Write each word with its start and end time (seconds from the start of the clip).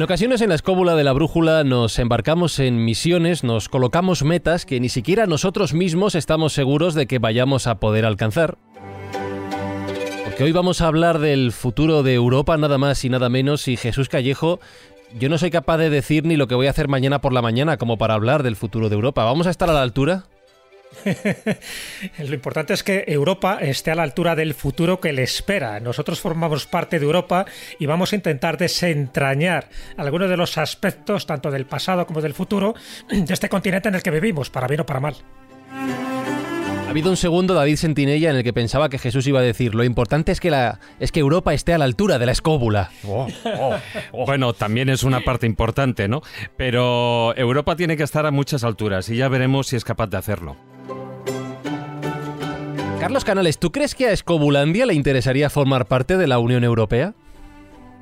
En 0.00 0.04
ocasiones 0.04 0.40
en 0.40 0.48
la 0.48 0.54
escóbula 0.54 0.94
de 0.94 1.04
la 1.04 1.12
brújula 1.12 1.62
nos 1.62 1.98
embarcamos 1.98 2.58
en 2.58 2.82
misiones, 2.86 3.44
nos 3.44 3.68
colocamos 3.68 4.24
metas 4.24 4.64
que 4.64 4.80
ni 4.80 4.88
siquiera 4.88 5.26
nosotros 5.26 5.74
mismos 5.74 6.14
estamos 6.14 6.54
seguros 6.54 6.94
de 6.94 7.06
que 7.06 7.18
vayamos 7.18 7.66
a 7.66 7.80
poder 7.80 8.06
alcanzar. 8.06 8.56
Porque 10.24 10.42
hoy 10.42 10.52
vamos 10.52 10.80
a 10.80 10.86
hablar 10.86 11.18
del 11.18 11.52
futuro 11.52 12.02
de 12.02 12.14
Europa 12.14 12.56
nada 12.56 12.78
más 12.78 13.04
y 13.04 13.10
nada 13.10 13.28
menos 13.28 13.68
y 13.68 13.76
Jesús 13.76 14.08
Callejo, 14.08 14.58
yo 15.18 15.28
no 15.28 15.36
soy 15.36 15.50
capaz 15.50 15.76
de 15.76 15.90
decir 15.90 16.24
ni 16.24 16.38
lo 16.38 16.48
que 16.48 16.54
voy 16.54 16.68
a 16.68 16.70
hacer 16.70 16.88
mañana 16.88 17.20
por 17.20 17.34
la 17.34 17.42
mañana 17.42 17.76
como 17.76 17.98
para 17.98 18.14
hablar 18.14 18.42
del 18.42 18.56
futuro 18.56 18.88
de 18.88 18.94
Europa. 18.94 19.24
¿Vamos 19.24 19.48
a 19.48 19.50
estar 19.50 19.68
a 19.68 19.74
la 19.74 19.82
altura? 19.82 20.24
Lo 22.18 22.34
importante 22.34 22.74
es 22.74 22.82
que 22.82 23.04
Europa 23.06 23.58
esté 23.60 23.90
a 23.90 23.94
la 23.94 24.02
altura 24.02 24.34
del 24.34 24.54
futuro 24.54 25.00
que 25.00 25.12
le 25.12 25.22
espera. 25.22 25.80
Nosotros 25.80 26.20
formamos 26.20 26.66
parte 26.66 26.98
de 26.98 27.04
Europa 27.04 27.46
y 27.78 27.86
vamos 27.86 28.12
a 28.12 28.16
intentar 28.16 28.58
desentrañar 28.58 29.68
algunos 29.96 30.28
de 30.28 30.36
los 30.36 30.58
aspectos, 30.58 31.26
tanto 31.26 31.50
del 31.50 31.66
pasado 31.66 32.06
como 32.06 32.20
del 32.20 32.34
futuro, 32.34 32.74
de 33.10 33.32
este 33.32 33.48
continente 33.48 33.88
en 33.88 33.94
el 33.94 34.02
que 34.02 34.10
vivimos, 34.10 34.50
para 34.50 34.66
bien 34.66 34.80
o 34.80 34.86
para 34.86 35.00
mal. 35.00 35.16
Ha 35.70 36.92
habido 36.92 37.10
un 37.10 37.16
segundo, 37.16 37.54
David 37.54 37.76
Sentinella, 37.76 38.30
en 38.30 38.36
el 38.36 38.42
que 38.42 38.52
pensaba 38.52 38.88
que 38.88 38.98
Jesús 38.98 39.24
iba 39.28 39.38
a 39.38 39.44
decir, 39.44 39.76
lo 39.76 39.84
importante 39.84 40.32
es 40.32 40.40
que, 40.40 40.50
la, 40.50 40.80
es 40.98 41.12
que 41.12 41.20
Europa 41.20 41.54
esté 41.54 41.72
a 41.72 41.78
la 41.78 41.84
altura 41.84 42.18
de 42.18 42.26
la 42.26 42.32
escóbula. 42.32 42.90
Oh, 43.06 43.28
oh, 43.44 43.76
oh. 44.10 44.26
Bueno, 44.26 44.54
también 44.54 44.88
es 44.88 45.04
una 45.04 45.20
parte 45.20 45.46
importante, 45.46 46.08
¿no? 46.08 46.20
Pero 46.56 47.32
Europa 47.36 47.76
tiene 47.76 47.96
que 47.96 48.02
estar 48.02 48.26
a 48.26 48.32
muchas 48.32 48.64
alturas 48.64 49.08
y 49.08 49.16
ya 49.16 49.28
veremos 49.28 49.68
si 49.68 49.76
es 49.76 49.84
capaz 49.84 50.08
de 50.08 50.16
hacerlo. 50.16 50.56
Carlos 53.00 53.24
Canales, 53.24 53.58
¿tú 53.58 53.72
crees 53.72 53.94
que 53.94 54.08
a 54.08 54.12
Escobulandia 54.12 54.84
le 54.84 54.92
interesaría 54.92 55.48
formar 55.48 55.86
parte 55.86 56.18
de 56.18 56.26
la 56.26 56.38
Unión 56.38 56.64
Europea? 56.64 57.14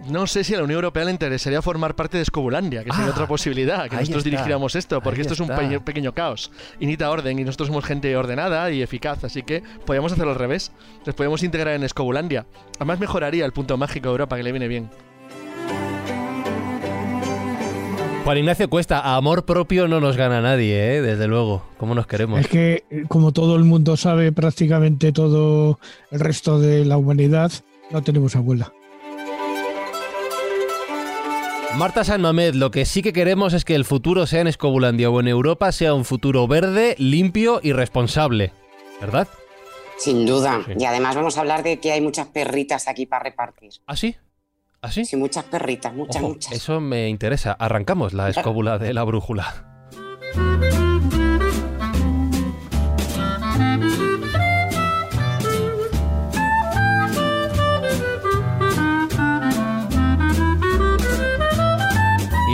No 0.09 0.27
sé 0.27 0.43
si 0.43 0.55
a 0.55 0.59
la 0.59 0.65
Unión 0.65 0.79
Europea 0.79 1.05
le 1.05 1.13
interesaría 1.13 1.63
formar 1.63 1.95
parte 1.95 2.17
de 2.17 2.25
Escobulandia, 2.25 2.83
que 2.83 2.91
sería 2.91 3.07
Ah, 3.07 3.11
otra 3.11 3.29
posibilidad, 3.29 3.89
que 3.89 3.95
nosotros 3.95 4.19
está, 4.19 4.31
dirigiéramos 4.31 4.75
esto, 4.75 5.01
porque 5.01 5.21
esto 5.21 5.35
es 5.35 5.41
un 5.41 5.49
pequeño 5.85 6.13
caos 6.13 6.51
y 6.81 6.87
necesita 6.87 7.11
orden, 7.11 7.39
y 7.39 7.45
nosotros 7.45 7.69
somos 7.69 7.85
gente 7.85 8.17
ordenada 8.17 8.71
y 8.73 8.83
eficaz, 8.83 9.23
así 9.23 9.45
que 9.45 9.63
podríamos 9.87 10.13
hacerlo 10.13 10.33
al 10.33 10.39
revés. 10.39 10.73
Les 11.05 11.15
podemos 11.15 11.45
integrar 11.45 11.75
en 11.75 11.85
Escobulandia. 11.85 12.47
Además 12.77 12.99
mejoraría 12.99 13.45
el 13.45 13.53
punto 13.53 13.77
mágico 13.77 14.09
de 14.09 14.13
Europa, 14.13 14.37
que 14.37 14.43
le 14.43 14.51
viene 14.53 14.67
bien. 14.67 14.91
Juan 18.29 18.37
Ignacio 18.37 18.69
Cuesta, 18.69 19.01
a 19.01 19.17
amor 19.17 19.47
propio 19.47 19.89
no 19.89 20.01
nos 20.01 20.19
gana 20.19 20.43
nadie, 20.43 20.97
¿eh? 20.97 21.01
desde 21.01 21.27
luego. 21.27 21.65
¿Cómo 21.79 21.95
nos 21.95 22.07
queremos? 22.07 22.39
Es 22.41 22.49
que, 22.49 22.85
eh, 22.91 23.05
como 23.09 23.33
todo 23.33 23.57
el 23.57 23.65
mundo 23.65 23.97
sabe, 23.97 24.33
prácticamente 24.33 25.13
todo 25.13 25.81
el 26.11 26.21
resto 26.21 26.61
de 26.61 26.85
la 26.85 26.99
humanidad, 26.99 27.51
no 27.91 28.03
tenemos 28.03 28.37
abuela. 28.37 28.71
Marta 31.77 32.05
San 32.05 32.21
Mamed, 32.21 32.53
lo 32.53 32.71
que 32.71 32.85
sí 32.85 33.01
que 33.01 33.15
queremos 33.15 33.55
es 33.55 33.65
que 33.65 33.75
el 33.75 33.87
futuro 33.87 34.27
sea 34.27 34.43
en 34.43 34.49
Escobulandia 34.49 35.09
o 35.09 35.21
en 35.21 35.29
Europa 35.29 35.73
sea 35.73 35.95
un 35.95 36.05
futuro 36.05 36.47
verde, 36.47 36.97
limpio 36.99 37.61
y 37.63 37.73
responsable. 37.73 38.53
¿Verdad? 39.01 39.27
Sin 39.97 40.27
duda. 40.27 40.61
Sí. 40.67 40.73
Y 40.79 40.85
además 40.85 41.17
vamos 41.17 41.39
a 41.39 41.41
hablar 41.41 41.63
de 41.63 41.79
que 41.79 41.93
hay 41.93 42.03
muchas 42.03 42.27
perritas 42.27 42.89
aquí 42.89 43.07
para 43.07 43.25
repartir. 43.25 43.73
¿Ah, 43.87 43.97
sí? 43.97 44.17
¿Ah, 44.81 44.93
sí? 44.93 45.05
Sí, 45.05 45.17
muchas 45.17 45.45
perritas, 45.45 45.93
muchas, 45.93 46.23
Ojo, 46.23 46.35
muchas. 46.35 46.53
eso 46.53 46.81
me 46.81 47.09
interesa. 47.09 47.53
Arrancamos 47.53 48.15
la 48.15 48.29
escóbula 48.29 48.79
de 48.79 48.95
la 48.95 49.03
brújula. 49.03 49.65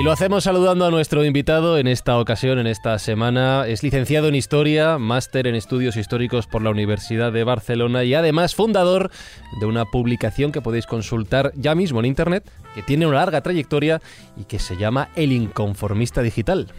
lo 0.04 0.12
hacemos 0.12 0.44
saludando 0.44 0.84
a 0.84 0.90
nuestro 0.90 1.24
invitado 1.24 1.78
en 1.78 1.86
esta 1.86 2.18
ocasión, 2.18 2.58
en 2.58 2.66
esta 2.66 2.98
semana. 2.98 3.66
Es 3.66 3.82
licenciado 3.82 4.28
en 4.28 4.34
Historia, 4.34 4.98
máster 4.98 5.46
en 5.46 5.54
Estudios 5.54 5.96
Históricos 5.96 6.46
por 6.46 6.60
la 6.60 6.68
Universidad 6.68 7.32
de 7.32 7.42
Barcelona 7.42 8.04
y 8.04 8.12
además 8.12 8.54
fundador 8.54 9.10
de 9.60 9.64
una 9.64 9.86
publicación 9.86 10.52
que 10.52 10.60
podéis 10.60 10.84
consultar 10.84 11.52
ya 11.56 11.74
mismo 11.74 12.00
en 12.00 12.06
Internet, 12.06 12.44
que 12.74 12.82
tiene 12.82 13.06
una 13.06 13.16
larga 13.16 13.40
trayectoria 13.40 14.02
y 14.36 14.44
que 14.44 14.58
se 14.58 14.76
llama 14.76 15.08
El 15.16 15.32
Inconformista 15.32 16.20
Digital. 16.20 16.70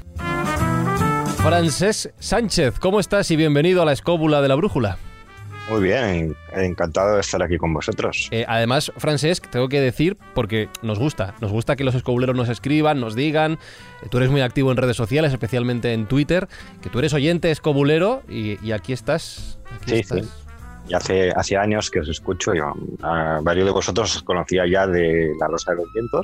Francés 1.38 2.14
Sánchez, 2.20 2.78
¿cómo 2.80 3.00
estás 3.00 3.32
y 3.32 3.38
bienvenido 3.38 3.82
a 3.82 3.86
la 3.86 3.94
escóbula 3.94 4.44
de 4.44 4.50
la 4.50 4.56
brújula? 4.56 5.00
Muy 5.70 5.82
bien, 5.82 6.36
encantado 6.54 7.16
de 7.16 7.22
estar 7.22 7.42
aquí 7.42 7.58
con 7.58 7.74
vosotros. 7.74 8.28
Eh, 8.32 8.46
además, 8.48 8.92
Francesc, 8.98 9.48
tengo 9.50 9.68
que 9.68 9.82
decir, 9.82 10.16
porque 10.36 10.70
nos 10.84 11.00
gusta, 11.00 11.34
nos 11.42 11.52
gusta 11.52 11.76
que 11.76 11.84
los 11.84 11.96
escobuleros 11.96 12.36
nos 12.36 12.50
escriban, 12.50 13.00
nos 13.00 13.16
digan, 13.16 13.54
eh, 14.04 14.08
tú 14.10 14.18
eres 14.18 14.30
muy 14.30 14.42
activo 14.42 14.70
en 14.72 14.78
redes 14.78 14.96
sociales, 14.96 15.32
especialmente 15.32 15.92
en 15.94 16.06
Twitter, 16.06 16.48
que 16.84 16.90
tú 16.90 17.00
eres 17.00 17.14
oyente 17.14 17.50
escobulero 17.50 18.22
y, 18.30 18.64
y 18.64 18.74
aquí 18.74 18.94
estás. 18.94 19.58
Aquí 19.82 19.92
Sí, 19.92 20.00
estás. 20.02 20.20
sí. 20.22 20.30
Y 20.88 20.94
hace, 20.94 21.32
hace 21.32 21.58
años 21.58 21.90
que 21.90 22.00
os 22.02 22.10
escucho, 22.10 22.54
yo, 22.54 22.72
a 23.02 23.40
varios 23.42 23.66
de 23.66 23.72
vosotros 23.72 24.16
os 24.18 24.22
conocía 24.22 24.68
ya 24.72 24.86
de 24.86 25.32
La 25.40 25.48
Rosa 25.48 25.72
de 25.72 25.78
los 25.78 25.92
Vientos. 25.94 26.22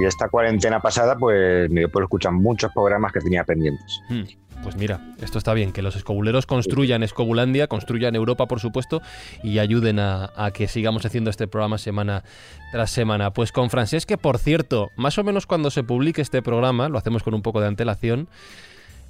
Y 0.00 0.04
esta 0.04 0.28
cuarentena 0.28 0.80
pasada, 0.80 1.16
pues 1.16 1.68
me 1.70 1.80
dio 1.80 1.90
por 1.90 2.04
escuchar 2.04 2.30
muchos 2.32 2.70
programas 2.72 3.10
que 3.12 3.18
tenía 3.20 3.42
pendientes. 3.42 4.00
Hmm, 4.08 4.22
Pues 4.62 4.76
mira, 4.76 5.00
esto 5.20 5.38
está 5.38 5.54
bien, 5.54 5.72
que 5.72 5.82
los 5.82 5.96
escobuleros 5.96 6.46
construyan 6.46 7.02
Escobulandia, 7.02 7.68
construyan 7.68 8.14
Europa, 8.14 8.46
por 8.46 8.60
supuesto, 8.60 9.00
y 9.42 9.58
ayuden 9.60 9.98
a, 9.98 10.32
a 10.36 10.50
que 10.50 10.68
sigamos 10.68 11.06
haciendo 11.06 11.30
este 11.30 11.48
programa 11.48 11.78
semana 11.78 12.24
tras 12.72 12.90
semana. 12.90 13.32
Pues 13.32 13.52
con 13.52 13.70
Francesc, 13.70 14.08
que 14.08 14.18
por 14.18 14.38
cierto, 14.38 14.90
más 14.96 15.16
o 15.18 15.24
menos 15.24 15.46
cuando 15.46 15.70
se 15.70 15.84
publique 15.84 16.20
este 16.20 16.42
programa, 16.42 16.88
lo 16.88 16.98
hacemos 16.98 17.22
con 17.22 17.34
un 17.34 17.42
poco 17.42 17.60
de 17.60 17.68
antelación, 17.68 18.28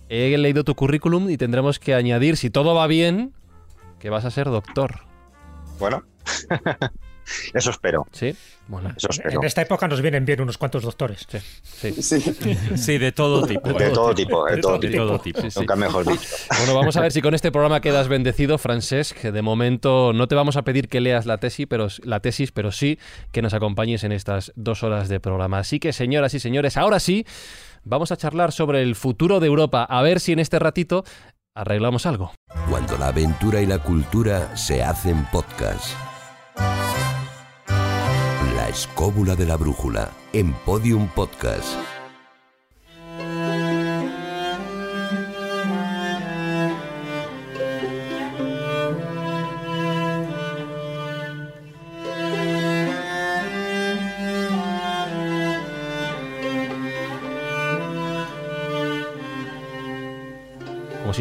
he 0.09 0.37
leído 0.37 0.65
tu 0.65 0.75
currículum 0.75 1.29
y 1.31 1.37
tendremos 1.37 1.79
que 1.79 1.95
añadir, 1.95 2.37
si 2.37 2.51
todo 2.51 2.75
va 2.75 2.87
bien, 2.87 3.33
que 3.99 4.11
vas 4.11 4.25
a 4.25 4.31
ser 4.31 4.47
doctor. 4.47 5.01
Bueno, 5.79 6.05
eso 7.55 7.71
espero, 7.71 8.07
¿Sí? 8.13 8.35
Bueno, 8.69 8.93
eso 8.95 9.09
espero. 9.11 9.41
En 9.41 9.47
esta 9.47 9.63
época 9.63 9.89
nos 9.89 10.03
vienen 10.03 10.27
bien 10.27 10.43
unos 10.43 10.59
cuantos 10.59 10.83
doctores. 10.83 11.27
sí, 11.63 11.91
sí. 12.03 12.21
Sí. 12.21 12.59
Sí, 12.77 12.99
de 12.99 13.13
todo 13.13 13.47
tipo. 13.47 13.73
De 13.73 13.91
todo 13.91 14.15
tipo, 14.15 14.45
de 14.45 14.59
todo 14.59 14.79
De 14.79 14.89
tipo. 14.89 15.07
todo 15.07 15.19
tipo. 15.21 15.41
Sí, 15.41 15.51
sí. 15.51 15.61
Nunca 15.61 15.75
mejor 15.75 16.07
dicho. 16.07 16.29
Bueno, 16.59 16.75
vamos 16.75 16.97
a 16.99 17.01
ver 17.01 17.13
si 17.13 17.23
con 17.23 17.35
este 17.35 17.51
programa 17.51 17.81
quedas 17.81 18.09
bendecido, 18.09 18.59
Francesc. 18.59 19.23
De 19.23 19.41
momento 19.43 20.13
no 20.13 20.29
te 20.29 20.35
vamos 20.35 20.57
a 20.57 20.63
pedir 20.63 20.89
que 20.89 21.01
leas 21.01 21.25
la 21.25 21.39
tesis, 21.39 21.67
pero, 21.67 21.89
la 22.03 22.21
tesis, 22.21 22.53
pero 22.53 22.71
sí 22.71 22.99
que 23.33 23.41
nos 23.41 23.55
acompañes 23.55 24.05
en 24.05 24.13
estas 24.13 24.53
dos 24.55 24.83
horas 24.83 25.09
de 25.09 25.19
programa. 25.19 25.61
Así 25.61 25.81
que, 25.81 25.95
señoras 25.95 26.35
y 26.35 26.41
señores, 26.41 26.77
ahora 26.77 27.01
sí, 27.01 27.25
vamos 27.85 28.13
a 28.13 28.19
charlar 28.19 28.53
sobre 28.53 28.83
el 28.83 28.97
futuro 28.97 29.41
de 29.41 29.47
Europa. 29.47 29.85
A 29.85 30.03
ver 30.03 30.21
si 30.21 30.33
en 30.33 30.41
este 30.41 30.59
ratito 30.59 31.05
arreglamos 31.55 32.05
algo. 32.05 32.33
Cuando 32.69 32.99
la 32.99 33.09
aventura 33.09 33.63
y 33.63 33.67
la 33.67 33.79
cultura 33.79 34.55
se 34.57 34.83
hacen 34.83 35.25
podcast. 35.33 35.95
La 38.69 38.75
escóbula 38.75 39.35
de 39.35 39.47
la 39.47 39.57
brújula 39.57 40.13
en 40.35 40.53
Podium 40.53 41.09
Podcast. 41.09 41.98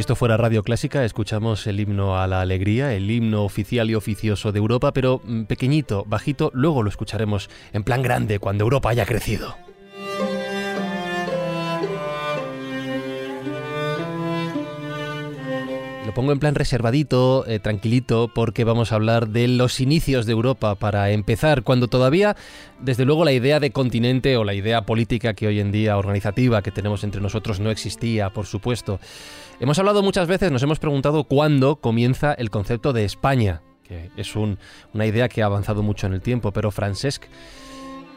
Esto 0.07 0.15
fuera 0.15 0.38
radio 0.38 0.63
clásica, 0.63 1.04
escuchamos 1.04 1.68
el 1.68 1.81
himno 1.81 2.18
a 2.18 2.27
la 2.27 2.39
alegría, 2.39 2.94
el 2.94 3.12
himno 3.12 3.44
oficial 3.44 3.89
y 3.89 3.95
oficioso 3.95 4.54
de 4.54 4.59
Europa, 4.59 4.94
pero 4.94 5.19
mm, 5.21 5.44
pequeñito, 5.44 6.06
bajito, 6.07 6.50
luego 6.54 6.81
lo 6.81 6.88
escucharemos 6.88 7.50
en 7.74 7.83
plan 7.83 8.01
grande 8.04 8.39
cuando 8.39 8.63
Europa 8.63 8.89
haya 8.89 9.06
crecido. 9.06 9.66
Pongo 16.17 16.31
en 16.31 16.39
plan 16.39 16.55
reservadito, 16.55 17.45
eh, 17.45 17.59
tranquilito, 17.59 18.31
porque 18.33 18.63
vamos 18.63 18.91
a 18.91 18.95
hablar 18.95 19.27
de 19.29 19.47
los 19.47 19.79
inicios 19.79 20.25
de 20.25 20.31
Europa 20.31 20.73
para 20.73 21.11
empezar, 21.11 21.61
cuando 21.61 21.89
todavía, 21.89 22.35
desde 22.81 23.05
luego, 23.05 23.23
la 23.23 23.33
idea 23.33 23.59
de 23.59 23.69
continente 23.69 24.35
o 24.35 24.43
la 24.43 24.55
idea 24.55 24.81
política 24.81 25.35
que 25.35 25.45
hoy 25.45 25.59
en 25.59 25.71
día, 25.71 25.95
organizativa, 25.95 26.63
que 26.63 26.71
tenemos 26.71 27.03
entre 27.03 27.21
nosotros 27.21 27.59
no 27.59 27.69
existía, 27.69 28.31
por 28.31 28.47
supuesto. 28.47 28.99
Hemos 29.59 29.77
hablado 29.77 30.01
muchas 30.01 30.27
veces, 30.27 30.51
nos 30.51 30.63
hemos 30.63 30.79
preguntado 30.79 31.25
cuándo 31.25 31.75
comienza 31.75 32.33
el 32.33 32.49
concepto 32.49 32.93
de 32.93 33.05
España, 33.05 33.61
que 33.83 34.09
es 34.17 34.35
una 34.35 35.05
idea 35.05 35.29
que 35.29 35.43
ha 35.43 35.45
avanzado 35.45 35.83
mucho 35.83 36.07
en 36.07 36.13
el 36.13 36.21
tiempo, 36.21 36.51
pero 36.51 36.71
Francesc, 36.71 37.25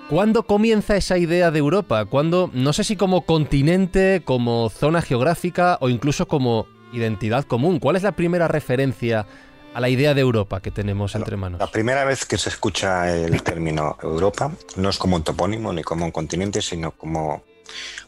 ¿cuándo 0.08 0.44
comienza 0.44 0.96
esa 0.96 1.18
idea 1.18 1.50
de 1.50 1.58
Europa? 1.58 2.06
¿Cuándo, 2.06 2.50
no 2.54 2.72
sé 2.72 2.82
si 2.82 2.96
como 2.96 3.26
continente, 3.26 4.22
como 4.24 4.70
zona 4.70 5.02
geográfica 5.02 5.76
o 5.82 5.90
incluso 5.90 6.26
como 6.26 6.66
identidad 6.92 7.44
común? 7.44 7.78
¿Cuál 7.78 7.96
es 7.96 8.02
la 8.02 8.12
primera 8.12 8.48
referencia 8.48 9.26
a 9.72 9.80
la 9.80 9.88
idea 9.88 10.14
de 10.14 10.20
Europa 10.20 10.60
que 10.60 10.70
tenemos 10.70 11.14
entre 11.14 11.36
manos? 11.36 11.60
La 11.60 11.70
primera 11.70 12.04
vez 12.04 12.24
que 12.24 12.38
se 12.38 12.48
escucha 12.48 13.14
el 13.14 13.42
término 13.42 13.96
Europa 14.02 14.52
no 14.76 14.88
es 14.88 14.98
como 14.98 15.16
un 15.16 15.24
topónimo 15.24 15.72
ni 15.72 15.82
como 15.82 16.04
un 16.04 16.10
continente, 16.10 16.62
sino 16.62 16.92
como 16.92 17.44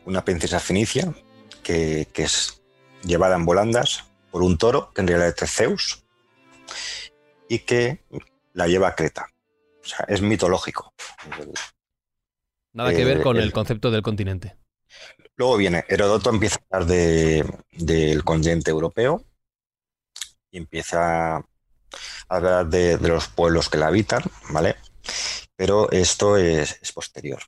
una 0.05 0.25
princesa 0.25 0.59
fenicia 0.59 1.13
que, 1.63 2.09
es 2.15 2.63
llevada 3.05 3.37
en 3.37 3.45
volandas 3.45 4.05
por 4.31 4.43
un 4.43 4.59
toro, 4.59 4.93
que 4.93 5.03
en 5.03 5.09
realidad 5.09 5.35
es 5.41 5.51
Zeus, 5.51 6.05
y 7.49 7.61
que 7.61 8.05
la 8.55 8.67
lleva 8.67 8.89
a 8.89 8.95
Creta. 8.95 9.27
O 9.85 9.87
sea, 9.87 10.07
es 10.09 10.23
mitológico. 10.23 10.95
Nada 12.73 12.95
que 12.95 13.05
ver 13.05 13.23
con 13.23 13.37
el, 13.37 13.53
concepto 13.53 13.91
del 13.91 14.03
continente. 14.03 14.57
Luego 15.37 15.57
viene, 15.57 15.85
Heródoto 15.89 16.31
empieza 16.31 16.61
a 16.71 16.77
hablar 16.77 16.89
del 16.89 18.25
continente 18.25 18.71
europeo 18.71 19.25
y 20.51 20.59
empieza 20.59 21.37
a 21.37 21.45
hablar 22.29 22.67
de, 22.69 22.99
los 22.99 23.29
pueblos 23.29 23.69
que 23.69 23.79
la 23.79 23.87
habitan, 23.89 24.23
¿vale? 24.51 24.77
Pero 25.57 25.91
esto 25.91 26.37
es, 26.37 26.79
posterior. 26.93 27.43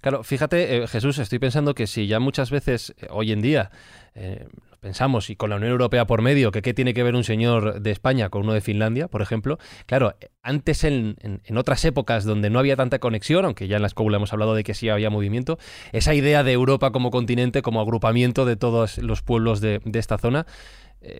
Claro, 0.00 0.22
fíjate, 0.22 0.76
eh, 0.76 0.86
Jesús, 0.86 1.18
estoy 1.18 1.38
pensando 1.38 1.74
que 1.74 1.86
si 1.86 2.06
ya 2.06 2.20
muchas 2.20 2.50
veces 2.50 2.94
eh, 2.98 3.06
hoy 3.10 3.32
en 3.32 3.42
día 3.42 3.70
eh, 4.14 4.46
pensamos, 4.80 5.30
y 5.30 5.36
con 5.36 5.50
la 5.50 5.56
Unión 5.56 5.72
Europea 5.72 6.06
por 6.06 6.22
medio, 6.22 6.52
que 6.52 6.62
qué 6.62 6.74
tiene 6.74 6.94
que 6.94 7.02
ver 7.02 7.16
un 7.16 7.24
señor 7.24 7.80
de 7.80 7.90
España 7.90 8.28
con 8.28 8.42
uno 8.42 8.52
de 8.52 8.60
Finlandia, 8.60 9.08
por 9.08 9.20
ejemplo. 9.20 9.58
Claro, 9.86 10.14
antes 10.42 10.84
en, 10.84 11.16
otras 11.56 11.84
épocas 11.84 12.24
donde 12.24 12.50
no 12.50 12.58
había 12.58 12.76
tanta 12.76 13.00
conexión, 13.00 13.44
aunque 13.44 13.66
ya 13.66 13.76
en 13.76 13.82
la 13.82 13.88
escóbula 13.88 14.18
hemos 14.18 14.32
hablado 14.32 14.54
de 14.54 14.62
que 14.62 14.74
sí 14.74 14.88
había 14.88 15.10
movimiento, 15.10 15.58
esa 15.92 16.14
idea 16.14 16.44
de 16.44 16.52
Europa 16.52 16.92
como 16.92 17.10
continente, 17.10 17.62
como 17.62 17.80
agrupamiento 17.80 18.44
de 18.44 18.56
todos 18.56 18.98
los 18.98 19.22
pueblos 19.22 19.60
de, 19.60 19.80
esta 19.94 20.18
zona, 20.18 20.46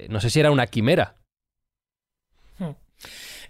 no 0.09 0.21
sé 0.21 0.31
si 0.31 0.41
era 0.41 0.51
una 0.51 0.67
quimera. 0.67 1.17
Hmm. 2.59 2.73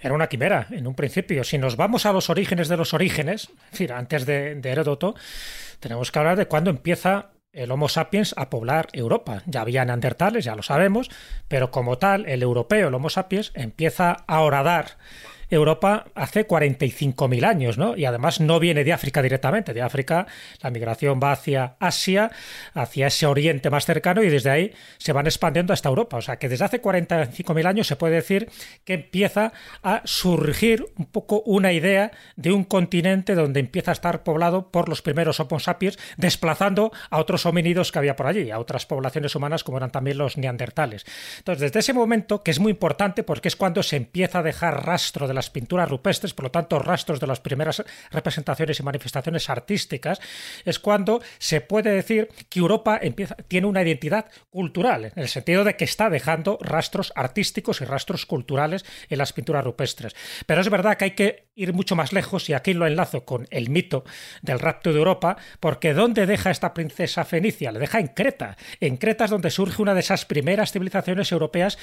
Era 0.05 0.13
una 0.13 0.29
quimera 0.29 0.67
en 0.71 0.87
un 0.87 0.95
principio. 0.95 1.45
Si 1.45 1.57
nos 1.57 1.77
vamos 1.77 2.05
a 2.05 2.13
los 2.13 2.29
orígenes 2.29 2.69
de 2.69 2.77
los 2.77 2.93
orígenes, 2.93 3.49
es 3.65 3.71
decir, 3.71 3.91
antes 3.91 4.27
de, 4.27 4.55
de 4.55 4.71
Heródoto, 4.71 5.15
tenemos 5.81 6.13
que 6.13 6.19
hablar 6.19 6.37
de 6.37 6.45
cuándo 6.45 6.69
empieza 6.69 7.31
el 7.53 7.71
Homo 7.71 7.89
sapiens 7.89 8.35
a 8.37 8.51
poblar 8.51 8.89
Europa. 8.93 9.43
Ya 9.47 9.63
había 9.63 9.83
neandertales, 9.83 10.45
ya 10.45 10.57
lo 10.57 10.63
sabemos, 10.63 11.11
pero 11.49 11.71
como 11.71 11.97
tal, 11.97 12.27
el 12.27 12.43
europeo, 12.43 12.89
el 12.89 12.95
Homo 12.95 13.09
sapiens, 13.09 13.51
empieza 13.55 14.25
a 14.27 14.41
horadar 14.41 14.99
Europa 15.51 16.07
hace 16.15 16.47
45.000 16.47 17.45
años, 17.45 17.79
¿no? 17.79 17.97
Y 17.97 18.05
además 18.05 18.41
no 18.41 18.61
viene 18.61 18.85
de 18.85 18.93
África 18.93 19.23
directamente. 19.23 19.75
De 19.75 19.83
África 19.83 20.27
la 20.61 20.71
migración 20.71 21.21
va 21.23 21.33
hacia 21.33 21.77
Asia, 21.79 22.31
hacia 22.75 23.07
ese 23.07 23.27
oriente 23.27 23.71
más 23.71 23.85
cercano 23.87 24.23
y 24.23 24.29
desde 24.29 24.51
ahí 24.51 24.73
se 24.99 25.13
van 25.13 25.27
expandiendo 25.27 25.73
hasta 25.73 25.89
Europa. 25.89 26.17
O 26.17 26.23
sea 26.23 26.39
que 26.39 26.49
desde 26.49 26.65
hace 26.65 26.83
45.000 26.83 27.67
años 27.67 27.87
se 27.87 27.97
puede 27.97 28.17
decir 28.17 28.51
que 28.85 28.95
empieza 28.95 29.53
a 29.83 30.03
surgir 30.05 30.87
un 30.97 31.07
poco 31.07 31.43
una 31.47 31.73
idea 31.73 32.11
de 32.37 32.53
un 32.53 32.65
continente 32.65 33.35
donde 33.35 33.61
empieza 33.61 33.91
a 33.91 33.95
estar 33.95 34.23
poblado 34.23 34.71
por 34.71 34.89
los 34.89 35.03
primeros 35.03 35.41
Homo 35.41 35.61
sapiens, 35.61 35.99
desplazando 36.17 36.93
a 37.11 37.19
otros 37.19 37.47
homínidos 37.47 37.93
que 37.93 37.99
había 37.99 38.17
por 38.17 38.27
allí, 38.27 38.51
a 38.51 38.59
otras 38.59 38.87
poblaciones 38.87 39.35
humanas 39.35 39.65
como 39.65 39.79
eran 39.79 39.91
también 39.91 40.19
los 40.19 40.37
neandertales. 40.37 41.05
Entonces, 41.39 41.61
desde 41.61 41.81
ese 41.81 41.93
momento, 41.93 42.43
que 42.43 42.51
es 42.51 42.59
muy 42.59 42.71
importante 42.71 43.23
porque 43.23 43.49
es 43.49 43.57
cuando 43.57 43.83
se 43.83 43.97
empieza 43.97 44.41
a 44.41 44.43
dejar 44.43 44.87
rastro 44.87 45.29
de 45.29 45.34
las 45.35 45.51
pinturas 45.51 45.89
rupestres, 45.89 46.35
por 46.35 46.45
lo 46.45 46.51
tanto 46.51 46.79
rastros 46.79 47.21
de 47.21 47.27
las 47.27 47.41
primeras 47.41 47.83
representaciones 48.11 48.81
y 48.81 48.83
manifestaciones 48.83 49.51
artísticas, 49.51 50.21
es 50.65 50.79
cuando 50.79 51.21
se 51.39 51.61
puede 51.61 51.91
decir 51.91 52.29
que 52.49 52.61
Europa 52.61 53.01
tiene 53.49 53.67
una 53.67 53.83
identidad 53.83 54.27
cultural, 54.51 55.07
en 55.07 55.23
el 55.23 55.29
sentido 55.29 55.65
de 55.65 55.77
que 55.77 55.85
está 55.85 56.11
dejando 56.11 56.59
rastros 56.61 57.13
artísticos 57.17 57.81
y 57.81 57.85
rastros 57.85 58.27
culturales 58.27 58.85
en 59.09 59.19
las 59.19 59.33
pinturas 59.33 59.65
rupestres. 59.65 60.15
Pero 60.47 60.61
es 60.61 60.71
verdad 60.71 60.97
que 60.97 61.05
hay 61.05 61.11
que 61.13 61.49
ir 61.55 61.73
mucho 61.73 61.97
más 61.97 62.13
lejos 62.13 62.49
y 62.49 62.53
aquí 62.53 62.75
lo 62.75 62.87
enlazo 62.87 63.25
con 63.25 63.47
el 63.51 63.71
mito 63.71 64.05
del 64.43 64.59
rapto 64.59 64.93
de 64.93 64.99
Europa, 64.99 65.37
porque 65.61 65.95
¿dónde 65.95 66.27
deja 66.27 66.51
esta 66.51 66.75
princesa 66.75 67.25
fenicia? 67.25 67.73
Le 67.73 67.79
deja 67.79 68.01
en 68.01 68.09
Creta. 68.09 68.57
En 68.81 68.97
Creta 68.97 69.25
es 69.27 69.31
donde 69.31 69.51
surge 69.51 69.83
una 69.83 69.95
de 69.95 70.01
esas 70.01 70.25
primeras 70.25 70.73
civilizaciones 70.73 71.31
europeas 71.33 71.79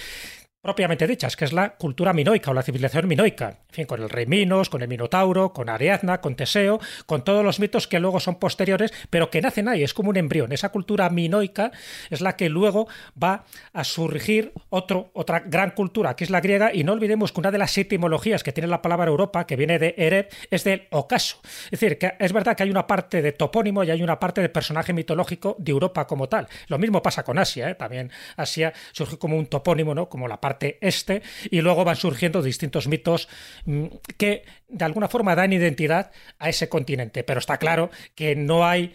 propiamente 0.62 1.08
dichas, 1.08 1.36
que 1.36 1.46
es 1.46 1.54
la 1.54 1.76
cultura 1.76 2.14
minoica 2.14 2.52
o 2.52 2.54
la 2.54 2.62
civilización 2.62 3.08
minoica, 3.08 3.50
en 3.50 3.74
fin, 3.74 3.86
con 3.86 4.02
el 4.02 4.10
rey 4.10 4.28
Minos, 4.28 4.70
con 4.70 4.84
el 4.84 4.88
Minotauro, 4.88 5.54
con 5.54 5.70
Ariadna, 5.70 6.22
con 6.22 6.36
Teseo, 6.36 6.80
con 7.08 7.24
todos 7.24 7.44
los 7.44 7.60
mitos 7.60 7.88
que 7.88 8.00
luego 8.00 8.20
son 8.20 8.36
posteriores, 8.36 8.94
pero 9.10 9.32
que 9.32 9.42
nacen 9.42 9.68
ahí, 9.68 9.82
es 9.82 9.94
como 9.96 10.12
un 10.12 10.18
embrión. 10.18 10.52
Esa 10.52 10.70
cultura 10.70 11.10
minoica 11.10 11.72
es 12.12 12.22
la 12.22 12.36
que 12.36 12.50
luego 12.50 12.88
va 13.22 13.46
a 13.74 13.84
surgir 13.84 14.54
otro, 14.70 15.10
otra 15.14 15.40
gran 15.40 15.72
cultura, 15.72 16.16
que 16.16 16.24
es 16.24 16.30
la 16.30 16.42
griega, 16.42 16.72
y 16.74 16.84
no 16.84 16.94
olvidemos 16.94 17.32
que 17.32 17.40
una 17.40 17.52
de 17.52 17.58
las 17.58 17.76
etimologías 17.76 18.44
que 18.44 18.52
tiene 18.52 18.68
la 18.68 18.84
palabra 18.84 19.10
Europa, 19.10 19.48
que 19.48 19.56
viene 19.56 19.80
de 19.80 19.96
Ereb, 19.98 20.30
es 20.52 20.64
del 20.64 20.88
ocaso. 20.92 21.40
Es 21.66 21.80
decir, 21.80 21.98
que 21.98 22.14
es 22.20 22.34
verdad 22.34 22.56
que 22.56 22.64
hay 22.64 22.70
una 22.70 22.86
parte 22.86 23.24
de 23.24 23.32
topónimo 23.32 23.84
y 23.84 23.90
hay 23.90 24.04
una 24.04 24.20
parte 24.20 24.42
de 24.42 24.50
personaje 24.50 24.94
mitológico 24.94 25.56
de 25.58 25.72
Europa 25.72 26.06
como 26.06 26.30
tal. 26.30 26.48
Lo 26.68 26.78
mismo 26.78 27.02
pasa 27.02 27.24
con 27.24 27.40
Asia, 27.40 27.70
¿eh? 27.70 27.76
también 27.76 28.12
Asia 28.38 28.74
surge 28.92 29.18
como 29.18 29.38
un 29.38 29.48
topónimo, 29.48 29.96
¿no? 29.96 30.08
como 30.08 30.28
la 30.28 30.40
parte 30.40 30.51
este, 30.60 31.22
y 31.50 31.62
luego 31.62 31.84
van 31.84 31.96
surgiendo 31.96 32.42
distintos 32.42 32.88
mitos 32.88 33.28
mm, 33.66 33.86
que 34.18 34.44
de 34.68 34.86
alguna 34.86 35.08
forma 35.08 35.36
dan 35.36 35.54
identidad 35.54 36.12
a 36.40 36.50
ese 36.50 36.70
continente. 36.70 37.24
Pero 37.24 37.40
está 37.40 37.58
claro 37.58 37.92
que 38.16 38.36
no 38.36 38.66
hay 38.66 38.94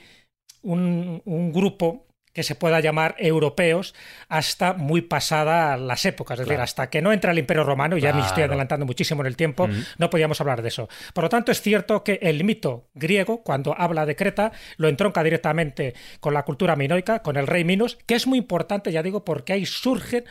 un, 0.67 1.53
grupo 1.53 2.07
que 2.33 2.43
se 2.43 2.55
pueda 2.55 2.81
llamar 2.81 3.15
europeos 3.19 3.95
hasta 4.29 4.75
muy 4.75 5.01
pasada 5.01 5.79
las 5.79 6.05
épocas, 6.05 6.39
es 6.39 6.47
decir, 6.47 6.61
hasta 6.61 6.91
que 6.91 7.01
no 7.01 7.11
entra 7.11 7.33
el 7.33 7.39
Imperio 7.39 7.65
Romano, 7.65 7.97
y 7.97 8.03
ya 8.03 8.13
me 8.13 8.21
estoy 8.21 8.43
adelantando 8.43 8.85
muchísimo 8.85 9.23
en 9.23 9.29
el 9.29 9.37
tiempo, 9.37 9.67
no 9.97 10.11
podíamos 10.11 10.39
hablar 10.43 10.61
de 10.61 10.69
eso. 10.69 10.87
Por 11.15 11.25
lo 11.25 11.31
tanto, 11.31 11.51
es 11.51 11.63
cierto 11.63 12.05
que 12.05 12.19
el 12.21 12.45
mito 12.45 12.91
griego, 12.93 13.43
cuando 13.43 13.75
habla 13.79 14.05
de 14.05 14.17
Creta, 14.17 14.53
lo 14.77 14.89
entronca 14.89 15.23
directamente 15.23 15.95
con 16.21 16.35
la 16.35 16.43
cultura 16.43 16.77
minoica, 16.77 17.23
con 17.23 17.39
el 17.39 17.47
rey 17.47 17.65
Minos, 17.65 17.97
que 18.05 18.17
es 18.17 18.27
muy 18.27 18.37
importante, 18.37 18.93
ya 18.93 19.03
digo, 19.03 19.25
porque 19.25 19.55
ahí 19.55 19.65
surgen 19.65 20.27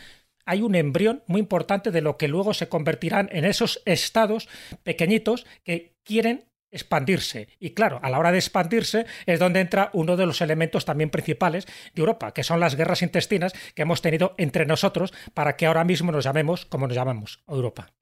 hay 0.46 0.62
un 0.62 0.76
embrión 0.76 1.24
muy 1.28 1.40
importante 1.42 1.92
de 1.92 2.02
lo 2.02 2.18
que 2.18 2.28
luego 2.28 2.54
se 2.54 2.70
convertirán 2.70 3.30
en 3.32 3.46
esos 3.46 3.82
estados 3.86 4.48
pequeñitos 4.84 5.46
que 5.64 5.96
quieren 6.04 6.46
expandirse. 6.72 7.48
Y 7.60 7.72
claro, 7.72 8.00
a 8.04 8.10
la 8.10 8.20
hora 8.20 8.32
de 8.32 8.38
expandirse 8.38 9.06
es 9.26 9.40
donde 9.40 9.62
entra 9.62 9.90
uno 9.94 10.18
de 10.18 10.26
los 10.26 10.42
elementos 10.42 10.84
también 10.84 11.10
principales 11.10 11.66
de 11.66 12.02
Europa, 12.02 12.34
que 12.34 12.44
son 12.44 12.60
las 12.60 12.76
guerras 12.76 13.02
intestinas 13.02 13.54
que 13.74 13.84
hemos 13.84 14.02
tenido 14.02 14.36
entre 14.38 14.66
nosotros 14.66 15.14
para 15.34 15.56
que 15.56 15.66
ahora 15.66 15.86
mismo 15.86 16.12
nos 16.12 16.26
llamemos 16.26 16.66
como 16.66 16.88
nos 16.88 16.96
llamamos, 16.96 17.44
Europa. 17.48 17.94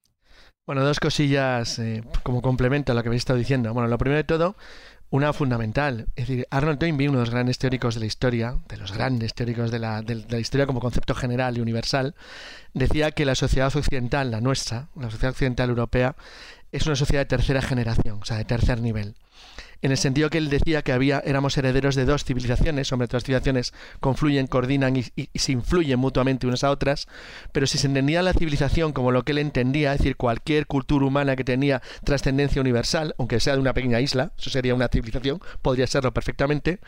Bueno, 0.66 0.84
dos 0.84 1.02
cosillas 1.02 1.78
eh, 1.80 2.04
como 2.24 2.42
complemento 2.42 2.94
a 2.94 2.96
lo 2.96 3.04
que 3.04 3.10
habéis 3.10 3.24
estado 3.24 3.38
diciendo. 3.38 3.74
Bueno, 3.74 3.90
lo 3.90 3.98
primero 3.98 4.18
de 4.18 4.24
todo, 4.24 4.56
una 5.14 5.32
fundamental. 5.32 6.08
Es 6.16 6.28
decir, 6.28 6.48
Arnold 6.50 6.80
Toynbee, 6.80 7.08
uno 7.08 7.20
de 7.20 7.26
los 7.26 7.30
grandes 7.30 7.60
teóricos 7.60 7.94
de 7.94 8.00
la 8.00 8.08
historia, 8.08 8.58
de 8.68 8.78
los 8.78 8.94
grandes 8.94 9.36
teóricos 9.36 9.70
de 9.70 9.78
la, 9.78 10.02
de 10.02 10.26
la, 10.28 10.40
historia 10.40 10.66
como 10.66 10.80
concepto 10.80 11.14
general 11.14 11.56
y 11.56 11.62
universal, 11.62 12.16
decía 12.74 13.12
que 13.12 13.24
la 13.24 13.36
sociedad 13.36 13.72
occidental, 13.76 14.32
la 14.32 14.42
nuestra, 14.42 14.88
la 14.96 15.12
sociedad 15.12 15.30
occidental 15.30 15.70
europea, 15.70 16.16
es 16.72 16.88
una 16.88 16.96
sociedad 16.96 17.22
de 17.22 17.28
tercera 17.28 17.62
generación, 17.62 18.22
o 18.24 18.26
sea, 18.26 18.38
de 18.38 18.46
tercer 18.46 18.82
nivel 18.82 19.14
en 19.84 19.92
el 19.92 19.98
sentido 19.98 20.30
que 20.30 20.38
él 20.38 20.50
decía 20.50 20.82
que 20.82 20.94
había, 20.94 21.20
éramos 21.20 21.58
herederos 21.58 21.96
de 21.96 22.06
dos 22.06 22.24
civilizaciones, 22.24 22.90
hombre, 22.94 23.10
todas 23.10 23.26
civilizaciones 23.26 23.74
confluyen, 24.00 24.48
coordinan 24.48 24.96
y, 24.96 25.04
se 25.36 25.52
influyen 25.52 26.00
mutuamente 26.00 26.48
unas 26.48 26.64
a 26.64 26.72
otras, 26.72 27.08
pero 27.52 27.68
si 27.68 27.78
se 27.78 27.88
entendía 27.88 28.22
la 28.22 28.32
civilización 28.32 28.94
como 28.94 29.12
lo 29.12 29.24
que 29.24 29.34
él 29.34 29.40
entendía, 29.40 29.92
es 29.92 30.00
decir, 30.00 30.16
cualquier 30.16 30.68
cultura 30.68 31.06
humana 31.06 31.36
que 31.36 31.44
tenía 31.44 31.82
trascendencia 32.06 32.62
universal, 32.62 33.14
aunque 33.18 33.42
sea 33.42 33.56
de 33.56 33.60
una 33.60 33.74
pequeña 33.74 34.00
isla, 34.00 34.32
eso 34.40 34.50
sería 34.50 34.74
una 34.74 34.88
civilización, 34.88 35.42
podría 35.62 35.86
serlo 35.86 36.14
perfectamente, 36.14 36.80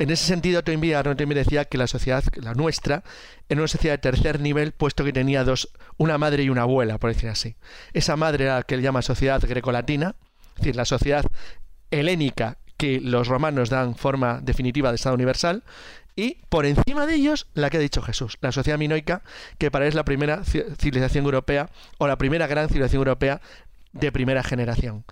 en 0.00 0.10
ese 0.10 0.24
sentido, 0.24 0.64
Toynbee, 0.64 1.00
Toynbee 1.00 1.36
decía 1.36 1.64
que 1.66 1.78
la 1.78 1.86
sociedad, 1.86 2.24
la 2.34 2.54
nuestra, 2.54 3.04
era 3.48 3.60
una 3.60 3.68
sociedad 3.68 3.94
de 3.94 3.98
tercer 3.98 4.40
nivel, 4.40 4.72
puesto 4.72 5.04
que 5.04 5.12
tenía 5.12 5.44
dos, 5.44 5.68
una 5.96 6.18
madre 6.18 6.42
y 6.42 6.48
una 6.48 6.62
abuela, 6.62 6.98
por 6.98 7.14
decir 7.14 7.28
así. 7.28 7.54
Esa 7.92 8.16
madre 8.16 8.46
era 8.46 8.56
la 8.56 8.62
que 8.64 8.74
él 8.74 8.82
llama 8.82 9.02
sociedad 9.02 9.40
grecolatina, 9.40 10.16
es 10.54 10.56
decir, 10.56 10.74
la 10.74 10.86
sociedad 10.86 11.24
helénica 11.92 12.58
que 12.76 13.00
los 13.00 13.28
romanos 13.28 13.70
dan 13.70 13.94
forma 13.94 14.40
definitiva 14.42 14.88
de 14.88 14.96
Estado 14.96 15.14
universal, 15.14 15.62
y 16.16 16.38
por 16.48 16.66
encima 16.66 17.06
de 17.06 17.14
ellos 17.14 17.46
la 17.54 17.70
que 17.70 17.76
ha 17.76 17.80
dicho 17.80 18.02
Jesús, 18.02 18.38
la 18.40 18.52
sociedad 18.52 18.78
minoica, 18.78 19.22
que 19.58 19.70
para 19.70 19.84
él 19.84 19.90
es 19.90 19.94
la 19.94 20.04
primera 20.04 20.42
civilización 20.44 21.24
europea 21.24 21.70
o 21.98 22.06
la 22.06 22.18
primera 22.18 22.46
gran 22.46 22.68
civilización 22.68 23.00
europea 23.00 23.40
de 23.92 24.10
primera 24.12 24.42
generación. 24.42 25.04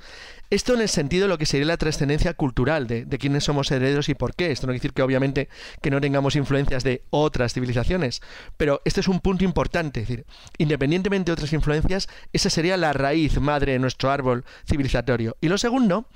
Esto 0.51 0.75
en 0.75 0.81
el 0.81 0.89
sentido 0.89 1.25
de 1.25 1.29
lo 1.29 1.39
que 1.39 1.47
sería 1.47 1.67
la 1.67 1.77
trascendencia 1.77 2.35
cultural 2.35 2.89
de, 2.89 3.05
de, 3.05 3.19
quiénes 3.19 3.45
somos 3.45 3.71
herederos 3.71 4.09
y 4.09 4.15
por 4.15 4.35
qué. 4.35 4.51
Esto 4.51 4.67
no 4.67 4.73
quiere 4.73 4.81
decir 4.81 4.93
que 4.93 5.03
obviamente 5.03 5.49
que 5.81 5.91
no 5.91 6.01
tengamos 6.01 6.35
influencias 6.35 6.83
de 6.83 7.05
otras 7.11 7.53
civilizaciones, 7.53 8.21
pero 8.57 8.83
este 8.85 9.01
es 9.01 9.07
un 9.07 9.21
punto 9.21 9.45
importante. 9.45 10.01
Es 10.01 10.09
decir, 10.09 10.27
independientemente 10.59 11.31
de 11.31 11.35
otras 11.35 11.53
influencias, 11.53 12.09
esa 12.33 12.51
sería 12.51 12.77
la 12.77 12.93
raíz 12.93 13.39
madre 13.39 13.73
de 13.73 13.79
nuestro 13.79 14.11
árbol 14.11 14.45
civilizatorio. 14.67 15.37
Y 15.41 15.49
lo 15.49 15.57
segundo 15.57 16.09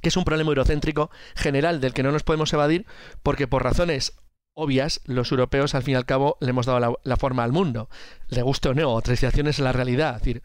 que 0.00 0.08
es 0.08 0.16
un 0.16 0.24
problema 0.24 0.50
eurocéntrico 0.50 1.10
general 1.34 1.80
del 1.80 1.94
que 1.94 2.02
no 2.02 2.12
nos 2.12 2.22
podemos 2.24 2.52
evadir 2.52 2.86
porque 3.22 3.46
por 3.46 3.62
razones 3.62 4.14
obvias, 4.54 5.00
los 5.06 5.30
europeos 5.30 5.74
al 5.74 5.82
fin 5.82 5.92
y 5.92 5.96
al 5.96 6.04
cabo 6.04 6.36
le 6.40 6.50
hemos 6.50 6.66
dado 6.66 6.98
la, 7.02 7.16
forma 7.16 7.44
al 7.44 7.52
mundo. 7.52 7.88
Le 8.28 8.42
guste 8.42 8.68
o 8.68 8.74
no, 8.74 9.00
transiciones 9.00 9.58
en 9.58 9.64
la 9.64 9.72
realidad. 9.72 10.16
Es 10.16 10.22
decir, 10.22 10.42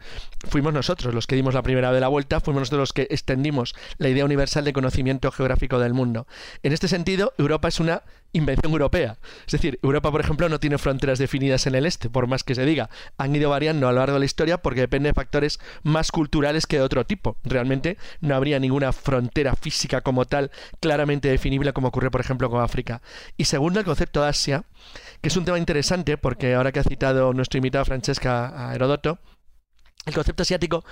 fuimos 0.48 0.72
nosotros 0.72 1.14
los 1.14 1.26
que 1.26 1.36
dimos 1.36 1.54
la 1.54 1.62
primera 1.62 1.92
de 1.92 2.00
la 2.00 2.08
vuelta, 2.08 2.40
fuimos 2.40 2.62
nosotros 2.62 2.80
los 2.80 2.92
que 2.92 3.06
extendimos 3.10 3.74
la 3.98 4.08
idea 4.08 4.24
universal 4.24 4.64
de 4.64 4.72
conocimiento 4.72 5.30
geográfico 5.30 5.78
del 5.78 5.94
mundo. 5.94 6.26
En 6.62 6.72
este 6.72 6.88
sentido, 6.88 7.34
Europa 7.38 7.68
es 7.68 7.80
una 7.80 8.02
invención 8.32 8.72
europea. 8.72 9.18
Es 9.46 9.52
decir, 9.52 9.78
Europa, 9.82 10.10
por 10.10 10.20
ejemplo, 10.20 10.48
no 10.48 10.60
tiene 10.60 10.78
fronteras 10.78 11.18
definidas 11.18 11.66
en 11.66 11.74
el 11.74 11.86
este, 11.86 12.10
por 12.10 12.26
más 12.26 12.44
que 12.44 12.54
se 12.54 12.64
diga. 12.64 12.90
Han 13.16 13.34
ido 13.34 13.50
variando 13.50 13.88
a 13.88 13.92
lo 13.92 13.98
largo 13.98 14.14
de 14.14 14.20
la 14.20 14.24
historia 14.24 14.58
porque 14.58 14.80
depende 14.80 15.08
de 15.08 15.14
factores 15.14 15.58
más 15.82 16.10
culturales 16.10 16.66
que 16.66 16.76
de 16.76 16.82
otro 16.82 17.04
tipo. 17.06 17.36
Realmente 17.44 17.96
no 18.20 18.34
habría 18.34 18.58
ninguna 18.58 18.92
frontera 18.92 19.54
física 19.56 20.00
como 20.00 20.26
tal 20.26 20.50
claramente 20.80 21.28
definible 21.28 21.72
como 21.72 21.88
ocurre, 21.88 22.10
por 22.10 22.20
ejemplo, 22.20 22.50
con 22.50 22.62
África. 22.62 23.02
Y 23.36 23.44
segundo, 23.44 23.80
el 23.80 23.86
concepto 23.86 24.22
de 24.22 24.28
Asia, 24.28 24.64
que 25.20 25.28
es 25.28 25.36
un 25.36 25.44
tema 25.44 25.58
interesante 25.58 26.16
porque 26.18 26.54
ahora 26.54 26.72
que 26.72 26.80
ha 26.80 26.84
citado 26.84 27.32
nuestro 27.32 27.58
invitado 27.58 27.84
Francesca 27.84 28.68
a 28.68 28.74
Herodoto, 28.74 29.18
el 30.06 30.14
concepto 30.14 30.42
asiático 30.42 30.84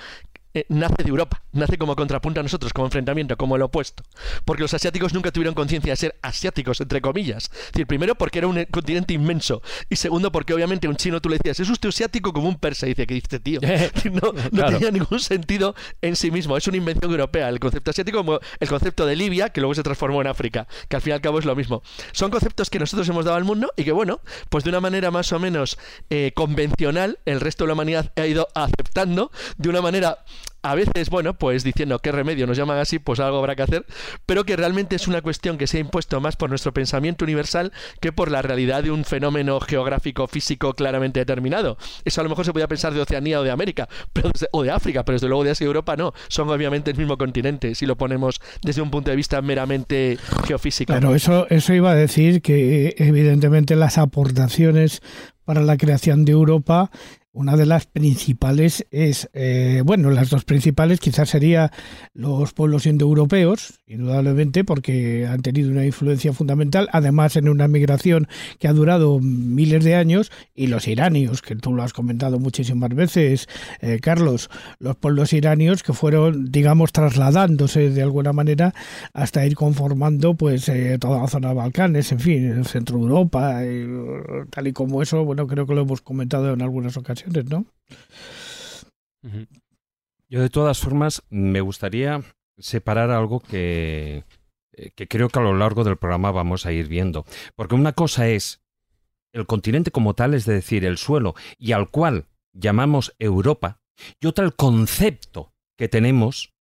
eh, 0.56 0.64
nace 0.70 1.02
de 1.02 1.10
Europa, 1.10 1.42
nace 1.52 1.76
como 1.76 1.94
contrapunto 1.94 2.40
a 2.40 2.42
nosotros, 2.42 2.72
como 2.72 2.86
enfrentamiento, 2.86 3.36
como 3.36 3.56
el 3.56 3.62
opuesto. 3.62 4.02
Porque 4.46 4.62
los 4.62 4.72
asiáticos 4.72 5.12
nunca 5.12 5.30
tuvieron 5.30 5.54
conciencia 5.54 5.92
de 5.92 5.96
ser 5.96 6.18
asiáticos, 6.22 6.80
entre 6.80 7.02
comillas. 7.02 7.50
Es 7.52 7.72
decir, 7.72 7.86
primero 7.86 8.14
porque 8.14 8.38
era 8.38 8.48
un 8.48 8.64
continente 8.70 9.12
inmenso 9.12 9.60
y 9.90 9.96
segundo 9.96 10.32
porque 10.32 10.54
obviamente 10.54 10.88
un 10.88 10.96
chino 10.96 11.20
tú 11.20 11.28
le 11.28 11.36
decías, 11.36 11.60
es 11.60 11.68
usted 11.68 11.90
asiático 11.90 12.32
como 12.32 12.48
un 12.48 12.56
persa. 12.56 12.86
Y 12.86 12.90
dice, 12.90 13.06
¿qué 13.06 13.14
dice 13.14 13.38
tío? 13.38 13.60
No, 14.16 14.32
no 14.52 14.66
tenía 14.66 14.90
ningún 14.90 15.20
sentido 15.20 15.74
en 16.00 16.16
sí 16.16 16.30
mismo, 16.30 16.56
es 16.56 16.66
una 16.66 16.78
invención 16.78 17.10
europea. 17.10 17.50
El 17.50 17.60
concepto 17.60 17.90
asiático 17.90 18.18
como 18.18 18.40
el 18.58 18.68
concepto 18.68 19.04
de 19.04 19.14
Libia, 19.14 19.50
que 19.50 19.60
luego 19.60 19.74
se 19.74 19.82
transformó 19.82 20.22
en 20.22 20.28
África, 20.28 20.66
que 20.88 20.96
al 20.96 21.02
fin 21.02 21.10
y 21.10 21.14
al 21.14 21.20
cabo 21.20 21.38
es 21.38 21.44
lo 21.44 21.54
mismo. 21.54 21.82
Son 22.12 22.30
conceptos 22.30 22.70
que 22.70 22.78
nosotros 22.78 23.06
hemos 23.10 23.26
dado 23.26 23.36
al 23.36 23.44
mundo 23.44 23.72
y 23.76 23.84
que 23.84 23.92
bueno, 23.92 24.20
pues 24.48 24.64
de 24.64 24.70
una 24.70 24.80
manera 24.80 25.10
más 25.10 25.32
o 25.32 25.38
menos 25.38 25.76
eh, 26.08 26.32
convencional, 26.34 27.18
el 27.26 27.40
resto 27.40 27.64
de 27.64 27.68
la 27.68 27.74
humanidad 27.74 28.12
ha 28.16 28.26
ido 28.26 28.48
aceptando 28.54 29.30
de 29.58 29.68
una 29.68 29.82
manera 29.82 30.24
a 30.70 30.74
veces, 30.74 31.10
bueno, 31.10 31.34
pues 31.34 31.62
diciendo 31.62 31.98
qué 32.00 32.12
remedio 32.12 32.46
nos 32.46 32.56
llaman 32.56 32.78
así, 32.78 32.98
pues 32.98 33.20
algo 33.20 33.38
habrá 33.38 33.54
que 33.54 33.62
hacer, 33.62 33.86
pero 34.26 34.44
que 34.44 34.56
realmente 34.56 34.96
es 34.96 35.06
una 35.06 35.22
cuestión 35.22 35.58
que 35.58 35.66
se 35.66 35.78
ha 35.78 35.80
impuesto 35.80 36.20
más 36.20 36.36
por 36.36 36.50
nuestro 36.50 36.72
pensamiento 36.72 37.24
universal 37.24 37.72
que 38.00 38.12
por 38.12 38.30
la 38.30 38.42
realidad 38.42 38.82
de 38.82 38.90
un 38.90 39.04
fenómeno 39.04 39.60
geográfico 39.60 40.26
físico 40.26 40.74
claramente 40.74 41.20
determinado. 41.20 41.78
Eso 42.04 42.20
a 42.20 42.24
lo 42.24 42.30
mejor 42.30 42.44
se 42.44 42.52
podía 42.52 42.66
pensar 42.66 42.92
de 42.92 43.00
Oceanía 43.00 43.40
o 43.40 43.44
de 43.44 43.50
América, 43.50 43.88
pero 44.12 44.30
o 44.50 44.62
de 44.62 44.70
África, 44.70 45.04
pero 45.04 45.16
desde 45.16 45.28
luego 45.28 45.44
de 45.44 45.50
Asia 45.50 45.64
y 45.64 45.68
Europa 45.68 45.96
no, 45.96 46.12
son 46.28 46.48
obviamente 46.48 46.90
el 46.90 46.96
mismo 46.96 47.16
continente 47.16 47.74
si 47.74 47.86
lo 47.86 47.96
ponemos 47.96 48.40
desde 48.62 48.82
un 48.82 48.90
punto 48.90 49.10
de 49.10 49.16
vista 49.16 49.40
meramente 49.42 50.18
geofísico. 50.46 50.92
Pero 50.92 51.14
eso, 51.14 51.46
eso 51.48 51.74
iba 51.74 51.92
a 51.92 51.94
decir 51.94 52.42
que 52.42 52.94
evidentemente 52.98 53.76
las 53.76 53.98
aportaciones 53.98 55.02
para 55.44 55.62
la 55.62 55.76
creación 55.76 56.24
de 56.24 56.32
Europa 56.32 56.90
una 57.36 57.54
de 57.54 57.66
las 57.66 57.84
principales 57.84 58.86
es, 58.90 59.28
eh, 59.34 59.82
bueno, 59.84 60.10
las 60.10 60.30
dos 60.30 60.44
principales 60.44 61.00
quizás 61.00 61.28
serían 61.28 61.68
los 62.14 62.54
pueblos 62.54 62.86
indoeuropeos, 62.86 63.78
indudablemente, 63.86 64.64
porque 64.64 65.26
han 65.26 65.42
tenido 65.42 65.70
una 65.70 65.84
influencia 65.84 66.32
fundamental, 66.32 66.88
además 66.92 67.36
en 67.36 67.50
una 67.50 67.68
migración 67.68 68.26
que 68.58 68.68
ha 68.68 68.72
durado 68.72 69.20
miles 69.20 69.84
de 69.84 69.96
años, 69.96 70.32
y 70.54 70.68
los 70.68 70.88
iranios, 70.88 71.42
que 71.42 71.56
tú 71.56 71.74
lo 71.74 71.82
has 71.82 71.92
comentado 71.92 72.38
muchísimas 72.38 72.88
veces, 72.94 73.48
eh, 73.82 73.98
Carlos, 74.00 74.48
los 74.78 74.96
pueblos 74.96 75.34
iranios 75.34 75.82
que 75.82 75.92
fueron, 75.92 76.50
digamos, 76.50 76.90
trasladándose 76.90 77.90
de 77.90 78.00
alguna 78.00 78.32
manera 78.32 78.72
hasta 79.12 79.44
ir 79.44 79.56
conformando 79.56 80.32
pues 80.34 80.70
eh, 80.70 80.96
toda 80.98 81.20
la 81.20 81.28
zona 81.28 81.48
de 81.48 81.54
Balcanes, 81.54 82.12
en 82.12 82.20
fin, 82.20 82.44
el 82.46 82.64
centro 82.64 82.96
de 82.96 83.02
Europa, 83.02 83.60
tal 84.48 84.68
y 84.68 84.72
como 84.72 85.02
eso, 85.02 85.22
bueno, 85.22 85.46
creo 85.46 85.66
que 85.66 85.74
lo 85.74 85.82
hemos 85.82 86.00
comentado 86.00 86.54
en 86.54 86.62
algunas 86.62 86.96
ocasiones. 86.96 87.25
Yo 90.28 90.40
de 90.40 90.50
todas 90.50 90.78
formas 90.78 91.22
me 91.30 91.60
gustaría 91.60 92.22
separar 92.58 93.10
algo 93.10 93.40
que, 93.40 94.24
eh, 94.72 94.90
que 94.94 95.08
creo 95.08 95.28
que 95.28 95.38
a 95.38 95.42
lo 95.42 95.56
largo 95.56 95.84
del 95.84 95.96
programa 95.96 96.30
vamos 96.30 96.66
a 96.66 96.72
ir 96.72 96.88
viendo. 96.88 97.24
Porque 97.54 97.74
una 97.74 97.92
cosa 97.92 98.28
es 98.28 98.62
el 99.32 99.46
continente 99.46 99.90
como 99.90 100.14
tal, 100.14 100.34
es 100.34 100.46
decir, 100.46 100.84
el 100.84 100.98
suelo, 100.98 101.34
y 101.58 101.72
al 101.72 101.90
cual 101.90 102.26
llamamos 102.52 103.14
Europa, 103.18 103.80
y 104.20 104.26
otra 104.26 104.44
el 104.44 104.54
concepto 104.54 105.52
que 105.76 105.88
tenemos 105.88 106.54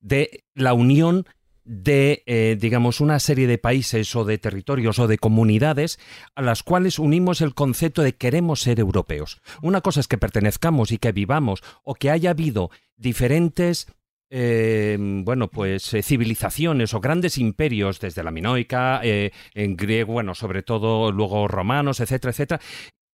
de 0.00 0.44
la 0.54 0.74
unión 0.74 1.26
de, 1.64 2.22
eh, 2.26 2.56
digamos, 2.58 3.00
una 3.00 3.18
serie 3.20 3.46
de 3.46 3.58
países 3.58 4.14
o 4.16 4.24
de 4.24 4.38
territorios 4.38 4.98
o 4.98 5.06
de 5.06 5.18
comunidades 5.18 5.98
a 6.34 6.42
las 6.42 6.62
cuales 6.62 6.98
unimos 6.98 7.40
el 7.40 7.54
concepto 7.54 8.02
de 8.02 8.14
queremos 8.14 8.60
ser 8.60 8.80
europeos. 8.80 9.40
Una 9.62 9.80
cosa 9.80 10.00
es 10.00 10.08
que 10.08 10.18
pertenezcamos 10.18 10.92
y 10.92 10.98
que 10.98 11.12
vivamos 11.12 11.62
o 11.84 11.94
que 11.94 12.10
haya 12.10 12.30
habido 12.30 12.70
diferentes 12.96 13.86
eh, 14.32 14.96
bueno, 15.00 15.48
pues 15.48 15.92
eh, 15.92 16.02
civilizaciones 16.02 16.94
o 16.94 17.00
grandes 17.00 17.36
imperios 17.36 17.98
desde 17.98 18.22
la 18.22 18.30
minoica, 18.30 19.00
en 19.02 19.76
griego, 19.76 20.12
bueno, 20.12 20.36
sobre 20.36 20.62
todo 20.62 21.10
luego 21.10 21.48
romanos, 21.48 21.98
etcétera, 21.98 22.30
etcétera, 22.30 22.60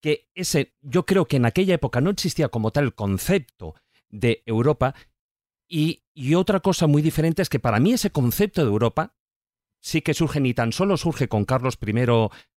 que 0.03 0.29
ese, 0.35 0.75
yo 0.83 1.07
creo 1.07 1.25
que 1.25 1.37
en 1.37 1.47
aquella 1.47 1.75
época 1.75 2.01
no 2.01 2.11
existía 2.11 2.49
como 2.49 2.71
tal 2.71 2.95
concepto 2.95 3.75
de 4.09 4.43
Europa, 4.47 4.95
y, 5.69 6.03
otra 6.35 6.61
cosa 6.61 6.87
muy 6.87 7.03
diferente 7.03 7.43
es 7.43 7.49
que 7.49 7.59
para 7.59 7.81
mí 7.81 7.93
ese 7.93 8.11
concepto 8.11 8.63
de 8.63 8.69
Europa 8.69 9.15
sí 9.81 10.03
que 10.03 10.15
surge, 10.15 10.41
ni 10.41 10.55
tan 10.55 10.73
solo 10.73 10.97
surge 10.97 11.29
con 11.29 11.45
Carlos 11.45 11.79
I 11.81 11.93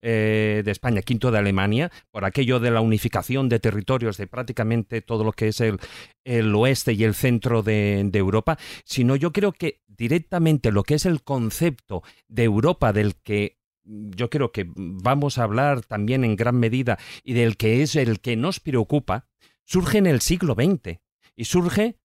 eh, 0.02 0.62
de 0.66 0.72
España, 0.72 1.02
V 1.08 1.32
de 1.32 1.38
Alemania, 1.38 1.92
por 2.12 2.26
aquello 2.26 2.60
de 2.60 2.72
la 2.72 2.82
unificación 2.82 3.50
de 3.50 3.60
territorios 3.60 4.18
de 4.18 4.28
prácticamente 4.28 5.02
todo 5.02 5.24
lo 5.24 5.34
que 5.34 5.50
es 5.50 5.62
el, 5.62 5.80
el 6.24 6.56
oeste 6.56 6.94
y 6.94 7.04
el 7.04 7.14
centro 7.14 7.62
de, 7.62 8.04
de, 8.06 8.20
Europa, 8.20 8.58
sino 8.84 9.16
yo 9.16 9.32
creo 9.32 9.52
que 9.52 9.82
directamente 9.88 10.72
lo 10.72 10.84
que 10.84 10.96
es 10.96 11.06
el 11.06 11.22
concepto 11.22 12.02
de 12.28 12.46
Europa 12.46 12.94
del 12.94 13.16
que 13.16 13.60
yo 13.84 14.30
creo 14.30 14.52
que 14.52 14.68
vamos 14.76 15.38
a 15.38 15.44
hablar 15.44 15.82
también 15.82 16.24
en 16.24 16.36
gran 16.36 16.56
medida 16.56 16.98
y 17.24 17.34
del 17.34 17.58
que 17.58 17.82
es 17.82 17.96
el 17.96 18.20
que 18.20 18.36
nos 18.36 18.60
preocupa, 18.60 19.28
surge 19.66 19.98
en 19.98 20.08
el 20.08 20.22
siglo 20.22 20.56
XX 20.56 21.00
y 21.36 21.46
surge 21.46 22.00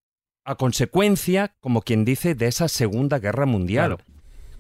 a 0.45 0.57
consecuencia, 0.57 1.55
como 1.61 1.83
quien 1.83 2.05
dice, 2.05 2.35
de 2.35 2.47
esa 2.47 2.69
Segunda 2.69 3.19
Guerra 3.19 3.47
Mundial. 3.47 3.99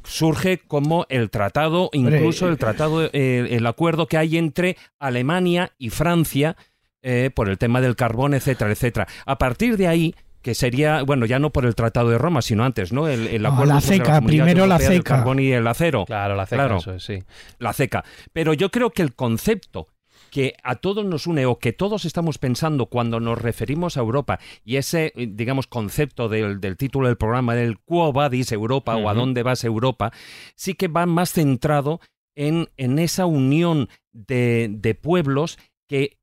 Surge 0.02 0.58
como 0.58 1.06
el 1.08 1.30
tratado, 1.30 1.88
incluso 1.92 2.48
el 2.48 2.58
tratado, 2.58 3.08
eh, 3.12 3.48
el 3.50 3.66
acuerdo 3.66 4.06
que 4.06 4.18
hay 4.18 4.36
entre 4.36 4.76
Alemania 4.98 5.72
y 5.78 5.90
Francia 5.90 6.56
eh, 7.02 7.30
por 7.34 7.48
el 7.48 7.58
tema 7.58 7.80
del 7.80 7.96
carbón, 7.96 8.34
etcétera, 8.34 8.70
etcétera. 8.70 9.06
A 9.24 9.38
partir 9.38 9.76
de 9.78 9.88
ahí, 9.88 10.14
que 10.44 10.54
sería, 10.54 11.02
bueno, 11.02 11.24
ya 11.24 11.38
no 11.38 11.50
por 11.50 11.64
el 11.64 11.74
Tratado 11.74 12.10
de 12.10 12.18
Roma, 12.18 12.42
sino 12.42 12.64
antes, 12.64 12.92
¿no? 12.92 13.08
El, 13.08 13.44
acuerdo 13.46 13.72
la 13.74 13.80
CECA, 13.80 14.20
primero 14.20 14.66
la 14.66 14.78
CECA. 14.78 14.92
El 14.92 15.02
carbón 15.02 15.40
y 15.40 15.50
el 15.50 15.66
acero. 15.66 16.04
Claro, 16.04 16.36
la 16.36 16.44
CECA, 16.44 16.76
eso 16.76 16.98
sí. 16.98 17.22
La 17.58 17.72
CECA. 17.72 18.04
Pero 18.34 18.52
yo 18.52 18.70
creo 18.70 18.90
que 18.90 19.00
el 19.00 19.14
concepto 19.14 19.88
que 20.34 20.56
a 20.64 20.74
todos 20.74 21.06
nos 21.06 21.28
une 21.28 21.46
o 21.46 21.60
que 21.60 21.72
todos 21.72 22.04
estamos 22.04 22.38
pensando 22.38 22.86
cuando 22.86 23.20
nos 23.20 23.38
referimos 23.38 23.96
a 23.96 24.00
Europa 24.00 24.40
y 24.64 24.78
ese, 24.82 25.12
digamos, 25.14 25.68
concepto 25.68 26.28
del, 26.28 26.58
título 26.76 27.06
del 27.06 27.16
programa 27.16 27.54
del 27.54 27.78
Quo 27.78 28.12
Vadis 28.12 28.50
Europa 28.50 28.96
o 28.96 29.08
a 29.08 29.14
dónde 29.14 29.44
vas 29.44 29.62
Europa, 29.62 30.10
sí 30.56 30.74
que 30.74 30.88
va 30.88 31.06
más 31.06 31.30
centrado 31.30 32.00
en, 32.34 32.68
en 32.76 32.98
esa 32.98 33.26
unión 33.26 33.88
de, 34.10 34.70
de 34.72 34.96
pueblos 34.96 35.56
que 35.86 36.18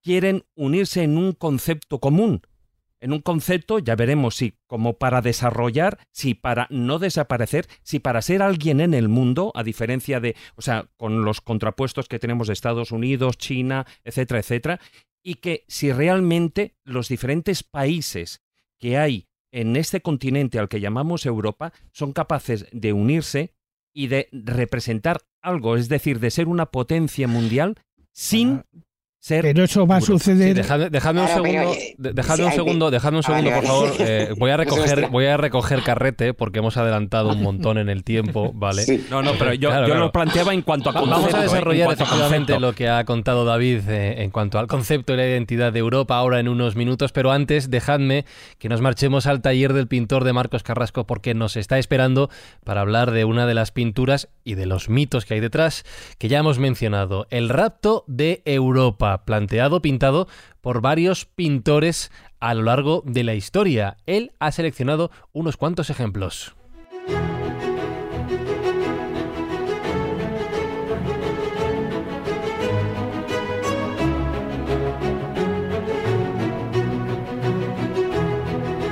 quieren 0.00 0.44
unirse 0.54 1.02
en 1.02 1.18
un 1.18 1.32
concepto 1.32 1.98
común 1.98 2.42
en 3.06 3.12
un 3.12 3.20
concepto, 3.20 3.78
ya 3.78 3.94
veremos 3.94 4.34
si 4.34 4.54
como 4.66 4.98
para 4.98 5.22
desarrollar, 5.22 5.98
si 6.10 6.34
para 6.34 6.66
no 6.70 6.98
desaparecer, 6.98 7.68
si 7.84 8.00
para 8.00 8.20
ser 8.20 8.42
alguien 8.42 8.80
en 8.80 8.94
el 8.94 9.08
mundo, 9.08 9.52
a 9.54 9.62
diferencia 9.62 10.18
de, 10.18 10.34
o 10.56 10.62
sea, 10.62 10.88
con 10.96 11.24
los 11.24 11.40
contrapuestos 11.40 12.08
que 12.08 12.18
tenemos 12.18 12.48
de 12.48 12.52
Estados 12.52 12.90
Unidos, 12.90 13.38
China, 13.38 13.86
etcétera, 14.02 14.40
etcétera, 14.40 14.80
y 15.22 15.36
que 15.36 15.64
si 15.68 15.92
realmente 15.92 16.74
los 16.82 17.08
diferentes 17.08 17.62
países 17.62 18.42
que 18.76 18.98
hay 18.98 19.28
en 19.52 19.76
este 19.76 20.00
continente 20.00 20.58
al 20.58 20.68
que 20.68 20.80
llamamos 20.80 21.26
Europa 21.26 21.72
son 21.92 22.12
capaces 22.12 22.66
de 22.72 22.92
unirse 22.92 23.54
y 23.94 24.08
de 24.08 24.28
representar 24.32 25.20
algo, 25.40 25.76
es 25.76 25.88
decir, 25.88 26.18
de 26.18 26.32
ser 26.32 26.48
una 26.48 26.66
potencia 26.66 27.28
mundial 27.28 27.76
sin 28.10 28.64
ser 29.26 29.42
Pero 29.42 29.64
eso 29.64 29.86
va 29.86 29.96
a 29.96 30.00
suceder. 30.00 30.54
Dejadme, 30.54 30.88
dejadme 30.88 31.20
un 31.22 31.26
Claro, 31.26 31.42
segundo, 31.42 31.72
eh, 31.74 31.94
de- 31.98 32.12
dejadme 32.12 32.36
sí, 32.36 32.42
un 32.44 32.52
segundo, 32.52 32.90
dejadme 32.92 33.18
un 33.18 33.24
Ah, 33.26 33.30
vale, 33.32 33.50
segundo, 33.50 33.68
por 33.68 33.80
vale. 33.80 33.92
favor. 33.98 34.08
Eh, 34.08 34.34
voy 34.38 34.50
a 34.50 34.54
Eso 34.54 34.58
recoger, 34.62 35.08
voy 35.08 35.26
a 35.26 35.36
recoger 35.36 35.82
carrete 35.82 36.32
porque 36.34 36.60
hemos 36.60 36.76
adelantado 36.76 37.30
un 37.32 37.42
montón 37.42 37.78
en 37.78 37.88
el 37.88 38.04
tiempo, 38.04 38.52
¿vale? 38.54 38.82
Sí. 38.82 39.04
No, 39.10 39.22
no, 39.22 39.32
pero 39.38 39.52
yo, 39.54 39.68
Claro, 39.70 39.86
yo 39.88 39.92
claro. 39.94 40.06
lo 40.06 40.12
planteaba 40.12 40.54
en 40.54 40.62
cuanto 40.62 40.90
a 40.90 40.92
concepto. 40.92 41.16
Vamos 41.20 41.34
a 41.34 41.42
desarrollar 41.42 41.92
efectivamente 41.92 42.60
lo 42.60 42.72
que 42.72 42.88
ha 42.88 43.04
contado 43.04 43.44
David 43.44 43.80
eh, 43.88 44.22
en 44.22 44.30
cuanto 44.30 44.60
al 44.60 44.68
concepto 44.68 45.12
y 45.12 45.16
la 45.16 45.26
identidad 45.26 45.72
de 45.72 45.80
Europa 45.80 46.16
ahora 46.16 46.38
en 46.38 46.46
unos 46.48 46.76
minutos, 46.76 47.10
pero 47.10 47.32
antes 47.32 47.68
dejadme 47.68 48.24
que 48.58 48.68
nos 48.68 48.80
marchemos 48.80 49.26
al 49.26 49.42
taller 49.42 49.72
del 49.72 49.88
pintor 49.88 50.22
de 50.22 50.32
Marcos 50.34 50.62
Carrasco 50.62 51.04
porque 51.06 51.34
nos 51.34 51.56
está 51.56 51.78
esperando 51.80 52.30
para 52.64 52.80
hablar 52.82 53.10
de 53.10 53.24
una 53.24 53.46
de 53.46 53.54
las 53.54 53.72
pinturas 53.72 54.28
y 54.44 54.54
de 54.54 54.66
los 54.66 54.88
mitos 54.88 55.24
que 55.24 55.34
hay 55.34 55.40
detrás 55.40 55.84
que 56.18 56.28
ya 56.28 56.38
hemos 56.38 56.58
mencionado, 56.60 57.26
el 57.30 57.48
rapto 57.48 58.04
de 58.06 58.42
Europa, 58.44 59.15
planteado, 59.24 59.82
pintado 59.82 60.28
por 60.60 60.80
varios 60.80 61.24
pintores 61.24 62.10
a 62.40 62.54
lo 62.54 62.62
largo 62.62 63.02
de 63.06 63.24
la 63.24 63.34
historia. 63.34 63.96
Él 64.06 64.32
ha 64.38 64.52
seleccionado 64.52 65.10
unos 65.32 65.56
cuantos 65.56 65.90
ejemplos. 65.90 66.54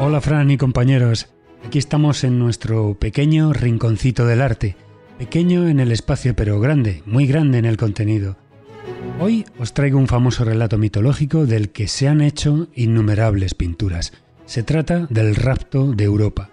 Hola 0.07 0.21
Fran 0.21 0.50
y 0.50 0.59
compañeros, 0.59 1.28
aquí 1.66 1.78
estamos 1.78 2.25
en 2.25 2.38
nuestro 2.38 2.93
pequeño 2.99 3.54
rinconcito 3.54 4.26
del 4.26 4.43
arte, 4.43 4.76
pequeño 5.19 5.66
en 5.66 5.81
el 5.81 5.93
espacio 5.93 6.37
pero 6.37 6.61
grande, 6.61 7.02
muy 7.07 7.26
grande 7.26 7.57
en 7.57 7.64
el 7.64 7.78
contenido. 7.78 8.37
Hoy 9.21 9.47
os 9.59 9.75
traigo 9.75 9.99
un 9.99 10.09
famoso 10.09 10.44
relato 10.44 10.76
mitológico 10.76 11.47
del 11.47 11.71
que 11.71 11.87
se 11.87 12.09
han 12.09 12.21
hecho 12.21 12.68
innumerables 12.75 13.54
pinturas. 13.54 14.12
Se 14.44 14.64
trata 14.64 15.06
del 15.09 15.37
rapto 15.37 15.92
de 15.92 16.02
Europa. 16.02 16.50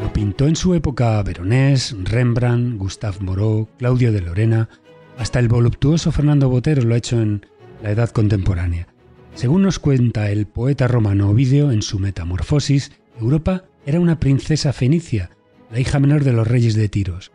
Lo 0.00 0.12
pintó 0.12 0.48
en 0.48 0.56
su 0.56 0.74
época 0.74 1.22
Veronés, 1.22 1.94
Rembrandt, 2.02 2.76
Gustave 2.76 3.18
Moreau, 3.20 3.68
Claudio 3.78 4.10
de 4.10 4.20
Lorena, 4.20 4.68
hasta 5.16 5.38
el 5.38 5.46
voluptuoso 5.46 6.10
Fernando 6.10 6.48
Botero 6.48 6.82
lo 6.82 6.94
ha 6.94 6.98
hecho 6.98 7.20
en 7.20 7.46
la 7.82 7.92
edad 7.92 8.10
contemporánea. 8.10 8.88
Según 9.34 9.62
nos 9.62 9.78
cuenta 9.78 10.30
el 10.30 10.46
poeta 10.46 10.88
romano 10.88 11.30
Ovidio 11.30 11.70
en 11.70 11.82
su 11.82 12.00
Metamorfosis, 12.00 12.90
Europa 13.20 13.64
era 13.86 14.00
una 14.00 14.18
princesa 14.18 14.72
fenicia, 14.72 15.30
la 15.70 15.78
hija 15.78 16.00
menor 16.00 16.24
de 16.24 16.32
los 16.32 16.48
reyes 16.48 16.74
de 16.74 16.88
Tiros. 16.88 17.30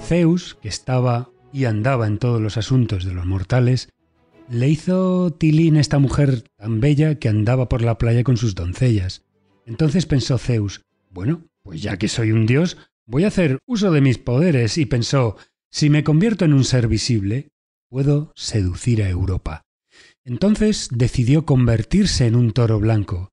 Zeus, 0.00 0.56
que 0.62 0.68
estaba 0.68 1.31
y 1.52 1.64
andaba 1.66 2.06
en 2.06 2.18
todos 2.18 2.40
los 2.40 2.56
asuntos 2.56 3.04
de 3.04 3.14
los 3.14 3.26
mortales, 3.26 3.90
le 4.48 4.68
hizo 4.68 5.32
tilín 5.32 5.76
esta 5.76 5.98
mujer 5.98 6.44
tan 6.56 6.80
bella 6.80 7.18
que 7.18 7.28
andaba 7.28 7.68
por 7.68 7.82
la 7.82 7.98
playa 7.98 8.24
con 8.24 8.36
sus 8.36 8.54
doncellas. 8.54 9.24
Entonces 9.66 10.06
pensó 10.06 10.38
Zeus, 10.38 10.82
bueno, 11.10 11.46
pues 11.62 11.82
ya 11.82 11.96
que 11.96 12.08
soy 12.08 12.32
un 12.32 12.46
dios, 12.46 12.76
voy 13.06 13.24
a 13.24 13.28
hacer 13.28 13.58
uso 13.66 13.90
de 13.92 14.00
mis 14.00 14.18
poderes 14.18 14.78
y 14.78 14.86
pensó, 14.86 15.36
si 15.70 15.90
me 15.90 16.04
convierto 16.04 16.44
en 16.44 16.52
un 16.52 16.64
ser 16.64 16.88
visible, 16.88 17.50
puedo 17.88 18.32
seducir 18.34 19.02
a 19.02 19.08
Europa. 19.08 19.64
Entonces 20.24 20.88
decidió 20.90 21.44
convertirse 21.44 22.26
en 22.26 22.36
un 22.36 22.52
toro 22.52 22.78
blanco. 22.80 23.32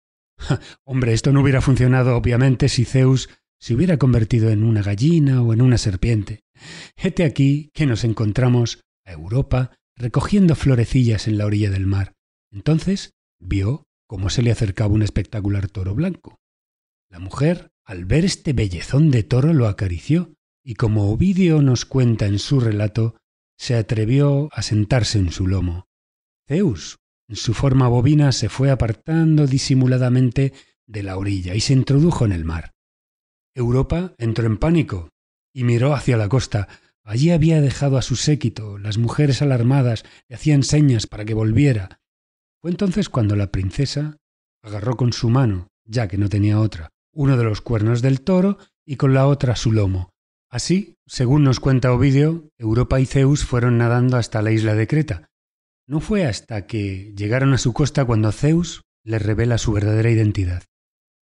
Hombre, 0.84 1.14
esto 1.14 1.32
no 1.32 1.42
hubiera 1.42 1.62
funcionado 1.62 2.16
obviamente 2.16 2.70
si 2.70 2.86
Zeus 2.86 3.30
se 3.60 3.76
hubiera 3.76 3.98
convertido 3.98 4.50
en 4.50 4.64
una 4.64 4.82
gallina 4.82 5.42
o 5.42 5.54
en 5.54 5.62
una 5.62 5.78
serpiente. 5.78 6.44
Hete 6.96 7.24
aquí 7.24 7.72
que 7.74 7.86
nos 7.86 8.04
encontramos 8.04 8.82
a 9.06 9.12
Europa 9.12 9.72
recogiendo 9.96 10.56
florecillas 10.56 11.28
en 11.28 11.38
la 11.38 11.46
orilla 11.46 11.70
del 11.70 11.86
mar. 11.86 12.14
Entonces 12.52 13.12
vio 13.40 13.86
cómo 14.08 14.30
se 14.30 14.42
le 14.42 14.52
acercaba 14.52 14.94
un 14.94 15.02
espectacular 15.02 15.70
toro 15.70 15.94
blanco. 15.94 16.40
La 17.10 17.20
mujer, 17.20 17.72
al 17.86 18.06
ver 18.06 18.26
este 18.26 18.54
bellezón 18.54 19.12
de 19.12 19.24
toro, 19.24 19.54
lo 19.54 19.68
acarició, 19.68 20.34
y 20.64 20.76
como 20.76 21.12
Ovidio 21.12 21.62
nos 21.62 21.86
cuenta 21.86 22.26
en 22.26 22.40
su 22.40 22.60
relato, 22.60 23.16
se 23.58 23.76
atrevió 23.76 24.50
a 24.54 24.62
sentarse 24.62 25.20
en 25.20 25.32
su 25.32 25.48
lomo. 25.48 25.88
Zeus, 26.48 26.98
en 27.28 27.36
su 27.36 27.54
forma 27.54 27.88
bovina, 27.88 28.32
se 28.32 28.50
fue 28.50 28.72
apartando 28.72 29.48
disimuladamente 29.48 30.54
de 30.88 31.04
la 31.04 31.18
orilla 31.18 31.56
y 31.56 31.60
se 31.60 31.74
introdujo 31.74 32.26
en 32.26 32.32
el 32.32 32.46
mar. 32.46 32.74
Europa 33.56 34.16
entró 34.18 34.46
en 34.46 34.58
pánico 34.58 35.10
y 35.54 35.64
miró 35.64 35.94
hacia 35.94 36.18
la 36.18 36.30
costa. 36.30 36.68
Allí 37.04 37.32
había 37.32 37.62
dejado 37.62 37.98
a 37.98 38.02
su 38.02 38.16
séquito, 38.16 38.78
las 38.78 38.98
mujeres 38.98 39.42
alarmadas 39.42 40.04
le 40.28 40.36
hacían 40.36 40.64
señas 40.64 41.08
para 41.08 41.26
que 41.26 41.34
volviera. 41.34 42.02
Fue 42.62 42.72
entonces 42.72 43.10
cuando 43.10 43.36
la 43.36 43.52
princesa 43.52 44.18
agarró 44.62 44.98
con 44.98 45.14
su 45.14 45.30
mano, 45.30 45.70
ya 45.86 46.08
que 46.08 46.18
no 46.18 46.30
tenía 46.30 46.60
otra, 46.60 46.90
uno 47.14 47.38
de 47.38 47.44
los 47.44 47.62
cuernos 47.62 48.02
del 48.02 48.22
toro 48.22 48.58
y 48.86 48.98
con 48.98 49.14
la 49.14 49.28
otra 49.28 49.56
su 49.56 49.72
lomo. 49.72 50.12
Así, 50.50 50.98
según 51.06 51.44
nos 51.44 51.60
cuenta 51.60 51.94
Ovidio, 51.94 52.50
Europa 52.58 53.00
y 53.00 53.06
Zeus 53.06 53.46
fueron 53.46 53.78
nadando 53.78 54.18
hasta 54.18 54.42
la 54.42 54.52
isla 54.52 54.76
de 54.76 54.88
Creta. 54.88 55.30
No 55.88 56.00
fue 56.00 56.26
hasta 56.26 56.66
que 56.68 57.14
llegaron 57.16 57.54
a 57.54 57.58
su 57.58 57.74
costa 57.74 58.06
cuando 58.06 58.32
Zeus 58.32 58.84
le 59.04 59.20
revela 59.20 59.58
su 59.58 59.72
verdadera 59.72 60.10
identidad. 60.10 60.64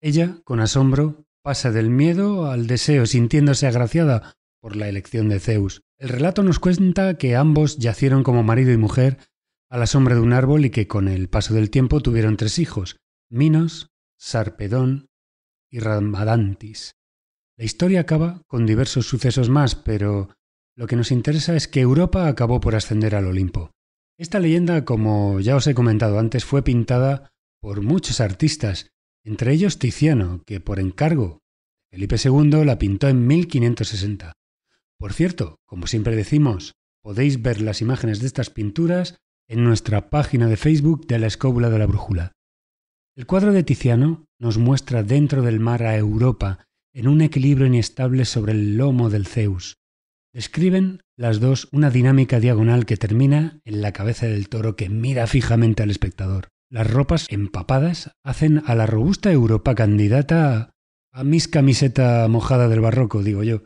Ella, 0.00 0.38
con 0.44 0.60
asombro, 0.60 1.23
pasa 1.44 1.70
del 1.70 1.90
miedo 1.90 2.50
al 2.50 2.66
deseo, 2.66 3.04
sintiéndose 3.04 3.66
agraciada 3.66 4.34
por 4.62 4.76
la 4.76 4.88
elección 4.88 5.28
de 5.28 5.40
Zeus. 5.40 5.82
El 5.98 6.08
relato 6.08 6.42
nos 6.42 6.58
cuenta 6.58 7.18
que 7.18 7.36
ambos 7.36 7.76
yacieron 7.76 8.22
como 8.22 8.42
marido 8.42 8.72
y 8.72 8.78
mujer 8.78 9.18
a 9.68 9.76
la 9.76 9.86
sombra 9.86 10.14
de 10.14 10.22
un 10.22 10.32
árbol 10.32 10.64
y 10.64 10.70
que 10.70 10.88
con 10.88 11.06
el 11.06 11.28
paso 11.28 11.52
del 11.52 11.68
tiempo 11.68 12.00
tuvieron 12.00 12.38
tres 12.38 12.58
hijos, 12.58 12.96
Minos, 13.28 13.90
Sarpedón 14.18 15.10
y 15.70 15.80
Ramadantis. 15.80 16.96
La 17.58 17.66
historia 17.66 18.00
acaba 18.00 18.40
con 18.46 18.64
diversos 18.64 19.06
sucesos 19.06 19.50
más, 19.50 19.74
pero 19.74 20.30
lo 20.74 20.86
que 20.86 20.96
nos 20.96 21.12
interesa 21.12 21.54
es 21.54 21.68
que 21.68 21.80
Europa 21.80 22.26
acabó 22.26 22.58
por 22.58 22.74
ascender 22.74 23.14
al 23.14 23.26
Olimpo. 23.26 23.70
Esta 24.16 24.40
leyenda, 24.40 24.86
como 24.86 25.40
ya 25.40 25.56
os 25.56 25.66
he 25.66 25.74
comentado 25.74 26.18
antes, 26.18 26.46
fue 26.46 26.62
pintada 26.62 27.32
por 27.60 27.82
muchos 27.82 28.20
artistas, 28.20 28.93
entre 29.24 29.52
ellos 29.52 29.78
Tiziano, 29.78 30.42
que 30.46 30.60
por 30.60 30.78
encargo 30.78 31.40
Felipe 31.90 32.16
II 32.22 32.64
la 32.64 32.78
pintó 32.78 33.08
en 33.08 33.26
1560. 33.26 34.32
Por 34.98 35.12
cierto, 35.12 35.60
como 35.66 35.86
siempre 35.86 36.16
decimos, 36.16 36.74
podéis 37.02 37.42
ver 37.42 37.60
las 37.60 37.80
imágenes 37.80 38.20
de 38.20 38.26
estas 38.26 38.50
pinturas 38.50 39.16
en 39.48 39.64
nuestra 39.64 40.10
página 40.10 40.48
de 40.48 40.56
Facebook 40.56 41.06
de 41.06 41.18
la 41.18 41.26
Escóbula 41.26 41.70
de 41.70 41.78
la 41.78 41.86
Brújula. 41.86 42.32
El 43.16 43.26
cuadro 43.26 43.52
de 43.52 43.62
Tiziano 43.62 44.26
nos 44.40 44.58
muestra 44.58 45.02
dentro 45.02 45.42
del 45.42 45.60
mar 45.60 45.84
a 45.84 45.96
Europa 45.96 46.66
en 46.92 47.08
un 47.08 47.20
equilibrio 47.20 47.66
inestable 47.66 48.24
sobre 48.24 48.52
el 48.52 48.76
lomo 48.76 49.10
del 49.10 49.26
Zeus. 49.26 49.76
Describen 50.32 51.00
las 51.16 51.38
dos 51.38 51.68
una 51.70 51.90
dinámica 51.90 52.40
diagonal 52.40 52.86
que 52.86 52.96
termina 52.96 53.60
en 53.64 53.82
la 53.82 53.92
cabeza 53.92 54.26
del 54.26 54.48
toro 54.48 54.74
que 54.74 54.88
mira 54.88 55.28
fijamente 55.28 55.84
al 55.84 55.90
espectador. 55.90 56.48
Las 56.70 56.90
ropas 56.90 57.26
empapadas 57.30 58.12
hacen 58.24 58.62
a 58.66 58.74
la 58.74 58.86
robusta 58.86 59.30
Europa 59.30 59.74
candidata 59.74 60.70
a, 61.12 61.24
mis 61.24 61.48
camiseta 61.48 62.26
mojada 62.28 62.68
del 62.68 62.80
barroco, 62.80 63.22
digo 63.22 63.42
yo. 63.42 63.62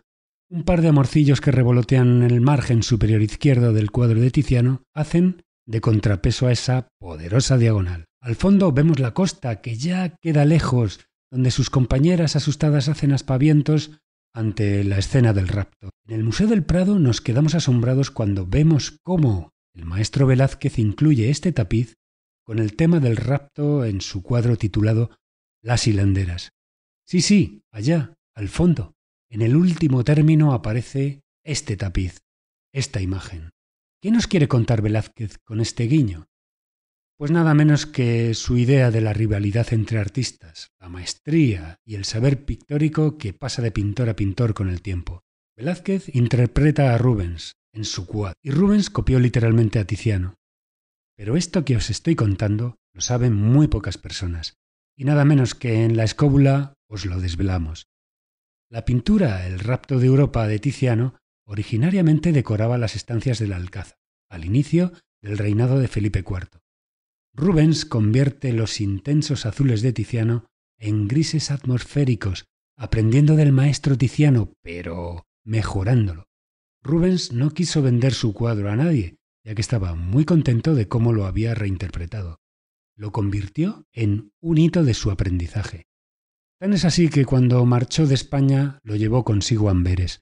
Un 0.51 0.65
par 0.65 0.83
de 0.83 0.89
amorcillos 0.89 1.41
que 1.41 1.51
revolotean 1.51 2.23
en 2.23 2.31
el 2.31 2.41
margen 2.41 2.83
superior 2.83 3.23
izquierdo 3.23 3.73
del 3.73 3.91
cuadro 3.91 4.21
de 4.21 4.31
Tiziano 4.31 4.83
hacen 4.95 5.43
de 5.67 5.81
contrapeso 5.81 6.47
a 6.47 6.53
esa 6.53 6.89
poderosa 6.99 7.59
diagonal. 7.59 8.07
Al 8.21 8.35
fondo 8.35 8.73
vemos 8.73 8.99
la 8.99 9.15
costa 9.15 9.61
que 9.61 9.77
ya 9.77 10.17
queda 10.21 10.45
lejos, 10.45 11.01
donde 11.31 11.51
sus 11.51 11.71
compañeras 11.71 12.37
asustadas 12.37 12.89
hacen 12.89 13.13
aspavientos 13.13 14.01
ante 14.35 14.85
la 14.85 14.99
escena 14.99 15.33
del 15.33 15.49
rapto. 15.49 15.91
En 16.07 16.15
el 16.15 16.25
Museo 16.25 16.47
del 16.47 16.65
Prado 16.65 16.99
nos 16.99 17.21
quedamos 17.21 17.55
asombrados 17.55 18.11
cuando 18.11 18.47
vemos 18.47 18.99
cómo 19.03 19.51
el 19.75 19.85
maestro 19.85 20.27
Velázquez 20.27 20.79
incluye 20.79 21.31
este 21.31 21.53
tapiz 21.53 21.95
con 22.49 22.61
el 22.61 22.77
tema 22.77 22.99
del 22.99 23.19
rapto 23.19 23.85
en 23.85 24.01
su 24.01 24.23
cuadro 24.23 24.57
titulado 24.57 25.11
Las 25.63 25.87
hilanderas. 25.87 26.55
Sí, 27.05 27.21
sí, 27.21 27.61
allá, 27.71 28.15
al 28.35 28.49
fondo, 28.49 28.95
en 29.29 29.43
el 29.43 29.55
último 29.55 30.03
término 30.03 30.55
aparece 30.55 31.21
este 31.45 31.77
tapiz, 31.77 32.23
esta 32.73 33.03
imagen. 33.03 33.51
¿Qué 34.01 34.11
nos 34.11 34.27
quiere 34.27 34.49
contar 34.49 34.81
Velázquez 34.81 35.37
con 35.45 35.61
este 35.61 35.85
guiño? 35.89 36.27
Pues 37.19 37.31
nada 37.31 37.53
menos 37.53 37.85
que 37.85 38.33
su 38.33 38.57
idea 38.57 38.91
de 38.91 39.03
la 39.03 39.13
rivalidad 39.13 39.71
entre 39.75 39.99
artistas, 39.99 40.71
la 40.81 40.89
maestría 40.89 41.77
y 41.85 41.97
el 41.97 42.07
saber 42.07 42.47
pictórico 42.47 43.19
que 43.19 43.35
pasa 43.35 43.61
de 43.61 43.73
pintor 43.73 44.09
a 44.09 44.17
pintor 44.17 44.55
con 44.55 44.71
el 44.71 44.81
tiempo. 44.81 45.21
Velázquez 45.55 46.15
interpreta 46.15 46.95
a 46.95 46.97
Rubens 46.97 47.57
en 47.75 47.85
su 47.85 48.07
cuadro 48.07 48.39
y 48.43 48.53
Rubens 48.53 48.89
copió 48.89 49.21
literalmente 49.21 49.79
a 49.79 49.85
Tiziano. 49.85 50.38
Pero 51.19 51.37
esto 51.37 51.65
que 51.65 51.75
os 51.75 51.91
estoy 51.91 52.15
contando 52.15 52.77
lo 52.95 53.01
saben 53.01 53.35
muy 53.35 53.67
pocas 53.67 53.99
personas, 53.99 54.57
y 54.97 55.03
nada 55.03 55.25
menos 55.25 55.57
que 55.57 55.85
en 55.85 55.97
la 55.97 56.05
escóbula 56.05 56.75
os 56.89 57.07
lo 57.07 57.21
desvelamos. 57.21 57.89
La 58.71 58.85
pintura 58.85 59.45
El 59.45 59.59
rapto 59.59 59.99
de 59.99 60.07
Europa 60.07 60.47
de 60.47 60.61
Tiziano 60.61 61.17
originariamente 61.45 62.31
decoraba 62.31 62.79
las 62.79 62.95
estancias 62.95 63.41
del 63.41 63.53
Alcázar, 63.53 63.99
al 64.31 64.45
inicio 64.45 64.93
del 65.21 65.39
reinado 65.39 65.81
de 65.81 65.89
Felipe 65.89 66.21
IV. 66.21 66.61
Rubens 67.35 67.85
convierte 67.85 68.53
los 68.53 68.81
intensos 68.81 69.45
azules 69.45 69.83
de 69.83 69.93
Tiziano 69.93 70.47
en 70.79 71.09
grises 71.09 71.51
atmosféricos, 71.51 72.45
aprendiendo 72.77 73.35
del 73.35 73.51
maestro 73.51 73.99
Tiziano, 73.99 74.53
pero 74.63 75.27
mejorándolo. 75.45 76.27
Rubens 76.81 77.33
no 77.33 77.51
quiso 77.51 77.83
vender 77.83 78.15
su 78.15 78.33
cuadro 78.33 78.71
a 78.71 78.77
nadie, 78.77 79.18
ya 79.49 79.55
que 79.55 79.63
estaba 79.63 79.95
muy 79.95 80.27
contento 80.27 80.75
de 80.75 80.89
cómo 80.89 81.15
lo 81.15 81.25
había 81.25 81.55
reinterpretado. 81.55 82.39
Lo 82.95 83.13
convirtió 83.13 83.87
en 83.95 84.31
un 84.43 84.59
hito 84.59 84.85
de 84.85 84.93
su 84.93 85.11
aprendizaje. 85.11 85.87
Tan 86.61 86.75
es 86.75 86.85
así 86.85 87.09
que 87.09 87.25
cuando 87.25 87.65
marchó 87.65 88.07
de 88.07 88.15
España 88.15 88.79
lo 88.83 88.95
llevó 88.95 89.25
consigo 89.25 89.69
a 89.69 89.71
Amberes. 89.71 90.21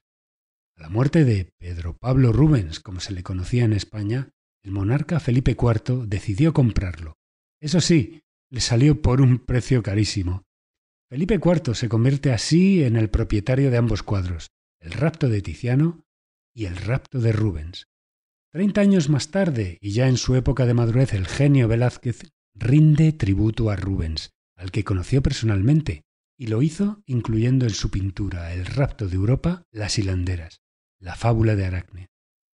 A 0.77 0.83
la 0.83 0.89
muerte 0.89 1.25
de 1.25 1.51
Pedro 1.59 1.97
Pablo 1.97 2.31
Rubens, 2.31 2.79
como 2.79 3.01
se 3.01 3.11
le 3.11 3.21
conocía 3.21 3.65
en 3.65 3.73
España, 3.73 4.29
el 4.63 4.71
monarca 4.71 5.19
Felipe 5.19 5.57
IV 5.59 6.07
decidió 6.07 6.53
comprarlo. 6.53 7.17
Eso 7.59 7.81
sí, 7.81 8.21
le 8.49 8.61
salió 8.61 9.01
por 9.01 9.19
un 9.19 9.39
precio 9.39 9.83
carísimo. 9.83 10.43
Felipe 11.09 11.33
IV 11.33 11.75
se 11.75 11.89
convierte 11.89 12.31
así 12.31 12.81
en 12.81 12.95
el 12.95 13.09
propietario 13.09 13.71
de 13.71 13.77
ambos 13.77 14.03
cuadros, 14.03 14.51
el 14.79 14.93
rapto 14.93 15.27
de 15.27 15.41
Tiziano 15.41 16.05
y 16.55 16.63
el 16.63 16.77
rapto 16.77 17.19
de 17.19 17.33
Rubens. 17.33 17.87
Treinta 18.57 18.81
años 18.81 19.07
más 19.07 19.29
tarde, 19.29 19.77
y 19.81 19.91
ya 19.91 20.07
en 20.07 20.17
su 20.17 20.33
época 20.35 20.65
de 20.65 20.73
madurez, 20.73 21.13
el 21.13 21.27
genio 21.27 21.67
Velázquez 21.67 22.31
rinde 22.55 23.11
tributo 23.13 23.69
a 23.69 23.75
Rubens, 23.75 24.31
al 24.55 24.71
que 24.71 24.83
conoció 24.83 25.21
personalmente, 25.21 26.01
y 26.39 26.47
lo 26.47 26.63
hizo 26.63 27.03
incluyendo 27.05 27.67
en 27.67 27.75
su 27.75 27.91
pintura 27.91 28.51
El 28.55 28.65
rapto 28.65 29.07
de 29.07 29.15
Europa, 29.15 29.61
Las 29.71 29.99
hilanderas, 29.99 30.61
la 30.99 31.15
fábula 31.15 31.55
de 31.55 31.67
Aracne, 31.67 32.07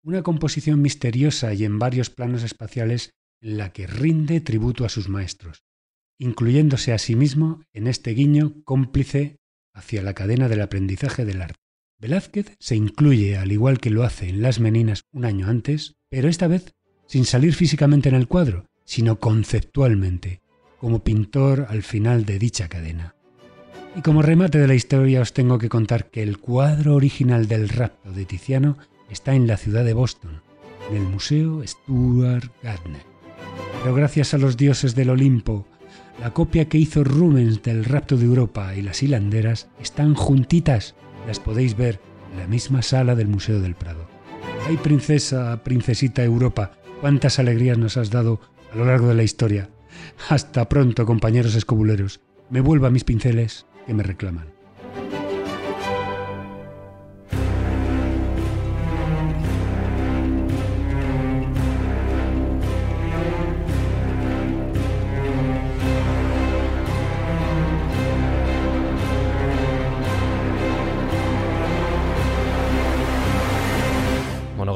una 0.03 0.25
composición 0.25 0.83
misteriosa 0.83 1.55
y 1.55 1.65
en 1.65 1.79
varios 1.79 2.11
planos 2.11 2.43
espaciales 2.43 3.13
en 3.41 3.59
la 3.59 3.73
que 3.73 3.87
rinde 3.87 4.41
tributo 4.41 4.85
a 4.85 4.89
sus 4.89 5.09
maestros, 5.09 5.63
incluyéndose 6.19 6.93
a 6.93 6.99
sí 6.99 7.15
mismo 7.15 7.63
en 7.73 7.87
este 7.87 8.11
guiño 8.11 8.61
cómplice 8.65 9.37
hacia 9.73 10.03
la 10.03 10.15
cadena 10.15 10.49
del 10.49 10.63
aprendizaje 10.63 11.25
del 11.25 11.43
arte. 11.43 11.62
Velázquez 12.03 12.57
se 12.59 12.75
incluye, 12.75 13.39
al 13.39 13.53
igual 13.53 13.79
que 13.79 13.89
lo 13.89 14.03
hace 14.03 14.29
en 14.29 14.43
Las 14.43 14.59
Meninas 14.59 15.05
un 15.13 15.25
año 15.25 15.47
antes, 15.47 15.95
pero 16.11 16.29
esta 16.29 16.49
vez 16.49 16.75
sin 17.07 17.25
salir 17.25 17.55
físicamente 17.55 18.09
en 18.09 18.17
el 18.17 18.27
cuadro, 18.27 18.67
sino 18.85 19.21
conceptualmente, 19.21 20.43
como 20.81 21.05
pintor 21.05 21.67
al 21.69 21.85
final 21.85 22.25
de 22.25 22.41
dicha 22.41 22.69
cadena. 22.69 23.15
Y 23.95 24.01
como 24.01 24.21
remate 24.21 24.59
de 24.59 24.67
la 24.67 24.75
historia 24.75 25.21
os 25.21 25.33
tengo 25.33 25.59
que 25.59 25.69
contar 25.69 26.11
que 26.11 26.25
el 26.25 26.39
cuadro 26.39 26.97
original 26.97 27.47
del 27.47 27.69
rapto 27.69 28.11
de 28.11 28.25
Tiziano 28.25 28.79
está 29.09 29.37
en 29.37 29.47
la 29.47 29.57
ciudad 29.57 29.85
de 29.85 29.95
Boston, 29.95 30.43
en 30.91 30.97
el 30.97 31.03
Museo 31.05 31.63
Stuart 31.65 32.51
Gardner. 32.65 33.03
Pero 33.81 33.95
gracias 33.95 34.35
a 34.35 34.39
los 34.39 34.57
dioses 34.57 34.97
del 34.97 35.11
Olimpo, 35.11 35.69
la 36.21 36.35
copia 36.35 36.69
que 36.69 36.79
hizo 36.79 37.05
Rubens 37.05 37.63
del 37.63 37.85
rapto 37.85 38.17
de 38.17 38.25
Europa 38.25 38.75
y 38.75 38.83
las 38.83 39.05
hilanderas 39.05 39.69
están 39.81 40.15
juntitas, 40.15 40.97
las 41.27 41.41
podéis 41.41 41.77
ver 41.77 42.01
en 42.33 42.39
la 42.39 42.47
misma 42.47 42.83
sala 42.83 43.15
del 43.15 43.29
Museo 43.29 43.61
del 43.61 43.75
Prado. 43.75 44.07
Ay, 44.69 44.77
princesa, 44.77 45.63
princesita 45.65 46.23
Europa, 46.23 46.73
cuántas 47.01 47.39
alegrías 47.39 47.79
nos 47.79 47.97
has 47.97 48.11
dado 48.11 48.41
a 48.73 48.77
lo 48.77 48.85
largo 48.85 49.09
de 49.09 49.15
la 49.15 49.23
historia. 49.23 49.69
Hasta 50.29 50.69
pronto, 50.69 51.07
compañeros 51.07 51.55
escobuleros. 51.55 52.21
Me 52.51 52.61
vuelvo 52.61 52.87
a 52.87 52.91
mis 52.91 53.05
pinceles 53.05 53.67
que 53.87 53.95
me 53.95 54.03
reclaman. 54.03 54.62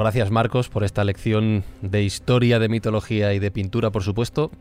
Gracias 0.07 0.31
Marcos 0.31 0.69
por 0.69 0.85
esta 0.85 1.03
lección 1.03 1.65
de 1.83 2.05
historia, 2.05 2.61
de 2.61 2.69
mitología 2.69 3.35
y 3.35 3.41
de 3.41 3.51
pintura, 3.51 3.91
por 3.91 4.05
supuesto. 4.05 4.53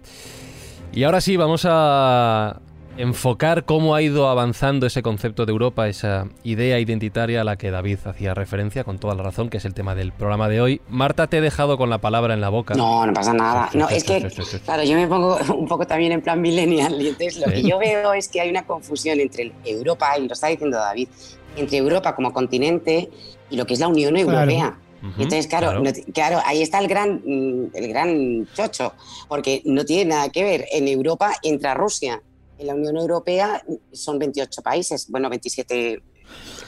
Y 0.91 1.03
ahora 1.03 1.21
sí, 1.21 1.37
vamos 1.37 1.67
a 1.69 2.61
enfocar 2.97 3.63
cómo 3.63 3.93
ha 3.93 4.01
ido 4.01 4.27
avanzando 4.27 4.87
ese 4.87 5.03
concepto 5.03 5.45
de 5.45 5.51
Europa, 5.51 5.87
esa 5.87 6.29
idea 6.43 6.79
identitaria 6.79 7.41
a 7.41 7.43
la 7.43 7.57
que 7.57 7.69
David 7.69 7.99
hacía 8.05 8.33
referencia 8.33 8.83
con 8.83 8.97
toda 8.97 9.13
la 9.13 9.21
razón, 9.21 9.51
que 9.51 9.57
es 9.57 9.65
el 9.65 9.75
tema 9.75 9.93
del 9.93 10.13
programa 10.13 10.49
de 10.49 10.61
hoy. 10.61 10.81
Marta, 10.89 11.27
te 11.27 11.37
he 11.37 11.41
dejado 11.41 11.77
con 11.77 11.91
la 11.91 11.99
palabra 11.99 12.33
en 12.33 12.41
la 12.41 12.49
boca. 12.49 12.73
No, 12.73 13.05
no 13.05 13.13
pasa 13.13 13.31
nada. 13.31 13.69
No, 13.75 13.87
es 13.87 14.03
que, 14.03 14.27
claro, 14.65 14.81
yo 14.81 14.95
me 14.95 15.07
pongo 15.07 15.37
un 15.55 15.67
poco 15.67 15.85
también 15.85 16.11
en 16.11 16.23
plan 16.23 16.41
millennial 16.41 16.99
y 16.99 17.09
entonces 17.09 17.37
lo 17.37 17.53
que 17.53 17.61
yo 17.61 17.77
veo 17.77 18.15
es 18.15 18.29
que 18.29 18.41
hay 18.41 18.49
una 18.49 18.65
confusión 18.65 19.19
entre 19.19 19.51
Europa, 19.63 20.17
y 20.17 20.27
lo 20.27 20.33
está 20.33 20.47
diciendo 20.47 20.77
David, 20.77 21.07
entre 21.55 21.77
Europa 21.77 22.15
como 22.15 22.33
continente 22.33 23.11
y 23.51 23.57
lo 23.57 23.65
que 23.67 23.75
es 23.75 23.79
la 23.79 23.87
Unión 23.87 24.17
Europea. 24.17 24.79
Entonces, 25.17 25.47
claro, 25.47 25.81
claro. 26.13 26.41
ahí 26.45 26.61
está 26.61 26.79
el 26.79 26.87
gran, 26.87 27.21
mm, 27.25 27.71
el 27.73 27.87
gran 27.87 28.47
chocho, 28.53 28.93
porque 29.27 29.61
no 29.65 29.85
tiene 29.85 30.05
nada 30.05 30.29
que 30.29 30.43
ver. 30.43 30.65
En 30.71 30.87
Europa 30.87 31.33
entra 31.43 31.73
Rusia, 31.73 32.21
en 32.57 32.67
la 32.67 32.75
Unión 32.75 32.97
Europea 32.97 33.63
son 33.91 34.19
28 34.19 34.61
países, 34.61 35.09
bueno, 35.09 35.29
27, 35.29 36.01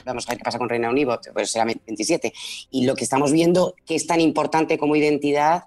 vamos 0.05 0.27
a 0.27 0.31
ver 0.31 0.37
qué 0.37 0.43
pasa 0.43 0.57
con 0.57 0.69
Reino 0.69 0.89
Unido, 0.89 1.19
pues 1.33 1.51
será 1.51 1.65
27. 1.65 2.33
Y 2.71 2.85
lo 2.85 2.95
que 2.95 3.03
estamos 3.03 3.31
viendo, 3.31 3.75
que 3.85 3.95
es 3.95 4.05
tan 4.05 4.21
importante 4.21 4.77
como 4.77 4.95
identidad, 4.95 5.65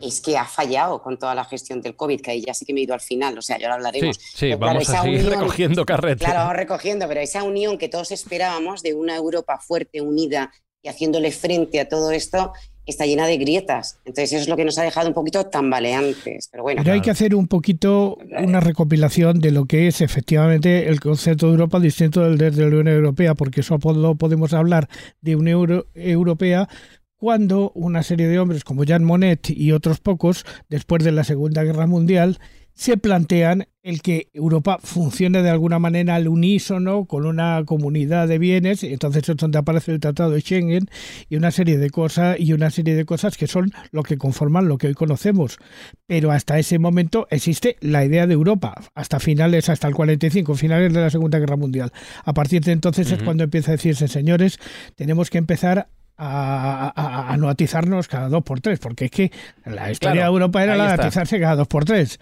es 0.00 0.20
que 0.20 0.36
ha 0.38 0.46
fallado 0.46 1.02
con 1.02 1.18
toda 1.18 1.34
la 1.34 1.44
gestión 1.44 1.82
del 1.82 1.94
COVID, 1.94 2.20
que 2.20 2.30
ahí 2.30 2.42
ya 2.42 2.54
sí 2.54 2.64
que 2.64 2.72
me 2.72 2.80
he 2.80 2.84
ido 2.84 2.94
al 2.94 3.00
final, 3.00 3.36
o 3.36 3.42
sea, 3.42 3.58
ya 3.58 3.68
lo 3.68 3.74
hablaremos. 3.74 4.16
Sí, 4.16 4.48
sí 4.50 4.54
vamos 4.54 4.88
a 4.88 5.02
seguir 5.02 5.26
recogiendo 5.28 5.84
carrete. 5.84 6.24
Claro, 6.24 6.40
vamos 6.40 6.56
recogiendo, 6.56 7.06
pero 7.06 7.20
esa 7.20 7.42
unión 7.42 7.76
que 7.76 7.88
todos 7.88 8.10
esperábamos 8.10 8.82
de 8.82 8.94
una 8.94 9.16
Europa 9.16 9.58
fuerte, 9.58 10.00
unida 10.00 10.50
y 10.82 10.88
haciéndole 10.88 11.30
frente 11.30 11.80
a 11.80 11.88
todo 11.88 12.10
esto, 12.10 12.52
está 12.86 13.06
llena 13.06 13.26
de 13.26 13.38
grietas. 13.38 13.98
Entonces 14.04 14.32
eso 14.32 14.42
es 14.42 14.48
lo 14.48 14.56
que 14.56 14.64
nos 14.64 14.78
ha 14.78 14.82
dejado 14.82 15.08
un 15.08 15.14
poquito 15.14 15.46
tambaleantes. 15.46 16.48
Pero 16.50 16.62
bueno. 16.62 16.82
Pero 16.82 16.94
hay 16.94 17.00
que 17.00 17.10
hacer 17.10 17.34
un 17.34 17.46
poquito 17.46 18.18
una 18.42 18.60
recopilación 18.60 19.40
de 19.40 19.50
lo 19.50 19.66
que 19.66 19.86
es 19.86 20.00
efectivamente 20.00 20.88
el 20.88 21.00
concepto 21.00 21.46
de 21.46 21.52
Europa 21.52 21.80
distinto 21.80 22.22
del 22.22 22.38
de 22.38 22.50
la 22.50 22.66
Unión 22.66 22.88
Europea, 22.88 23.34
porque 23.34 23.60
eso 23.60 23.78
podemos 23.78 24.52
hablar 24.52 24.88
de 25.20 25.36
Unión 25.36 25.84
Europea 25.94 26.68
cuando 27.16 27.70
una 27.74 28.02
serie 28.02 28.28
de 28.28 28.38
hombres 28.38 28.64
como 28.64 28.84
Jean 28.84 29.04
Monnet 29.04 29.50
y 29.50 29.72
otros 29.72 30.00
pocos, 30.00 30.46
después 30.70 31.04
de 31.04 31.12
la 31.12 31.22
Segunda 31.22 31.62
Guerra 31.62 31.86
Mundial, 31.86 32.38
se 32.74 32.96
plantean 32.96 33.66
el 33.82 34.02
que 34.02 34.28
Europa 34.34 34.78
funcione 34.82 35.42
de 35.42 35.50
alguna 35.50 35.78
manera 35.78 36.14
al 36.14 36.28
unísono 36.28 37.06
con 37.06 37.24
una 37.24 37.62
comunidad 37.64 38.28
de 38.28 38.38
bienes, 38.38 38.84
entonces 38.84 39.28
es 39.28 39.36
donde 39.36 39.58
aparece 39.58 39.92
el 39.92 40.00
Tratado 40.00 40.30
de 40.30 40.40
Schengen 40.40 40.88
y 41.28 41.36
una 41.36 41.50
serie 41.50 41.78
de 41.78 41.90
cosas 41.90 42.38
y 42.38 42.52
una 42.52 42.70
serie 42.70 42.94
de 42.94 43.04
cosas 43.04 43.36
que 43.36 43.46
son 43.46 43.72
lo 43.90 44.02
que 44.02 44.18
conforman 44.18 44.68
lo 44.68 44.76
que 44.76 44.88
hoy 44.88 44.94
conocemos. 44.94 45.58
Pero 46.06 46.30
hasta 46.30 46.58
ese 46.58 46.78
momento 46.78 47.26
existe 47.30 47.76
la 47.80 48.04
idea 48.04 48.26
de 48.26 48.34
Europa, 48.34 48.74
hasta 48.94 49.18
finales, 49.18 49.68
hasta 49.68 49.88
el 49.88 49.94
45, 49.94 50.54
finales 50.54 50.92
de 50.92 51.00
la 51.00 51.10
Segunda 51.10 51.38
Guerra 51.38 51.56
Mundial. 51.56 51.92
A 52.24 52.34
partir 52.34 52.62
de 52.62 52.72
entonces 52.72 53.10
es 53.10 53.22
cuando 53.22 53.44
empieza 53.44 53.70
a 53.70 53.76
decirse, 53.76 54.08
señores, 54.08 54.58
tenemos 54.94 55.30
que 55.30 55.38
empezar 55.38 55.88
a, 56.22 57.36
no 57.38 57.48
atizarnos 57.48 58.08
cada 58.08 58.28
dos 58.28 58.42
por 58.42 58.60
tres, 58.60 58.78
porque 58.78 59.06
es 59.06 59.10
que 59.10 59.32
la 59.64 59.90
historia 59.90 60.22
de 60.22 60.28
Europa 60.28 60.62
era 60.62 60.76
la 60.76 60.88
de 60.88 61.02
atizarse 61.02 61.40
cada 61.40 61.56
dos 61.56 61.68
por 61.68 61.84
tres. 61.84 62.20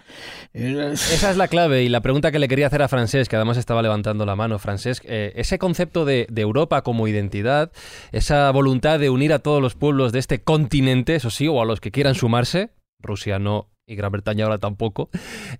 Esa 0.53 1.31
es 1.31 1.37
la 1.37 1.47
clave 1.47 1.83
y 1.83 1.89
la 1.89 2.01
pregunta 2.01 2.31
que 2.31 2.39
le 2.39 2.47
quería 2.47 2.67
hacer 2.67 2.81
a 2.81 2.87
Francés, 2.87 3.27
que 3.27 3.35
además 3.35 3.57
estaba 3.57 3.81
levantando 3.81 4.25
la 4.25 4.35
mano, 4.35 4.57
Francés, 4.59 5.01
eh, 5.05 5.33
ese 5.35 5.59
concepto 5.59 6.05
de, 6.05 6.27
de, 6.29 6.41
Europa 6.41 6.81
como 6.81 7.07
identidad, 7.07 7.71
esa 8.11 8.49
voluntad 8.51 8.99
de 8.99 9.09
unir 9.09 9.33
a 9.33 9.39
todos 9.39 9.61
los 9.61 9.75
pueblos 9.75 10.11
de 10.13 10.19
este 10.19 10.41
continente, 10.41 11.15
eso 11.15 11.29
sí, 11.29 11.47
o 11.47 11.61
a 11.61 11.65
los 11.65 11.81
que 11.81 11.91
quieran 11.91 12.15
sumarse, 12.15 12.69
Rusia 13.01 13.39
no 13.39 13.67
y 13.89 13.95
Gran 13.95 14.11
Bretaña 14.11 14.45
ahora 14.45 14.59
tampoco, 14.59 15.09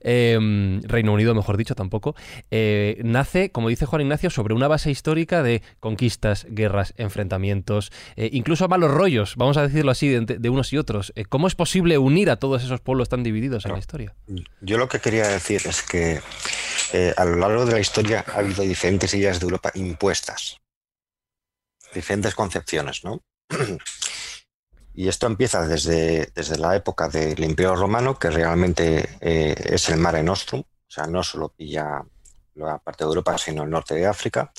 em, 0.01 0.81
Reino 0.83 1.13
Unido, 1.13 1.33
mejor 1.33 1.57
dicho, 1.57 1.75
tampoco, 1.75 2.15
eh, 2.51 3.01
nace, 3.03 3.51
como 3.51 3.69
dice 3.69 3.85
Juan 3.85 4.03
Ignacio, 4.03 4.29
sobre 4.29 4.53
una 4.53 4.67
base 4.67 4.91
histórica 4.91 5.41
de 5.41 5.63
conquistas, 5.79 6.45
guerras, 6.49 6.93
enfrentamientos, 6.97 7.91
eh, 8.15 8.29
incluso 8.31 8.67
malos 8.67 8.91
rollos, 8.91 9.35
vamos 9.35 9.57
a 9.57 9.63
decirlo 9.63 9.91
así, 9.91 10.07
de, 10.09 10.49
unos 10.49 10.71
y 10.71 10.77
otros. 10.77 11.11
Eh, 11.15 11.25
¿Cómo 11.25 11.47
es 11.47 11.55
posible 11.55 11.97
unir 11.97 12.29
a 12.29 12.37
todos 12.37 12.63
esos 12.63 12.81
pueblos 12.81 13.09
tan 13.09 13.23
divididos 13.23 13.65
en 13.65 13.73
la 13.73 13.79
historia? 13.79 14.15
Yo 14.61 14.77
lo 14.77 14.87
que 14.87 14.99
quería 14.99 15.27
decir 15.27 15.61
es 15.65 15.81
que 15.81 16.21
a 17.17 17.25
lo 17.25 17.35
largo 17.35 17.65
de 17.65 17.73
la 17.73 17.79
historia 17.79 18.23
ha 18.27 18.39
habido 18.39 18.63
diferentes 18.63 19.13
ideas 19.13 19.39
de 19.39 19.45
Europa 19.45 19.71
impuestas, 19.73 20.57
diferentes 21.93 22.35
concepciones, 22.35 23.03
¿no? 23.03 23.21
Y 24.99 25.07
esto 25.07 25.27
empieza 25.27 25.65
desde, 25.65 26.29
desde 26.35 26.57
la 26.57 26.75
época 26.75 27.07
del 27.07 27.41
Imperio 27.41 27.73
Romano, 27.73 28.19
que 28.19 28.29
realmente 28.29 29.07
eh, 29.21 29.55
es 29.57 29.87
el 29.87 29.97
Mare 29.97 30.21
Nostrum, 30.21 30.59
o 30.59 30.91
sea, 30.91 31.07
no 31.07 31.23
solo 31.23 31.47
pilla 31.47 32.03
la 32.55 32.79
parte 32.79 33.05
de 33.05 33.07
Europa, 33.07 33.37
sino 33.37 33.63
el 33.63 33.69
norte 33.69 33.95
de 33.95 34.05
África. 34.05 34.51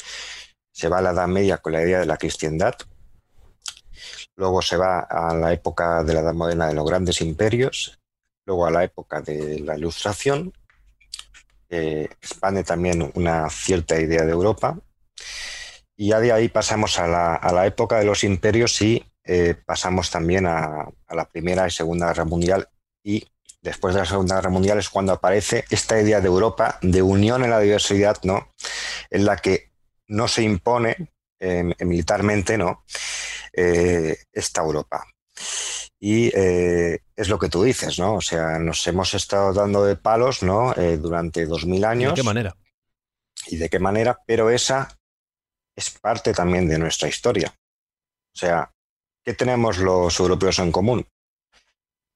Se 0.73 0.89
va 0.89 0.97
a 0.97 1.03
la 1.03 1.11
Edad 1.11 1.29
Media 1.29 1.59
con 1.59 1.75
la 1.75 1.83
idea 1.83 2.01
de 2.01 2.07
la 2.07 2.17
cristiandad. 2.17 2.75
Luego 4.35 4.63
se 4.63 4.79
va 4.79 5.01
a 5.01 5.35
la 5.35 5.53
época 5.53 6.03
de 6.05 6.15
la 6.15 6.21
Edad 6.21 6.33
Moderna 6.33 6.69
de 6.69 6.75
los 6.75 6.89
grandes 6.89 7.21
imperios. 7.21 8.01
Luego 8.47 8.65
a 8.65 8.71
la 8.71 8.83
época 8.83 9.21
de 9.21 9.61
la 9.61 9.77
Ilustración. 9.77 10.55
expande 11.69 12.65
también 12.65 13.13
una 13.15 13.51
cierta 13.51 14.01
idea 14.01 14.25
de 14.25 14.33
Europa. 14.33 14.79
Y 15.99 16.09
ya 16.09 16.19
de 16.19 16.33
ahí 16.33 16.49
pasamos 16.49 16.99
a 16.99 17.07
la, 17.07 17.67
época 17.67 17.99
de 17.99 18.07
los 18.07 18.25
imperios 18.25 18.81
y 18.81 19.05
eh, 19.33 19.55
pasamos 19.55 20.11
también 20.11 20.45
a, 20.45 20.89
a 21.07 21.15
la 21.15 21.25
Primera 21.25 21.65
y 21.65 21.71
Segunda 21.71 22.09
Guerra 22.09 22.25
Mundial 22.25 22.69
y 23.05 23.25
después 23.63 23.95
de 23.95 24.01
la 24.01 24.07
Segunda 24.07 24.35
Guerra 24.35 24.51
Mundial 24.51 24.79
es 24.79 24.89
cuando 24.89 25.13
aparece 25.13 25.65
esta 25.71 26.01
idea 26.01 26.21
de 26.21 26.27
Europa, 26.27 26.81
de 26.83 27.01
unión 27.01 27.45
en 27.45 27.51
la 27.51 27.61
diversidad, 27.61 28.17
¿no? 28.25 28.53
En 29.09 29.25
la 29.25 29.37
que 29.37 29.71
no 30.09 30.27
se 30.27 30.43
impone 30.43 31.13
eh, 31.39 31.63
militarmente, 31.85 32.59
¿no? 32.59 32.85
Eh, 33.53 34.17
esta 34.33 34.63
Europa. 34.63 35.07
Y 36.01 36.33
eh, 36.35 36.99
es 37.15 37.29
lo 37.29 37.39
que 37.39 37.49
tú 37.49 37.63
dices, 37.63 38.01
¿no? 38.01 38.17
O 38.17 38.21
sea, 38.21 38.59
nos 38.59 38.85
hemos 38.89 39.15
estado 39.15 39.53
dando 39.53 39.85
de 39.85 39.95
palos, 39.95 40.43
¿no? 40.43 40.75
durante 40.99 41.47
dos 41.47 41.67
mil 41.67 41.85
años. 41.85 42.15
¿De 42.15 42.17
qué 42.17 42.25
manera? 42.25 42.57
Y 43.47 43.57
de 43.59 43.69
qué 43.69 43.79
manera, 43.79 44.19
pero 44.27 44.51
esa 44.51 44.99
es 45.77 45.91
parte 45.91 46.33
también 46.33 46.69
de 46.69 46.79
nuestra 46.79 47.09
historia. 47.09 47.55
O 48.35 48.39
sea, 48.39 48.73
¿qué 49.25 49.35
tenemos 49.35 49.79
los 49.79 50.19
europeos 50.21 50.59
en 50.59 50.73
común? 50.73 51.07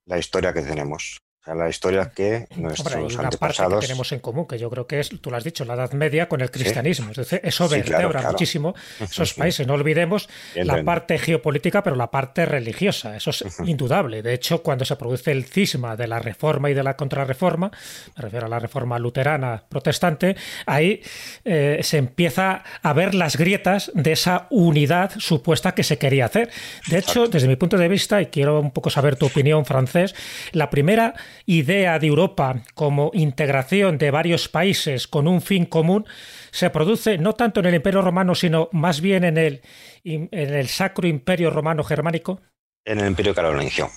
La 0.06 0.18
historia 0.18 0.52
que 0.52 0.62
tenemos 0.62 1.23
la 1.46 1.68
historia 1.68 2.10
que 2.14 2.46
nuestros 2.56 2.94
hay 2.94 3.02
una 3.02 3.30
parte 3.30 3.62
que 3.62 3.86
tenemos 3.86 4.10
en 4.12 4.20
común, 4.20 4.46
que 4.46 4.58
yo 4.58 4.70
creo 4.70 4.86
que 4.86 5.00
es, 5.00 5.10
tú 5.20 5.30
lo 5.30 5.36
has 5.36 5.44
dicho, 5.44 5.64
la 5.66 5.74
Edad 5.74 5.92
Media 5.92 6.26
con 6.26 6.40
el 6.40 6.50
cristianismo. 6.50 7.10
Es 7.10 7.18
decir, 7.18 7.40
eso 7.44 7.68
vertebra 7.68 8.22
muchísimo 8.30 8.74
esos 9.00 9.34
países. 9.34 9.66
No 9.66 9.74
olvidemos 9.74 10.28
la 10.54 10.82
parte 10.82 11.18
geopolítica, 11.18 11.82
pero 11.82 11.96
la 11.96 12.10
parte 12.10 12.46
religiosa. 12.46 13.14
Eso 13.16 13.30
es 13.30 13.44
indudable. 13.66 14.22
De 14.22 14.32
hecho, 14.32 14.62
cuando 14.62 14.86
se 14.86 14.96
produce 14.96 15.32
el 15.32 15.44
cisma 15.44 15.96
de 15.96 16.06
la 16.06 16.18
reforma 16.18 16.70
y 16.70 16.74
de 16.74 16.82
la 16.82 16.96
contrarreforma, 16.96 17.70
me 18.16 18.22
refiero 18.22 18.46
a 18.46 18.48
la 18.48 18.58
reforma 18.58 18.98
luterana 18.98 19.64
protestante, 19.68 20.36
ahí 20.64 21.02
eh, 21.44 21.80
se 21.82 21.98
empieza 21.98 22.62
a 22.82 22.92
ver 22.94 23.14
las 23.14 23.36
grietas 23.36 23.92
de 23.94 24.12
esa 24.12 24.46
unidad 24.48 25.12
supuesta 25.18 25.72
que 25.72 25.82
se 25.82 25.98
quería 25.98 26.24
hacer. 26.24 26.50
De 26.88 26.98
hecho, 26.98 27.28
desde 27.28 27.48
mi 27.48 27.56
punto 27.56 27.76
de 27.76 27.88
vista, 27.88 28.22
y 28.22 28.26
quiero 28.26 28.60
un 28.60 28.70
poco 28.70 28.88
saber 28.88 29.16
tu 29.16 29.26
opinión, 29.26 29.66
francés, 29.66 30.14
la 30.52 30.70
primera 30.70 31.14
idea 31.46 31.98
de 31.98 32.06
Europa 32.06 32.62
como 32.74 33.10
integración 33.14 33.98
de 33.98 34.10
varios 34.10 34.48
países 34.48 35.06
con 35.06 35.28
un 35.28 35.40
fin 35.42 35.66
común 35.66 36.06
se 36.50 36.70
produce 36.70 37.18
no 37.18 37.34
tanto 37.34 37.60
en 37.60 37.66
el 37.66 37.74
Imperio 37.74 38.02
Romano, 38.02 38.34
sino 38.34 38.68
más 38.72 39.00
bien 39.00 39.24
en 39.24 39.38
el, 39.38 39.62
en 40.04 40.28
el 40.32 40.68
Sacro 40.68 41.06
Imperio 41.06 41.50
Romano 41.50 41.84
Germánico? 41.84 42.40
En 42.84 43.00
el 43.00 43.06
Imperio 43.06 43.34
Carolingio. 43.34 43.90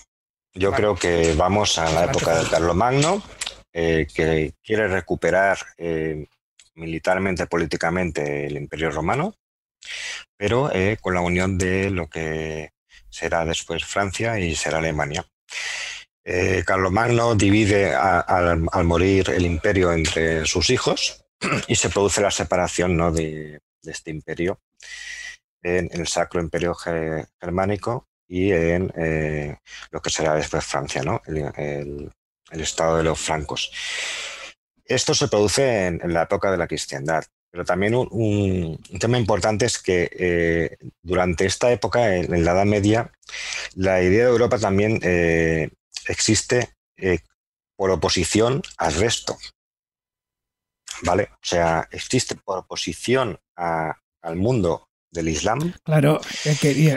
Yo 0.54 0.72
creo 0.72 0.96
que 0.96 1.34
vamos 1.36 1.78
a 1.78 1.92
la 1.92 2.06
época 2.06 2.40
de 2.40 2.50
Carlomagno, 2.50 3.22
eh, 3.74 4.08
que 4.12 4.54
quiere 4.64 4.88
recuperar 4.88 5.60
eh, 5.78 6.26
militarmente, 6.74 7.46
políticamente 7.46 8.48
el 8.48 8.58
Imperio 8.58 8.90
Romano, 8.90 9.36
pero 10.36 10.72
eh, 10.74 10.98
con 11.00 11.14
la 11.14 11.22
unión 11.22 11.58
de 11.58 11.92
lo 11.92 12.08
que 12.08 12.72
será 13.10 13.46
después 13.46 13.86
Francia 13.86 14.40
y 14.40 14.56
será 14.56 14.80
Alemania. 14.80 15.26
Eh, 16.30 16.64
Carlomagno 16.66 17.36
divide 17.36 17.96
al 17.96 18.84
morir 18.84 19.30
el 19.30 19.46
imperio 19.46 19.94
entre 19.94 20.46
sus 20.46 20.70
hijos 20.70 21.24
y 21.70 21.76
se 21.76 21.90
produce 21.90 22.20
la 22.20 22.32
separación 22.32 22.98
¿no? 22.98 23.14
de, 23.14 23.62
este 23.84 24.12
imperio 24.12 24.60
en, 25.64 25.90
el 25.94 26.06
Sacro 26.06 26.42
Imperio 26.42 26.76
Germánico 26.76 28.10
y 28.28 28.52
en 28.52 28.92
eh, 28.98 29.56
lo 29.92 30.02
que 30.02 30.10
será 30.10 30.36
después 30.36 30.66
Francia, 30.66 31.02
¿no? 31.02 31.22
el, 31.26 32.12
estado 32.52 32.98
de 32.98 33.04
los 33.04 33.18
francos. 33.18 33.72
Esto 34.84 35.14
se 35.14 35.30
produce 35.30 35.86
en, 35.86 36.14
la 36.14 36.24
época 36.24 36.52
de 36.52 36.58
la 36.58 36.68
cristiandad, 36.68 37.24
pero 37.50 37.64
también 37.64 37.96
un, 37.96 38.78
tema 39.00 39.18
importante 39.18 39.66
es 39.66 39.80
que 39.80 40.10
eh, 40.12 40.78
durante 41.02 41.46
esta 41.46 41.72
época, 41.72 42.16
en, 42.18 42.44
la 42.44 42.52
Edad 42.52 42.66
Media, 42.66 43.12
la 43.76 44.02
idea 44.02 44.26
de 44.26 44.32
Europa 44.32 44.60
también 44.60 45.00
eh, 45.04 45.70
existe 46.08 46.76
eh, 46.98 47.20
por 47.76 47.92
oposición 47.92 48.62
al 48.78 48.94
resto. 48.94 49.38
¿Vale? 51.04 51.30
O 51.34 51.46
sea, 51.46 51.88
existe 51.92 52.36
por 52.36 52.58
oposición 52.58 53.40
al 53.56 54.36
mundo 54.36 54.90
del 55.12 55.30
Islam. 55.30 55.74
Claro, 55.84 56.20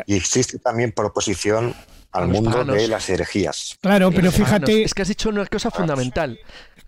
y 0.07 0.15
existe 0.15 0.59
también 0.59 0.93
por 0.93 1.07
oposición 1.07 1.75
al 2.13 2.29
mundo 2.29 2.65
de 2.65 2.89
las 2.89 3.09
herejías. 3.09 3.79
Claro, 3.81 4.11
pero 4.11 4.33
fíjate. 4.33 4.83
Es 4.83 4.95
que 4.95 5.03
has 5.03 5.09
dicho 5.09 5.29
una 5.29 5.47
cosa 5.47 5.71
fundamental 5.71 6.39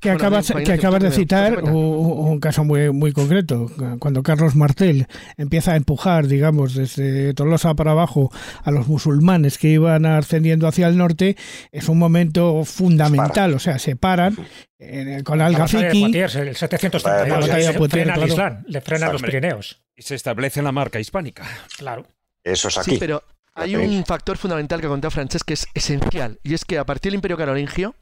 que 0.03 0.11
acabas, 0.11 0.53
que 0.65 0.73
acabas 0.73 1.01
de 1.01 1.13
citar 1.13 1.63
un, 1.63 2.41
caso 2.41 2.65
muy, 2.65 2.91
muy 2.91 3.13
concreto, 3.13 3.71
cuando 4.01 4.25
Carlos 4.25 4.57
Martel 4.57 5.07
empieza 5.37 5.73
a 5.73 5.77
empujar, 5.77 6.27
digamos, 6.27 6.75
desde 6.75 7.33
Tolosa 7.35 7.75
para 7.75 7.93
abajo 7.93 8.33
a 8.65 8.73
los 8.73 8.89
musulmanes 8.89 9.59
que 9.59 9.69
iban 9.69 10.05
ascendiendo 10.05 10.67
hacia 10.67 10.89
el 10.89 10.97
norte, 10.97 11.37
es 11.71 11.89
un 11.89 11.99
momento 12.01 12.65
fundamental, 12.65 13.55
o 13.55 13.61
sea, 13.61 13.79
se 13.79 13.95
paran 13.95 14.37
eh, 14.81 15.23
con 15.25 15.41
Al-Ghafiqui. 15.41 16.19
El 16.19 16.57
732, 16.57 17.49
le 17.49 17.89
frena 17.89 18.15
al 18.15 18.29
Islam, 18.29 18.65
le 18.67 18.81
frena 18.81 19.13
los 19.13 19.23
Pirineos. 19.23 19.83
Y 19.95 20.03
se 20.03 20.17
establece 20.17 20.63
la 20.63 20.73
marca 20.73 20.99
hispánica. 20.99 21.45
Claro. 21.79 22.05
Eso 22.43 22.67
es 22.67 22.79
aquí. 22.79 22.93
Sí, 22.93 22.97
pero 22.99 23.23
hay 23.55 23.77
un 23.77 24.05
factor 24.05 24.39
fundamental 24.39 24.81
que 24.81 24.87
ha 24.87 24.91
contado 24.91 25.11
Francesc 25.11 25.47
que 25.47 25.55
es 25.55 25.67
esencial, 25.75 26.39
y 26.43 26.55
es 26.55 26.65
que 26.65 26.79
a 26.79 26.87
partir 26.87 27.11
del 27.11 27.17
Imperio 27.17 27.37
Carolingio 27.37 27.95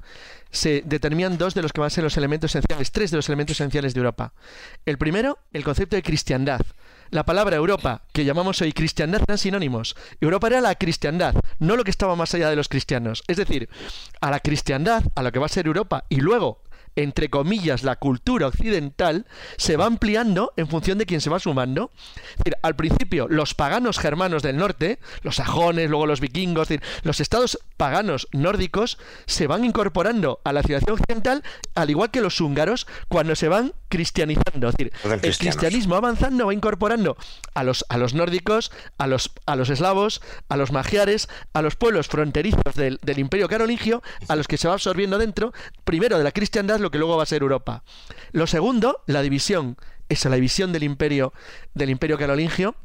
se 0.50 0.82
determinan 0.84 1.38
dos 1.38 1.54
de 1.54 1.62
los 1.62 1.72
que 1.72 1.80
van 1.80 1.88
a 1.88 1.90
ser 1.90 2.04
los 2.04 2.16
elementos 2.16 2.52
esenciales, 2.52 2.92
tres 2.92 3.10
de 3.10 3.16
los 3.16 3.28
elementos 3.28 3.56
esenciales 3.56 3.94
de 3.94 3.98
Europa. 3.98 4.32
El 4.86 4.98
primero, 4.98 5.38
el 5.52 5.64
concepto 5.64 5.96
de 5.96 6.02
cristiandad. 6.02 6.60
La 7.10 7.24
palabra 7.24 7.56
Europa, 7.56 8.02
que 8.12 8.24
llamamos 8.24 8.60
hoy 8.62 8.72
cristiandad, 8.72 9.22
eran 9.22 9.38
sinónimos. 9.38 9.96
Europa 10.20 10.46
era 10.46 10.60
la 10.60 10.76
cristiandad, 10.76 11.34
no 11.58 11.76
lo 11.76 11.82
que 11.82 11.90
estaba 11.90 12.14
más 12.14 12.34
allá 12.34 12.50
de 12.50 12.56
los 12.56 12.68
cristianos. 12.68 13.22
Es 13.26 13.36
decir, 13.36 13.68
a 14.20 14.30
la 14.30 14.40
cristiandad, 14.40 15.02
a 15.16 15.22
lo 15.22 15.32
que 15.32 15.40
va 15.40 15.46
a 15.46 15.50
ser 15.50 15.66
Europa, 15.66 16.04
y 16.08 16.16
luego 16.16 16.62
entre 16.96 17.31
comillas, 17.31 17.83
la 17.83 17.96
cultura 17.96 18.46
occidental 18.46 19.26
se 19.57 19.76
va 19.76 19.87
ampliando 19.87 20.53
en 20.57 20.68
función 20.68 20.98
de 20.98 21.07
quién 21.07 21.20
se 21.20 21.31
va 21.31 21.38
sumando. 21.38 21.90
Es 22.33 22.38
decir, 22.38 22.57
al 22.62 22.76
principio, 22.76 23.29
los 23.29 23.55
paganos 23.55 23.98
germanos 23.98 24.42
del 24.42 24.57
norte, 24.57 24.98
los 25.22 25.37
sajones, 25.37 25.88
luego 25.88 26.07
los 26.07 26.20
vikingos, 26.20 26.68
los 27.03 27.20
estados 27.20 27.59
paganos 27.76 28.29
nórdicos 28.33 28.98
se 29.26 29.46
van 29.46 29.64
incorporando 29.64 30.40
a 30.44 30.53
la 30.53 30.62
civilización 30.62 30.98
occidental, 30.98 31.44
al 31.74 31.90
igual 31.90 32.11
que 32.11 32.20
los 32.20 32.40
húngaros, 32.40 32.87
cuando 33.09 33.37
se 33.37 33.48
van 33.48 33.72
cristianizando. 33.90 34.68
Es 34.68 34.76
decir, 34.76 34.92
el 35.22 35.37
cristianismo 35.37 35.96
avanzando 35.96 36.46
va 36.46 36.55
incorporando 36.55 37.18
a 37.53 37.64
los, 37.64 37.85
a 37.90 37.98
los 37.98 38.14
nórdicos, 38.14 38.72
a 38.96 39.07
los, 39.07 39.33
a 39.44 39.57
los 39.57 39.68
eslavos, 39.68 40.22
a 40.48 40.57
los 40.57 40.72
magiares, 40.72 41.29
a 41.53 41.61
los 41.61 41.76
pueblos 41.76 42.09
fronterizos 42.09 42.74
del, 42.74 42.98
del 43.03 43.18
imperio 43.18 43.48
carolingio, 43.48 44.03
a 44.29 44.37
los 44.37 44.48
que 44.48 44.57
se 44.57 44.68
va 44.68 44.74
absorbiendo 44.74 45.18
dentro, 45.18 45.53
primero 45.85 46.16
de 46.16 46.24
la 46.24 46.33
cristiandad, 46.33 46.79
lo 46.79 46.90
que 46.90 46.98
luego 46.98 47.18
va 47.18 47.24
a 47.24 47.26
ser 47.26 47.42
Europa. 47.42 47.83
Lo 48.33 48.46
segundo, 48.46 49.03
la 49.07 49.20
división, 49.20 49.76
es 50.09 50.24
la 50.24 50.37
división 50.37 50.72
del 50.72 50.85
imperio, 50.85 51.35
del 51.74 51.90
imperio 51.90 52.16
carolingio, 52.16 52.76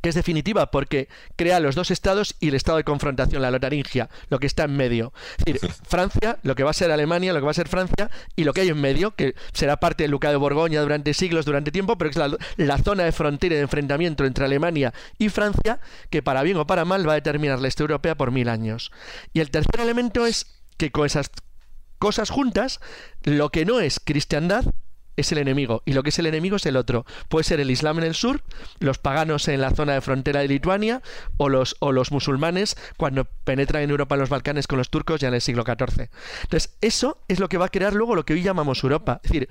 que 0.00 0.08
es 0.08 0.14
definitiva 0.14 0.70
porque 0.70 1.08
crea 1.36 1.60
los 1.60 1.74
dos 1.74 1.90
estados 1.90 2.36
y 2.40 2.48
el 2.48 2.54
estado 2.54 2.78
de 2.78 2.84
confrontación, 2.84 3.42
la 3.42 3.50
lotaringia, 3.50 4.08
lo 4.28 4.38
que 4.38 4.46
está 4.46 4.64
en 4.64 4.76
medio. 4.76 5.12
Es 5.38 5.44
decir, 5.44 5.70
Francia, 5.88 6.38
lo 6.42 6.54
que 6.54 6.62
va 6.62 6.70
a 6.70 6.74
ser 6.74 6.90
Alemania, 6.90 7.32
lo 7.32 7.40
que 7.40 7.44
va 7.44 7.50
a 7.50 7.54
ser 7.54 7.68
Francia 7.68 8.10
y 8.36 8.44
lo 8.44 8.52
que 8.52 8.62
hay 8.62 8.68
en 8.68 8.80
medio, 8.80 9.14
que 9.14 9.34
será 9.52 9.78
parte 9.78 10.04
del 10.04 10.10
Ducado 10.12 10.32
de 10.32 10.38
Borgoña 10.38 10.80
durante 10.80 11.14
siglos, 11.14 11.44
durante 11.44 11.70
tiempo, 11.70 11.98
pero 11.98 12.10
es 12.10 12.16
la, 12.16 12.36
la 12.56 12.78
zona 12.78 13.04
de 13.04 13.12
frontera 13.12 13.54
y 13.54 13.56
de 13.56 13.62
enfrentamiento 13.62 14.24
entre 14.24 14.44
Alemania 14.44 14.92
y 15.18 15.28
Francia, 15.28 15.80
que 16.10 16.22
para 16.22 16.42
bien 16.42 16.56
o 16.56 16.66
para 16.66 16.84
mal 16.84 17.06
va 17.06 17.12
a 17.12 17.16
determinar 17.16 17.60
la 17.60 17.68
este 17.68 17.82
europea 17.82 18.16
por 18.16 18.30
mil 18.30 18.48
años. 18.48 18.90
Y 19.32 19.40
el 19.40 19.50
tercer 19.50 19.80
elemento 19.80 20.26
es 20.26 20.46
que 20.76 20.90
con 20.90 21.06
esas 21.06 21.30
cosas 21.98 22.30
juntas, 22.30 22.80
lo 23.22 23.50
que 23.50 23.64
no 23.64 23.80
es 23.80 24.00
cristiandad 24.00 24.64
es 25.16 25.32
el 25.32 25.38
enemigo 25.38 25.82
y 25.84 25.92
lo 25.92 26.02
que 26.02 26.10
es 26.10 26.18
el 26.18 26.26
enemigo 26.26 26.56
es 26.56 26.66
el 26.66 26.76
otro. 26.76 27.04
Puede 27.28 27.44
ser 27.44 27.60
el 27.60 27.70
Islam 27.70 27.98
en 27.98 28.04
el 28.04 28.14
sur, 28.14 28.42
los 28.78 28.98
paganos 28.98 29.48
en 29.48 29.60
la 29.60 29.70
zona 29.70 29.94
de 29.94 30.00
frontera 30.00 30.40
de 30.40 30.48
Lituania 30.48 31.02
o 31.36 31.48
los, 31.48 31.76
o 31.80 31.92
los 31.92 32.12
musulmanes 32.12 32.76
cuando 32.96 33.24
penetran 33.44 33.82
en 33.82 33.90
Europa 33.90 34.14
en 34.14 34.20
los 34.20 34.30
Balcanes 34.30 34.66
con 34.66 34.78
los 34.78 34.90
turcos 34.90 35.20
ya 35.20 35.28
en 35.28 35.34
el 35.34 35.40
siglo 35.40 35.64
XIV. 35.64 36.08
Entonces, 36.42 36.76
eso 36.80 37.22
es 37.28 37.40
lo 37.40 37.48
que 37.48 37.58
va 37.58 37.66
a 37.66 37.70
crear 37.70 37.94
luego 37.94 38.14
lo 38.14 38.24
que 38.24 38.34
hoy 38.34 38.42
llamamos 38.42 38.82
Europa. 38.82 39.20
Es 39.24 39.30
decir, 39.30 39.48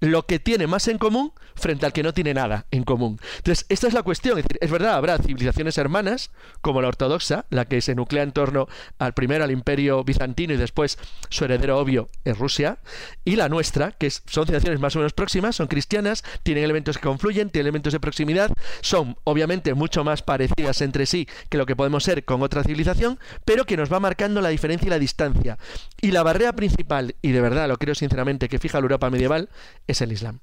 lo 0.00 0.26
que 0.26 0.38
tiene 0.38 0.66
más 0.66 0.88
en 0.88 0.98
común 0.98 1.32
frente 1.54 1.86
al 1.86 1.92
que 1.92 2.02
no 2.02 2.12
tiene 2.12 2.34
nada 2.34 2.66
en 2.70 2.84
común. 2.84 3.18
Entonces, 3.36 3.66
esta 3.68 3.86
es 3.86 3.94
la 3.94 4.02
cuestión. 4.02 4.38
Es, 4.38 4.44
decir, 4.44 4.58
es 4.60 4.70
verdad, 4.70 4.94
habrá 4.94 5.18
civilizaciones 5.18 5.78
hermanas, 5.78 6.30
como 6.60 6.82
la 6.82 6.88
ortodoxa, 6.88 7.46
la 7.50 7.66
que 7.66 7.80
se 7.80 7.94
nuclea 7.94 8.22
en 8.22 8.32
torno 8.32 8.68
al 8.98 9.14
primero, 9.14 9.44
al 9.44 9.50
imperio 9.50 10.02
bizantino 10.04 10.54
y 10.54 10.56
después 10.56 10.98
su 11.28 11.44
heredero 11.44 11.78
obvio 11.78 12.08
es 12.24 12.38
Rusia, 12.38 12.78
y 13.24 13.36
la 13.36 13.48
nuestra, 13.48 13.92
que 13.92 14.10
son 14.10 14.46
civilizaciones 14.46 14.80
más 14.80 14.96
o 14.96 14.98
menos 14.98 15.01
próximas, 15.12 15.56
son 15.56 15.66
cristianas, 15.66 16.22
tienen 16.44 16.62
elementos 16.62 16.98
que 16.98 17.02
confluyen, 17.02 17.50
tienen 17.50 17.66
elementos 17.66 17.92
de 17.92 17.98
proximidad, 17.98 18.52
son 18.80 19.16
obviamente 19.24 19.74
mucho 19.74 20.04
más 20.04 20.22
parecidas 20.22 20.80
entre 20.82 21.06
sí 21.06 21.26
que 21.48 21.58
lo 21.58 21.66
que 21.66 21.74
podemos 21.74 22.04
ser 22.04 22.24
con 22.24 22.42
otra 22.42 22.62
civilización, 22.62 23.18
pero 23.44 23.64
que 23.64 23.76
nos 23.76 23.92
va 23.92 23.98
marcando 23.98 24.40
la 24.40 24.50
diferencia 24.50 24.86
y 24.86 24.90
la 24.90 25.00
distancia. 25.00 25.58
Y 26.00 26.12
la 26.12 26.22
barrera 26.22 26.52
principal, 26.52 27.16
y 27.22 27.32
de 27.32 27.40
verdad 27.40 27.66
lo 27.66 27.78
creo 27.78 27.96
sinceramente, 27.96 28.48
que 28.48 28.60
fija 28.60 28.78
la 28.78 28.84
Europa 28.84 29.10
medieval, 29.10 29.48
es 29.88 30.00
el 30.00 30.12
Islam. 30.12 30.38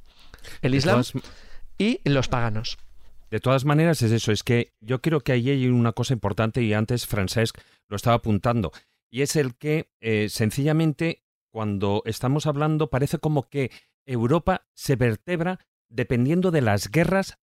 El 0.62 0.76
Islam 0.76 1.04
y 1.78 2.02
los 2.04 2.28
paganos. 2.28 2.78
De 3.32 3.40
todas 3.40 3.64
maneras 3.64 4.02
es 4.02 4.12
eso, 4.12 4.32
es 4.32 4.44
que 4.44 4.74
yo 4.82 5.02
creo 5.02 5.22
que 5.22 5.32
ahí 5.32 5.50
hay 5.50 5.68
una 5.68 5.94
cosa 5.94 6.14
importante 6.14 6.64
y 6.64 6.74
antes 6.74 7.06
Francesc 7.06 7.58
lo 7.88 7.96
estaba 7.96 8.16
apuntando, 8.16 8.72
y 9.12 9.22
es 9.22 9.36
el 9.36 9.56
que 9.56 9.92
eh, 10.02 10.30
sencillamente 10.30 11.24
cuando 11.52 12.02
estamos 12.06 12.46
hablando 12.46 12.90
parece 12.90 13.18
como 13.18 13.50
que 13.50 13.72
Europa 14.12 14.68
se 14.74 14.96
vertebra 14.96 15.60
dependiendo 15.90 16.52
de 16.52 16.62
las 16.62 16.92
guerras 16.92 17.40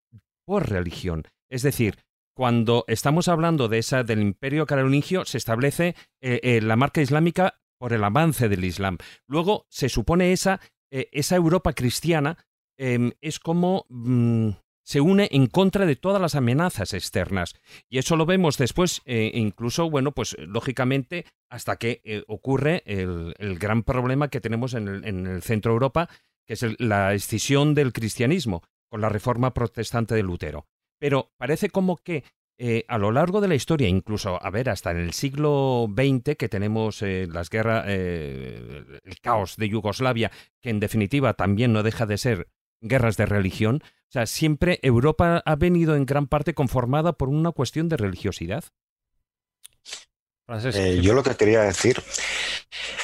por 0.45 0.69
religión. 0.71 1.25
Es 1.51 1.63
decir, 1.63 1.99
cuando 2.35 2.85
estamos 2.87 3.29
hablando 3.29 3.69
de 3.69 3.79
esa 3.79 4.03
del 4.03 4.21
imperio 4.21 4.67
carolingio 4.67 5.25
se 5.25 5.39
establece 5.39 5.95
eh, 6.21 6.41
eh, 6.43 6.61
la 6.61 6.77
marca 6.77 7.01
islámica 7.01 7.61
por 7.79 7.93
el 7.93 8.05
avance 8.05 8.49
del 8.49 8.65
Islam. 8.65 8.99
Luego 9.27 9.67
se 9.69 9.89
supone 9.89 10.33
esa, 10.33 10.61
esa 10.91 11.37
Europa 11.37 11.73
cristiana 11.73 12.37
em, 12.77 13.13
es 13.21 13.39
como 13.39 13.87
mm, 13.89 14.51
se 14.91 15.01
une 15.01 15.29
en 15.31 15.47
contra 15.47 15.87
de 15.87 15.95
todas 15.95 16.21
las 16.21 16.35
amenazas 16.35 16.95
externas. 16.95 17.55
Y 17.89 17.99
eso 17.99 18.17
lo 18.17 18.27
vemos 18.27 18.59
después, 18.59 19.03
eh, 19.05 19.31
incluso, 19.35 19.89
bueno, 19.89 20.11
pues 20.11 20.37
lógicamente, 20.41 21.27
hasta 21.49 21.77
que 21.77 22.01
eh, 22.03 22.25
ocurre 22.27 22.83
el, 22.87 23.35
gran 23.61 23.85
problema 23.85 24.29
que 24.29 24.41
tenemos 24.41 24.75
en 24.75 24.89
el, 24.89 25.43
centro 25.43 25.71
de 25.71 25.75
Europa, 25.75 26.09
que 26.51 26.55
es 26.55 26.81
la 26.81 27.15
escisión 27.15 27.77
del 27.77 27.93
cristianismo 27.93 28.65
con 28.89 29.01
la 29.01 29.09
reforma 29.09 29.55
protestante 29.55 30.17
de 30.17 30.25
Lutero. 30.25 30.67
Pero 30.99 31.31
parece 31.37 31.71
como 31.71 31.97
que 31.99 32.25
eh, 32.59 32.85
a 32.89 32.99
lo 32.99 33.13
largo 33.13 33.41
de 33.41 33.47
la 33.47 33.55
historia, 33.55 33.87
incluso, 33.87 34.43
a 34.43 34.51
ver, 34.51 34.69
hasta 34.69 34.91
en 34.91 34.97
el 34.97 35.13
siglo 35.13 35.87
XX, 35.89 36.35
que 36.37 36.49
tenemos 36.49 37.03
las 37.03 37.51
guerras, 37.51 37.87
el 37.87 39.21
caos 39.23 39.57
de 39.59 39.69
Yugoslavia, 39.69 40.33
que 40.61 40.71
en 40.71 40.81
definitiva 40.81 41.35
también 41.35 41.73
no 41.73 41.85
deja 41.85 42.05
de 42.05 42.19
ser 42.19 42.49
guerras 42.81 43.17
de 43.17 43.27
religión, 43.27 43.83
o 43.85 44.13
sea, 44.13 44.27
siempre 44.27 44.81
Europa 44.83 45.45
ha 45.47 45.55
venido 45.55 45.95
en 45.95 46.05
gran 46.05 46.27
parte 46.27 46.53
conformada 46.53 47.13
por 47.13 47.29
una 47.29 47.53
cuestión 47.53 47.89
de 47.89 47.97
religiosidad. 47.97 48.65
Eh, 50.75 50.99
yo 51.01 51.15
lo 51.15 51.23
que 51.23 51.37
quería 51.37 51.61
decir 51.61 52.03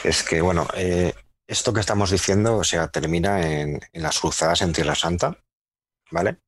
es 0.03 0.25
que, 0.25 0.41
bueno, 0.41 0.67
eh, 0.75 1.15
esto 1.47 1.73
que 1.73 1.81
estamos 1.81 2.11
diciendo, 2.11 2.57
o 2.57 2.65
sea, 2.65 2.89
termina 2.89 3.41
en, 3.51 3.81
las 3.93 4.19
cruzadas 4.19 4.63
en 4.63 4.73
Tierra 4.73 4.95
Santa, 4.95 5.39
¿vale? 6.11 6.39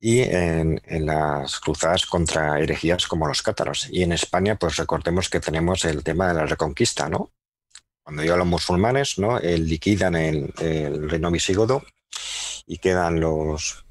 Y 0.00 0.20
en, 0.20 0.80
las 1.04 1.58
cruzadas 1.58 2.06
contra 2.06 2.60
herejías 2.60 3.06
como 3.06 3.26
los 3.26 3.42
cátaros. 3.42 3.88
Y 3.90 4.02
en 4.02 4.12
España, 4.12 4.56
pues 4.56 4.76
recordemos 4.76 5.28
que 5.28 5.40
tenemos 5.40 5.84
el 5.84 6.04
tema 6.04 6.28
de 6.28 6.34
la 6.34 6.46
reconquista, 6.46 7.08
¿no? 7.08 7.32
Cuando 8.04 8.22
llegan 8.22 8.38
los 8.38 8.48
musulmanes, 8.48 9.18
¿no? 9.18 9.38
Eh, 9.38 9.58
liquidan 9.58 10.14
el, 10.14 10.54
el 10.60 11.10
reino 11.10 11.30
visigodo 11.30 11.82
y 12.66 12.78
quedan 12.78 13.18
los, 13.18 13.84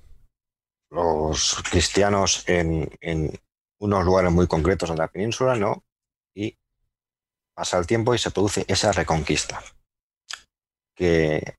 cristianos 1.70 2.48
en, 2.48 2.90
en, 3.02 3.38
unos 3.80 4.06
lugares 4.06 4.32
muy 4.32 4.48
concretos 4.48 4.90
de 4.90 4.96
la 4.96 5.08
península, 5.08 5.56
¿no? 5.56 5.84
Y 6.34 6.58
pasa 7.54 7.78
el 7.78 7.86
tiempo 7.88 8.14
y 8.16 8.18
se 8.18 8.32
produce 8.32 8.66
esa 8.68 8.92
reconquista, 8.92 9.62
que 10.98 11.58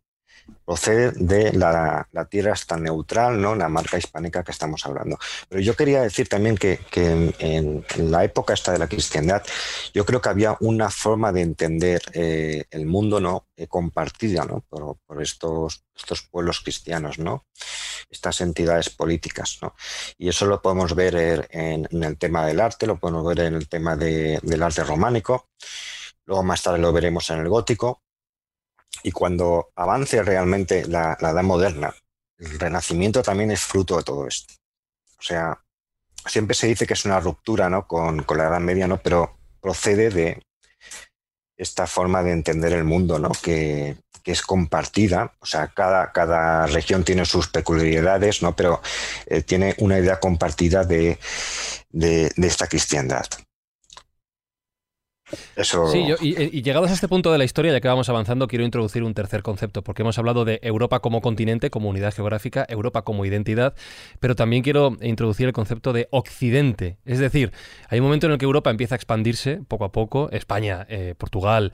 procede 0.64 1.12
de 1.12 1.52
la, 1.52 2.06
tierra 2.28 2.52
esta 2.52 2.76
neutral, 2.76 3.40
¿no? 3.40 3.54
la 3.54 3.68
marca 3.68 3.96
hispánica 3.96 4.44
que 4.44 4.50
estamos 4.50 4.84
hablando. 4.84 5.18
Pero 5.48 5.62
yo 5.62 5.74
quería 5.74 6.02
decir 6.02 6.28
también 6.28 6.56
que, 6.58 6.80
en, 7.38 7.84
la 8.10 8.24
época 8.24 8.52
esta 8.52 8.72
de 8.72 8.78
la 8.78 8.88
cristiandad, 8.88 9.42
yo 9.94 10.04
creo 10.04 10.20
que 10.20 10.28
había 10.28 10.56
una 10.60 10.90
forma 10.90 11.32
de 11.32 11.40
entender 11.40 12.02
eh, 12.12 12.64
el 12.70 12.84
mundo 12.84 13.20
¿no? 13.20 13.46
Eh, 13.56 13.66
compartida 13.66 14.44
¿no? 14.44 14.62
Por, 14.68 15.22
estos, 15.22 15.84
estos 15.96 16.22
pueblos 16.22 16.60
cristianos, 16.60 17.18
¿no? 17.18 17.46
estas 18.10 18.40
entidades 18.40 18.90
políticas. 18.90 19.58
¿no? 19.62 19.74
Y 20.18 20.28
eso 20.28 20.44
lo 20.46 20.60
podemos 20.60 20.94
ver 20.94 21.48
en, 21.50 21.86
el 21.90 22.18
tema 22.18 22.44
del 22.44 22.60
arte, 22.60 22.86
lo 22.86 22.98
podemos 22.98 23.24
ver 23.26 23.46
en 23.46 23.54
el 23.54 23.68
tema 23.68 23.96
del 23.96 24.62
arte 24.62 24.84
románico, 24.84 25.48
luego 26.26 26.42
más 26.42 26.62
tarde 26.62 26.78
lo 26.78 26.92
veremos 26.92 27.30
en 27.30 27.38
el 27.38 27.48
gótico 27.48 28.02
y 29.02 29.12
cuando 29.12 29.70
avance 29.76 30.22
realmente 30.22 30.86
la, 30.86 31.16
edad 31.20 31.42
moderna, 31.42 31.94
el 32.38 32.58
renacimiento 32.58 33.22
también 33.22 33.50
es 33.50 33.60
fruto 33.60 33.96
de 33.96 34.02
todo 34.02 34.26
esto. 34.26 34.54
O 35.18 35.22
sea, 35.22 35.60
siempre 36.26 36.54
se 36.54 36.68
dice 36.68 36.86
que 36.86 36.94
es 36.94 37.04
una 37.04 37.20
ruptura 37.20 37.68
¿no? 37.68 37.86
con, 37.86 38.24
la 38.36 38.48
Edad 38.48 38.60
Media, 38.60 38.86
¿no? 38.86 38.98
pero 38.98 39.36
procede 39.60 40.10
de 40.10 40.42
esta 41.56 41.86
forma 41.86 42.22
de 42.22 42.32
entender 42.32 42.72
el 42.72 42.84
mundo, 42.84 43.18
¿no? 43.18 43.30
que, 43.42 43.96
es 44.24 44.42
compartida. 44.42 45.32
O 45.40 45.46
sea, 45.46 45.68
cada, 45.68 46.66
región 46.66 47.02
tiene 47.02 47.24
sus 47.24 47.48
peculiaridades, 47.48 48.42
¿no? 48.42 48.54
pero 48.54 48.82
eh, 49.24 49.40
tiene 49.40 49.74
una 49.78 49.98
idea 49.98 50.20
compartida 50.20 50.84
de, 50.84 51.18
de 51.90 52.46
esta 52.46 52.66
cristiandad. 52.66 53.24
Sí, 55.62 56.04
y, 56.20 56.62
llegados 56.62 56.90
a 56.90 56.94
este 56.94 57.08
punto 57.08 57.30
de 57.32 57.38
la 57.38 57.44
historia, 57.44 57.72
ya 57.72 57.80
que 57.80 57.88
vamos 57.88 58.08
avanzando, 58.08 58.48
quiero 58.48 58.64
introducir 58.64 59.02
un 59.02 59.14
tercer 59.14 59.42
concepto, 59.42 59.82
porque 59.82 60.02
hemos 60.02 60.18
hablado 60.18 60.44
de 60.44 60.60
Europa 60.62 61.00
como 61.00 61.20
continente, 61.20 61.70
como 61.70 61.88
unidad 61.88 62.14
geográfica, 62.14 62.64
Europa 62.68 63.02
como 63.02 63.24
identidad, 63.24 63.74
pero 64.20 64.34
también 64.34 64.62
quiero 64.62 64.96
introducir 65.02 65.46
el 65.46 65.52
concepto 65.52 65.92
de 65.92 66.08
Occidente. 66.10 66.96
Es 67.04 67.18
decir, 67.18 67.52
hay 67.88 67.98
un 67.98 68.06
momento 68.06 68.26
en 68.26 68.32
el 68.32 68.38
que 68.38 68.44
Europa 68.44 68.70
empieza 68.70 68.94
a 68.94 68.96
expandirse 68.96 69.60
poco 69.68 69.84
a 69.84 69.92
poco, 69.92 70.30
España, 70.30 70.86
eh, 70.88 71.14
Portugal, 71.16 71.72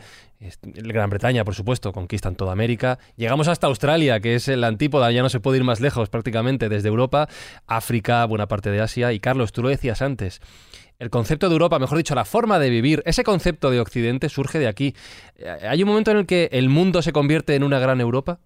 Gran 0.62 1.11
Bretaña, 1.11 1.45
por 1.45 1.55
supuesto, 1.55 1.93
conquistan 1.93 2.37
toda 2.37 2.53
América. 2.53 2.99
Llegamos 3.17 3.49
hasta 3.49 3.67
Australia, 3.67 4.21
que 4.21 4.35
es 4.35 4.49
el 4.49 4.64
antípoda, 4.64 5.11
ya 5.11 5.23
no 5.23 5.29
se 5.29 5.40
puede 5.40 5.59
ir 5.59 5.64
más 5.64 5.81
lejos 5.81 6.11
prácticamente 6.11 6.69
desde 6.69 6.88
Europa, 6.88 7.29
África, 7.67 8.25
buena 8.27 8.47
parte 8.47 8.71
de 8.71 8.81
Asia. 8.81 9.12
Y 9.12 9.21
Carlos, 9.21 9.53
tú 9.53 9.62
lo 9.62 9.69
decías 9.69 10.03
antes, 10.03 10.40
el 10.98 11.11
concepto 11.11 11.48
de 11.48 11.54
Europa, 11.54 11.78
mejor 11.78 11.98
dicho, 11.98 12.14
la 12.14 12.24
forma 12.24 12.59
de 12.59 12.70
vivir, 12.70 13.02
ese 13.07 13.24
concepto 13.24 13.70
de 13.70 13.80
Occidente 13.80 14.28
surge 14.28 14.59
de 14.59 14.68
aquí. 14.68 14.94
Eh, 15.37 15.66
¿Hay 15.68 15.83
un 15.83 15.88
momento 15.88 16.11
en 16.11 16.18
el 16.18 16.26
que 16.26 16.48
el 16.52 16.68
mundo 16.68 17.02
se 17.02 17.12
convierte 17.12 17.54
en 17.54 17.64
una 17.64 17.78
gran 17.78 18.00
Europa? 18.00 18.40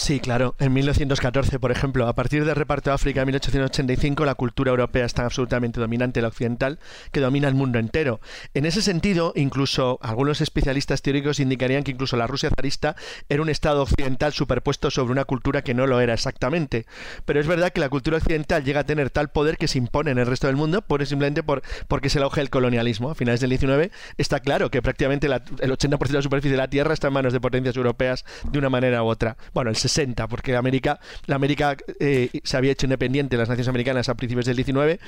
Sí, 0.00 0.18
claro. 0.18 0.54
En 0.58 0.72
1914, 0.72 1.60
por 1.60 1.70
ejemplo, 1.70 2.08
a 2.08 2.14
partir 2.14 2.46
del 2.46 2.56
reparto 2.56 2.88
de 2.88 2.94
África 2.94 3.20
en 3.20 3.26
1885, 3.26 4.24
la 4.24 4.34
cultura 4.34 4.70
europea 4.70 5.04
está 5.04 5.26
absolutamente 5.26 5.78
dominante, 5.78 6.22
la 6.22 6.28
occidental, 6.28 6.78
que 7.12 7.20
domina 7.20 7.48
el 7.48 7.54
mundo 7.54 7.78
entero. 7.78 8.18
En 8.54 8.64
ese 8.64 8.80
sentido, 8.80 9.34
incluso 9.36 9.98
algunos 10.00 10.40
especialistas 10.40 11.02
teóricos 11.02 11.38
indicarían 11.38 11.84
que 11.84 11.90
incluso 11.90 12.16
la 12.16 12.26
Rusia 12.26 12.48
zarista 12.48 12.96
era 13.28 13.42
un 13.42 13.50
estado 13.50 13.82
occidental 13.82 14.32
superpuesto 14.32 14.90
sobre 14.90 15.12
una 15.12 15.26
cultura 15.26 15.60
que 15.60 15.74
no 15.74 15.86
lo 15.86 16.00
era 16.00 16.14
exactamente. 16.14 16.86
Pero 17.26 17.38
es 17.38 17.46
verdad 17.46 17.70
que 17.70 17.80
la 17.80 17.90
cultura 17.90 18.16
occidental 18.16 18.64
llega 18.64 18.80
a 18.80 18.84
tener 18.84 19.10
tal 19.10 19.28
poder 19.28 19.58
que 19.58 19.68
se 19.68 19.76
impone 19.76 20.12
en 20.12 20.18
el 20.18 20.26
resto 20.26 20.46
del 20.46 20.56
mundo, 20.56 20.80
por 20.80 21.04
simplemente 21.04 21.42
por, 21.42 21.60
porque 21.88 22.08
es 22.08 22.16
el 22.16 22.22
auge 22.22 22.40
del 22.40 22.48
colonialismo. 22.48 23.10
A 23.10 23.14
finales 23.14 23.40
del 23.40 23.50
19 23.50 23.90
está 24.16 24.40
claro 24.40 24.70
que 24.70 24.80
prácticamente 24.80 25.26
el 25.26 25.34
80% 25.34 26.08
de 26.08 26.14
la 26.14 26.22
superficie 26.22 26.52
de 26.52 26.56
la 26.56 26.70
Tierra 26.70 26.94
está 26.94 27.08
en 27.08 27.12
manos 27.12 27.34
de 27.34 27.40
potencias 27.40 27.76
europeas 27.76 28.24
de 28.50 28.58
una 28.58 28.70
manera 28.70 29.02
u 29.02 29.06
otra. 29.06 29.36
Bueno, 29.52 29.68
el 29.68 29.76
60, 29.90 30.28
porque 30.28 30.56
América, 30.56 31.00
la 31.26 31.36
América 31.36 31.76
eh, 31.98 32.30
se 32.44 32.56
había 32.56 32.72
hecho 32.72 32.86
independiente, 32.86 33.36
las 33.36 33.48
naciones 33.48 33.68
americanas 33.68 34.08
a 34.08 34.14
principios 34.14 34.46
del 34.46 34.56
19 34.56 35.00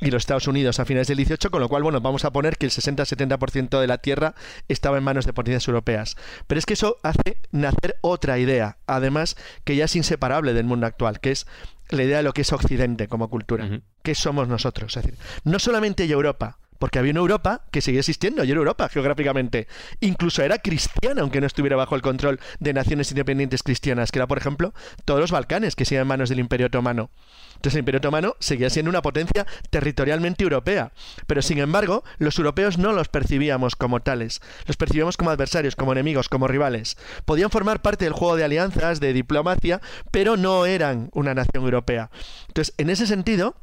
y 0.00 0.10
los 0.10 0.22
Estados 0.22 0.46
Unidos 0.48 0.80
a 0.80 0.84
finales 0.84 1.08
del 1.08 1.18
18, 1.18 1.50
con 1.50 1.60
lo 1.60 1.68
cual, 1.68 1.82
bueno, 1.82 2.00
vamos 2.00 2.24
a 2.24 2.32
poner 2.32 2.56
que 2.56 2.66
el 2.66 2.72
60-70% 2.72 3.80
de 3.80 3.86
la 3.86 3.98
tierra 3.98 4.34
estaba 4.68 4.98
en 4.98 5.04
manos 5.04 5.26
de 5.26 5.32
potencias 5.32 5.66
europeas. 5.68 6.16
Pero 6.46 6.58
es 6.58 6.66
que 6.66 6.74
eso 6.74 6.98
hace 7.02 7.36
nacer 7.50 7.96
otra 8.00 8.38
idea, 8.38 8.78
además 8.86 9.36
que 9.64 9.76
ya 9.76 9.84
es 9.84 9.96
inseparable 9.96 10.52
del 10.52 10.64
mundo 10.64 10.86
actual, 10.86 11.20
que 11.20 11.32
es 11.32 11.46
la 11.90 12.04
idea 12.04 12.18
de 12.18 12.22
lo 12.22 12.32
que 12.32 12.42
es 12.42 12.52
Occidente 12.52 13.08
como 13.08 13.28
cultura. 13.28 13.80
¿Qué 14.02 14.14
somos 14.14 14.48
nosotros? 14.48 14.96
Es 14.96 15.02
decir, 15.02 15.18
no 15.44 15.58
solamente 15.58 16.04
hay 16.04 16.12
Europa, 16.12 16.58
porque 16.80 16.98
había 16.98 17.12
una 17.12 17.20
Europa 17.20 17.62
que 17.70 17.82
seguía 17.82 18.00
existiendo, 18.00 18.42
y 18.42 18.50
era 18.50 18.58
Europa 18.58 18.88
geográficamente. 18.88 19.68
Incluso 20.00 20.42
era 20.42 20.58
cristiana, 20.58 21.20
aunque 21.20 21.40
no 21.40 21.46
estuviera 21.46 21.76
bajo 21.76 21.94
el 21.94 22.02
control 22.02 22.40
de 22.58 22.72
naciones 22.72 23.12
independientes 23.12 23.62
cristianas, 23.62 24.10
que 24.10 24.18
era, 24.18 24.26
por 24.26 24.38
ejemplo, 24.38 24.74
todos 25.04 25.20
los 25.20 25.30
Balcanes, 25.30 25.76
que 25.76 25.84
siguen 25.84 26.02
en 26.02 26.08
manos 26.08 26.30
del 26.30 26.40
Imperio 26.40 26.66
Otomano. 26.66 27.10
Entonces 27.56 27.74
el 27.74 27.80
Imperio 27.80 27.98
Otomano 27.98 28.36
seguía 28.40 28.70
siendo 28.70 28.88
una 28.88 29.02
potencia 29.02 29.46
territorialmente 29.68 30.42
europea, 30.42 30.92
pero 31.26 31.42
sin 31.42 31.58
embargo 31.58 32.02
los 32.16 32.38
europeos 32.38 32.78
no 32.78 32.92
los 32.92 33.08
percibíamos 33.08 33.76
como 33.76 34.00
tales, 34.00 34.40
los 34.66 34.78
percibíamos 34.78 35.18
como 35.18 35.28
adversarios, 35.28 35.76
como 35.76 35.92
enemigos, 35.92 36.30
como 36.30 36.48
rivales. 36.48 36.96
Podían 37.26 37.50
formar 37.50 37.82
parte 37.82 38.06
del 38.06 38.14
juego 38.14 38.36
de 38.36 38.44
alianzas, 38.44 38.98
de 38.98 39.12
diplomacia, 39.12 39.82
pero 40.10 40.38
no 40.38 40.64
eran 40.64 41.10
una 41.12 41.34
nación 41.34 41.62
europea. 41.64 42.10
Entonces, 42.48 42.74
en 42.78 42.88
ese 42.88 43.06
sentido, 43.06 43.54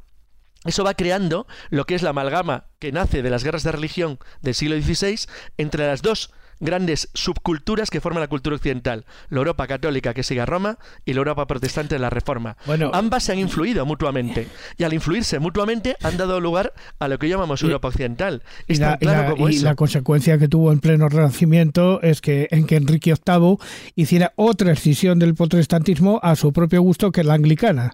eso 0.67 0.83
va 0.83 0.93
creando 0.93 1.47
lo 1.69 1.85
que 1.85 1.95
es 1.95 2.01
la 2.01 2.11
amalgama 2.11 2.65
que 2.79 2.91
nace 2.91 3.21
de 3.21 3.29
las 3.29 3.43
guerras 3.43 3.63
de 3.63 3.71
religión 3.71 4.19
del 4.41 4.55
siglo 4.55 4.75
XVI 4.81 5.19
entre 5.57 5.87
las 5.87 6.01
dos 6.01 6.31
grandes 6.59 7.09
subculturas 7.13 7.89
que 7.89 8.01
forman 8.01 8.21
la 8.21 8.27
cultura 8.27 8.55
occidental, 8.55 9.05
la 9.29 9.37
Europa 9.39 9.67
católica 9.67 10.13
que 10.13 10.23
sigue 10.23 10.41
a 10.41 10.45
Roma 10.45 10.77
y 11.05 11.13
la 11.13 11.19
Europa 11.19 11.47
protestante 11.47 11.95
de 11.95 11.99
la 11.99 12.09
Reforma. 12.09 12.57
Bueno, 12.65 12.91
Ambas 12.93 13.23
se 13.23 13.33
han 13.33 13.39
influido 13.39 13.85
mutuamente 13.85 14.47
y 14.77 14.83
al 14.83 14.93
influirse 14.93 15.39
mutuamente 15.39 15.95
han 16.01 16.17
dado 16.17 16.39
lugar 16.39 16.73
a 16.99 17.07
lo 17.07 17.19
que 17.19 17.29
llamamos 17.29 17.61
Europa 17.61 17.89
occidental. 17.89 18.43
Y, 18.67 18.75
la, 18.75 18.97
la, 19.01 19.75
consecuencia 19.75 20.37
que 20.37 20.47
tuvo 20.47 20.71
en 20.71 20.79
pleno 20.79 21.09
Renacimiento 21.09 22.01
es 22.01 22.21
que 22.21 22.47
en 22.51 22.65
que 22.65 22.75
Enrique 22.75 23.13
VIII 23.13 23.57
hiciera 23.95 24.33
otra 24.35 24.71
escisión 24.71 25.19
del 25.19 25.35
protestantismo 25.35 26.19
a 26.23 26.35
su 26.35 26.51
propio 26.53 26.81
gusto 26.81 27.11
que 27.11 27.23
la 27.23 27.33
anglicana 27.33 27.93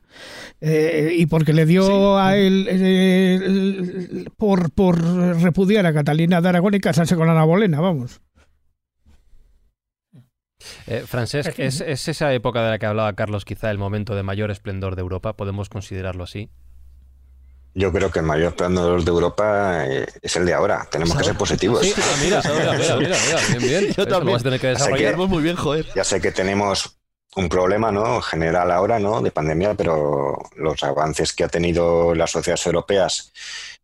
eh, 0.62 1.16
y 1.18 1.26
porque 1.26 1.54
le 1.54 1.66
dio 1.66 2.18
a 2.18 2.38
él 2.38 2.68
eh, 2.70 4.26
por, 4.38 4.72
por 4.72 5.02
repudiar 5.42 5.86
a 5.86 5.94
Catalina 5.94 6.42
de 6.42 6.50
Aragón 6.50 6.76
y 6.76 6.80
casarse 6.80 7.16
con 7.16 7.30
Ana 7.30 7.44
Bolena, 7.44 7.80
vamos. 7.82 8.22
Eh, 10.88 11.04
Francesc, 11.08 11.60
¿es, 11.60 11.82
esa 11.82 12.34
época 12.34 12.64
de 12.64 12.72
la 12.72 12.80
que 12.80 12.86
hablaba 12.86 13.14
Carlos 13.14 13.46
quizá 13.46 13.72
el 13.72 13.78
momento 13.78 14.16
de 14.16 14.24
mayor 14.24 14.52
esplendor 14.52 14.96
de 14.96 15.02
Europa? 15.02 15.34
¿Podemos 15.34 15.70
considerarlo 15.70 16.24
así? 16.24 16.50
Yo 17.76 17.92
creo 17.92 18.12
que 18.12 18.20
el 18.20 18.26
mayor 18.26 18.50
esplendor 18.50 19.04
de 19.04 19.10
Europa 19.10 19.86
eh, 19.88 20.06
es 20.22 20.36
el 20.36 20.46
de 20.46 20.54
ahora. 20.54 20.88
Tenemos 20.92 21.18
que 21.18 21.24
ser 21.24 21.36
positivos. 21.36 21.82
Sí, 21.82 21.94
mira, 22.24 22.42
mira, 22.44 22.74
mira, 22.74 22.98
mira, 22.98 23.40
bien, 23.50 23.62
bien. 23.62 23.94
Yo 23.98 24.08
también. 24.08 24.34
Vas 24.34 24.42
a 24.42 24.44
tener 24.44 24.60
que 24.60 24.68
desarrollarnos 24.68 25.30
muy 25.30 25.42
bien, 25.42 25.56
joder. 25.56 25.88
Ya 25.96 26.04
sé 26.04 26.22
que 26.22 26.32
tenemos 26.32 27.00
un 27.36 27.50
problema 27.50 27.92
¿no? 27.92 28.22
general 28.22 28.72
ahora 28.72 29.00
¿no? 29.00 29.22
de 29.22 29.32
pandemia, 29.32 29.74
pero 29.74 30.38
los 30.56 30.84
avances 30.84 31.34
que 31.34 31.44
ha 31.44 31.48
tenido 31.48 32.14
las 32.14 32.32
sociedades 32.32 32.66
europeas, 32.68 33.34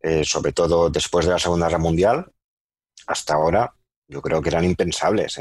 eh, 0.02 0.24
sobre 0.24 0.54
todo 0.54 0.90
después 0.90 1.26
de 1.26 1.32
la 1.32 1.40
Segunda 1.40 1.68
Guerra 1.68 1.80
Mundial, 1.80 2.32
hasta 3.08 3.34
ahora, 3.34 3.74
yo 4.08 4.22
creo 4.22 4.42
que 4.42 4.50
eran 4.50 4.66
impensables 4.66 5.40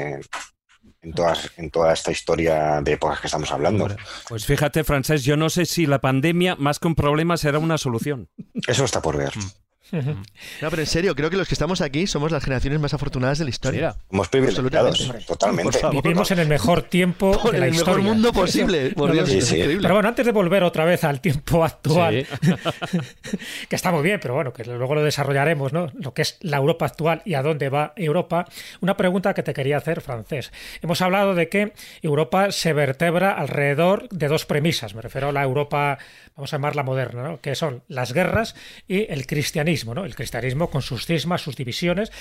en, 1.01 1.13
en 1.57 1.71
toda 1.71 1.93
esta 1.93 2.11
historia 2.11 2.81
de 2.81 2.93
épocas 2.93 3.19
que 3.19 3.27
estamos 3.27 3.51
hablando. 3.51 3.87
Pues 4.27 4.45
fíjate, 4.45 4.83
Francés, 4.83 5.23
yo 5.23 5.37
no 5.37 5.49
sé 5.49 5.65
si 5.65 5.85
la 5.85 5.99
pandemia, 5.99 6.55
más 6.55 6.79
que 6.79 6.87
un 6.87 6.95
problema, 6.95 7.37
será 7.37 7.59
una 7.59 7.77
solución. 7.77 8.29
Eso 8.67 8.85
está 8.85 9.01
por 9.01 9.17
ver. 9.17 9.33
No, 9.91 10.69
pero 10.69 10.81
en 10.81 10.87
serio, 10.87 11.15
creo 11.15 11.29
que 11.29 11.37
los 11.37 11.47
que 11.47 11.55
estamos 11.55 11.81
aquí 11.81 12.07
somos 12.07 12.31
las 12.31 12.43
generaciones 12.43 12.79
más 12.79 12.93
afortunadas 12.93 13.39
de 13.39 13.45
la 13.45 13.49
historia. 13.49 13.95
Somos 14.09 14.29
privilegiados, 14.29 15.11
totalmente. 15.25 15.79
Vivimos 15.91 16.31
en 16.31 16.39
el 16.39 16.47
mejor 16.47 16.83
tiempo 16.83 17.37
de 17.51 17.59
la 17.59 17.67
el 17.67 17.73
mejor 17.73 18.01
mundo 18.01 18.31
posible. 18.33 18.93
Pero 18.95 19.93
bueno, 19.93 20.09
antes 20.09 20.25
de 20.25 20.31
volver 20.31 20.63
otra 20.63 20.85
vez 20.85 21.03
al 21.03 21.21
tiempo 21.21 21.63
actual, 21.63 22.25
que 23.69 23.75
está 23.75 23.91
muy 23.91 24.03
bien, 24.03 24.19
pero 24.21 24.33
bueno, 24.33 24.53
que 24.53 24.63
luego 24.63 24.95
lo 24.95 25.03
desarrollaremos, 25.03 25.73
¿no? 25.73 25.91
Lo 25.95 26.13
que 26.13 26.21
es 26.21 26.37
la 26.41 26.57
Europa 26.57 26.85
actual 26.85 27.21
y 27.25 27.33
a 27.33 27.41
dónde 27.41 27.69
va 27.69 27.93
Europa. 27.95 28.45
Una 28.81 28.97
pregunta 28.97 29.33
que 29.33 29.43
te 29.43 29.53
quería 29.53 29.77
hacer, 29.77 30.01
francés. 30.01 30.51
Hemos 30.81 31.01
hablado 31.01 31.35
de 31.35 31.49
que 31.49 31.73
Europa 32.01 32.51
se 32.51 32.73
vertebra 32.73 33.31
alrededor 33.33 34.09
de 34.09 34.27
dos 34.27 34.45
premisas. 34.45 34.95
Me 34.95 35.01
refiero 35.01 35.29
a 35.29 35.31
la 35.31 35.43
Europa, 35.43 35.97
vamos 36.39 36.53
a 36.53 36.55
llamarla 36.55 36.83
moderna, 36.83 37.21
¿no? 37.21 37.41
que 37.41 37.53
son 37.53 37.83
las 37.89 38.13
guerras 38.13 38.55
y 38.87 39.11
el 39.11 39.27
cristianismo. 39.27 39.91
El 40.05 40.15
cristianismo 40.15 40.69
con 40.69 40.81
sus 40.81 41.05
cismas, 41.05 41.41
sus 41.41 41.57
divisiones, 41.57 42.13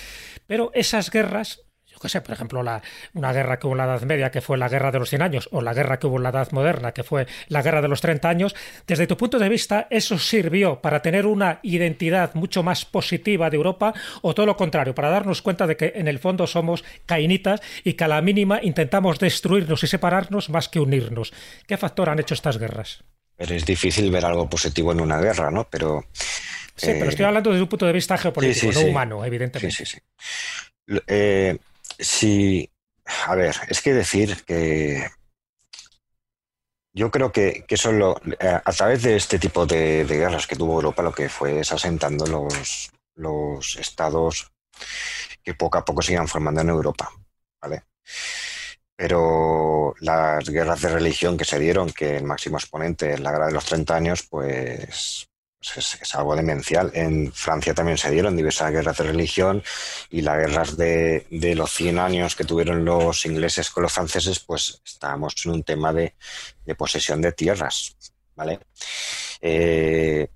pero 0.48 0.72
esas 0.74 1.10
guerras 1.10 1.62
yo 1.86 1.98
qué 2.02 2.08
sé, 2.10 2.20
por 2.20 2.32
ejemplo, 2.32 2.62
la, 2.62 2.82
una 3.14 3.32
guerra 3.32 3.58
que 3.58 3.66
hubo 3.66 3.74
en 3.74 3.78
la 3.78 3.84
Edad 3.84 4.02
Media, 4.02 4.30
que 4.30 4.40
fue 4.40 4.58
la 4.58 4.68
guerra 4.68 4.92
de 4.92 5.00
los 5.00 5.08
100 5.08 5.22
años, 5.22 5.48
o 5.50 5.62
la 5.62 5.72
guerra 5.72 5.98
que 5.98 6.06
hubo 6.06 6.18
en 6.18 6.22
la 6.22 6.28
Edad 6.28 6.52
Moderna, 6.52 6.92
que 6.92 7.02
fue 7.02 7.26
la 7.48 7.62
guerra 7.62 7.80
de 7.80 7.88
los 7.88 8.00
30 8.00 8.28
años, 8.28 8.54
desde 8.86 9.08
tu 9.08 9.16
punto 9.16 9.38
de 9.38 9.48
vista, 9.48 9.88
¿eso 9.90 10.16
sirvió 10.18 10.80
para 10.80 11.02
tener 11.02 11.26
una 11.26 11.58
identidad 11.62 12.34
mucho 12.34 12.62
más 12.62 12.84
positiva 12.84 13.50
de 13.50 13.56
Europa, 13.56 13.94
o 14.22 14.34
todo 14.34 14.46
lo 14.46 14.56
contrario, 14.56 14.94
para 14.94 15.10
darnos 15.10 15.42
cuenta 15.42 15.66
de 15.66 15.76
que 15.76 15.92
en 15.96 16.06
el 16.06 16.20
fondo 16.20 16.46
somos 16.46 16.84
cainitas 17.06 17.62
y 17.82 17.94
que 17.94 18.04
a 18.04 18.08
la 18.08 18.22
mínima 18.22 18.60
intentamos 18.62 19.18
destruirnos 19.18 19.82
y 19.82 19.86
separarnos 19.88 20.50
más 20.50 20.68
que 20.68 20.78
unirnos? 20.78 21.32
¿Qué 21.66 21.76
factor 21.76 22.10
han 22.10 22.20
hecho 22.20 22.34
estas 22.34 22.58
guerras? 22.58 23.02
Es 23.38 23.64
difícil 23.64 24.10
ver 24.10 24.24
algo 24.24 24.48
positivo 24.48 24.92
en 24.92 25.00
una 25.00 25.18
guerra, 25.20 25.50
¿no? 25.50 25.68
Pero 25.70 26.04
Sí, 26.78 26.92
pero 26.92 27.08
estoy 27.08 27.24
hablando 27.24 27.50
desde 27.50 27.62
un 27.64 27.68
punto 27.68 27.86
de 27.86 27.92
vista 27.92 28.16
geopolítico, 28.16 28.72
no 28.72 28.80
humano, 28.82 29.24
evidentemente. 29.24 29.74
Sí, 29.74 29.84
sí, 29.84 30.00
sí. 30.86 31.00
Eh, 31.08 31.58
sí, 31.98 32.70
a 33.26 33.34
ver, 33.34 33.56
es 33.68 33.82
que 33.82 33.92
decir 33.92 34.44
que 34.44 35.08
yo 36.92 37.10
creo 37.10 37.32
que, 37.32 37.64
que 37.66 37.74
eso 37.74 37.90
lo, 37.90 38.20
eh, 38.38 38.60
a 38.64 38.72
través 38.72 39.02
de 39.02 39.16
este 39.16 39.40
tipo 39.40 39.66
de, 39.66 40.04
guerras 40.04 40.46
que 40.46 40.54
tuvo 40.54 40.74
Europa, 40.74 41.02
lo 41.02 41.12
que 41.12 41.28
fue 41.28 41.60
es 41.60 41.72
asentando 41.72 42.26
los, 42.26 42.90
los 43.16 43.76
estados 43.76 44.52
que 45.42 45.54
poco 45.54 45.78
a 45.78 45.84
poco 45.84 46.00
se 46.00 46.12
iban 46.12 46.28
formando 46.28 46.60
en 46.60 46.68
Europa, 46.68 47.10
¿vale? 47.60 47.82
Pero 48.98 49.94
las 50.00 50.48
guerras 50.50 50.82
de 50.82 50.88
religión 50.88 51.36
que 51.36 51.44
se 51.44 51.60
dieron, 51.60 51.90
que 51.90 52.16
el 52.16 52.24
máximo 52.24 52.58
exponente 52.58 53.12
es 53.12 53.20
la 53.20 53.30
guerra 53.30 53.46
de 53.46 53.52
los 53.52 53.64
30 53.64 53.94
años, 53.94 54.26
pues 54.28 55.28
pues 55.58 55.98
es, 56.00 56.14
algo 56.14 56.36
demencial. 56.36 56.90
En 56.94 57.32
Francia 57.32 57.74
también 57.74 57.98
se 57.98 58.10
dieron 58.10 58.36
diversas 58.36 58.70
guerras 58.70 58.96
de 58.98 59.04
religión 59.04 59.62
y 60.10 60.22
las 60.22 60.36
guerras 60.36 60.76
de, 60.76 61.26
los 61.30 61.72
100 61.72 61.98
años 61.98 62.36
que 62.36 62.44
tuvieron 62.44 62.84
los 62.84 63.26
ingleses 63.26 63.70
con 63.70 63.82
los 63.82 63.92
franceses, 63.92 64.40
pues 64.40 64.80
estábamos 64.84 65.34
en 65.44 65.52
un 65.52 65.64
tema 65.64 65.92
de, 65.92 66.14
posesión 66.76 67.20
de 67.20 67.32
tierras. 67.32 67.96
¿vale? 68.34 68.60
Eh, 69.40 70.28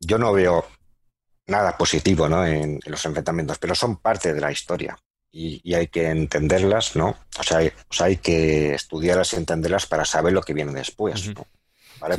yo 0.00 0.18
no 0.18 0.32
veo 0.32 0.66
nada 1.46 1.76
positivo 1.76 2.26
en, 2.44 2.80
los 2.86 3.04
enfrentamientos, 3.04 3.58
pero 3.58 3.74
son 3.74 3.96
parte 3.96 4.34
de 4.34 4.40
la 4.40 4.50
historia. 4.50 4.98
Y, 5.32 5.74
hay 5.74 5.86
que 5.86 6.08
entenderlas, 6.08 6.96
¿no? 6.96 7.16
O 7.38 7.42
sea, 7.42 7.58
hay, 7.58 7.72
hay 8.00 8.16
que 8.16 8.74
estudiarlas 8.74 9.32
y 9.32 9.36
entenderlas 9.36 9.86
para 9.86 10.04
saber 10.04 10.32
lo 10.32 10.42
que 10.42 10.54
viene 10.54 10.72
después. 10.72 11.28
¿no? 11.28 11.46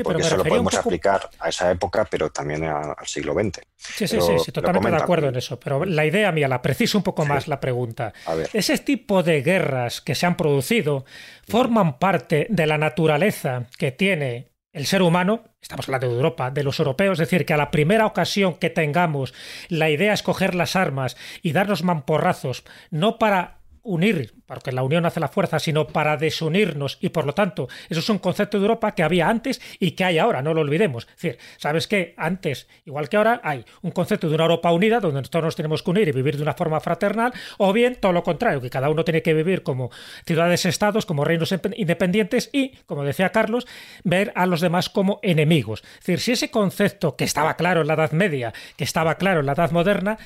Porque 0.03 0.22
eso 0.22 0.38
lo 0.38 0.43
podemos 0.43 0.74
aplicar 0.76 1.30
a 1.39 1.49
esa 1.49 1.72
época, 1.72 2.05
pero 2.09 2.30
también 2.30 2.64
al 2.66 2.95
siglo 3.05 3.34
XX. 3.34 3.62
Sí, 3.78 4.07
sí, 4.07 4.20
sí, 4.43 4.51
totalmente 4.51 4.91
de 4.91 4.97
acuerdo 4.97 5.30
en 5.30 5.36
eso. 5.36 5.59
Pero 5.59 5.86
la 5.86 6.05
idea 6.05 6.32
mía, 6.32 6.47
la 6.47 6.62
preciso 6.62 6.97
un 6.99 7.03
poco 7.03 7.26
más 7.26 7.47
la 7.47 7.59
pregunta. 7.59 8.14
Ese 8.53 8.78
tipo 8.78 9.24
de 9.24 9.41
guerras 9.41 10.01
que 10.01 10.14
se 10.14 10.26
han 10.26 10.38
producido 10.38 11.05
forman 11.47 11.97
parte 11.97 12.47
de 12.49 12.68
la 12.68 12.78
naturaleza 12.78 13.66
que 13.78 13.91
tiene 13.91 14.51
el 14.74 14.86
ser 14.86 15.01
humano, 15.01 15.43
estamos 15.61 15.88
hablando 15.88 16.07
de 16.07 16.15
Europa, 16.15 16.51
de 16.51 16.63
los 16.63 16.80
europeos, 16.80 17.19
es 17.19 17.30
decir, 17.30 17.45
que 17.45 17.53
a 17.53 17.57
la 17.57 17.72
primera 17.72 18.05
ocasión 18.05 18.55
que 18.55 18.69
tengamos 18.69 19.34
la 19.67 19.89
idea 19.89 20.13
es 20.13 20.24
coger 20.24 20.55
las 20.55 20.76
armas 20.76 21.17
y 21.41 21.51
darnos 21.51 21.84
mamporrazos, 21.84 22.63
no 22.89 23.19
para 23.19 23.61
unir, 23.84 24.34
porque 24.45 24.71
la 24.71 24.84
unión 24.84 25.05
hace 25.05 25.19
la 25.19 25.27
fuerza, 25.27 25.59
sino 25.59 25.88
para 25.88 26.17
desunirnos 26.17 26.97
y 27.01 27.09
por 27.09 27.25
lo 27.25 27.34
tanto 27.34 27.67
eso 27.89 27.99
es 27.99 28.09
un 28.09 28.19
concepto 28.19 28.57
de 28.57 28.63
Europa 28.63 28.93
que 28.93 29.03
había 29.03 29.29
antes 29.29 29.61
y 29.79 29.91
que 29.91 30.03
hay 30.03 30.19
ahora, 30.19 30.41
no 30.41 30.53
lo 30.53 30.61
olvidemos. 30.61 31.07
Es 31.07 31.15
decir, 31.15 31.38
¿sabes 31.57 31.88
qué? 31.88 32.13
Antes, 32.17 32.67
igual 32.86 33.09
que 33.09 33.17
ahora, 33.17 33.41
hay 33.43 33.65
un 33.82 33.91
concepto 33.91 34.29
de 34.29 34.36
una 34.36 34.43
Europa 34.43 34.71
unida 34.71 34.99
donde 34.99 35.21
todos 35.23 35.45
nos 35.45 35.55
tenemos 35.55 35.84
que 35.84 35.91
unir 35.91 36.07
y 36.07 36.11
vivir 36.11 36.38
de 36.38 36.43
una 36.43 36.53
forma 36.53 36.79
fraternal, 36.79 37.34
o 37.57 37.73
bien 37.73 37.95
todo 37.95 38.13
lo 38.13 38.23
contrario, 38.23 38.61
que 38.61 38.69
cada 38.69 38.89
uno 38.89 39.03
tiene 39.03 39.21
que 39.21 39.34
vivir 39.34 39.63
como 39.63 39.89
ciudades-estados, 40.25 41.05
como 41.05 41.25
reinos 41.25 41.53
independientes 41.75 42.49
y, 42.53 42.75
como 42.86 43.03
decía 43.03 43.32
Carlos, 43.32 43.67
ver 44.03 44.32
a 44.36 44.45
los 44.45 44.61
demás 44.61 44.89
como 44.89 45.19
enemigos. 45.23 45.84
Es 45.99 46.05
decir, 46.05 46.19
si 46.19 46.32
ese 46.34 46.51
concepto 46.51 47.15
que 47.15 47.23
estaba 47.23 47.55
claro 47.55 47.82
en 47.82 47.88
la 47.88 47.93
Edad 47.93 48.11
Media, 48.11 48.53
que 48.75 48.84
estaba 48.84 49.15
claro 49.15 49.39
en 49.39 49.45
la 49.45 49.53
Edad 49.53 49.71
Moderna, 49.71 50.17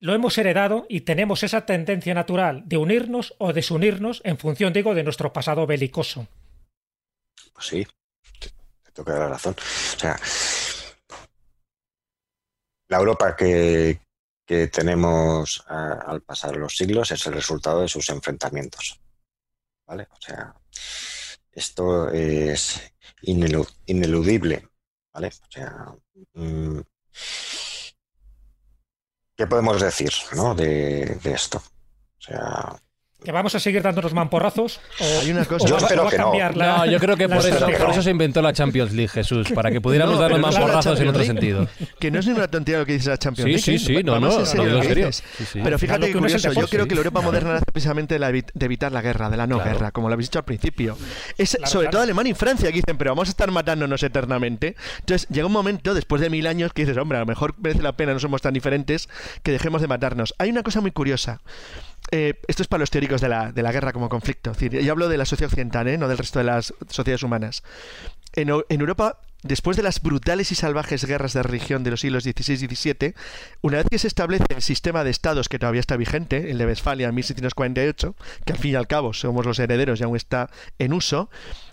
lo 0.00 0.14
hemos 0.14 0.36
heredado 0.38 0.86
y 0.88 1.02
tenemos 1.02 1.42
esa 1.42 1.66
tendencia 1.66 2.14
natural 2.14 2.62
de 2.66 2.78
unirnos 2.78 3.34
o 3.38 3.52
desunirnos 3.52 4.22
en 4.24 4.38
función, 4.38 4.72
digo, 4.72 4.94
de 4.94 5.04
nuestro 5.04 5.32
pasado 5.32 5.66
belicoso. 5.66 6.26
Pues 7.52 7.66
sí, 7.66 7.86
te, 8.38 8.50
toca 8.92 9.18
la 9.18 9.28
razón. 9.28 9.54
O 9.58 9.98
sea, 9.98 10.18
la 12.88 12.96
Europa 12.96 13.36
que, 13.36 14.00
tenemos 14.72 15.64
al 15.68 16.22
pasar 16.22 16.56
los 16.56 16.76
siglos 16.76 17.12
es 17.12 17.24
el 17.28 17.34
resultado 17.34 17.82
de 17.82 17.88
sus 17.88 18.08
enfrentamientos. 18.08 18.98
¿Vale? 19.86 20.08
O 20.10 20.20
sea, 20.20 20.52
esto 21.52 22.08
es 22.08 22.92
ineludible. 23.22 24.68
¿Vale? 25.12 25.28
O 25.28 25.50
sea, 25.52 25.94
mm, 26.34 26.80
¿Qué 29.40 29.46
podemos 29.46 29.80
decir 29.80 30.12
¿no? 30.36 30.54
de, 30.54 31.18
de 31.22 31.32
esto? 31.32 31.62
O 31.64 32.20
sea, 32.20 32.76
¿Que 33.22 33.32
vamos 33.32 33.54
a 33.54 33.60
seguir 33.60 33.82
dándonos 33.82 34.14
mamporrazos? 34.14 34.80
¿O, 34.98 35.20
Hay 35.20 35.30
una 35.30 35.44
cosa- 35.44 35.66
Yo 35.66 35.74
va- 35.74 35.80
espero 35.82 36.02
va 36.04 36.08
a 36.08 36.10
que 36.10 36.16
no. 36.18 36.24
cambiar 36.24 36.56
la- 36.56 36.78
No, 36.78 36.86
yo 36.86 36.98
creo 36.98 37.16
que 37.18 37.28
por 37.28 37.36
eso, 37.36 37.48
estrategia? 37.48 37.78
por 37.84 37.90
eso 37.90 38.02
se 38.02 38.10
inventó 38.10 38.40
la 38.40 38.54
Champions 38.54 38.92
League, 38.92 39.08
Jesús, 39.08 39.52
para 39.52 39.70
que 39.70 39.78
pudiéramos 39.80 40.14
No, 40.14 40.20
darnos 40.22 40.36
pero 40.38 40.46
más 40.46 40.54
claro, 40.56 40.66
porrazos 40.68 41.00
en 41.00 41.08
otro 41.08 41.22
sentido. 41.24 41.68
Que 41.98 42.10
no 42.10 42.18
es 42.20 42.26
ninguna 42.26 42.48
tontería 42.48 42.78
lo 42.78 42.86
que 42.86 42.94
dice 42.94 43.10
la 43.10 43.18
Champions 43.18 43.44
Sí, 43.62 43.70
League. 43.70 43.78
sí, 43.78 43.92
¿eh? 43.92 43.98
sí, 43.98 44.02
no, 44.04 44.12
Vamos 44.12 44.34
no, 44.34 44.40
en 44.40 44.46
serio 44.46 44.80
dices. 44.80 45.22
Sí, 45.36 45.44
sí. 45.44 45.60
Pero 45.62 45.78
fíjate 45.78 46.06
que 46.06 46.12
curioso, 46.18 46.50
yo 46.50 46.66
creo 46.66 46.84
sí. 46.84 46.88
que 46.88 46.94
la 46.94 47.00
Europa 47.00 47.20
moderna 47.20 47.52
nace 47.52 47.64
precisamente 47.70 48.14
de, 48.14 48.20
la 48.20 48.30
evi- 48.30 48.50
de 48.54 48.64
evitar 48.66 48.90
la 48.90 49.02
guerra, 49.02 49.28
de 49.28 49.36
la 49.36 49.46
no 49.46 49.56
Claro. 49.56 49.70
guerra, 49.70 49.90
como 49.90 50.08
lo 50.08 50.14
habéis 50.14 50.30
dicho 50.30 50.38
al 50.38 50.46
principio. 50.46 50.96
Es 51.36 51.50
Claro, 51.56 51.66
sobre 51.70 51.84
claro. 51.84 51.90
todo 51.92 52.02
Alemania 52.04 52.30
y 52.30 52.34
Francia 52.34 52.68
que 52.70 52.76
dicen, 52.76 52.96
pero 52.96 53.10
vamos 53.10 53.28
a 53.28 53.32
estar 53.32 53.50
matándonos 53.50 54.02
eternamente. 54.02 54.76
Entonces 55.00 55.28
llega 55.28 55.46
un 55.46 55.52
momento, 55.52 55.92
después 55.92 56.22
de 56.22 56.30
mil 56.30 56.46
años, 56.46 56.72
que 56.72 56.86
dices, 56.86 56.96
hombre, 56.96 57.18
a 57.18 57.20
lo 57.20 57.26
mejor 57.26 57.54
merece 57.58 57.82
la 57.82 57.92
pena, 57.92 58.14
no 58.14 58.18
somos 58.18 58.40
tan 58.40 58.54
diferentes, 58.54 59.10
que 59.42 59.52
dejemos 59.52 59.82
de 59.82 59.88
matarnos. 59.88 60.34
Hay 60.38 60.48
una 60.48 60.62
cosa 60.62 60.80
muy 60.80 60.90
curiosa. 60.90 61.40
Eh, 62.10 62.34
esto 62.48 62.62
es 62.62 62.68
para 62.68 62.80
los 62.80 62.90
teóricos 62.90 63.20
de 63.20 63.28
la, 63.28 63.52
de 63.52 63.62
la 63.62 63.72
guerra 63.72 63.92
como 63.92 64.08
conflicto. 64.08 64.52
Yo 64.54 64.92
hablo 64.92 65.08
de 65.08 65.16
la 65.16 65.24
sociedad 65.24 65.50
occidental, 65.50 65.86
¿eh? 65.88 65.98
no 65.98 66.08
del 66.08 66.18
resto 66.18 66.38
de 66.40 66.44
las 66.44 66.74
sociedades 66.88 67.22
humanas. 67.22 67.62
En, 68.32 68.50
en 68.68 68.80
Europa, 68.80 69.20
después 69.42 69.76
de 69.76 69.82
las 69.82 70.02
brutales 70.02 70.50
y 70.50 70.54
salvajes 70.54 71.04
guerras 71.04 71.32
de 71.32 71.42
religión 71.42 71.84
de 71.84 71.90
los 71.90 72.00
siglos 72.00 72.24
XVI 72.24 72.64
y 72.64 72.74
XVII, 72.74 73.14
una 73.62 73.78
vez 73.78 73.86
que 73.90 73.98
se 73.98 74.08
establece 74.08 74.44
el 74.48 74.62
sistema 74.62 75.04
de 75.04 75.10
estados 75.10 75.48
que 75.48 75.58
todavía 75.58 75.80
está 75.80 75.96
vigente, 75.96 76.50
el 76.50 76.58
de 76.58 76.66
Westfalia 76.66 77.08
en 77.08 77.14
1648, 77.14 78.16
que 78.44 78.52
al 78.52 78.58
fin 78.58 78.72
y 78.72 78.74
al 78.74 78.88
cabo 78.88 79.12
somos 79.12 79.46
los 79.46 79.58
herederos 79.58 80.00
y 80.00 80.04
aún 80.04 80.16
está 80.16 80.50
en 80.78 80.92
uso, 80.92 81.30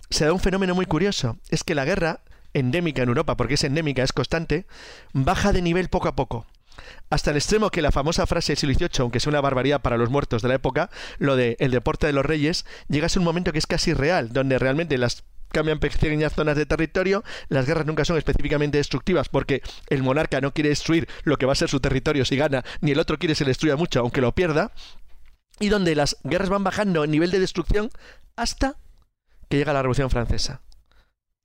se 0.10 0.26
da 0.26 0.34
un 0.34 0.40
fenómeno 0.40 0.76
muy 0.76 0.86
curioso. 0.86 1.38
Es 1.50 1.64
que 1.64 1.76
la 1.76 1.86
guerra, 1.86 2.22
endémica 2.54 3.04
en 3.04 3.10
Europa, 3.10 3.38
porque 3.38 3.56
es 3.56 3.64
endémica, 3.64 4.04
es 4.04 4.14
constante, 4.14 4.66
baja 5.14 5.52
de 5.52 5.62
nivel 5.62 5.90
poco 5.90 6.08
a 6.08 6.16
poco. 6.16 6.46
Hasta 7.10 7.32
el 7.32 7.38
extremo 7.38 7.70
que 7.70 7.82
la 7.82 7.92
famosa 7.92 8.26
frase 8.26 8.54
del 8.54 8.58
siglo 8.58 8.76
XVIII, 8.76 9.02
aunque 9.02 9.20
sea 9.20 9.30
una 9.30 9.42
barbaridad 9.42 9.82
para 9.82 9.98
los 9.98 10.10
muertos 10.10 10.42
de 10.42 10.50
la 10.50 10.56
época, 10.56 10.90
lo 11.18 11.36
de 11.36 11.56
el 11.60 11.72
deporte 11.72 12.08
de 12.08 12.14
los 12.14 12.26
reyes, 12.26 12.66
llega 12.88 13.08
a 13.08 13.20
un 13.20 13.24
momento 13.24 13.52
que 13.52 13.60
es 13.60 13.68
casi 13.68 13.94
real, 13.94 14.34
donde 14.34 14.60
realmente 14.60 14.98
las 14.98 15.24
cambian 15.50 15.80
pequeñas 15.80 16.34
zonas 16.34 16.58
de 16.58 16.66
territorio, 16.66 17.24
las 17.50 17.66
guerras 17.66 17.86
nunca 17.86 18.06
son 18.06 18.18
específicamente 18.18 18.78
destructivas 18.78 19.30
porque 19.30 19.62
el 19.90 20.04
monarca 20.04 20.42
no 20.42 20.54
quiere 20.54 20.70
destruir 20.70 21.08
lo 21.24 21.38
que 21.38 21.46
va 21.46 21.54
a 21.54 21.56
ser 21.56 21.70
su 21.70 21.80
territorio 21.80 22.26
si 22.26 22.36
gana, 22.36 22.64
ni 22.82 22.92
el 22.92 23.00
otro 23.00 23.18
quiere 23.18 23.36
se 23.36 23.46
le 23.46 23.52
destruya 23.52 23.76
mucho 23.76 24.02
aunque 24.02 24.22
lo 24.22 24.36
pierda, 24.36 24.72
y 25.60 25.70
donde 25.70 25.96
las 25.96 26.18
guerras 26.24 26.50
van 26.50 26.64
bajando 26.64 27.04
en 27.04 27.12
nivel 27.12 27.32
de 27.32 27.40
destrucción 27.40 27.90
hasta 28.36 28.76
que 29.50 29.58
llega 29.58 29.74
la 29.74 29.82
Revolución 29.82 30.10
Francesa. 30.10 30.62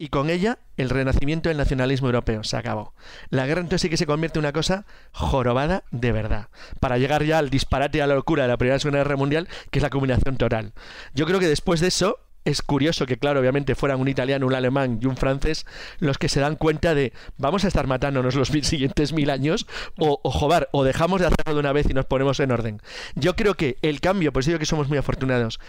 Y 0.02 0.08
con 0.08 0.30
ella 0.30 0.58
el 0.76 0.90
renacimiento 0.90 1.48
del 1.48 1.58
nacionalismo 1.58 2.08
europeo 2.08 2.42
se 2.42 2.56
acabó. 2.56 2.92
La 3.30 3.46
guerra 3.46 3.60
entonces 3.60 3.82
sí 3.82 3.88
que 3.88 3.96
se 3.96 4.04
convierte 4.04 4.40
en 4.40 4.44
una 4.44 4.52
cosa 4.52 4.84
jorobada 5.12 5.84
de 5.92 6.10
verdad, 6.10 6.48
para 6.80 6.98
llegar 6.98 7.22
ya 7.22 7.38
al 7.38 7.50
disparate 7.50 7.98
y 7.98 8.00
a 8.00 8.08
la 8.08 8.16
locura 8.16 8.42
de 8.42 8.48
la 8.48 8.56
Primera 8.56 8.80
Segunda 8.80 8.98
Guerra 8.98 9.14
Mundial, 9.14 9.46
que 9.70 9.78
es 9.78 9.82
la 9.84 9.90
combinación 9.90 10.38
total. 10.38 10.72
Yo 11.14 11.24
creo 11.24 11.38
que 11.38 11.46
después 11.46 11.78
de 11.78 11.86
eso 11.86 12.18
es 12.44 12.62
curioso 12.62 13.06
que, 13.06 13.16
claro, 13.16 13.38
obviamente 13.38 13.76
fueran 13.76 14.00
un 14.00 14.08
italiano, 14.08 14.44
un 14.44 14.54
alemán 14.54 14.98
y 15.00 15.06
un 15.06 15.16
francés 15.16 15.66
los 16.00 16.18
que 16.18 16.28
se 16.28 16.40
dan 16.40 16.56
cuenta 16.56 16.96
de 16.96 17.12
vamos 17.36 17.64
a 17.64 17.68
estar 17.68 17.86
matándonos 17.86 18.34
los 18.34 18.50
mil 18.50 18.64
siguientes 18.64 19.12
mil 19.12 19.30
años 19.30 19.68
o, 19.98 20.18
o 20.24 20.66
o 20.72 20.82
dejamos 20.82 21.20
de 21.20 21.28
hacerlo 21.28 21.54
de 21.54 21.60
una 21.60 21.72
vez 21.72 21.88
y 21.88 21.94
nos 21.94 22.06
ponemos 22.06 22.40
en 22.40 22.50
orden. 22.50 22.82
Yo 23.14 23.36
creo 23.36 23.54
que 23.54 23.76
el 23.82 24.00
cambio, 24.00 24.32
por 24.32 24.40
eso 24.40 24.50
digo 24.50 24.58
que 24.58 24.66
somos 24.66 24.88
muy 24.88 24.98
afortunados, 24.98 25.60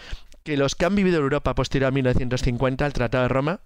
que 0.43 0.57
los 0.57 0.73
que 0.73 0.86
han 0.86 0.95
vivido 0.95 1.19
Europa 1.19 1.53
posterior 1.53 1.89
a 1.89 1.91
1950, 1.91 2.84
al 2.84 2.93
Tratado 2.93 3.21
de 3.25 3.29
Roma, 3.29 3.59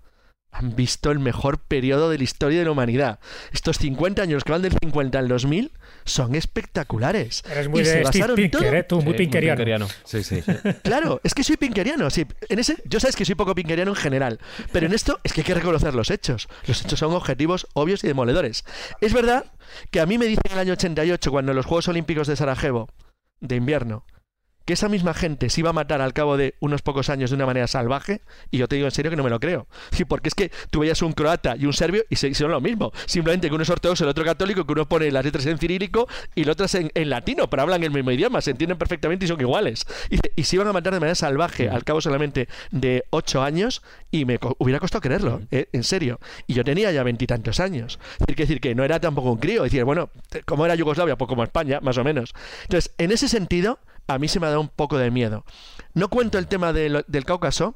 han 0.57 0.75
visto 0.75 1.11
el 1.11 1.19
mejor 1.19 1.59
periodo 1.59 2.09
de 2.09 2.17
la 2.17 2.23
historia 2.23 2.59
de 2.59 2.65
la 2.65 2.71
humanidad. 2.71 3.19
Estos 3.53 3.77
50 3.77 4.21
años 4.21 4.43
que 4.43 4.51
van 4.51 4.61
del 4.61 4.73
50 4.73 5.19
al 5.19 5.27
2000 5.27 5.71
son 6.05 6.35
espectaculares. 6.35 7.43
Eres 7.49 7.67
muy 7.69 7.81
Y 7.81 7.85
se 7.85 7.91
Steve 7.91 8.03
basaron 8.05 8.35
Pinker, 8.35 8.59
todo- 8.61 8.73
¿eh? 8.73 8.83
Tú, 8.83 8.95
muy 8.95 9.01
Sí, 9.01 9.07
muy 9.09 9.17
pinkeriano. 9.17 9.55
pinkeriano. 9.57 9.87
Sí, 10.03 10.23
sí. 10.23 10.41
Claro, 10.83 11.21
es 11.23 11.33
que 11.33 11.43
soy 11.43 11.57
pinkeriano. 11.57 12.09
Sí, 12.09 12.25
en 12.49 12.59
ese, 12.59 12.77
yo 12.85 12.99
sabes 12.99 13.15
que 13.15 13.25
soy 13.25 13.35
poco 13.35 13.53
pinkeriano 13.55 13.91
en 13.91 13.95
general, 13.95 14.39
pero 14.71 14.85
en 14.87 14.93
esto 14.93 15.19
es 15.23 15.33
que 15.33 15.41
hay 15.41 15.45
que 15.45 15.53
reconocer 15.53 15.93
los 15.93 16.09
hechos. 16.11 16.47
Los 16.65 16.83
hechos 16.83 16.99
son 16.99 17.13
objetivos, 17.13 17.67
obvios 17.73 18.03
y 18.03 18.07
demoledores. 18.07 18.65
Es 19.01 19.13
verdad 19.13 19.51
que 19.91 19.99
a 19.99 20.05
mí 20.05 20.17
me 20.17 20.25
dicen 20.25 20.43
en 20.45 20.53
el 20.53 20.59
año 20.59 20.73
88, 20.73 21.31
cuando 21.31 21.51
en 21.51 21.55
los 21.57 21.65
Juegos 21.65 21.87
Olímpicos 21.87 22.27
de 22.27 22.35
Sarajevo, 22.35 22.89
de 23.39 23.55
invierno, 23.55 24.05
que 24.67 24.73
esa 24.73 24.89
misma 24.89 25.13
gente 25.13 25.49
se 25.49 25.61
iba 25.61 25.69
a 25.69 25.73
matar 25.73 26.01
al 26.01 26.11
cabo 26.11 26.35
de 26.35 26.55
unos 26.59 26.81
pocos 26.81 27.09
años 27.09 27.29
de 27.29 27.37
una 27.37 27.45
manera 27.45 27.67
salvaje, 27.67 28.19
y 28.51 28.57
yo 28.57 28.67
te 28.67 28.75
digo 28.75 28.85
en 28.85 28.91
serio 28.91 29.09
que 29.09 29.15
no 29.15 29.23
me 29.23 29.29
lo 29.29 29.39
creo. 29.39 29.65
Sí, 29.91 30.03
porque 30.03 30.27
es 30.27 30.35
que 30.35 30.51
tú 30.69 30.81
veías 30.81 31.01
un 31.01 31.13
croata 31.13 31.55
y 31.55 31.65
un 31.65 31.71
serbio 31.71 32.03
y 32.09 32.17
se 32.17 32.27
hicieron 32.27 32.51
lo 32.51 32.59
mismo. 32.59 32.91
Simplemente 33.05 33.47
que 33.47 33.55
uno 33.55 33.63
es 33.63 33.69
ortodoxo, 33.69 34.03
el 34.03 34.09
otro 34.09 34.25
católico, 34.25 34.65
que 34.65 34.73
uno 34.73 34.85
pone 34.85 35.09
las 35.09 35.23
letras 35.23 35.45
en 35.45 35.57
cirílico 35.57 36.09
y 36.35 36.41
el 36.41 36.49
otro 36.49 36.65
es 36.65 36.75
en, 36.75 36.91
en 36.95 37.09
latino, 37.09 37.49
pero 37.49 37.61
hablan 37.61 37.81
el 37.81 37.91
mismo 37.91 38.11
idioma, 38.11 38.41
se 38.41 38.51
entienden 38.51 38.77
perfectamente 38.77 39.23
y 39.23 39.29
son 39.29 39.39
iguales. 39.39 39.85
Y, 40.09 40.19
y 40.35 40.43
se 40.43 40.57
iban 40.57 40.67
a 40.67 40.73
matar 40.73 40.93
de 40.93 40.99
manera 40.99 41.15
salvaje 41.15 41.69
al 41.69 41.85
cabo 41.85 42.01
solamente 42.01 42.49
de 42.71 43.05
ocho 43.11 43.41
años 43.41 43.81
y 44.11 44.25
me 44.25 44.37
co- 44.37 44.57
hubiera 44.59 44.81
costado 44.81 45.01
creerlo, 45.01 45.43
eh, 45.49 45.69
en 45.71 45.85
serio. 45.85 46.19
Y 46.45 46.55
yo 46.55 46.65
tenía 46.65 46.91
ya 46.91 47.03
veintitantos 47.03 47.61
años. 47.61 47.99
Es 48.19 48.19
decir, 48.19 48.35
que 48.35 48.43
decir 48.43 48.59
que 48.59 48.75
no 48.75 48.83
era 48.83 48.99
tampoco 48.99 49.31
un 49.31 49.37
crío. 49.37 49.63
Es 49.63 49.71
decir, 49.71 49.85
bueno, 49.85 50.09
como 50.43 50.65
era 50.65 50.75
Yugoslavia, 50.75 51.15
pues 51.15 51.29
como 51.29 51.45
España, 51.45 51.79
más 51.81 51.97
o 51.97 52.03
menos. 52.03 52.33
Entonces, 52.63 52.91
en 52.97 53.11
ese 53.11 53.29
sentido, 53.29 53.79
a 54.07 54.17
mí 54.17 54.27
se 54.27 54.39
me 54.39 54.47
ha 54.47 54.49
dado 54.49 54.61
un 54.61 54.69
poco 54.69 54.97
de 54.97 55.11
miedo. 55.11 55.45
No 55.93 56.09
cuento 56.09 56.37
el 56.37 56.47
tema 56.47 56.73
del 56.73 57.25
Cáucaso, 57.25 57.75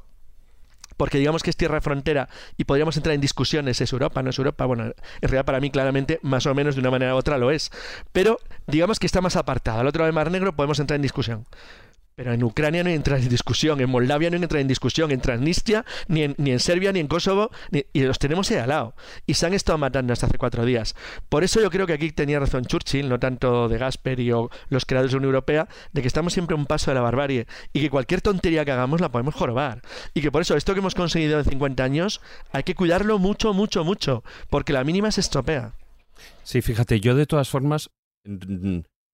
porque 0.96 1.18
digamos 1.18 1.42
que 1.42 1.50
es 1.50 1.56
tierra 1.56 1.80
frontera 1.80 2.28
y 2.56 2.64
podríamos 2.64 2.96
entrar 2.96 3.14
en 3.14 3.20
discusiones, 3.20 3.80
¿es 3.80 3.92
Europa, 3.92 4.22
no 4.22 4.30
es 4.30 4.38
Europa? 4.38 4.66
Bueno, 4.66 4.84
en 4.84 4.94
realidad 5.20 5.44
para 5.44 5.60
mí 5.60 5.70
claramente, 5.70 6.20
más 6.22 6.46
o 6.46 6.54
menos 6.54 6.74
de 6.74 6.80
una 6.80 6.90
manera 6.90 7.14
u 7.14 7.18
otra 7.18 7.38
lo 7.38 7.50
es. 7.50 7.70
Pero 8.12 8.38
digamos 8.66 8.98
que 8.98 9.06
está 9.06 9.20
más 9.20 9.36
apartada. 9.36 9.80
Al 9.80 9.86
otro 9.86 10.00
lado 10.00 10.06
del 10.06 10.14
Mar 10.14 10.30
Negro 10.30 10.54
podemos 10.54 10.78
entrar 10.78 10.96
en 10.96 11.02
discusión. 11.02 11.46
Pero 12.14 12.32
en 12.32 12.42
Ucrania 12.42 12.82
no 12.82 12.90
hay 12.90 12.94
entrar 12.94 13.18
en 13.18 13.28
discusión, 13.28 13.80
en 13.80 13.88
Moldavia 13.88 14.30
no 14.30 14.36
hay 14.36 14.42
entrar 14.42 14.60
en 14.60 14.68
discusión, 14.68 15.10
en 15.10 15.20
Transnistria, 15.20 15.84
ni 16.08 16.22
en, 16.22 16.34
ni 16.38 16.50
en 16.50 16.60
Serbia, 16.60 16.92
ni 16.92 17.00
en 17.00 17.08
Kosovo, 17.08 17.50
y 17.70 18.02
los 18.02 18.18
tenemos 18.18 18.50
ahí 18.50 18.58
al 18.58 18.68
lado. 18.68 18.94
Y 19.26 19.34
se 19.34 19.46
han 19.46 19.54
estado 19.54 19.78
matando 19.78 20.12
hasta 20.12 20.26
hace 20.26 20.38
cuatro 20.38 20.64
días. 20.64 20.94
Por 21.28 21.44
eso 21.44 21.60
yo 21.60 21.70
creo 21.70 21.86
que 21.86 21.94
aquí 21.94 22.10
tenía 22.12 22.38
razón 22.38 22.64
Churchill, 22.64 23.08
no 23.08 23.18
tanto 23.18 23.68
de 23.68 23.78
Gasperi 23.78 24.30
o 24.32 24.50
los 24.68 24.84
creadores 24.84 25.12
de 25.12 25.16
la 25.16 25.18
Unión 25.18 25.34
Europea, 25.34 25.68
de 25.92 26.02
que 26.02 26.08
estamos 26.08 26.32
siempre 26.32 26.54
a 26.54 26.58
un 26.58 26.66
paso 26.66 26.90
de 26.90 26.94
la 26.96 27.00
barbarie 27.00 27.46
y 27.72 27.80
que 27.80 27.90
cualquier 27.90 28.20
tontería 28.20 28.64
que 28.64 28.72
hagamos 28.72 29.00
la 29.00 29.10
podemos 29.10 29.34
jorobar. 29.34 29.82
Y 30.14 30.20
que 30.20 30.30
por 30.30 30.42
eso 30.42 30.56
esto 30.56 30.74
que 30.74 30.80
hemos 30.80 30.94
conseguido 30.94 31.38
en 31.38 31.44
50 31.44 31.82
años 31.82 32.20
hay 32.52 32.62
que 32.62 32.74
cuidarlo 32.74 33.18
mucho, 33.18 33.52
mucho, 33.54 33.84
mucho, 33.84 34.22
porque 34.50 34.72
la 34.72 34.84
mínima 34.84 35.10
se 35.10 35.20
estropea. 35.20 35.74
Sí, 36.42 36.62
fíjate, 36.62 37.00
yo 37.00 37.14
de 37.14 37.26
todas 37.26 37.48
formas, 37.48 37.90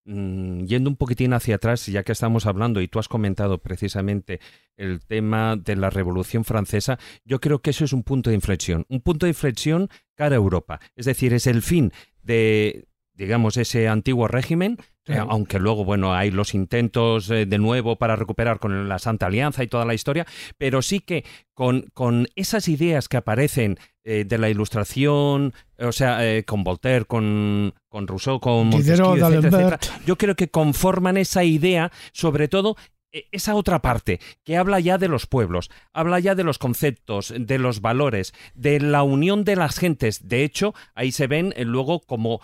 yendo 0.09 0.89
un 0.89 0.97
poquitín 0.97 1.35
hacia 1.35 1.57
atrás, 1.57 1.85
ya 1.87 2.03
que 2.03 2.13
estamos 2.13 2.47
hablando 2.47 2.81
y 2.81 2.89
tú 2.89 2.99
has 2.99 3.09
comentado 3.09 3.59
precisamente 3.59 4.41
el 4.77 5.01
tema 5.01 5.57
de 5.57 5.77
la 5.77 5.91
Revolución 5.91 6.45
Francesa, 6.45 6.99
yo 7.25 7.41
creo 7.41 7.61
que 7.61 7.71
eso 7.71 7.85
es 7.85 7.93
un 7.93 8.03
punto 8.03 8.31
de 8.31 8.37
inflexión, 8.37 8.87
un 8.89 9.01
punto 9.03 9.27
de 9.27 9.31
inflexión 9.31 9.89
cara 10.15 10.35
a 10.35 10.39
Europa. 10.39 10.81
Es 10.97 11.05
decir, 11.05 11.35
es 11.35 11.47
el 11.47 11.61
fin 11.61 11.93
de, 12.23 12.89
digamos, 13.13 13.59
ese 13.59 13.87
antiguo 13.89 14.29
régimen, 14.29 14.79
Sí. 15.09 15.15
eh, 15.15 15.25
aunque 15.29 15.59
luego, 15.59 15.85
bueno, 15.85 16.15
hay 16.15 16.31
los 16.31 16.55
intentos 16.55 17.31
eh, 17.31 17.47
de 17.47 17.59
nuevo 17.59 17.97
para 17.97 18.15
recuperar 18.15 18.59
con 18.59 18.89
la 18.89 18.99
Santa 18.99 19.27
Alianza 19.27 19.63
y 19.63 19.67
toda 19.67 19.85
la 19.85 19.95
historia, 19.95 20.27
pero 20.59 20.83
sí 20.83 21.01
que 21.01 21.25
con, 21.55 21.87
con 21.95 22.29
esas 22.37 22.69
ideas 22.69 23.09
que 23.09 23.17
aparecen 23.17 23.79
eh, 24.05 24.25
de 24.27 24.39
la 24.39 24.51
ilustración, 24.51 25.55
o 25.79 25.93
sea, 25.93 26.21
con 26.45 26.63
Voltaire, 26.65 27.05
con, 27.05 27.75
con 27.89 28.07
Rousseau, 28.07 28.39
con 28.39 28.69
Montesquieu, 28.69 29.17
etcétera, 29.17 29.49
etcétera, 29.49 29.79
yo 30.07 30.17
creo 30.17 30.37
que 30.37 30.49
conforman 30.49 31.17
esa 31.17 31.45
idea, 31.45 31.91
sobre 32.13 32.49
todo 32.49 32.77
eh, 33.11 33.27
esa 33.33 33.55
otra 33.55 33.81
parte 33.81 34.21
que 34.45 34.59
habla 34.59 34.81
ya 34.81 34.99
de 34.99 35.09
los 35.09 35.27
pueblos, 35.27 35.71
habla 35.95 36.21
ya 36.21 36.35
de 36.35 36.45
los 36.45 36.59
conceptos, 36.59 37.33
de 37.35 37.59
los 37.59 37.81
valores, 37.81 38.35
de 38.55 38.81
la 38.81 39.03
unión 39.03 39.45
de 39.45 39.57
las 39.57 39.79
gentes. 39.79 40.29
De 40.29 40.45
hecho, 40.45 40.75
ahí 40.95 41.11
se 41.11 41.27
ven 41.27 41.55
eh, 41.57 41.65
luego 41.65 42.01
como 42.01 42.41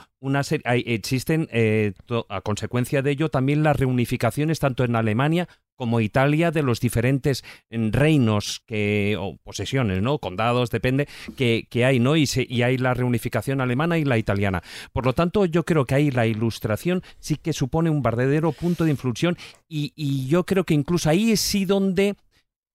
existen 0.64 1.48
eh, 1.52 1.92
a 2.28 2.40
consecuencia 2.40 3.02
de 3.02 3.10
ello 3.12 3.28
también 3.28 3.62
las 3.62 3.76
reunificaciones 3.76 4.58
tanto 4.58 4.84
en 4.84 4.96
Alemania 4.96 5.48
como 5.76 6.00
Italia 6.00 6.52
de 6.52 6.62
los 6.62 6.78
diferentes 6.80 7.42
eh, 7.68 7.88
reinos 7.90 8.62
que 8.66 9.16
o 9.18 9.36
posesiones, 9.42 10.00
¿no? 10.02 10.18
Condados, 10.18 10.70
depende 10.70 11.08
que, 11.36 11.66
que 11.68 11.84
hay, 11.84 11.98
¿no? 11.98 12.14
Y, 12.16 12.26
se- 12.26 12.46
y 12.48 12.62
hay 12.62 12.78
la 12.78 12.94
reunificación 12.94 13.60
alemana 13.60 13.98
y 13.98 14.04
la 14.04 14.16
italiana. 14.16 14.62
Por 14.92 15.04
lo 15.04 15.12
tanto, 15.14 15.44
yo 15.46 15.64
creo 15.64 15.84
que 15.84 15.96
ahí 15.96 16.10
la 16.12 16.26
ilustración 16.26 17.02
sí 17.18 17.36
que 17.36 17.52
supone 17.52 17.90
un 17.90 18.02
verdadero 18.02 18.52
punto 18.52 18.84
de 18.84 18.90
inflexión 18.92 19.36
y, 19.68 19.92
y 19.96 20.28
yo 20.28 20.44
creo 20.46 20.64
que 20.64 20.74
incluso 20.74 21.10
ahí 21.10 21.32
es 21.32 21.40
sí 21.40 21.64
donde 21.64 22.14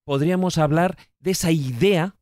podríamos 0.04 0.58
hablar 0.58 0.96
de 1.20 1.30
esa 1.30 1.50
idea 1.52 2.14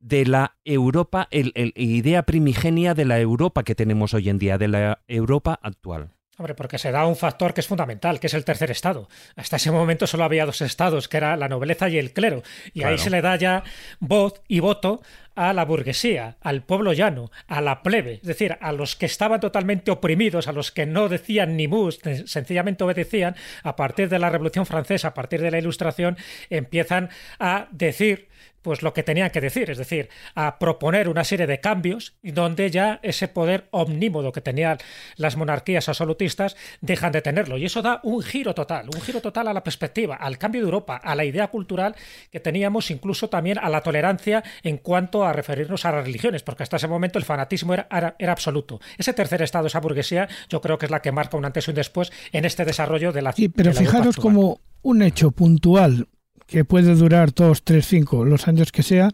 de 0.00 0.26
la 0.26 0.56
Europa, 0.64 1.28
el, 1.30 1.52
el- 1.54 1.72
idea 1.76 2.24
primigenia 2.24 2.94
de 2.94 3.04
la 3.04 3.20
Europa 3.20 3.62
que 3.62 3.74
tenemos 3.74 4.14
hoy 4.14 4.28
en 4.28 4.38
día, 4.38 4.58
de 4.58 4.68
la 4.68 5.00
Europa 5.06 5.58
actual. 5.62 6.10
Hombre, 6.38 6.54
porque 6.54 6.78
se 6.78 6.90
da 6.90 7.04
un 7.06 7.16
factor 7.16 7.52
que 7.52 7.60
es 7.60 7.66
fundamental, 7.66 8.18
que 8.18 8.26
es 8.28 8.32
el 8.32 8.46
tercer 8.46 8.70
estado. 8.70 9.10
Hasta 9.36 9.56
ese 9.56 9.70
momento 9.70 10.06
solo 10.06 10.24
había 10.24 10.46
dos 10.46 10.62
estados, 10.62 11.06
que 11.06 11.18
era 11.18 11.36
la 11.36 11.50
nobleza 11.50 11.90
y 11.90 11.98
el 11.98 12.14
clero. 12.14 12.42
Y 12.72 12.82
ahí 12.84 12.96
se 12.96 13.10
le 13.10 13.20
da 13.20 13.36
ya 13.36 13.62
voz 13.98 14.40
y 14.48 14.60
voto 14.60 15.02
a 15.34 15.52
la 15.52 15.64
burguesía, 15.64 16.36
al 16.40 16.62
pueblo 16.62 16.92
llano, 16.92 17.30
a 17.46 17.60
la 17.60 17.82
plebe, 17.82 18.14
es 18.14 18.22
decir, 18.22 18.56
a 18.60 18.72
los 18.72 18.96
que 18.96 19.06
estaban 19.06 19.40
totalmente 19.40 19.90
oprimidos, 19.90 20.48
a 20.48 20.52
los 20.52 20.70
que 20.70 20.86
no 20.86 21.08
decían 21.08 21.56
ni 21.56 21.68
mus, 21.68 22.00
sencillamente 22.26 22.84
obedecían, 22.84 23.36
a 23.62 23.76
partir 23.76 24.08
de 24.08 24.18
la 24.18 24.30
Revolución 24.30 24.66
Francesa, 24.66 25.08
a 25.08 25.14
partir 25.14 25.40
de 25.40 25.50
la 25.50 25.58
Ilustración, 25.58 26.16
empiezan 26.50 27.10
a 27.38 27.68
decir 27.70 28.30
pues 28.62 28.82
lo 28.82 28.92
que 28.92 29.02
tenían 29.02 29.30
que 29.30 29.40
decir, 29.40 29.70
es 29.70 29.78
decir, 29.78 30.08
a 30.34 30.58
proponer 30.58 31.08
una 31.08 31.24
serie 31.24 31.46
de 31.46 31.60
cambios 31.60 32.14
donde 32.22 32.70
ya 32.70 33.00
ese 33.02 33.28
poder 33.28 33.68
omnímodo 33.70 34.32
que 34.32 34.40
tenían 34.40 34.78
las 35.16 35.36
monarquías 35.36 35.88
absolutistas 35.88 36.56
dejan 36.80 37.12
de 37.12 37.22
tenerlo. 37.22 37.56
Y 37.56 37.64
eso 37.64 37.82
da 37.82 38.00
un 38.02 38.22
giro 38.22 38.54
total, 38.54 38.88
un 38.94 39.00
giro 39.00 39.20
total 39.20 39.48
a 39.48 39.54
la 39.54 39.64
perspectiva, 39.64 40.16
al 40.16 40.38
cambio 40.38 40.60
de 40.60 40.66
Europa, 40.66 40.96
a 40.96 41.14
la 41.14 41.24
idea 41.24 41.48
cultural 41.48 41.94
que 42.30 42.40
teníamos, 42.40 42.90
incluso 42.90 43.28
también 43.28 43.58
a 43.58 43.68
la 43.68 43.80
tolerancia 43.80 44.44
en 44.62 44.76
cuanto 44.76 45.19
a 45.24 45.32
referirnos 45.32 45.84
a 45.84 45.92
las 45.92 46.04
religiones, 46.04 46.42
porque 46.42 46.62
hasta 46.62 46.76
ese 46.76 46.88
momento 46.88 47.18
el 47.18 47.24
fanatismo 47.24 47.74
era, 47.74 47.86
era, 48.18 48.32
absoluto. 48.32 48.80
Ese 48.98 49.12
tercer 49.12 49.42
estado, 49.42 49.66
esa 49.66 49.80
burguesía, 49.80 50.28
yo 50.48 50.60
creo 50.60 50.78
que 50.78 50.86
es 50.86 50.90
la 50.90 51.02
que 51.02 51.12
marca 51.12 51.36
un 51.36 51.44
antes 51.44 51.66
y 51.66 51.70
un 51.70 51.76
después 51.76 52.12
en 52.32 52.44
este 52.44 52.64
desarrollo 52.64 53.12
de 53.12 53.22
la 53.22 53.32
Sí, 53.32 53.48
pero 53.48 53.72
fijaros 53.72 54.16
como 54.16 54.60
un 54.82 55.02
hecho 55.02 55.30
puntual 55.30 56.08
que 56.46 56.64
puede 56.64 56.94
durar 56.94 57.32
dos, 57.32 57.62
tres, 57.62 57.86
cinco, 57.86 58.24
los 58.24 58.48
años 58.48 58.72
que 58.72 58.82
sean, 58.82 59.12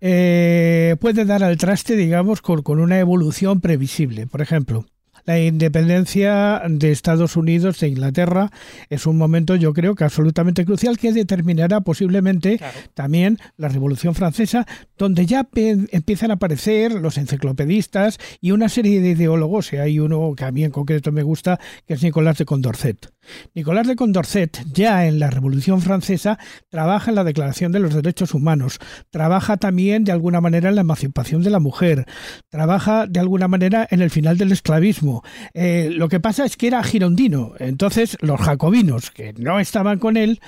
eh, 0.00 0.96
puede 1.00 1.24
dar 1.24 1.42
al 1.44 1.56
traste, 1.56 1.96
digamos, 1.96 2.40
con, 2.40 2.62
con 2.62 2.80
una 2.80 2.98
evolución 2.98 3.60
previsible. 3.60 4.26
Por 4.26 4.40
ejemplo, 4.40 4.86
la 5.24 5.40
independencia 5.40 6.62
de 6.68 6.90
Estados 6.90 7.36
Unidos 7.36 7.80
de 7.80 7.88
Inglaterra 7.88 8.50
es 8.90 9.06
un 9.06 9.16
momento, 9.16 9.56
yo 9.56 9.72
creo 9.72 9.94
que 9.94 10.04
absolutamente 10.04 10.64
crucial 10.64 10.98
que 10.98 11.12
determinará 11.12 11.80
posiblemente 11.80 12.60
también 12.94 13.38
la 13.56 13.68
Revolución 13.68 14.14
Francesa, 14.14 14.66
donde 14.98 15.26
ya 15.26 15.48
empiezan 15.54 16.30
a 16.30 16.34
aparecer 16.34 16.92
los 16.92 17.16
enciclopedistas 17.18 18.18
y 18.40 18.50
una 18.50 18.68
serie 18.68 19.00
de 19.00 19.10
ideólogos. 19.10 19.72
Y 19.72 19.76
hay 19.76 19.98
uno 19.98 20.34
que 20.36 20.44
a 20.44 20.52
mí 20.52 20.64
en 20.64 20.70
concreto 20.70 21.12
me 21.12 21.22
gusta, 21.22 21.58
que 21.86 21.94
es 21.94 22.02
Nicolás 22.02 22.38
de 22.38 22.44
Condorcet. 22.44 23.13
Nicolás 23.54 23.86
de 23.86 23.96
Condorcet, 23.96 24.64
ya 24.72 25.06
en 25.06 25.18
la 25.18 25.30
Revolución 25.30 25.80
Francesa, 25.80 26.38
trabaja 26.68 27.10
en 27.10 27.16
la 27.16 27.24
Declaración 27.24 27.72
de 27.72 27.80
los 27.80 27.94
Derechos 27.94 28.34
Humanos, 28.34 28.78
trabaja 29.10 29.56
también 29.56 30.04
de 30.04 30.12
alguna 30.12 30.40
manera 30.40 30.68
en 30.68 30.74
la 30.74 30.80
emancipación 30.82 31.42
de 31.42 31.50
la 31.50 31.60
mujer, 31.60 32.06
trabaja 32.48 33.06
de 33.06 33.20
alguna 33.20 33.48
manera 33.48 33.86
en 33.90 34.02
el 34.02 34.10
final 34.10 34.38
del 34.38 34.52
esclavismo. 34.52 35.22
Eh, 35.52 35.90
lo 35.92 36.08
que 36.08 36.20
pasa 36.20 36.44
es 36.44 36.56
que 36.56 36.66
era 36.66 36.82
girondino, 36.82 37.52
entonces 37.58 38.16
los 38.20 38.40
jacobinos, 38.40 39.10
que 39.10 39.32
no 39.34 39.60
estaban 39.60 39.98
con 39.98 40.16
él, 40.16 40.40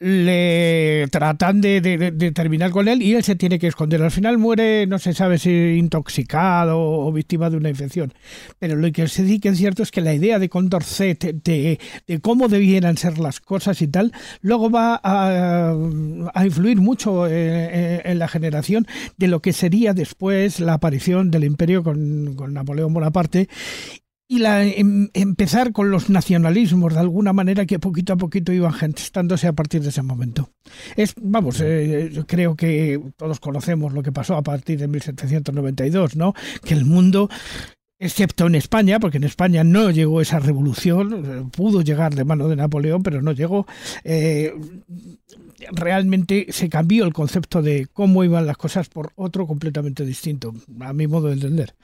le 0.00 1.06
tratan 1.10 1.60
de, 1.60 2.32
terminar 2.34 2.70
con 2.70 2.88
él 2.88 3.02
y 3.02 3.14
él 3.14 3.22
se 3.22 3.36
tiene 3.36 3.58
que 3.58 3.66
esconder. 3.66 4.02
Al 4.02 4.10
final 4.10 4.38
muere, 4.38 4.86
no 4.86 4.98
se 4.98 5.12
sabe 5.12 5.38
si 5.38 5.50
intoxicado 5.50 6.80
o 6.80 7.12
víctima 7.12 7.50
de 7.50 7.58
una 7.58 7.68
infección. 7.68 8.14
Pero 8.58 8.76
lo 8.76 8.90
que 8.92 9.02
dice 9.02 9.40
que 9.40 9.50
es 9.50 9.58
cierto 9.58 9.82
es 9.82 9.90
que 9.90 10.00
la 10.00 10.14
idea 10.14 10.38
de 10.38 10.48
Condorcet, 10.48 11.42
de, 11.44 11.78
de 12.06 12.20
cómo 12.20 12.48
debieran 12.48 12.96
ser 12.96 13.18
las 13.18 13.40
cosas 13.40 13.82
y 13.82 13.88
tal, 13.88 14.12
luego 14.40 14.70
va 14.70 15.00
a, 15.04 15.74
influir 16.44 16.78
mucho 16.78 17.26
en, 17.28 18.18
la 18.18 18.28
generación 18.28 18.86
de 19.18 19.28
lo 19.28 19.40
que 19.40 19.52
sería 19.52 19.92
después 19.92 20.60
la 20.60 20.74
aparición 20.74 21.30
del 21.30 21.44
imperio 21.44 21.84
con, 21.84 22.34
con 22.36 22.54
Napoleón 22.54 22.94
Bonaparte 22.94 23.48
y 24.30 24.38
la, 24.38 24.64
em, 24.64 25.08
empezar 25.12 25.72
con 25.72 25.90
los 25.90 26.08
nacionalismos 26.08 26.94
de 26.94 27.00
alguna 27.00 27.32
manera 27.32 27.66
que 27.66 27.80
poquito 27.80 28.12
a 28.12 28.16
poquito 28.16 28.52
iban 28.52 28.72
gestándose 28.72 29.48
a 29.48 29.52
partir 29.54 29.82
de 29.82 29.88
ese 29.88 30.02
momento. 30.02 30.50
Es, 30.94 31.14
vamos, 31.20 31.60
eh, 31.60 32.10
yo 32.12 32.24
creo 32.28 32.54
que 32.54 33.00
todos 33.16 33.40
conocemos 33.40 33.92
lo 33.92 34.04
que 34.04 34.12
pasó 34.12 34.36
a 34.36 34.42
partir 34.42 34.78
de 34.78 34.86
1792, 34.86 36.14
¿no? 36.14 36.32
Que 36.62 36.74
el 36.74 36.84
mundo 36.84 37.28
excepto 37.98 38.46
en 38.46 38.54
España, 38.54 39.00
porque 39.00 39.16
en 39.16 39.24
España 39.24 39.64
no 39.64 39.90
llegó 39.90 40.20
esa 40.20 40.38
revolución, 40.38 41.50
pudo 41.50 41.82
llegar 41.82 42.14
de 42.14 42.24
mano 42.24 42.46
de 42.46 42.54
Napoleón, 42.54 43.02
pero 43.02 43.22
no 43.22 43.32
llegó. 43.32 43.66
Eh, 44.04 44.54
realmente 45.72 46.46
se 46.50 46.68
cambió 46.68 47.04
el 47.04 47.12
concepto 47.12 47.62
de 47.62 47.88
cómo 47.92 48.22
iban 48.22 48.46
las 48.46 48.56
cosas 48.56 48.88
por 48.88 49.10
otro 49.16 49.48
completamente 49.48 50.04
distinto, 50.04 50.54
a 50.78 50.92
mi 50.92 51.08
modo 51.08 51.26
de 51.26 51.34
entender. 51.34 51.74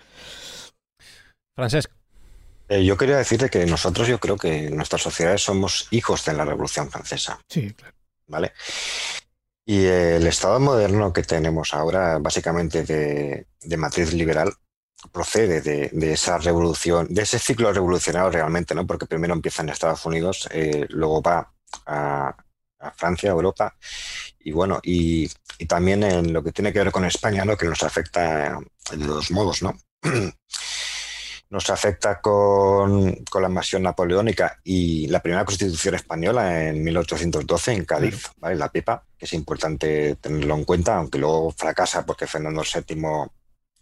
Francesc, 1.56 1.90
eh, 2.68 2.84
yo 2.84 2.96
quería 2.96 3.16
decirte 3.16 3.48
que 3.48 3.64
nosotros, 3.66 4.08
yo 4.08 4.18
creo 4.18 4.36
que 4.36 4.70
nuestras 4.70 5.02
sociedades 5.02 5.42
somos 5.42 5.88
hijos 5.90 6.24
de 6.24 6.34
la 6.34 6.44
Revolución 6.44 6.90
Francesa. 6.90 7.38
Sí, 7.48 7.72
claro. 7.72 7.94
¿Vale? 8.26 8.52
Y 9.64 9.84
el 9.84 10.26
Estado 10.26 10.60
moderno 10.60 11.12
que 11.12 11.22
tenemos 11.22 11.74
ahora, 11.74 12.18
básicamente 12.18 12.84
de, 12.84 13.76
matriz 13.76 14.12
liberal, 14.12 14.52
procede 15.12 15.60
de, 15.60 16.12
esa 16.12 16.38
revolución, 16.38 17.08
de 17.10 17.22
ese 17.22 17.40
ciclo 17.40 17.72
revolucionario 17.72 18.30
realmente, 18.30 18.74
¿no? 18.76 18.86
Porque 18.86 19.06
primero 19.06 19.34
empieza 19.34 19.62
en 19.62 19.70
Estados 19.70 20.06
Unidos, 20.06 20.48
eh, 20.52 20.86
luego 20.90 21.20
va 21.20 21.52
a, 21.86 22.36
Francia, 22.94 23.30
a 23.30 23.32
Europa, 23.32 23.76
y 24.38 24.52
bueno, 24.52 24.78
y, 24.84 25.28
y, 25.58 25.66
también 25.66 26.04
en 26.04 26.32
lo 26.32 26.44
que 26.44 26.52
tiene 26.52 26.72
que 26.72 26.78
ver 26.78 26.92
con 26.92 27.04
España, 27.04 27.44
¿no? 27.44 27.56
Que 27.56 27.66
nos 27.66 27.82
afecta 27.82 28.60
de 28.92 29.04
dos 29.04 29.32
modos, 29.32 29.62
¿no? 29.62 29.76
nos 31.50 31.70
afecta 31.70 32.20
con, 32.20 33.24
la 33.40 33.48
invasión 33.48 33.82
napoleónica 33.82 34.58
y 34.64 35.06
la 35.08 35.20
primera 35.20 35.44
constitución 35.44 35.94
española 35.94 36.68
en 36.68 36.82
1812 36.82 37.72
en 37.72 37.84
Cádiz, 37.84 38.30
¿vale? 38.38 38.56
la 38.56 38.70
PEPA, 38.70 39.04
que 39.16 39.26
es 39.26 39.32
importante 39.32 40.16
tenerlo 40.16 40.54
en 40.56 40.64
cuenta, 40.64 40.96
aunque 40.96 41.18
luego 41.18 41.52
fracasa 41.52 42.04
porque 42.04 42.26
Fernando 42.26 42.62
VII 42.62 42.96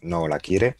no 0.01 0.27
la 0.27 0.39
quiere. 0.39 0.77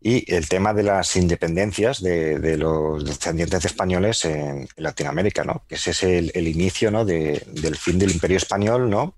Y 0.00 0.32
el 0.32 0.48
tema 0.48 0.74
de 0.74 0.82
las 0.82 1.16
independencias 1.16 2.02
de, 2.02 2.56
los 2.58 3.04
descendientes 3.04 3.64
españoles 3.64 4.24
en, 4.26 4.68
Latinoamérica, 4.76 5.44
¿no? 5.44 5.64
que 5.68 5.76
ese 5.76 5.90
es 5.92 6.02
el, 6.02 6.30
el 6.34 6.46
inicio 6.46 6.90
¿no? 6.90 7.04
del 7.04 7.76
fin 7.76 7.98
del 7.98 8.12
imperio 8.12 8.36
español, 8.36 8.90
¿no? 8.90 9.16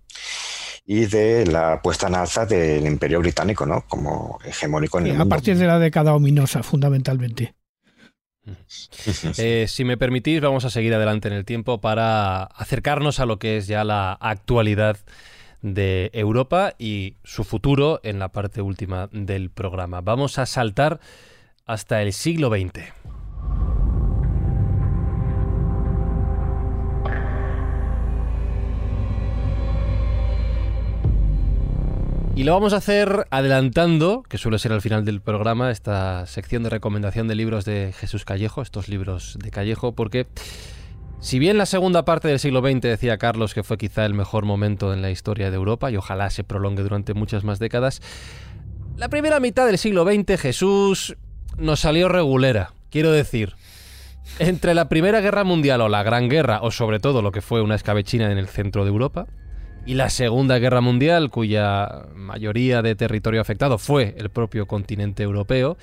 Y 0.87 1.07
de 1.07 1.47
la 1.47 1.83
puesta 1.83 2.07
en 2.07 2.15
alza 2.15 2.47
del 2.47 2.87
Imperio 2.87 3.19
Británico, 3.19 3.67
¿no? 3.67 3.83
Como 3.89 4.39
hegemónico 4.45 4.99
en 4.99 5.07
el 5.07 5.13
mundo. 5.13 5.25
A 5.25 5.29
partir 5.29 5.59
de 5.59 5.67
la 5.67 5.79
década 5.79 6.15
ominosa, 6.15 6.63
fundamentalmente. 6.63 7.55
Eh, 9.39 9.67
si 9.69 9.85
me 9.85 9.97
permitís, 9.97 10.41
vamos 10.41 10.65
a 10.65 10.71
seguir 10.71 10.95
adelante 10.95 11.27
en 11.27 11.35
el 11.35 11.45
tiempo 11.45 11.81
para 11.81 12.45
acercarnos 12.45 13.19
a 13.19 13.27
lo 13.27 13.41
que 13.41 13.57
es 13.57 13.67
ya 13.67 13.83
la 13.83 14.13
actualidad 14.13 14.99
de 15.63 16.11
Europa 16.13 16.75
y 16.79 17.17
su 17.25 17.43
futuro 17.43 17.99
en 18.05 18.21
la 18.21 18.29
parte 18.29 18.63
última 18.63 19.09
del 19.11 19.51
programa. 19.51 20.01
Vamos 20.01 20.39
a 20.39 20.47
saltar 20.47 21.01
hasta 21.65 22.03
el 22.03 22.13
siglo 22.13 22.51
XX. 22.51 23.16
Y 32.37 32.45
lo 32.45 32.53
vamos 32.53 32.75
a 32.75 32.77
hacer 32.77 33.27
adelantando, 33.31 34.23
que 34.29 34.37
suele 34.37 34.59
ser 34.59 34.71
al 34.71 34.83
final 34.83 35.07
del 35.07 35.23
programa, 35.23 35.71
esta 35.71 36.27
sección 36.27 36.63
de 36.63 36.69
recomendación 36.69 37.29
de 37.29 37.35
libros 37.35 37.65
de 37.65 37.95
Jesús 37.97 38.27
Callejo, 38.27 38.61
estos 38.61 38.89
libros 38.91 39.39
de 39.43 39.51
Callejo, 39.51 39.93
porque 39.93 40.27
si 41.19 41.39
bien 41.39 41.57
la 41.57 41.65
segunda 41.65 42.05
parte 42.05 42.29
del 42.29 42.39
siglo 42.39 42.61
XX 42.61 42.83
decía 42.83 43.17
Carlos 43.17 43.55
que 43.55 43.63
fue 43.63 43.79
quizá 43.79 44.05
el 44.05 44.13
mejor 44.13 44.45
momento 44.45 44.93
en 44.93 45.01
la 45.01 45.11
historia 45.11 45.51
de 45.51 45.57
Europa 45.57 45.91
y 45.91 45.97
ojalá 45.97 46.29
se 46.29 46.45
prolongue 46.45 46.83
durante 46.83 47.15
muchas 47.15 47.43
más 47.43 47.59
décadas, 47.59 48.03
la 48.99 49.09
primera 49.09 49.41
mitad 49.41 49.65
del 49.65 49.79
siglo 49.79 50.05
XX 50.05 50.39
Jesús 50.39 51.17
nos 51.57 51.81
salió 51.81 52.11
regulera, 52.11 52.75
quiero 52.91 53.13
decir. 53.13 53.55
Entre 54.39 54.75
la 54.75 54.91
Primera 54.91 55.23
Guerra 55.23 55.45
Mundial 55.45 55.81
o 55.81 55.89
la 55.89 56.03
Gran 56.03 56.29
Guerra, 56.29 56.59
o 56.61 56.71
sobre 56.71 56.99
todo 57.01 57.23
lo 57.23 57.33
que 57.33 57.41
fue 57.41 57.63
una 57.63 57.77
escabechina 57.77 58.31
en 58.31 58.37
el 58.37 58.49
centro 58.49 58.85
de 58.85 58.91
Europa, 58.91 59.27
y 59.87 59.95
la 59.95 60.11
Segunda 60.11 60.59
Guerra 60.59 60.81
Mundial, 60.81 61.31
cuya 61.31 62.07
mayoría 62.15 62.83
de 62.83 62.97
territorio 62.97 63.41
afectado 63.41 63.79
fue 63.79 64.15
el 64.19 64.31
propio 64.31 64.67
continente 64.67 65.23
europeo, 65.23 65.79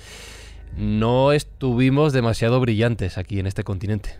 no 0.76 1.32
estuvimos 1.32 2.12
demasiado 2.12 2.60
brillantes 2.60 3.16
aquí 3.16 3.40
en 3.40 3.46
este 3.46 3.64
continente. 3.64 4.18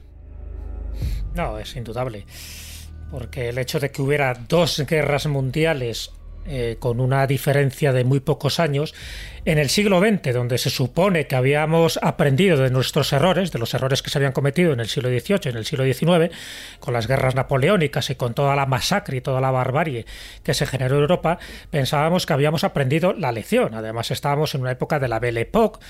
No, 1.35 1.59
es 1.59 1.77
indudable. 1.77 2.27
Porque 3.11 3.51
el 3.51 3.59
hecho 3.59 3.79
de 3.79 3.91
que 3.91 4.01
hubiera 4.01 4.35
dos 4.35 4.85
guerras 4.89 5.27
mundiales 5.27 6.13
eh, 6.47 6.77
con 6.79 7.01
una 7.01 7.27
diferencia 7.27 7.93
de 7.93 8.05
muy 8.05 8.21
pocos 8.21 8.61
años, 8.61 8.95
en 9.45 9.59
el 9.59 9.69
siglo 9.69 10.01
XX, 10.01 10.33
donde 10.33 10.57
se 10.59 10.71
supone 10.71 11.27
que 11.27 11.37
habíamos 11.37 11.99
aprendido 12.03 12.57
de 12.57 12.71
nuestros 12.71 13.13
errores, 13.13 13.53
de 13.53 13.59
los 13.59 13.75
errores 13.75 14.03
que 14.03 14.09
se 14.09 14.19
habían 14.19 14.33
cometido 14.33 14.73
en 14.73 14.81
el 14.81 14.89
siglo 14.89 15.11
XVIII, 15.11 15.51
en 15.51 15.57
el 15.57 15.67
siglo 15.67 15.85
XIX, 15.85 16.35
con 16.81 16.95
las 16.95 17.07
guerras 17.07 17.35
napoleónicas 17.35 18.09
y 18.11 18.15
con 18.15 18.33
toda 18.33 18.57
la 18.57 18.65
masacre 18.67 19.19
y 19.19 19.21
toda 19.21 19.41
la 19.41 19.51
barbarie 19.51 20.07
que 20.43 20.55
se 20.55 20.67
generó 20.67 20.97
en 20.97 21.03
Europa, 21.03 21.39
pensábamos 21.71 22.25
que 22.25 22.33
habíamos 22.33 22.65
aprendido 22.65 23.13
la 23.13 23.33
lección. 23.33 23.75
Además, 23.75 24.11
estábamos 24.11 24.55
en 24.55 24.63
una 24.63 24.71
época 24.71 24.99
de 24.99 25.09
la 25.09 25.19
Belle 25.19 25.43
Époque, 25.43 25.81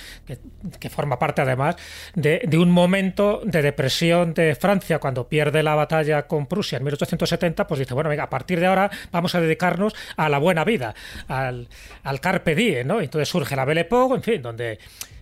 que, 0.81 0.91
forma 0.91 1.19
parte 1.19 1.43
además 1.43 1.77
de, 2.15 2.49
un 2.59 2.71
momento 2.71 3.41
de 3.45 3.63
depresión 3.63 4.35
de 4.35 4.55
Francia 4.55 4.99
cuando 4.99 5.29
pierde 5.29 5.63
la 5.63 5.75
batalla 5.75 6.27
con 6.27 6.47
Prusia 6.47 6.79
en 6.79 6.85
1870, 6.85 7.67
pues 7.67 7.79
dice, 7.81 7.95
bueno, 7.95 8.11
venga, 8.11 8.25
a 8.25 8.31
partir 8.31 8.59
de 8.59 8.67
ahora 8.67 8.91
vamos 9.13 9.35
a 9.35 9.41
dedicarnos 9.41 9.95
a 10.17 10.29
la 10.29 10.39
buena 10.39 10.65
vida, 10.65 10.95
al, 11.29 11.69
al 12.03 12.21
carpe 12.21 12.55
diem, 12.55 12.87
¿no? 12.87 13.01
Entonces 13.01 13.29
surge 13.29 13.44
la 13.51 13.65
Belle 13.65 13.83
Époque, 13.83 14.15
en 14.17 14.23
fin, 14.23 14.43
donde 14.43 14.79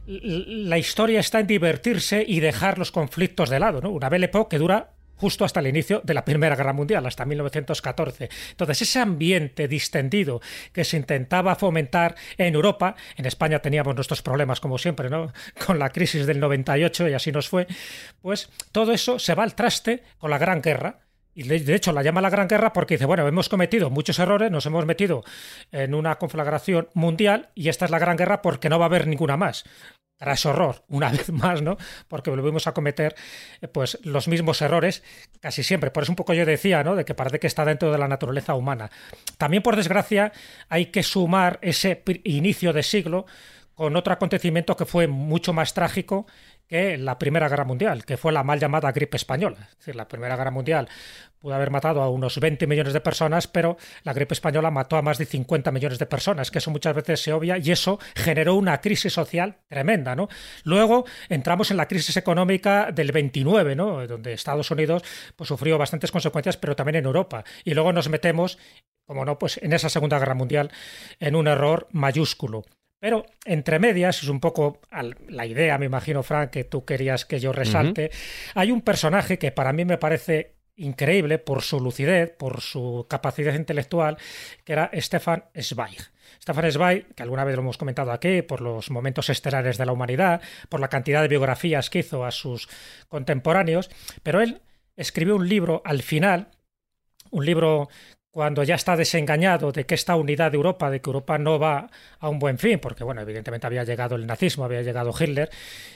la 0.07 0.79
historia 0.79 1.21
está 1.21 1.41
en 1.41 1.47
divertirse 1.47 2.25
y 2.27 2.41
dejar 2.41 2.79
los 2.79 2.91
conflictos 2.91 3.51
de 3.51 3.61
lado, 3.61 3.81
¿no? 3.81 3.91
Una 3.91 4.09
Belle 4.09 4.27
Époque 4.27 4.57
que 4.57 4.59
dura 4.59 4.91
justo 5.23 5.45
hasta 5.45 5.61
el 5.61 5.69
inicio 5.69 6.01
de 6.03 6.15
la 6.15 6.25
Primera 6.25 6.57
Guerra 6.57 6.73
Mundial, 6.73 7.07
hasta 7.07 7.25
1914. 7.25 8.29
Entonces, 8.51 8.83
ese 8.83 8.99
ambiente 8.99 9.69
distendido 9.69 10.41
que 10.73 10.83
se 10.83 10.97
intentaba 10.97 11.55
fomentar 11.55 12.17
en 12.37 12.57
Europa, 12.57 12.97
en 13.17 13.27
España 13.27 13.61
teníamos 13.61 13.95
nuestros 13.95 14.21
problemas, 14.21 14.59
como 14.59 14.79
siempre, 14.79 15.11
¿no? 15.11 15.33
Con 15.65 15.79
la 15.79 15.91
crisis 15.91 16.27
del 16.27 16.41
98 16.41 17.09
y 17.09 17.13
así 17.15 17.31
nos 17.31 17.49
fue, 17.49 17.69
pues 18.21 18.51
todo 18.73 18.93
eso 18.93 19.21
se 19.21 19.37
va 19.37 19.45
al 19.45 19.55
traste 19.55 20.03
con 20.19 20.29
la 20.29 20.39
Gran 20.39 20.61
Guerra. 20.61 20.99
Y 21.35 21.45
de 21.45 21.75
hecho 21.75 21.93
la 21.93 22.03
llama 22.03 22.21
la 22.21 22.31
Gran 22.31 22.49
Guerra 22.49 22.73
porque 22.73 22.95
dice, 22.95 23.07
bueno, 23.07 23.27
hemos 23.27 23.49
cometido 23.49 23.91
muchos 23.91 24.19
errores, 24.19 24.51
nos 24.51 24.67
hemos 24.67 24.85
metido 24.85 25.25
en 25.71 25.95
una 25.95 26.17
conflagración 26.17 26.89
mundial 26.95 27.51
y 27.55 27.69
esta 27.69 27.87
es 27.87 27.91
la 27.91 27.99
Gran 27.99 28.17
Guerra 28.17 28.43
porque 28.43 28.69
no 28.69 28.79
va 28.79 28.85
a 28.85 28.89
haber 28.89 29.07
ninguna 29.07 29.37
más 29.37 29.65
tras 30.23 30.47
horror, 30.47 30.85
una 30.89 31.09
vez 31.11 31.31
más, 31.33 31.63
¿no? 31.63 31.77
Porque 32.07 32.31
volvemos 32.31 32.69
a 32.69 32.73
cometer 32.73 33.17
eh, 33.61 33.67
pues 33.67 33.99
los 34.05 34.29
mismos 34.29 34.63
errores 34.63 35.03
casi 35.41 35.65
siempre. 35.65 35.91
Por 35.91 36.05
eso 36.05 36.13
un 36.13 36.17
poco 36.17 36.33
yo 36.33 36.47
decía, 36.47 36.85
¿no? 36.85 36.95
De 36.95 37.05
que 37.05 37.15
parece 37.15 37.41
que 37.41 37.49
está 37.49 37.65
dentro 37.65 37.91
de 37.91 37.99
la 37.99 38.07
naturaleza 38.07 38.55
humana. 38.55 38.89
También, 39.37 39.65
por 39.65 39.75
desgracia, 39.75 40.33
hay 40.69 40.87
que 40.87 41.03
sumar 41.03 41.59
ese 41.61 42.03
inicio 42.23 42.73
de 42.73 42.85
siglo 42.85 43.27
con 43.75 43.97
otro 43.97 44.13
acontecimiento 44.13 44.77
que 44.77 44.87
fue 44.87 45.09
mucho 45.09 45.53
más 45.53 45.75
trágico 45.75 46.27
la 46.73 47.19
Primera 47.19 47.49
Guerra 47.49 47.65
Mundial, 47.65 48.05
que 48.05 48.17
fue 48.17 48.33
la 48.33 48.45
mal 48.45 48.59
llamada 48.59 48.93
gripe 48.93 49.17
española. 49.17 49.69
Es 49.71 49.79
decir, 49.79 49.97
la 49.97 50.09
Primera 50.09 50.37
Guerra 50.37 50.51
Mundial 50.51 50.89
pudo 51.39 51.55
haber 51.55 51.71
matado 51.71 52.01
a 52.03 52.09
unos 52.09 52.39
20 52.39 52.67
millones 52.67 52.93
de 52.93 53.01
personas, 53.01 53.49
pero 53.49 53.77
la 54.05 54.13
gripe 54.13 54.33
española 54.33 54.71
mató 54.71 54.97
a 54.97 55.03
más 55.03 55.19
de 55.19 55.27
50 55.27 55.71
millones 55.73 55.99
de 55.99 56.07
personas, 56.07 56.51
que 56.51 56.59
eso 56.59 56.71
muchas 56.71 56.95
veces 56.95 57.21
se 57.21 57.33
obvia 57.33 57.59
y 57.59 57.73
eso 57.73 57.99
generó 58.15 58.55
una 58.55 58.81
crisis 58.81 59.13
social 59.13 59.59
tremenda, 59.69 60.15
¿no? 60.15 60.29
Luego 60.65 61.05
entramos 61.29 61.71
en 61.71 61.77
la 61.77 61.89
crisis 61.89 62.17
económica 62.17 62.91
del 62.93 63.13
29, 63.13 63.75
¿no? 63.75 64.07
Donde 64.07 64.33
Estados 64.33 64.71
Unidos 64.71 65.03
pues, 65.37 65.49
sufrió 65.49 65.77
bastantes 65.79 66.13
consecuencias, 66.13 66.57
pero 66.57 66.77
también 66.77 66.97
en 66.97 67.05
Europa. 67.05 67.45
Y 67.65 67.75
luego 67.75 67.93
nos 67.93 68.09
metemos, 68.09 68.59
como 69.05 69.25
no, 69.25 69.39
pues 69.39 69.59
en 69.63 69.73
esa 69.73 69.89
Segunda 69.89 70.19
Guerra 70.19 70.35
Mundial 70.35 70.71
en 71.19 71.35
un 71.35 71.49
error 71.49 71.89
mayúsculo. 71.91 72.65
Pero 73.03 73.27
entre 73.45 73.81
medias, 73.81 74.23
es 74.23 74.29
un 74.29 74.39
poco 74.39 74.79
la 75.29 75.45
idea, 75.45 75.77
me 75.77 75.87
imagino, 75.87 76.23
Frank, 76.23 76.51
que 76.51 76.63
tú 76.63 76.85
querías 76.85 77.25
que 77.25 77.41
yo 77.41 77.53
resalte. 77.53 78.13
Hay 78.55 78.71
un 78.71 78.81
personaje 78.81 79.41
que 79.41 79.51
para 79.51 79.73
mí 79.73 79.85
me 79.85 79.99
parece 79.99 80.55
increíble 80.77 81.39
por 81.39 81.63
su 81.63 81.81
lucidez, 81.81 82.31
por 82.31 82.61
su 82.61 83.05
capacidad 83.11 83.55
intelectual, 83.55 84.19
que 84.65 84.75
era 84.75 84.89
Stefan 84.95 85.47
Zweig. 85.61 85.99
Stefan 86.41 86.71
Zweig, 86.71 87.13
que 87.17 87.25
alguna 87.25 87.43
vez 87.43 87.57
lo 87.57 87.63
hemos 87.63 87.77
comentado 87.77 88.13
aquí, 88.13 88.43
por 88.43 88.61
los 88.61 88.89
momentos 88.93 89.31
estelares 89.31 89.79
de 89.79 89.87
la 89.87 89.93
humanidad, 89.93 90.41
por 90.69 90.79
la 90.79 90.87
cantidad 90.87 91.23
de 91.23 91.29
biografías 91.29 91.91
que 91.91 91.99
hizo 91.99 92.25
a 92.25 92.31
sus 92.31 92.69
contemporáneos, 93.09 93.91
pero 94.23 94.41
él 94.41 94.63
escribió 94.95 95.35
un 95.35 95.49
libro 95.49 95.83
al 95.85 96.03
final, 96.03 96.53
un 97.33 97.47
libro 97.47 97.89
cuando 98.33 98.65
ya 98.65 98.75
está 98.75 98.97
desengañado 98.97 99.73
de 99.73 99.85
que 99.85 99.95
esta 99.95 100.17
unidad 100.17 100.51
de 100.51 100.57
Europa, 100.57 100.91
de 100.91 101.03
que 101.03 101.11
Europa 101.11 101.37
no 101.37 101.59
va 101.59 101.91
a 102.19 102.29
un 102.31 102.39
buen 102.39 102.59
fin, 102.59 102.79
porque 102.79 103.05
bueno, 103.05 103.21
evidentemente 103.21 103.67
había 103.67 103.85
llegado 103.85 104.17
el 104.17 104.27
nazismo, 104.27 104.65
había 104.65 104.81
llegado 104.81 105.13
Hitler, 105.17 105.51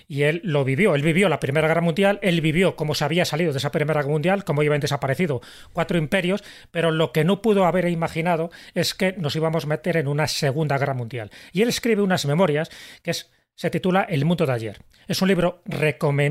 y 0.07 0.22
él 0.22 0.43
lo 0.45 0.62
vivió, 0.62 0.95
él 0.95 1.03
vivió 1.03 1.30
la 1.30 1.41
Primera 1.41 1.66
Guerra 1.66 1.80
Mundial, 1.80 2.18
él 2.22 2.43
vivió 2.43 2.76
cómo 2.76 2.95
se 2.95 3.05
había 3.05 3.24
salido 3.24 3.53
de 3.53 3.59
esa 3.59 3.72
Primera 3.72 4.03
Guerra 4.03 4.12
Mundial, 4.12 4.45
cómo 4.45 4.62
iban 4.62 4.80
desaparecido 4.80 5.41
cuatro 5.72 5.97
imperios, 5.97 6.45
pero 6.70 6.91
lo 6.91 7.11
que 7.11 7.24
no 7.24 7.41
pudo 7.41 7.64
haber 7.64 7.89
imaginado 7.89 8.51
es 8.74 8.93
que 8.93 9.14
nos 9.14 9.34
íbamos 9.34 9.64
a 9.64 9.68
meter 9.68 9.97
en 9.97 10.07
una 10.07 10.28
Segunda 10.28 10.76
Guerra 10.76 10.95
Mundial. 10.95 11.30
Y 11.53 11.62
él 11.62 11.70
escribe 11.70 12.03
unas 12.03 12.26
memorias 12.26 12.68
que 13.03 13.14
se 13.55 13.70
titula 13.70 14.03
El 14.03 14.26
mundo 14.26 14.45
de 14.45 14.53
ayer. 14.53 14.78
Es 15.09 15.22
un 15.22 15.28
libro 15.28 15.62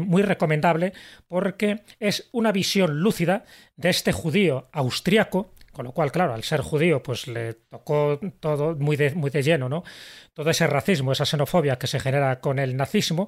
muy 0.05 0.21
recomendable 0.21 0.93
porque 1.27 1.81
es 1.99 2.29
una 2.31 2.51
visión 2.51 2.99
lúcida 2.99 3.45
de 3.75 3.89
este 3.89 4.11
judío 4.11 4.69
austriaco 4.71 5.54
con 5.75 5.83
lo 5.83 5.91
cual, 5.91 6.09
claro, 6.09 6.33
al 6.33 6.43
ser 6.43 6.61
judío, 6.61 7.03
pues 7.03 7.27
le 7.27 7.53
tocó 7.53 8.17
todo 8.39 8.77
muy 8.77 8.95
de, 8.95 9.13
muy 9.13 9.29
de 9.29 9.43
lleno, 9.43 9.67
¿no? 9.67 9.83
Todo 10.33 10.49
ese 10.49 10.65
racismo, 10.67 11.11
esa 11.11 11.25
xenofobia 11.25 11.77
que 11.77 11.85
se 11.85 11.99
genera 11.99 12.39
con 12.39 12.59
el 12.59 12.77
nazismo. 12.77 13.27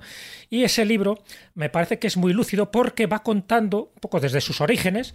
Y 0.49 0.63
ese 0.63 0.85
libro 0.85 1.19
me 1.55 1.69
parece 1.69 1.99
que 1.99 2.07
es 2.07 2.15
muy 2.15 2.31
lúcido 2.31 2.71
porque 2.71 3.05
va 3.05 3.21
contando 3.21 3.91
un 3.93 3.99
poco 3.99 4.21
desde 4.21 4.39
sus 4.39 4.61
orígenes, 4.61 5.13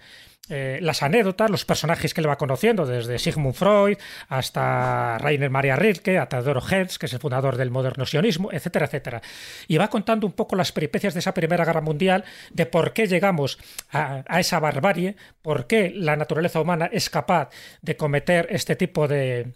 eh, 0.49 0.81
las 0.83 1.05
anécdotas, 1.05 1.49
los 1.51 1.65
personajes 1.65 2.13
que 2.15 2.21
le 2.21 2.27
va 2.27 2.37
conociendo, 2.37 2.85
desde 2.85 3.21
Sigmund 3.21 3.55
Freud 3.55 3.97
hasta 4.29 5.17
Rainer 5.19 5.51
Maria 5.51 5.77
Rilke, 5.77 6.19
a 6.19 6.29
Theodoro 6.29 6.61
Herz, 6.69 6.99
que 6.99 7.07
es 7.07 7.13
el 7.13 7.21
fundador 7.21 7.57
del 7.57 7.71
moderno 7.71 8.05
sionismo, 8.07 8.51
etcétera, 8.51 8.87
etcétera. 8.87 9.23
Y 9.69 9.79
va 9.79 9.89
contando 9.89 10.27
un 10.27 10.33
poco 10.33 10.57
las 10.57 10.73
peripecias 10.73 11.15
de 11.15 11.21
esa 11.21 11.33
Primera 11.33 11.65
Guerra 11.65 11.81
Mundial, 11.81 12.25
de 12.51 12.67
por 12.67 12.93
qué 12.93 13.07
llegamos 13.07 13.57
a, 13.93 14.25
esa 14.41 14.59
barbarie, 14.59 15.15
por 15.43 15.69
qué 15.69 15.93
la 15.95 16.17
naturaleza 16.17 16.61
humana 16.61 16.91
es 16.93 17.09
capaz 17.09 17.51
de 17.81 17.97
cometer 17.97 18.49
este 18.51 18.75
tipo 18.75 19.07
de, 19.07 19.53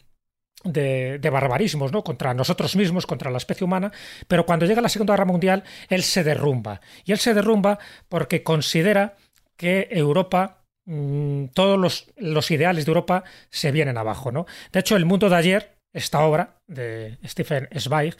de, 0.62 1.30
barbarismos 1.30 1.90
¿no? 1.90 2.04
contra 2.04 2.32
nosotros 2.32 2.76
mismos, 2.76 3.06
contra 3.06 3.32
la 3.32 3.38
especie 3.38 3.64
humana, 3.64 3.90
pero 4.28 4.46
cuando 4.46 4.66
llega 4.66 4.80
la 4.80 4.88
Segunda 4.88 5.14
Guerra 5.14 5.24
Mundial, 5.24 5.64
él 5.88 6.04
se 6.04 6.22
derrumba. 6.22 6.80
Y 7.04 7.10
él 7.10 7.18
se 7.18 7.34
derrumba 7.34 7.80
porque 8.08 8.44
considera 8.44 9.16
que 9.56 9.88
Europa 9.90 10.62
Mm, 10.86 11.46
todos 11.48 12.06
los, 12.16 12.50
ideales 12.52 12.86
de 12.86 12.90
Europa 12.90 13.24
se 13.50 13.72
vienen 13.72 13.98
abajo. 13.98 14.32
¿no? 14.32 14.46
De 14.72 14.80
hecho, 14.80 14.96
El 14.96 15.04
mundo 15.04 15.28
de 15.28 15.36
ayer, 15.36 15.76
esta 15.92 16.20
obra 16.20 16.60
de 16.66 17.18
Stephen 17.24 17.68
Zweig, 17.78 18.16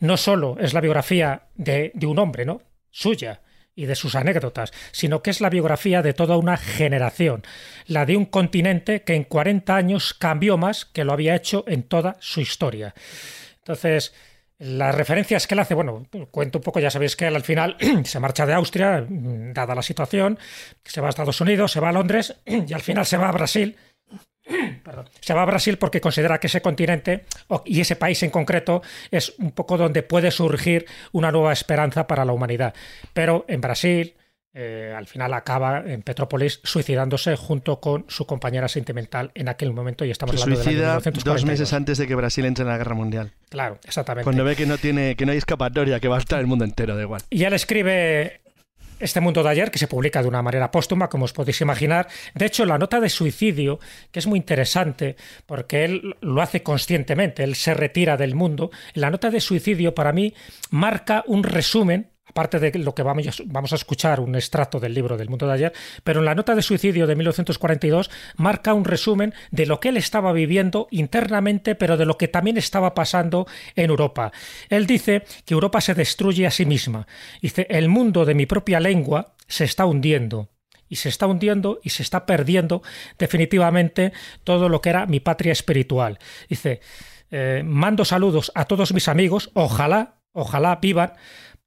no 0.00 0.16
solo 0.16 0.56
es 0.60 0.74
la 0.74 0.80
biografía 0.80 1.48
de, 1.54 1.92
un 2.02 2.18
hombre, 2.18 2.44
¿no? 2.44 2.62
suya, 2.90 3.40
y 3.74 3.86
de 3.86 3.94
sus 3.94 4.14
anécdotas, 4.14 4.72
sino 4.92 5.22
que 5.22 5.30
es 5.30 5.40
la 5.40 5.48
biografía 5.48 6.02
de 6.02 6.12
toda 6.12 6.36
una 6.36 6.56
generación, 6.56 7.42
la 7.86 8.04
de 8.04 8.16
un 8.16 8.26
continente 8.26 9.02
que 9.02 9.14
en 9.14 9.24
40 9.24 9.74
años 9.74 10.12
cambió 10.12 10.58
más 10.58 10.84
que 10.84 11.04
lo 11.04 11.12
había 11.12 11.36
hecho 11.36 11.64
en 11.66 11.84
toda 11.84 12.16
su 12.20 12.40
historia. 12.40 12.94
Entonces, 13.58 14.12
las 14.60 14.94
referencias 14.94 15.46
que 15.46 15.54
él 15.54 15.60
hace, 15.60 15.74
bueno, 15.74 16.06
cuento 16.30 16.58
un 16.58 16.62
poco, 16.62 16.80
ya 16.80 16.90
sabéis 16.90 17.16
que 17.16 17.26
él 17.26 17.34
al 17.34 17.42
final 17.42 17.76
se 18.04 18.20
marcha 18.20 18.44
de 18.44 18.52
Austria, 18.52 19.04
mm, 19.08 19.54
dada 19.54 19.74
la 19.74 19.82
situación, 19.82 20.38
se 20.84 21.00
va 21.00 21.08
a 21.08 21.10
Estados 21.10 21.40
Unidos, 21.40 21.72
se 21.72 21.80
va 21.80 21.88
a 21.88 21.92
Londres 21.92 22.36
y 22.46 22.72
al 22.72 22.82
final 22.82 23.06
se 23.06 23.16
va 23.16 23.30
a 23.30 23.32
Brasil. 23.32 23.76
Se 25.20 25.32
va 25.32 25.42
a 25.42 25.44
Brasil 25.44 25.78
porque 25.78 26.00
considera 26.00 26.40
que 26.40 26.48
ese 26.48 26.60
continente 26.60 27.24
y 27.66 27.80
ese 27.80 27.94
país 27.94 28.20
en 28.24 28.30
concreto 28.30 28.82
es 29.12 29.34
un 29.38 29.52
poco 29.52 29.76
donde 29.76 30.02
puede 30.02 30.32
surgir 30.32 30.86
una 31.12 31.30
nueva 31.30 31.52
esperanza 31.52 32.08
para 32.08 32.24
la 32.24 32.32
humanidad. 32.32 32.74
Pero 33.12 33.44
en 33.46 33.60
Brasil, 33.60 34.16
eh, 34.52 34.92
al 34.96 35.06
final 35.06 35.32
acaba 35.34 35.78
en 35.78 36.02
Petrópolis 36.02 36.60
suicidándose 36.64 37.36
junto 37.36 37.80
con 37.80 38.04
su 38.08 38.26
compañera 38.26 38.66
sentimental 38.66 39.30
en 39.34 39.48
aquel 39.48 39.72
momento 39.72 40.04
y 40.04 40.10
estamos 40.10 40.42
hablando 40.42 40.62
suicida 40.62 40.98
de 40.98 41.10
dos 41.24 41.44
meses 41.44 41.72
antes 41.72 41.98
de 41.98 42.08
que 42.08 42.16
Brasil 42.16 42.44
entre 42.44 42.62
en 42.62 42.68
la 42.68 42.76
guerra 42.76 42.94
mundial. 42.96 43.32
Claro, 43.48 43.78
exactamente. 43.84 44.24
Cuando 44.24 44.42
ve 44.42 44.56
que 44.56 44.66
no 44.66 44.76
tiene 44.76 45.14
que 45.14 45.24
no 45.24 45.32
hay 45.32 45.38
escapatoria, 45.38 46.00
que 46.00 46.08
va 46.08 46.16
a 46.16 46.20
estar 46.20 46.40
el 46.40 46.48
mundo 46.48 46.64
entero 46.64 46.96
de 46.96 47.04
igual. 47.04 47.22
Y 47.30 47.44
él 47.44 47.52
escribe 47.52 48.40
este 49.00 49.20
mundo 49.20 49.42
de 49.42 49.48
ayer, 49.48 49.70
que 49.70 49.78
se 49.78 49.88
publica 49.88 50.20
de 50.20 50.28
una 50.28 50.42
manera 50.42 50.70
póstuma, 50.70 51.08
como 51.08 51.24
os 51.24 51.32
podéis 51.32 51.60
imaginar. 51.60 52.08
De 52.34 52.46
hecho, 52.46 52.66
la 52.66 52.76
nota 52.76 53.00
de 53.00 53.08
suicidio, 53.08 53.80
que 54.12 54.18
es 54.18 54.26
muy 54.26 54.38
interesante, 54.38 55.16
porque 55.46 55.84
él 55.84 56.16
lo 56.20 56.42
hace 56.42 56.62
conscientemente, 56.62 57.42
él 57.42 57.54
se 57.54 57.74
retira 57.74 58.16
del 58.16 58.34
mundo, 58.34 58.70
la 58.94 59.10
nota 59.10 59.30
de 59.30 59.40
suicidio 59.40 59.94
para 59.94 60.12
mí 60.12 60.34
marca 60.70 61.24
un 61.26 61.42
resumen 61.44 62.10
aparte 62.30 62.58
de 62.58 62.78
lo 62.78 62.94
que 62.94 63.02
vamos 63.02 63.72
a 63.72 63.74
escuchar, 63.74 64.20
un 64.20 64.34
extracto 64.34 64.80
del 64.80 64.94
libro 64.94 65.16
del 65.16 65.28
mundo 65.28 65.46
de 65.46 65.52
ayer, 65.52 65.72
pero 66.04 66.20
en 66.20 66.26
la 66.26 66.34
nota 66.34 66.54
de 66.54 66.62
suicidio 66.62 67.06
de 67.06 67.16
1942 67.16 68.10
marca 68.36 68.74
un 68.74 68.84
resumen 68.84 69.34
de 69.50 69.66
lo 69.66 69.80
que 69.80 69.90
él 69.90 69.96
estaba 69.96 70.32
viviendo 70.32 70.88
internamente, 70.90 71.74
pero 71.74 71.96
de 71.96 72.06
lo 72.06 72.16
que 72.16 72.28
también 72.28 72.56
estaba 72.56 72.94
pasando 72.94 73.46
en 73.74 73.90
Europa. 73.90 74.32
Él 74.68 74.86
dice 74.86 75.24
que 75.44 75.54
Europa 75.54 75.80
se 75.80 75.94
destruye 75.94 76.46
a 76.46 76.50
sí 76.50 76.64
misma. 76.64 77.06
Dice, 77.42 77.66
el 77.68 77.88
mundo 77.88 78.24
de 78.24 78.34
mi 78.34 78.46
propia 78.46 78.80
lengua 78.80 79.34
se 79.48 79.64
está 79.64 79.84
hundiendo 79.84 80.50
y 80.88 80.96
se 80.96 81.08
está 81.08 81.26
hundiendo 81.26 81.80
y 81.82 81.90
se 81.90 82.02
está 82.02 82.26
perdiendo 82.26 82.82
definitivamente 83.18 84.12
todo 84.44 84.68
lo 84.68 84.80
que 84.80 84.90
era 84.90 85.06
mi 85.06 85.20
patria 85.20 85.52
espiritual. 85.52 86.18
Dice, 86.48 86.80
eh, 87.30 87.62
mando 87.64 88.04
saludos 88.04 88.52
a 88.54 88.64
todos 88.66 88.92
mis 88.92 89.08
amigos, 89.08 89.50
ojalá, 89.54 90.20
ojalá 90.32 90.76
vivan 90.76 91.12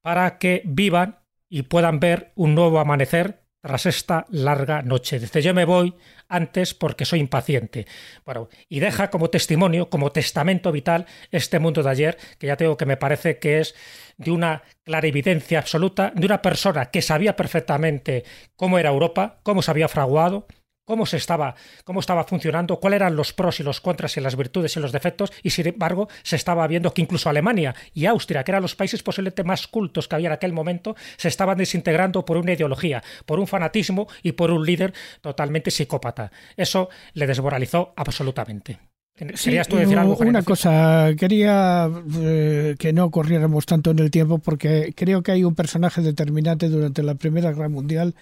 para 0.03 0.37
que 0.37 0.61
vivan 0.65 1.19
y 1.49 1.63
puedan 1.63 1.99
ver 1.99 2.31
un 2.35 2.53
nuevo 2.53 2.79
amanecer 2.79 3.43
tras 3.61 3.85
esta 3.85 4.25
larga 4.29 4.81
noche. 4.81 5.19
Dice, 5.19 5.41
yo 5.41 5.53
me 5.53 5.63
voy 5.63 5.95
antes 6.27 6.73
porque 6.73 7.05
soy 7.05 7.21
impaciente. 7.21 7.87
Bueno, 8.25 8.49
y 8.67 8.81
deja 8.81 9.09
como 9.09 9.29
testimonio, 9.29 9.89
como 9.89 10.11
testamento 10.11 10.71
vital, 10.73 11.05
este 11.31 11.59
mundo 11.59 11.81
de 11.81 11.89
ayer, 11.89 12.17
que 12.37 12.47
ya 12.47 12.57
tengo 12.57 12.75
que 12.75 12.85
me 12.85 12.97
parece 12.97 13.39
que 13.39 13.61
es 13.61 13.73
de 14.17 14.31
una 14.31 14.63
clarividencia 14.83 15.59
absoluta, 15.59 16.11
de 16.13 16.25
una 16.25 16.41
persona 16.41 16.91
que 16.91 17.01
sabía 17.01 17.37
perfectamente 17.37 18.25
cómo 18.57 18.79
era 18.79 18.89
Europa, 18.89 19.39
cómo 19.43 19.61
se 19.61 19.71
había 19.71 19.87
fraguado, 19.87 20.45
cómo 20.85 21.05
se 21.05 21.17
estaba, 21.17 21.55
cómo 21.83 21.99
estaba 21.99 22.23
funcionando, 22.23 22.79
cuáles 22.79 22.97
eran 22.97 23.15
los 23.15 23.33
pros 23.33 23.59
y 23.59 23.63
los 23.63 23.81
contras 23.81 24.17
y 24.17 24.21
las 24.21 24.35
virtudes 24.35 24.75
y 24.75 24.79
los 24.79 24.91
defectos, 24.91 25.31
y 25.41 25.51
sin 25.51 25.67
embargo 25.67 26.07
se 26.23 26.35
estaba 26.35 26.67
viendo 26.67 26.93
que 26.93 27.01
incluso 27.01 27.29
Alemania 27.29 27.75
y 27.93 28.05
Austria, 28.05 28.43
que 28.43 28.51
eran 28.51 28.61
los 28.61 28.75
países 28.75 29.03
posiblemente 29.03 29.43
más 29.43 29.67
cultos 29.67 30.07
que 30.07 30.15
había 30.15 30.27
en 30.27 30.33
aquel 30.33 30.53
momento, 30.53 30.95
se 31.17 31.27
estaban 31.27 31.57
desintegrando 31.57 32.25
por 32.25 32.37
una 32.37 32.53
ideología, 32.53 33.03
por 33.25 33.39
un 33.39 33.47
fanatismo 33.47 34.07
y 34.21 34.33
por 34.33 34.51
un 34.51 34.65
líder 34.65 34.93
totalmente 35.21 35.71
psicópata. 35.71 36.31
Eso 36.57 36.89
le 37.13 37.27
desmoralizó 37.27 37.93
absolutamente. 37.95 38.92
¿Querías 39.15 39.67
tú 39.67 39.75
decir 39.75 39.97
algo? 39.97 40.17
Una 40.17 40.41
cosa, 40.41 41.11
quería 41.17 41.87
eh, 42.19 42.75
que 42.79 42.93
no 42.93 43.11
corriéramos 43.11 43.65
tanto 43.67 43.91
en 43.91 43.99
el 43.99 44.09
tiempo 44.09 44.39
porque 44.39 44.93
creo 44.95 45.21
que 45.21 45.31
hay 45.31 45.43
un 45.43 45.53
personaje 45.53 46.01
determinante 46.01 46.67
durante 46.67 47.03
la 47.03 47.13
Primera 47.13 47.51
Guerra 47.51 47.69
Mundial 47.69 48.15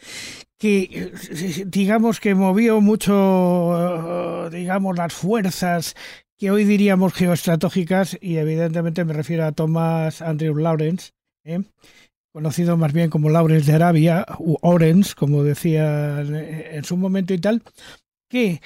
que, 0.59 1.11
digamos, 1.65 2.19
que 2.19 2.35
movió 2.35 2.81
mucho, 2.81 4.49
digamos, 4.51 4.97
las 4.97 5.13
fuerzas 5.13 5.95
que 6.37 6.51
hoy 6.51 6.65
diríamos 6.65 7.13
geoestratégicas 7.13 8.17
y 8.19 8.37
evidentemente 8.37 9.05
me 9.05 9.13
refiero 9.13 9.45
a 9.45 9.53
Thomas 9.53 10.21
Andrew 10.21 10.55
Lawrence, 10.57 11.11
¿eh? 11.45 11.61
conocido 12.33 12.77
más 12.77 12.93
bien 12.93 13.09
como 13.09 13.29
Lawrence 13.29 13.69
de 13.69 13.75
Arabia, 13.75 14.25
o 14.39 14.57
Orange, 14.61 15.13
como 15.15 15.43
decía 15.43 16.21
en 16.21 16.83
su 16.83 16.97
momento 16.97 17.33
y 17.33 17.39
tal, 17.39 17.61
que 18.29 18.61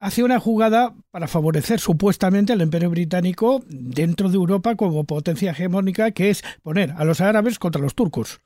hace 0.00 0.24
una 0.24 0.40
jugada 0.40 0.94
para 1.10 1.28
favorecer 1.28 1.78
supuestamente 1.78 2.54
al 2.54 2.62
imperio 2.62 2.90
británico 2.90 3.62
dentro 3.68 4.30
de 4.30 4.36
Europa 4.36 4.74
como 4.74 5.04
potencia 5.04 5.52
hegemónica, 5.52 6.10
que 6.10 6.30
es 6.30 6.42
poner 6.62 6.92
a 6.96 7.04
los 7.04 7.20
árabes 7.20 7.58
contra 7.58 7.82
los 7.82 7.94
turcos. 7.94 8.40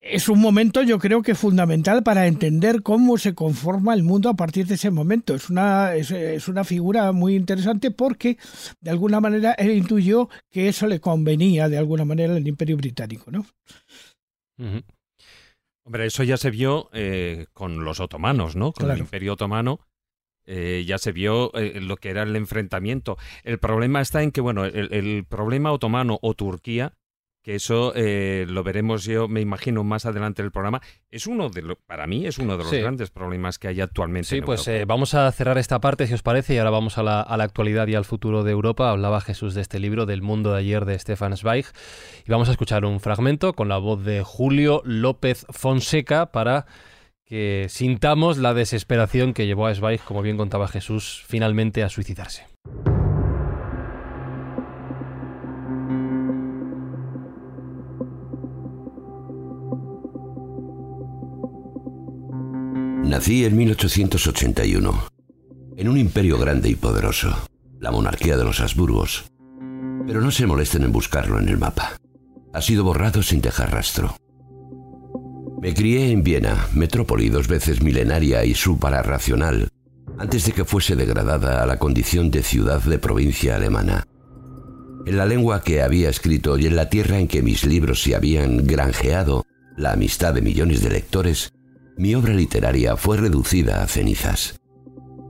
Es 0.00 0.30
un 0.30 0.40
momento 0.40 0.82
yo 0.82 0.98
creo 0.98 1.20
que 1.20 1.34
fundamental 1.34 2.02
para 2.02 2.26
entender 2.26 2.82
cómo 2.82 3.18
se 3.18 3.34
conforma 3.34 3.92
el 3.92 4.02
mundo 4.02 4.30
a 4.30 4.34
partir 4.34 4.66
de 4.66 4.76
ese 4.76 4.90
momento. 4.90 5.34
Es 5.34 5.50
una, 5.50 5.94
es, 5.94 6.48
una 6.48 6.64
figura 6.64 7.12
muy 7.12 7.36
interesante 7.36 7.90
porque 7.90 8.38
de 8.80 8.90
alguna 8.90 9.20
manera 9.20 9.52
él 9.52 9.72
intuyó 9.72 10.30
que 10.50 10.68
eso 10.68 10.86
le 10.86 11.00
convenía 11.00 11.68
de 11.68 11.76
alguna 11.76 12.06
manera 12.06 12.34
al 12.34 12.48
imperio 12.48 12.78
británico. 12.78 13.30
¿no? 13.30 13.44
Hombre, 15.84 16.06
eso 16.06 16.22
ya 16.22 16.38
se 16.38 16.50
vio 16.50 16.88
eh, 16.94 17.44
con 17.52 17.84
los 17.84 18.00
otomanos, 18.00 18.56
¿no? 18.56 18.72
Con 18.72 18.90
el 18.90 18.98
imperio 18.98 19.34
otomano 19.34 19.80
eh, 20.46 20.84
ya 20.86 20.98
se 20.98 21.12
vio 21.12 21.52
eh, 21.54 21.80
lo 21.80 21.96
que 21.96 22.10
era 22.10 22.22
el 22.22 22.34
enfrentamiento. 22.36 23.18
El 23.44 23.58
problema 23.58 24.00
está 24.00 24.22
en 24.22 24.32
que, 24.32 24.40
bueno, 24.40 24.64
el, 24.64 25.24
problema 25.28 25.72
otomano 25.72 26.18
o 26.22 26.34
Turquía, 26.34 26.94
que 27.42 27.54
eso 27.54 27.92
eh, 27.94 28.44
lo 28.48 28.62
veremos 28.62 29.04
yo, 29.04 29.28
me 29.28 29.40
imagino, 29.40 29.82
más 29.84 30.04
adelante 30.06 30.42
en 30.42 30.46
el 30.46 30.52
programa, 30.52 30.82
es 31.10 31.26
uno 31.26 31.48
de 31.48 31.62
los, 31.62 31.78
para 31.86 32.06
mí 32.06 32.26
es 32.26 32.38
uno 32.38 32.58
de 32.58 32.64
los 32.64 32.72
grandes 32.72 33.10
problemas 33.10 33.58
que 33.58 33.68
hay 33.68 33.80
actualmente. 33.80 34.28
Sí, 34.28 34.42
pues 34.42 34.68
vamos 34.86 35.14
a 35.14 35.30
cerrar 35.32 35.56
esta 35.56 35.80
parte, 35.80 36.06
si 36.06 36.14
os 36.14 36.22
parece, 36.22 36.54
y 36.54 36.58
ahora 36.58 36.70
vamos 36.70 36.98
a 36.98 37.02
la, 37.02 37.22
a 37.22 37.36
la, 37.36 37.44
actualidad 37.44 37.86
y 37.88 37.94
al 37.94 38.04
futuro 38.04 38.42
de 38.42 38.50
Europa. 38.50 38.90
Hablaba 38.90 39.20
Jesús 39.20 39.54
de 39.54 39.62
este 39.62 39.78
libro, 39.78 40.04
del 40.04 40.20
mundo 40.20 40.52
de 40.52 40.58
ayer, 40.58 40.84
de 40.84 40.98
Stefan 40.98 41.36
Zweig, 41.36 41.66
y 42.26 42.30
vamos 42.30 42.48
a 42.48 42.52
escuchar 42.52 42.84
un 42.84 43.00
fragmento 43.00 43.54
con 43.54 43.68
la 43.68 43.78
voz 43.78 44.04
de 44.04 44.22
Julio 44.22 44.82
López 44.84 45.46
Fonseca 45.50 46.32
para 46.32 46.66
que 47.30 47.66
sintamos 47.68 48.38
la 48.38 48.54
desesperación 48.54 49.34
que 49.34 49.46
llevó 49.46 49.68
a 49.68 49.74
Zweig, 49.74 50.00
como 50.00 50.20
bien 50.20 50.36
contaba 50.36 50.66
Jesús, 50.66 51.22
finalmente 51.28 51.84
a 51.84 51.88
suicidarse. 51.88 52.48
Nací 63.04 63.44
en 63.44 63.56
1881, 63.56 65.04
en 65.76 65.88
un 65.88 65.98
imperio 65.98 66.36
grande 66.36 66.68
y 66.68 66.74
poderoso, 66.74 67.32
la 67.78 67.92
monarquía 67.92 68.36
de 68.36 68.44
los 68.44 68.58
Habsburgos. 68.58 69.30
Pero 70.04 70.20
no 70.20 70.32
se 70.32 70.46
molesten 70.46 70.82
en 70.82 70.90
buscarlo 70.90 71.38
en 71.38 71.48
el 71.48 71.58
mapa. 71.58 71.92
Ha 72.52 72.60
sido 72.60 72.82
borrado 72.82 73.22
sin 73.22 73.40
dejar 73.40 73.70
rastro. 73.70 74.16
Me 75.60 75.74
crié 75.74 76.10
en 76.10 76.22
Viena, 76.22 76.68
metrópoli 76.72 77.28
dos 77.28 77.46
veces 77.46 77.82
milenaria 77.82 78.46
y 78.46 78.54
suprarracional, 78.54 79.68
antes 80.16 80.46
de 80.46 80.52
que 80.52 80.64
fuese 80.64 80.96
degradada 80.96 81.62
a 81.62 81.66
la 81.66 81.78
condición 81.78 82.30
de 82.30 82.42
ciudad 82.42 82.80
de 82.80 82.98
provincia 82.98 83.56
alemana. 83.56 84.06
En 85.04 85.18
la 85.18 85.26
lengua 85.26 85.62
que 85.62 85.82
había 85.82 86.08
escrito 86.08 86.56
y 86.56 86.64
en 86.64 86.76
la 86.76 86.88
tierra 86.88 87.18
en 87.18 87.28
que 87.28 87.42
mis 87.42 87.66
libros 87.66 88.02
se 88.02 88.14
habían 88.14 88.66
granjeado 88.66 89.44
la 89.76 89.92
amistad 89.92 90.32
de 90.32 90.40
millones 90.40 90.82
de 90.82 90.90
lectores, 90.90 91.52
mi 91.98 92.14
obra 92.14 92.32
literaria 92.32 92.96
fue 92.96 93.18
reducida 93.18 93.82
a 93.82 93.86
cenizas. 93.86 94.58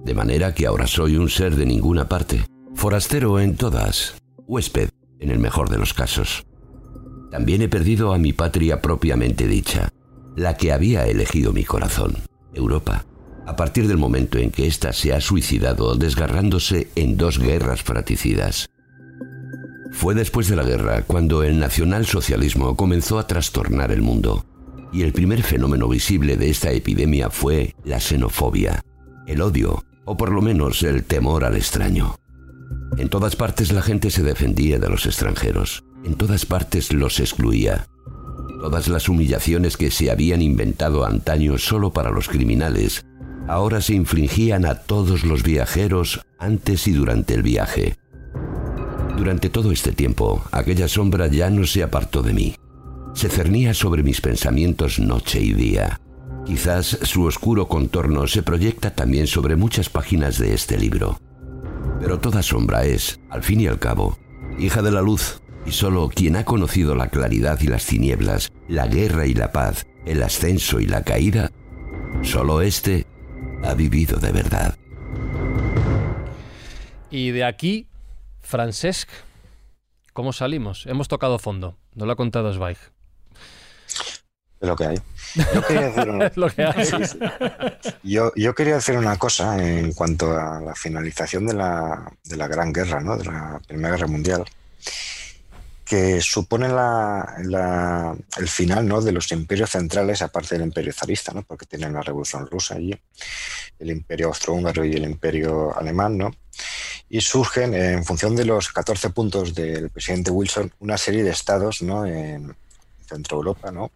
De 0.05 0.15
manera 0.15 0.55
que 0.55 0.67
ahora 0.67 0.87
soy 0.87 1.17
un 1.17 1.29
ser 1.29 1.57
de 1.57 1.67
ninguna 1.67 2.09
parte, 2.09 2.45
forastero 2.77 3.41
en 3.41 3.57
todas, 3.57 4.15
huésped 4.47 4.91
en 5.19 5.31
el 5.31 5.41
mejor 5.41 5.71
de 5.71 5.79
los 5.79 5.93
casos. 5.93 6.47
También 7.33 7.63
he 7.63 7.69
perdido 7.69 8.13
a 8.13 8.19
mi 8.19 8.33
patria 8.33 8.81
propiamente 8.81 9.47
dicha, 9.49 9.91
la 10.41 10.57
que 10.57 10.73
había 10.73 11.07
elegido 11.07 11.53
mi 11.53 11.65
corazón, 11.65 12.17
Europa, 12.55 13.05
a 13.47 13.57
partir 13.57 13.87
del 13.87 13.99
momento 13.99 14.39
en 14.39 14.51
que 14.51 14.67
ésta 14.67 14.95
se 14.95 15.13
ha 15.13 15.21
suicidado 15.21 15.97
desgarrándose 15.97 16.89
en 16.97 17.19
dos 17.19 17.39
guerras 17.39 17.83
fraticidas. 17.83 18.71
Fue 19.93 20.15
después 20.15 20.49
de 20.49 20.57
la 20.57 20.63
guerra 20.63 21.03
cuando 21.03 21.43
el 21.43 21.59
nacionalsocialismo 21.59 22.75
comenzó 22.75 23.19
a 23.19 23.27
trastornar 23.27 23.93
el 23.93 24.01
mundo, 24.01 24.47
y 24.95 25.03
el 25.03 25.13
primer 25.13 25.43
fenómeno 25.43 25.89
visible 25.89 26.39
de 26.39 26.49
esta 26.49 26.71
epidemia 26.71 27.29
fue 27.29 27.77
la 27.85 28.01
xenofobia, 28.01 28.83
el 29.27 29.43
odio, 29.43 29.85
o 30.07 30.17
por 30.17 30.33
lo 30.33 30.41
menos 30.41 30.83
el 30.83 31.05
temor 31.05 31.45
al 31.45 31.57
extraño. 31.57 32.17
En 32.97 33.11
todas 33.11 33.37
partes 33.37 33.73
la 33.73 33.83
gente 33.83 34.11
se 34.11 34.23
defendía 34.23 34.79
de 34.79 34.89
los 34.89 35.05
extranjeros, 35.05 35.85
en 36.03 36.15
todas 36.15 36.47
partes 36.47 36.95
los 36.95 37.21
excluía, 37.21 37.87
Todas 38.61 38.89
las 38.89 39.09
humillaciones 39.09 39.79
que 39.79 39.91
se 39.91 40.11
habían 40.11 40.43
inventado 40.43 41.07
antaño 41.07 41.57
solo 41.57 41.95
para 41.95 42.11
los 42.11 42.29
criminales, 42.29 43.07
ahora 43.49 43.81
se 43.81 43.95
infligían 43.95 44.67
a 44.67 44.75
todos 44.75 45.25
los 45.25 45.43
viajeros 45.43 46.21
antes 46.39 46.87
y 46.87 46.93
durante 46.93 47.33
el 47.33 47.43
viaje. 47.43 47.97
Durante 49.17 49.49
todo 49.49 49.73
este 49.73 49.93
tiempo, 49.93 50.45
aquella 50.53 50.89
sombra 50.89 51.27
ya 51.29 51.49
no 51.49 51.67
se 51.67 51.83
apartó 51.83 52.23
de 52.23 52.35
mí. 52.35 52.55
Se 53.15 53.31
cernía 53.31 53.73
sobre 53.73 54.03
mis 54.03 54.21
pensamientos 54.21 54.99
noche 54.99 55.41
y 55.41 55.55
día. 55.55 55.99
Quizás 56.45 56.99
su 57.03 57.25
oscuro 57.25 57.67
contorno 57.67 58.27
se 58.27 58.43
proyecta 58.43 58.95
también 58.95 59.27
sobre 59.27 59.57
muchas 59.57 59.89
páginas 59.89 60.39
de 60.39 60.53
este 60.53 60.79
libro. 60.79 61.19
Pero 61.99 62.19
toda 62.19 62.43
sombra 62.43 62.85
es, 62.85 63.21
al 63.31 63.43
fin 63.43 63.61
y 63.61 63.67
al 63.67 63.79
cabo, 63.79 64.19
hija 64.59 64.83
de 64.83 64.91
la 64.91 65.01
luz, 65.01 65.41
y 65.67 65.73
solo 65.73 66.09
quien 66.09 66.37
ha 66.37 66.45
conocido 66.45 66.95
la 66.95 67.09
claridad 67.09 67.59
y 67.61 67.67
las 67.67 67.87
tinieblas, 67.87 68.53
la 68.69 68.87
guerra 68.87 69.27
y 69.27 69.35
la 69.35 69.53
paz, 69.53 69.87
el 70.07 70.23
ascenso 70.23 70.81
y 70.81 70.87
la 70.87 71.03
caída, 71.03 71.51
solo 72.23 72.63
éste 72.63 73.07
ha 73.63 73.75
vivido 73.75 74.19
de 74.19 74.33
verdad. 74.33 74.77
Y 77.11 77.31
de 77.31 77.45
aquí, 77.45 77.87
Francesc, 78.41 79.09
¿cómo 80.13 80.33
salimos? 80.33 80.87
Hemos 80.87 81.09
tocado 81.09 81.39
fondo, 81.39 81.77
no 81.95 82.07
lo 82.07 82.13
ha 82.13 82.17
contado 82.17 82.53
Zweig. 82.53 82.79
Es 84.61 84.69
lo 84.69 84.77
que 84.77 84.85
hay. 84.85 84.99
Yo 85.55 85.63
quería 85.67 85.91
decir 85.91 86.11
una... 86.11 86.33
lo 86.37 86.51
que 86.51 86.65
hay. 86.65 86.87
Yo, 88.03 88.31
yo, 88.37 88.55
quería 88.55 88.75
decir 88.75 88.97
una 88.97 89.17
cosa 89.17 89.57
en 89.59 89.93
cuanto 89.93 90.39
a 90.39 90.61
la 90.61 90.75
finalización 90.75 91.47
de 91.47 91.55
la, 91.55 92.13
de 92.25 92.37
la 92.37 92.47
Gran 92.47 92.73
Guerra, 92.73 93.01
¿no? 93.01 93.17
de 93.17 93.25
la 93.25 93.61
Primera 93.67 93.95
Guerra 93.95 94.07
Mundial 94.07 94.45
que 95.91 96.21
supone 96.21 96.67
el 96.67 98.49
final 98.49 98.87
¿no? 98.87 99.01
de 99.01 99.11
los 99.11 99.33
imperios 99.33 99.71
centrales, 99.71 100.23
aparte 100.23 100.55
del 100.55 100.69
imperio 100.69 100.93
zarista, 100.93 101.33
¿no? 101.33 101.43
porque 101.43 101.67
tienen 101.67 101.95
la 101.95 102.01
revolución 102.01 102.47
rusa 102.47 102.77
allí, 102.77 102.97
el 103.77 103.91
imperio 103.91 104.29
austrohúngaro 104.29 104.85
y 104.85 104.93
el 104.93 105.03
imperio 105.03 105.77
alemán, 105.77 106.17
¿no? 106.17 106.31
y 107.09 107.21
surgen, 107.21 107.75
en 107.75 108.05
función 108.05 108.37
de 108.37 108.45
los 108.45 108.69
14 108.69 109.11
puntos 109.11 109.53
del 109.53 109.91
presidente 109.91 110.31
Wilson, 110.31 110.73
una 110.79 110.97
serie 110.97 111.25
de 111.25 111.31
estados 111.31 111.83
¿no? 111.83 112.07
en 112.07 112.55
Centro 113.09 113.39
Europa, 113.39 113.73
¿no? 113.73 113.91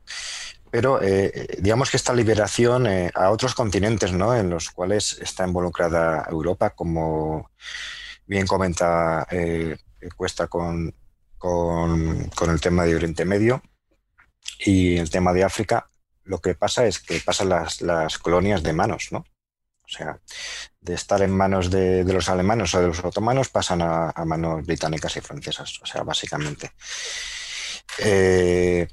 pero 0.73 1.01
eh, 1.01 1.59
digamos 1.61 1.93
que 1.93 1.97
esta 1.97 2.13
liberación 2.13 2.89
eh, 2.89 3.09
a 3.15 3.31
otros 3.31 3.55
continentes 3.55 4.13
¿no? 4.13 4.35
en 4.35 4.51
los 4.51 4.71
cuales 4.71 5.17
está 5.23 5.47
involucrada 5.47 6.27
Europa, 6.29 6.71
como 6.71 7.53
bien 8.27 8.49
comenta 8.49 9.29
eh, 9.31 9.77
Cuesta 10.17 10.49
con 10.49 10.93
con, 11.45 12.51
el 12.51 12.61
tema 12.63 12.85
de 12.85 12.97
Oriente 12.97 13.27
Medio 13.27 13.63
y 14.61 14.97
el 14.97 15.11
tema 15.11 15.35
de 15.35 15.45
África, 15.45 15.91
lo 16.23 16.39
que 16.39 16.55
pasa 16.55 16.87
es 16.87 17.01
que 17.01 17.21
pasan 17.21 17.51
las, 17.51 18.19
colonias 18.19 18.63
de 18.63 18.73
manos, 18.73 19.09
¿no? 19.11 19.19
O 19.19 19.89
sea, 19.89 20.19
de 20.81 20.95
estar 20.95 21.21
en 21.21 21.37
manos 21.37 21.71
de, 21.71 22.03
los 22.05 22.31
alemanes 22.31 22.75
o 22.75 22.81
de 22.81 22.87
los 22.87 23.05
otomanos 23.05 23.51
pasan 23.51 23.83
a, 23.83 24.13
manos 24.25 24.65
británicas 24.65 25.19
y 25.19 25.21
francesas, 25.21 25.81
o 25.83 25.87
sea, 25.87 26.03
básicamente. 26.03 26.73
Eh, 27.99 28.89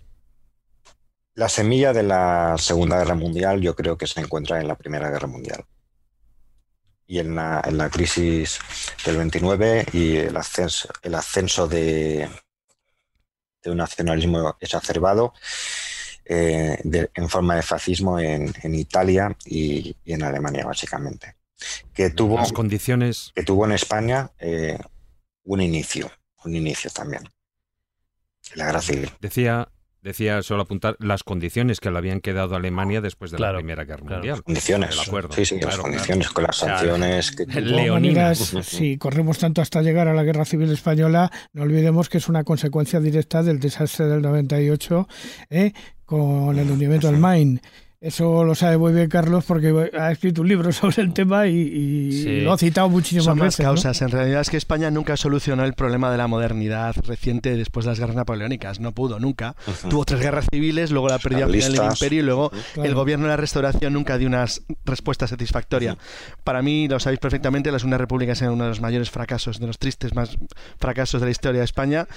la 1.35 1.47
semilla 1.47 1.93
de 1.93 2.03
la 2.03 2.57
Segunda 2.57 2.97
Guerra 2.97 3.15
Mundial 3.15 3.61
yo 3.61 3.77
creo 3.77 3.97
que 3.97 4.07
se 4.07 4.19
encuentra 4.19 4.59
en 4.59 4.67
la 4.67 4.75
Primera 4.75 5.09
Guerra 5.09 5.27
Mundial. 5.27 5.63
Y 7.11 7.19
en 7.19 7.35
la, 7.35 7.61
en 7.65 7.77
la 7.77 7.89
crisis 7.89 8.57
del 9.05 9.17
29 9.17 9.87
y 9.91 10.15
el 10.15 10.37
ascenso, 10.37 10.87
el 11.01 11.13
ascenso 11.15 11.67
de, 11.67 12.29
de 13.61 13.69
un 13.69 13.75
nacionalismo 13.75 14.55
exacerbado 14.61 15.33
eh, 16.23 16.77
en 17.13 17.29
forma 17.29 17.57
de 17.57 17.63
fascismo 17.63 18.17
en, 18.17 18.53
Italia 18.75 19.35
y, 19.45 19.93
en 20.05 20.23
Alemania, 20.23 20.65
básicamente. 20.65 21.35
Que 21.93 22.11
tuvo, 22.11 22.37
Las 22.37 22.53
condiciones... 22.53 23.33
que 23.35 23.43
tuvo 23.43 23.65
en 23.65 23.73
España 23.73 24.31
eh, 24.39 24.79
un 25.43 25.59
inicio, 25.59 26.09
un 26.45 26.55
inicio 26.55 26.89
también. 26.91 27.23
La 28.55 28.67
guerra 28.67 28.81
civil. 28.81 29.11
Decía, 29.19 29.67
Decía 30.01 30.41
solo 30.41 30.63
apuntar 30.63 30.95
las 30.99 31.23
condiciones 31.23 31.79
que 31.79 31.91
le 31.91 31.97
habían 31.99 32.21
quedado 32.21 32.55
a 32.55 32.57
Alemania 32.57 33.01
después 33.01 33.29
de 33.29 33.37
la 33.37 33.53
Primera 33.53 33.83
Guerra 33.85 34.03
Mundial. 34.03 34.43
Condiciones. 34.43 34.99
acuerdo. 34.99 35.33
Sí, 35.33 35.45
sí, 35.45 35.59
las 35.59 35.77
condiciones 35.77 36.29
con 36.31 36.43
las 36.43 36.57
sanciones. 36.57 37.31
que 37.31 37.45
si 38.63 38.97
corremos 38.97 39.37
tanto 39.37 39.61
hasta 39.61 39.81
llegar 39.81 40.07
a 40.07 40.13
la 40.13 40.23
Guerra 40.23 40.45
Civil 40.45 40.71
Española, 40.71 41.31
no 41.53 41.63
olvidemos 41.63 42.09
que 42.09 42.17
es 42.17 42.27
una 42.27 42.43
consecuencia 42.43 42.99
directa 42.99 43.43
del 43.43 43.59
desastre 43.59 44.07
del 44.07 44.21
98 44.21 45.07
¿eh? 45.51 45.73
con 46.05 46.57
el 46.57 46.71
hundimiento 46.71 47.07
del 47.07 47.17
Maine. 47.17 47.61
Eso 48.01 48.43
lo 48.43 48.55
sabe 48.55 48.79
muy 48.79 48.93
bien 48.93 49.07
Carlos 49.09 49.45
porque 49.45 49.91
ha 49.95 50.11
escrito 50.11 50.41
un 50.41 50.47
libro 50.47 50.71
sobre 50.71 51.03
el 51.03 51.13
tema 51.13 51.45
y, 51.45 52.41
lo 52.41 52.51
ha 52.51 52.57
citado 52.57 52.89
muchísimas 52.89 53.25
Son 53.25 53.37
más 53.37 53.55
causas. 53.55 54.01
En 54.01 54.09
realidad 54.09 54.41
es 54.41 54.49
que 54.49 54.57
España 54.57 54.89
nunca 54.89 55.15
solucionó 55.17 55.63
el 55.65 55.73
problema 55.73 56.09
de 56.09 56.17
la 56.17 56.25
modernidad 56.25 56.95
reciente 57.05 57.55
después 57.55 57.85
de 57.85 57.91
las 57.91 57.99
guerras 57.99 58.15
napoleónicas. 58.15 58.79
No 58.79 58.91
pudo, 58.91 59.19
nunca. 59.19 59.55
Tuvo 59.87 60.03
tres 60.03 60.19
guerras 60.19 60.47
civiles, 60.49 60.89
luego 60.89 61.09
la 61.09 61.19
perdió 61.19 61.45
al 61.45 61.51
final 61.51 61.73
del 61.73 61.83
imperio 61.83 62.19
y 62.21 62.23
luego 62.23 62.51
el 62.77 62.95
gobierno 62.95 63.25
de 63.25 63.29
la 63.29 63.37
restauración 63.37 63.93
nunca 63.93 64.17
dio 64.17 64.27
una 64.27 64.47
respuesta 64.83 65.27
satisfactoria. 65.27 65.95
Para 66.43 66.63
mí, 66.63 66.87
lo 66.87 66.99
sabéis 66.99 67.19
perfectamente, 67.19 67.71
la 67.71 67.77
Segunda 67.77 67.99
República 67.99 68.31
es 68.31 68.41
uno 68.41 68.63
de 68.63 68.69
los 68.69 68.81
mayores 68.81 69.11
fracasos, 69.11 69.59
de 69.59 69.67
los 69.67 69.77
tristes 69.77 70.15
más 70.15 70.39
fracasos 70.79 71.21
de 71.21 71.27
la 71.27 71.31
historia 71.31 71.59
de 71.59 71.65
España. 71.65 72.07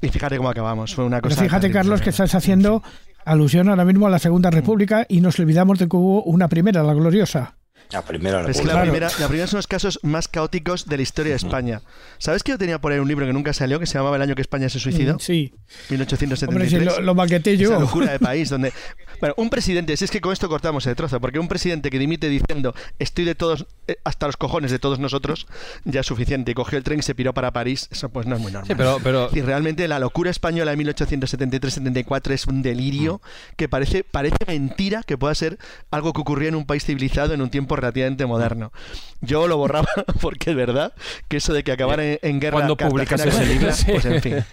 Y 0.00 0.08
fíjate 0.08 0.38
cómo 0.38 0.48
acabamos. 0.48 0.94
Fue 0.94 1.04
una 1.04 1.20
cosa. 1.20 1.42
fíjate, 1.42 1.70
Carlos, 1.70 2.00
que 2.00 2.08
estás 2.08 2.34
haciendo 2.34 2.82
alusión 3.24 3.68
ahora 3.68 3.84
mismo 3.84 4.06
a 4.06 4.10
la 4.10 4.18
Segunda 4.18 4.50
República 4.50 5.06
y 5.08 5.20
nos 5.20 5.38
olvidamos 5.38 5.78
de 5.78 5.88
que 5.88 5.96
hubo 5.96 6.22
una 6.24 6.48
primera, 6.48 6.82
la 6.82 6.94
gloriosa. 6.94 7.56
La 7.90 8.02
primera, 8.02 8.42
la, 8.42 8.50
es 8.50 8.64
la, 8.64 8.80
primera, 8.82 9.08
la 9.20 9.28
primera 9.28 9.46
son 9.46 9.58
los 9.58 9.66
casos 9.66 10.00
más 10.02 10.28
caóticos 10.28 10.86
de 10.86 10.96
la 10.96 11.02
historia 11.02 11.30
de 11.30 11.36
España. 11.36 11.82
¿Sabes 12.18 12.42
que 12.42 12.52
yo 12.52 12.58
tenía 12.58 12.80
por 12.80 12.92
ahí 12.92 12.98
un 12.98 13.08
libro 13.08 13.26
que 13.26 13.32
nunca 13.32 13.52
salió 13.52 13.78
que 13.78 13.86
se 13.86 13.94
llamaba 13.98 14.16
El 14.16 14.22
año 14.22 14.34
que 14.34 14.42
España 14.42 14.68
se 14.68 14.80
suicidó? 14.80 15.18
Sí. 15.18 15.54
1873. 15.90 16.72
Hombre, 16.72 16.84
lo, 16.84 17.00
lo 17.00 17.14
maqueté 17.14 17.56
yo. 17.56 17.70
Esa 17.70 17.80
locura 17.80 18.12
de 18.12 18.18
país 18.18 18.48
donde 18.50 18.72
bueno, 19.20 19.34
un 19.38 19.50
presidente, 19.50 19.96
si 19.96 20.04
es 20.04 20.10
que 20.10 20.20
con 20.20 20.32
esto 20.32 20.48
cortamos 20.48 20.86
el 20.86 20.94
trozo, 20.96 21.20
porque 21.20 21.38
un 21.38 21.48
presidente 21.48 21.90
que 21.90 21.98
dimite 21.98 22.28
diciendo 22.28 22.74
estoy 22.98 23.24
de 23.24 23.34
todos, 23.34 23.66
eh, 23.86 23.96
hasta 24.04 24.26
los 24.26 24.36
cojones 24.36 24.70
de 24.70 24.78
todos 24.78 24.98
nosotros, 24.98 25.46
ya 25.84 26.00
es 26.00 26.06
suficiente. 26.06 26.50
Y 26.50 26.54
cogió 26.54 26.78
el 26.78 26.84
tren 26.84 26.98
y 26.98 27.02
se 27.02 27.14
piró 27.14 27.32
para 27.32 27.52
París, 27.52 27.88
eso 27.90 28.08
pues 28.08 28.26
no 28.26 28.36
es 28.36 28.42
muy 28.42 28.52
normal. 28.52 28.74
pero, 28.76 28.98
pero... 29.02 29.30
Y 29.32 29.40
realmente 29.40 29.86
la 29.88 29.98
locura 29.98 30.30
española 30.30 30.72
de 30.72 30.84
1873-74 30.84 32.32
es 32.32 32.46
un 32.46 32.62
delirio 32.62 33.20
que 33.56 33.68
parece, 33.68 34.04
parece 34.04 34.36
mentira 34.46 35.02
que 35.02 35.16
pueda 35.16 35.34
ser 35.34 35.58
algo 35.90 36.12
que 36.12 36.20
ocurría 36.20 36.48
en 36.48 36.54
un 36.54 36.66
país 36.66 36.84
civilizado 36.84 37.34
en 37.34 37.40
un 37.40 37.50
tiempo 37.50 37.73
relativamente 37.76 38.26
moderno. 38.26 38.72
Yo 39.20 39.48
lo 39.48 39.56
borraba 39.56 39.88
porque 40.20 40.50
es 40.50 40.56
verdad 40.56 40.92
que 41.28 41.38
eso 41.38 41.52
de 41.52 41.64
que 41.64 41.72
acabara 41.72 42.02
en, 42.04 42.40
guerra. 42.40 42.58
Cuando 42.58 42.76
publicas 42.76 43.24
ese 43.24 43.46
libro, 43.46 43.70
pues 43.86 44.04
en 44.04 44.20
fin. 44.20 44.44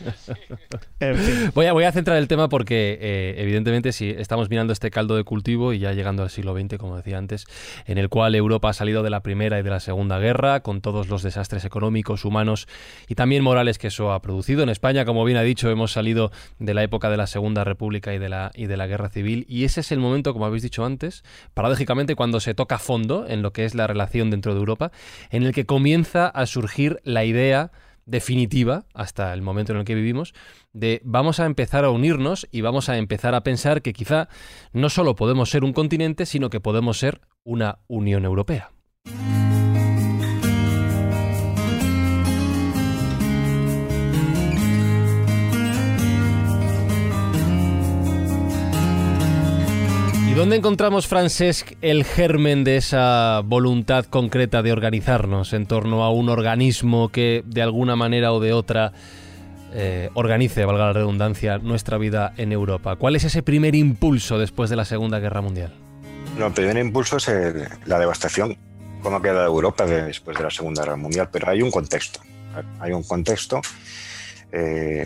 Voy, 1.53 1.65
a, 1.65 1.74
voy 1.74 1.84
a 1.84 1.91
centrar 1.91 2.17
el 2.17 2.28
tema 2.28 2.47
porque, 2.47 2.97
eh, 3.01 3.36
evidentemente, 3.38 3.91
si 3.91 4.09
estamos 4.09 4.49
mirando 4.49 4.72
este 4.72 4.91
caldo 4.91 5.15
de 5.15 5.24
cultivo 5.24 5.74
y 5.74 5.80
ya 5.80 5.93
llegando 5.93 6.24
al 6.24 6.30
siglo 6.30 6.55
XX, 6.55 6.78
como 6.78 6.95
decía 6.95 7.17
antes, 7.17 7.45
en 7.86 7.97
el 7.97 8.09
cual 8.09 8.36
Europa 8.36 8.69
ha 8.69 8.74
salido 8.74 9.03
de 9.03 9.09
la 9.09 9.22
Primera 9.22 9.59
y 9.59 9.63
de 9.63 9.69
la 9.69 9.80
Segunda 9.80 10.19
Guerra, 10.19 10.61
con 10.61 10.82
todos 10.82 11.09
los 11.09 11.24
desastres 11.24 11.65
económicos, 11.65 12.24
humanos 12.24 12.67
y 13.07 13.15
también 13.15 13.43
morales 13.43 13.78
que 13.78 13.88
eso 13.88 14.13
ha 14.13 14.22
producido. 14.22 14.63
En 14.63 14.69
España, 14.69 15.05
como 15.05 15.24
bien 15.26 15.38
ha 15.38 15.43
dicho, 15.43 15.69
hemos 15.69 15.91
salido 15.91 16.32
de 16.59 16.74
la 16.74 16.84
época 16.84 17.09
de 17.09 17.17
la 17.17 17.28
Segunda 17.28 17.63
República 17.63 18.13
y 18.13 18.19
de 18.19 18.30
la, 18.30 18.51
y 18.53 18.67
de 18.67 18.78
la 18.78 18.88
Guerra 18.88 19.09
Civil, 19.09 19.45
y 19.49 19.65
ese 19.65 19.82
es 19.82 19.91
el 19.91 19.99
momento, 19.99 20.34
como 20.34 20.45
habéis 20.45 20.63
dicho 20.63 20.86
antes, 20.86 21.24
paradójicamente, 21.53 22.15
cuando 22.15 22.39
se 22.39 22.53
toca 22.53 22.78
fondo 22.78 23.01
en 23.28 23.41
lo 23.41 23.54
que 23.54 23.66
es 23.66 23.76
la 23.76 23.88
relación 23.88 24.30
dentro 24.30 24.54
de 24.54 24.60
Europa, 24.60 24.91
en 25.30 25.43
el 25.43 25.54
que 25.54 25.66
comienza 25.66 26.28
a 26.28 26.45
surgir 26.45 26.99
la 27.04 27.26
idea 27.26 27.72
definitiva, 28.06 28.86
hasta 28.93 29.34
el 29.34 29.41
momento 29.41 29.74
en 29.74 29.80
el 29.80 29.86
que 29.86 29.95
vivimos, 29.95 30.34
de 30.74 31.02
vamos 31.04 31.39
a 31.39 31.45
empezar 31.45 31.86
a 31.86 31.89
unirnos 31.89 32.47
y 32.52 32.62
vamos 32.62 32.89
a 32.89 32.97
empezar 32.97 33.36
a 33.36 33.43
pensar 33.43 33.82
que 33.82 33.93
quizá 33.93 34.28
no 34.74 34.89
solo 34.89 35.16
podemos 35.16 35.49
ser 35.49 35.64
un 35.64 35.74
continente, 35.74 36.26
sino 36.26 36.49
que 36.49 36.60
podemos 36.60 36.97
ser 36.97 37.22
una 37.43 37.80
Unión 37.88 38.26
Europea. 38.26 38.72
¿Y 50.32 50.34
dónde 50.34 50.55
encontramos, 50.55 51.07
Francesc, 51.07 51.73
el 51.82 52.05
germen 52.05 52.63
de 52.63 52.77
esa 52.77 53.41
voluntad 53.43 54.05
concreta 54.05 54.61
de 54.63 54.71
organizarnos 54.71 55.51
en 55.51 55.65
torno 55.65 56.05
a 56.05 56.09
un 56.09 56.29
organismo 56.29 57.09
que 57.09 57.43
de 57.45 57.61
alguna 57.61 57.97
manera 57.97 58.32
o 58.32 58.39
de 58.39 58.53
otra 58.53 58.93
eh, 59.73 60.09
organice, 60.13 60.63
valga 60.63 60.86
la 60.86 60.93
redundancia, 60.93 61.57
nuestra 61.57 61.97
vida 61.97 62.34
en 62.38 62.53
Europa? 62.53 62.95
¿Cuál 62.95 63.17
es 63.17 63.25
ese 63.25 63.43
primer 63.43 63.75
impulso 63.75 64.39
después 64.39 64.69
de 64.69 64.77
la 64.77 64.86
Segunda 64.86 65.19
Guerra 65.19 65.41
Mundial? 65.41 65.73
el 66.39 66.53
primer 66.53 66.77
impulso 66.77 67.17
es 67.17 67.29
la 67.86 67.99
devastación, 67.99 68.57
cómo 69.03 69.17
ha 69.17 69.21
quedado 69.21 69.45
Europa 69.45 69.86
después 69.86 70.38
de 70.38 70.43
la 70.45 70.49
Segunda 70.49 70.84
Guerra 70.84 70.95
Mundial, 70.95 71.27
pero 71.29 71.49
hay 71.49 71.61
un 71.61 71.71
contexto. 71.71 72.21
Hay 72.79 72.93
un 72.93 73.03
contexto. 73.03 73.59
Eh, 74.53 75.05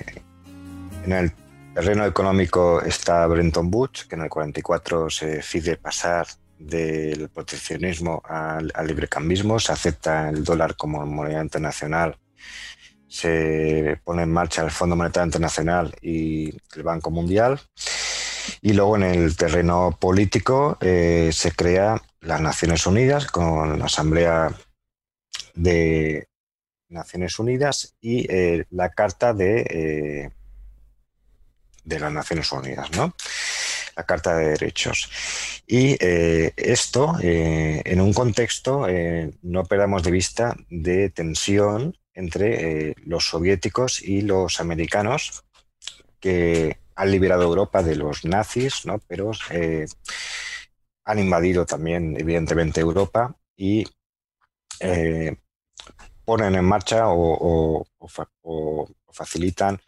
en 1.03 1.11
el 1.11 1.31
terreno 1.75 2.05
económico 2.05 2.81
está 2.81 3.27
Brenton 3.27 3.69
Woods, 3.69 4.05
que 4.05 4.15
en 4.15 4.21
el 4.21 4.29
44 4.29 5.09
se 5.09 5.27
decide 5.27 5.75
pasar 5.75 6.25
del 6.57 7.27
proteccionismo 7.27 8.23
al, 8.23 8.71
al 8.73 8.87
librecambismo, 8.87 9.59
se 9.59 9.73
acepta 9.73 10.29
el 10.29 10.45
dólar 10.45 10.77
como 10.77 11.05
moneda 11.05 11.43
internacional, 11.43 12.17
se 13.09 13.99
pone 14.05 14.23
en 14.23 14.31
marcha 14.31 14.63
el 14.63 14.71
Fondo 14.71 14.95
Monetario 14.95 15.25
Internacional 15.25 15.93
y 16.01 16.49
el 16.75 16.83
Banco 16.83 17.11
Mundial. 17.11 17.59
Y 18.61 18.71
luego 18.71 18.95
en 18.95 19.03
el 19.03 19.35
terreno 19.35 19.97
político 19.99 20.77
eh, 20.79 21.31
se 21.33 21.51
crea 21.51 22.01
las 22.21 22.39
Naciones 22.39 22.87
Unidas 22.87 23.27
con 23.27 23.79
la 23.79 23.85
Asamblea 23.85 24.55
de 25.55 26.29
Naciones 26.87 27.37
Unidas 27.37 27.95
y 27.99 28.31
eh, 28.31 28.65
la 28.69 28.91
Carta 28.91 29.33
de 29.33 29.61
eh, 29.69 30.31
de 31.85 31.99
las 31.99 32.11
Naciones 32.11 32.51
Unidas, 32.51 32.91
¿no? 32.91 33.15
La 33.95 34.03
Carta 34.03 34.35
de 34.35 34.49
Derechos. 34.49 35.09
Y 35.65 35.95
eh, 35.99 36.51
esto, 36.57 37.15
eh, 37.21 37.81
en 37.85 38.01
un 38.01 38.11
contexto, 38.11 38.89
eh, 38.89 39.31
no 39.41 39.63
perdamos 39.65 40.03
de 40.03 40.11
vista, 40.11 40.57
de 40.69 41.09
tensión 41.11 41.97
entre 42.13 42.95
los 43.05 43.27
soviéticos 43.27 44.01
y 44.01 44.21
los 44.21 44.59
americanos, 44.59 45.43
que 46.19 46.77
han 46.95 47.11
liberado 47.11 47.43
Europa 47.43 47.83
de 47.83 47.95
los 47.95 48.25
nazis, 48.25 48.85
¿no? 48.85 48.99
pero 49.05 49.31
han 51.03 51.19
invadido 51.19 51.65
también, 51.65 52.15
evidentemente, 52.17 52.79
Europa 52.79 53.35
y 53.57 53.85
ponen 56.23 56.55
en 56.55 56.65
marcha 56.65 57.09
o, 57.09 57.85
facilitan 59.11 59.81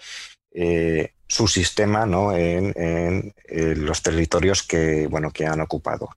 su 1.27 1.47
sistema 1.47 2.05
¿no? 2.05 2.35
en, 2.35 3.33
los 3.49 4.01
territorios 4.01 4.63
que, 4.63 5.07
bueno, 5.07 5.31
que 5.31 5.45
han 5.45 5.61
ocupado. 5.61 6.09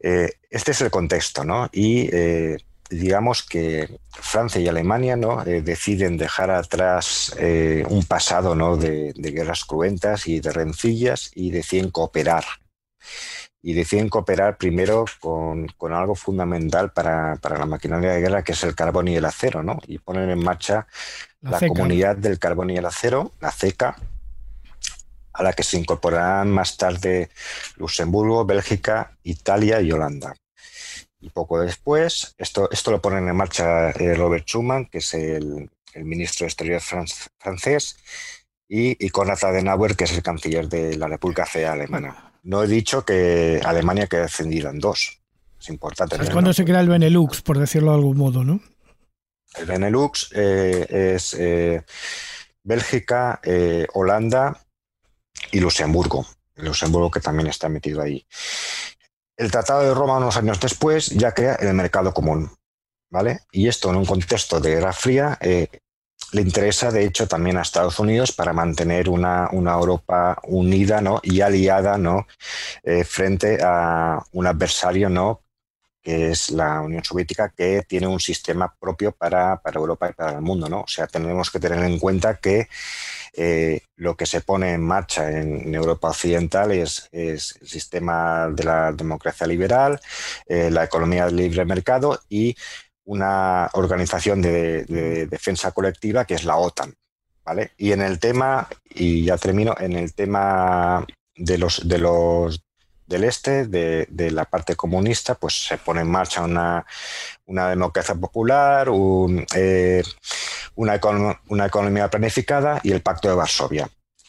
Eh, 0.00 0.32
este 0.50 0.72
es 0.72 0.80
el 0.80 0.90
contexto, 0.90 1.44
¿no? 1.44 1.68
Y 1.72 2.08
eh, 2.12 2.56
digamos 2.88 3.42
que 3.42 3.98
Francia 4.10 4.60
y 4.60 4.68
Alemania 4.68 5.16
¿no? 5.16 5.44
Eh, 5.44 5.60
deciden 5.60 6.16
dejar 6.16 6.50
atrás 6.50 7.34
un 7.88 8.04
pasado 8.04 8.54
¿no? 8.54 8.76
de, 8.76 9.12
guerras 9.16 9.64
cruentas 9.64 10.26
y 10.26 10.40
de 10.40 10.52
rencillas 10.52 11.30
y 11.34 11.50
deciden 11.50 11.90
cooperar. 11.90 12.44
Y 13.62 13.72
deciden 13.72 14.08
cooperar 14.08 14.58
primero 14.58 15.06
con, 15.18 15.66
con 15.76 15.92
algo 15.92 16.14
fundamental 16.14 16.92
para, 16.92 17.36
para, 17.36 17.58
la 17.58 17.66
maquinaria 17.66 18.12
de 18.12 18.20
guerra, 18.20 18.44
que 18.44 18.52
es 18.52 18.62
el 18.62 18.76
carbón 18.76 19.08
y 19.08 19.16
el 19.16 19.24
acero, 19.24 19.64
¿no? 19.64 19.80
Y 19.88 19.98
ponen 19.98 20.30
en 20.30 20.38
marcha 20.38 20.86
la, 21.40 21.58
la 21.58 21.66
comunidad 21.66 22.16
del 22.16 22.38
carbón 22.38 22.70
y 22.70 22.76
el 22.76 22.86
acero, 22.86 23.32
la 23.40 23.50
CECA, 23.50 23.96
a 25.36 25.42
la 25.42 25.52
que 25.52 25.62
se 25.62 25.78
incorporarán 25.78 26.50
más 26.50 26.76
tarde 26.76 27.30
Luxemburgo, 27.76 28.44
Bélgica, 28.44 29.16
Italia 29.22 29.80
y 29.80 29.92
Holanda. 29.92 30.34
Y 31.20 31.30
poco 31.30 31.60
después, 31.60 32.34
esto, 32.38 32.68
esto 32.70 32.90
lo 32.90 33.00
ponen 33.00 33.28
en 33.28 33.36
marcha 33.36 33.90
eh, 33.90 34.14
Robert 34.14 34.46
Schuman, 34.46 34.86
que 34.86 34.98
es 34.98 35.14
el, 35.14 35.70
ministro 35.94 36.44
de 36.44 36.48
Exterior 36.48 36.80
francés, 37.38 37.96
y, 38.68 39.04
y 39.04 39.08
Konrad 39.08 39.42
Adenauer, 39.42 39.96
que 39.96 40.04
es 40.04 40.12
el 40.12 40.22
canciller 40.22 40.68
de 40.68 40.96
la 40.96 41.08
República 41.08 41.46
Federal 41.46 41.80
Alemana. 41.80 42.32
no 42.42 42.62
he 42.62 42.66
dicho 42.66 43.04
que 43.04 43.60
Alemania 43.64 44.06
quede 44.06 44.22
defendida 44.22 44.70
en 44.70 44.78
dos. 44.78 45.22
Es 45.58 45.70
importante. 45.70 46.16
Es 46.22 46.30
cuando 46.30 46.52
se 46.52 46.64
crea 46.64 46.80
el 46.80 46.88
Benelux, 46.88 47.40
por 47.40 47.58
decirlo 47.58 47.92
de 47.92 47.96
algún 47.96 48.18
modo, 48.18 48.44
¿no? 48.44 48.60
El 49.56 49.64
Benelux 49.64 50.30
eh, 50.34 51.14
es 51.16 51.34
eh, 51.34 51.82
Bélgica, 52.62 53.40
eh, 53.42 53.86
Holanda 53.94 54.65
y 55.52 55.60
Luxemburgo. 55.60 56.26
Luxemburgo 56.56 57.10
que 57.10 57.20
también 57.20 57.48
está 57.48 57.68
metido 57.68 58.02
ahí. 58.02 58.26
El 59.36 59.50
Tratado 59.50 59.82
de 59.82 59.94
Roma, 59.94 60.16
unos 60.16 60.36
años 60.36 60.58
después, 60.60 61.10
ya 61.10 61.32
crea 61.32 61.54
el 61.56 61.74
mercado 61.74 62.12
común. 62.14 62.50
¿Vale? 63.08 63.40
Y 63.52 63.68
esto 63.68 63.90
en 63.90 63.96
un 63.96 64.04
contexto 64.04 64.58
de 64.58 64.70
Guerra 64.70 64.92
Fría 64.92 65.38
le 66.32 66.42
interesa, 66.42 66.90
de 66.90 67.04
hecho, 67.04 67.28
también 67.28 67.56
a 67.56 67.62
Estados 67.62 68.00
Unidos 68.00 68.32
para 68.32 68.52
mantener 68.52 69.08
una, 69.08 69.48
Europa 69.52 70.38
unida 70.44 71.00
¿no? 71.00 71.20
y 71.22 71.40
aliada 71.40 71.98
¿no? 71.98 72.26
frente 73.04 73.58
a 73.62 74.22
un 74.32 74.46
adversario 74.46 75.08
¿no? 75.08 75.42
que 76.06 76.30
es 76.30 76.50
la 76.50 76.82
Unión 76.82 77.02
Soviética, 77.02 77.48
que 77.48 77.82
tiene 77.82 78.06
un 78.06 78.20
sistema 78.20 78.72
propio 78.78 79.10
para, 79.10 79.60
Europa 79.74 80.08
y 80.08 80.12
para 80.12 80.34
el 80.34 80.40
mundo. 80.40 80.68
¿no? 80.68 80.82
O 80.82 80.86
sea, 80.86 81.08
tenemos 81.08 81.50
que 81.50 81.58
tener 81.58 81.82
en 81.82 81.98
cuenta 81.98 82.36
que 82.36 82.68
eh, 83.36 83.82
lo 83.96 84.16
que 84.16 84.26
se 84.26 84.40
pone 84.40 84.72
en 84.72 84.82
marcha 84.82 85.30
en, 85.30 85.74
Europa 85.74 86.08
Occidental 86.08 86.72
es, 86.72 87.08
el 87.12 87.38
sistema 87.38 88.48
de 88.50 88.64
la 88.64 88.92
democracia 88.92 89.46
liberal, 89.46 90.00
eh, 90.46 90.70
la 90.70 90.84
economía 90.84 91.26
del 91.26 91.36
libre 91.36 91.64
mercado 91.64 92.18
y 92.28 92.56
una 93.04 93.68
organización 93.74 94.40
de, 94.42 94.84
de, 94.84 95.26
defensa 95.26 95.72
colectiva 95.72 96.24
que 96.24 96.34
es 96.34 96.44
la 96.44 96.56
OTAN. 96.56 96.94
¿vale? 97.44 97.72
Y 97.76 97.92
en 97.92 98.02
el 98.02 98.18
tema, 98.18 98.68
y 98.88 99.24
ya 99.24 99.36
termino, 99.36 99.74
en 99.78 99.92
el 99.92 100.14
tema 100.14 101.06
de 101.36 101.58
los, 101.58 101.86
de 101.86 101.98
los 101.98 102.66
del 103.06 103.24
este, 103.24 103.66
de, 103.66 104.30
la 104.30 104.44
parte 104.44 104.74
comunista, 104.74 105.34
pues 105.36 105.66
se 105.66 105.78
pone 105.78 106.00
en 106.00 106.10
marcha 106.10 106.42
una, 106.42 106.84
democracia 107.46 108.14
popular, 108.14 108.88
eh, 109.54 110.02
una, 110.76 111.00
una, 111.48 111.66
economía 111.66 112.08
planificada 112.08 112.80
y 112.82 112.92
el 112.92 113.02
Pacto 113.02 113.28
de 113.28 113.34
Varsovia. 113.34 113.88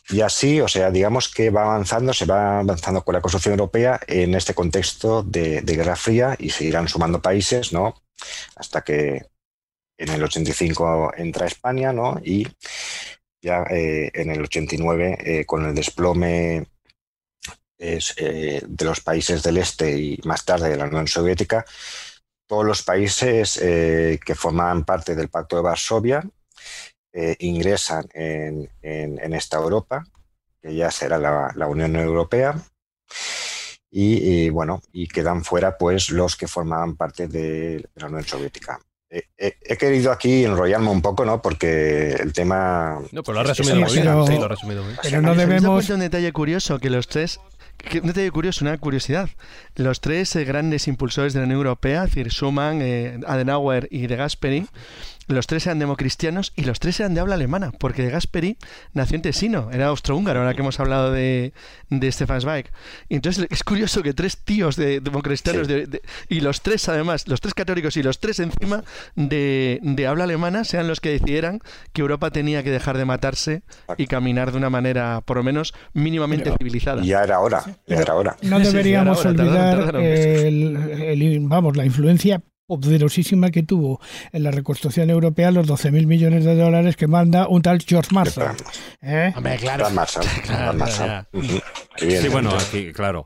Y 0.10 0.22
así, 0.22 0.62
o 0.62 0.68
sea, 0.68 0.90
digamos 0.90 1.30
que 1.34 1.50
va 1.50 1.64
avanzando, 1.64 2.14
se 2.14 2.26
va 2.26 2.60
avanzando 2.60 3.04
con 3.04 3.14
la 3.14 3.22
construcción 3.22 3.54
europea 3.54 4.00
en 4.08 4.36
este 4.36 4.54
contexto 4.54 5.22
de, 5.24 5.62
Guerra 5.62 5.96
Fría 5.96 6.36
y 6.40 6.50
se 6.50 6.66
irán 6.66 6.88
sumando 6.88 7.22
países, 7.22 7.74
¿no? 7.74 8.02
Hasta 8.56 8.82
que 8.82 9.26
en 9.98 10.10
el 10.10 10.24
85 10.24 11.12
entra 11.18 11.48
España, 11.48 11.92
¿no? 11.92 12.20
Y 12.24 12.48
ya 13.42 13.64
eh, 13.70 14.10
en 14.14 14.32
el 14.32 14.42
89, 14.44 15.18
eh, 15.20 15.46
con 15.46 15.66
el 15.66 15.76
desplome 15.76 16.68
es, 17.78 18.16
eh, 18.18 18.62
de 18.66 18.86
los 18.86 19.02
países 19.02 19.44
del 19.44 19.58
este 19.58 19.98
y 20.00 20.20
más 20.24 20.46
tarde 20.46 20.70
de 20.70 20.78
la 20.78 20.86
Unión 20.86 21.08
Soviética, 21.08 21.66
todos 22.48 22.66
los 22.66 22.82
países 22.82 23.60
eh, 23.62 24.20
que 24.26 24.36
formaban 24.36 24.86
parte 24.86 25.16
del 25.16 25.30
Pacto 25.30 25.58
de 25.58 25.62
Varsovia 25.62 26.24
eh, 27.20 27.36
ingresan 27.40 28.08
en, 28.14 28.70
esta 29.34 29.58
Europa, 29.58 30.06
que 30.62 30.76
ya 30.76 30.92
será 30.92 31.18
la, 31.18 31.68
Unión 31.68 31.96
Europea, 31.96 32.54
y, 33.90 34.50
bueno, 34.50 34.84
y 34.92 35.08
quedan 35.08 35.44
fuera 35.44 35.80
pues 35.80 36.12
los 36.12 36.36
que 36.36 36.48
formaban 36.48 36.96
parte 36.96 37.28
de, 37.28 37.84
la 37.96 38.06
Unión 38.06 38.24
Soviética. 38.24 38.80
he 39.10 39.78
querido 39.78 40.12
aquí 40.12 40.46
enrollarme 40.46 40.90
un 40.90 41.02
poco, 41.02 41.26
¿no? 41.26 41.42
Porque 41.42 42.12
el 42.12 42.34
tema. 42.34 43.00
No, 43.12 43.24
pero 43.24 43.34
lo 43.34 43.40
has 43.40 43.48
resumido 43.48 43.78
muy 43.78 43.94
bien. 43.94 44.28
Sí, 44.28 44.38
lo 44.38 44.44
has 44.44 44.52
resumido 44.52 44.84
bien. 44.84 45.00
Pero 45.02 45.22
no 45.24 45.34
debemos. 45.34 45.90
un 45.90 46.02
detalle 46.02 46.32
curioso 46.32 46.78
que 46.78 46.92
los 46.92 47.08
tres 47.08 47.40
un 47.94 48.08
detalle 48.08 48.32
curioso, 48.32 48.66
una 48.66 48.78
curiosidad. 48.78 49.30
Los 49.76 50.02
tres 50.02 50.36
eh, 50.36 50.44
grandes 50.44 50.88
impulsores 50.88 51.34
de 51.34 51.40
la 51.40 51.46
Unión 51.46 51.60
Europea, 51.60 52.04
es 52.04 52.10
decir, 52.10 52.32
Schuman, 52.32 52.82
eh, 52.82 53.20
Adenauer 53.26 53.88
y 53.92 54.08
De 54.08 54.16
Gasperi, 54.16 54.68
los 55.28 55.48
tres 55.48 55.66
eran 55.68 55.80
democristianos 55.80 56.54
y 56.56 56.64
los 56.64 56.80
tres 56.80 57.00
eran 57.00 57.14
de 57.14 57.22
habla 57.22 57.36
alemana, 57.36 57.72
porque 57.78 58.04
de 58.04 58.10
Gasperi 58.10 58.58
nació 58.94 59.16
en 59.16 59.22
Tesino, 59.22 59.70
era 59.72 59.88
austrohúngaro, 59.88 60.40
ahora 60.40 60.54
que 60.54 60.62
hemos 60.62 60.80
hablado 60.80 61.12
de, 61.12 61.54
de 61.90 62.12
Stefan 62.12 62.42
Zweig. 62.42 62.72
Y 63.10 63.16
entonces 63.16 63.48
es 63.50 63.64
curioso 63.64 64.04
que 64.04 64.14
tres 64.14 64.38
tíos 64.38 64.76
de 64.76 65.00
democristianos 65.02 65.68
y 66.30 66.40
los 66.40 66.62
tres, 66.62 66.88
además, 66.90 67.28
los 67.28 67.42
tres 67.42 67.54
católicos 67.54 67.98
y 67.98 68.04
los 68.04 68.20
tres 68.20 68.40
encima 68.40 68.84
de, 69.16 69.80
de, 69.82 70.08
habla 70.08 70.24
alemana 70.24 70.64
sean 70.64 70.88
los 70.88 71.00
que 71.02 71.10
decidieran 71.10 71.60
que 71.94 72.02
Europa 72.02 72.32
tenía 72.32 72.64
que 72.64 72.72
dejar 72.72 72.98
de 72.98 73.06
matarse 73.06 73.64
y 73.98 74.08
caminar 74.08 74.52
de 74.52 74.58
una 74.58 74.70
manera, 74.70 75.22
por 75.26 75.38
lo 75.38 75.44
menos, 75.44 75.74
mínimamente 75.94 76.52
civilizada. 76.58 77.04
Ya 77.04 77.24
era 77.24 77.40
hora, 77.40 77.64
ya 77.86 77.98
era 77.98 78.16
hora. 78.16 78.38
No 78.42 78.60
deberíamos 78.60 79.26
olvidar 79.26 79.96
el, 79.98 81.40
vamos, 81.42 81.76
la 81.76 81.86
influencia 81.86 82.42
poderosísima 82.68 83.50
que 83.50 83.64
tuvo 83.64 84.02
en 84.32 84.44
la 84.44 84.52
reconstrucción 84.52 85.10
europea 85.10 85.52
los 85.52 85.68
12.000 85.68 86.06
millones 86.06 86.44
de 86.44 86.56
dólares 86.56 86.98
que 86.98 87.08
manda 87.08 87.48
un 87.48 87.62
tal 87.62 87.82
George 87.82 88.14
Marshall. 88.14 88.56
¿Eh? 89.02 89.34
Hombre, 89.36 89.58
claro. 89.58 89.88
Sí, 91.98 92.28
bueno, 92.30 92.52
aquí, 92.54 92.92
claro. 92.92 93.26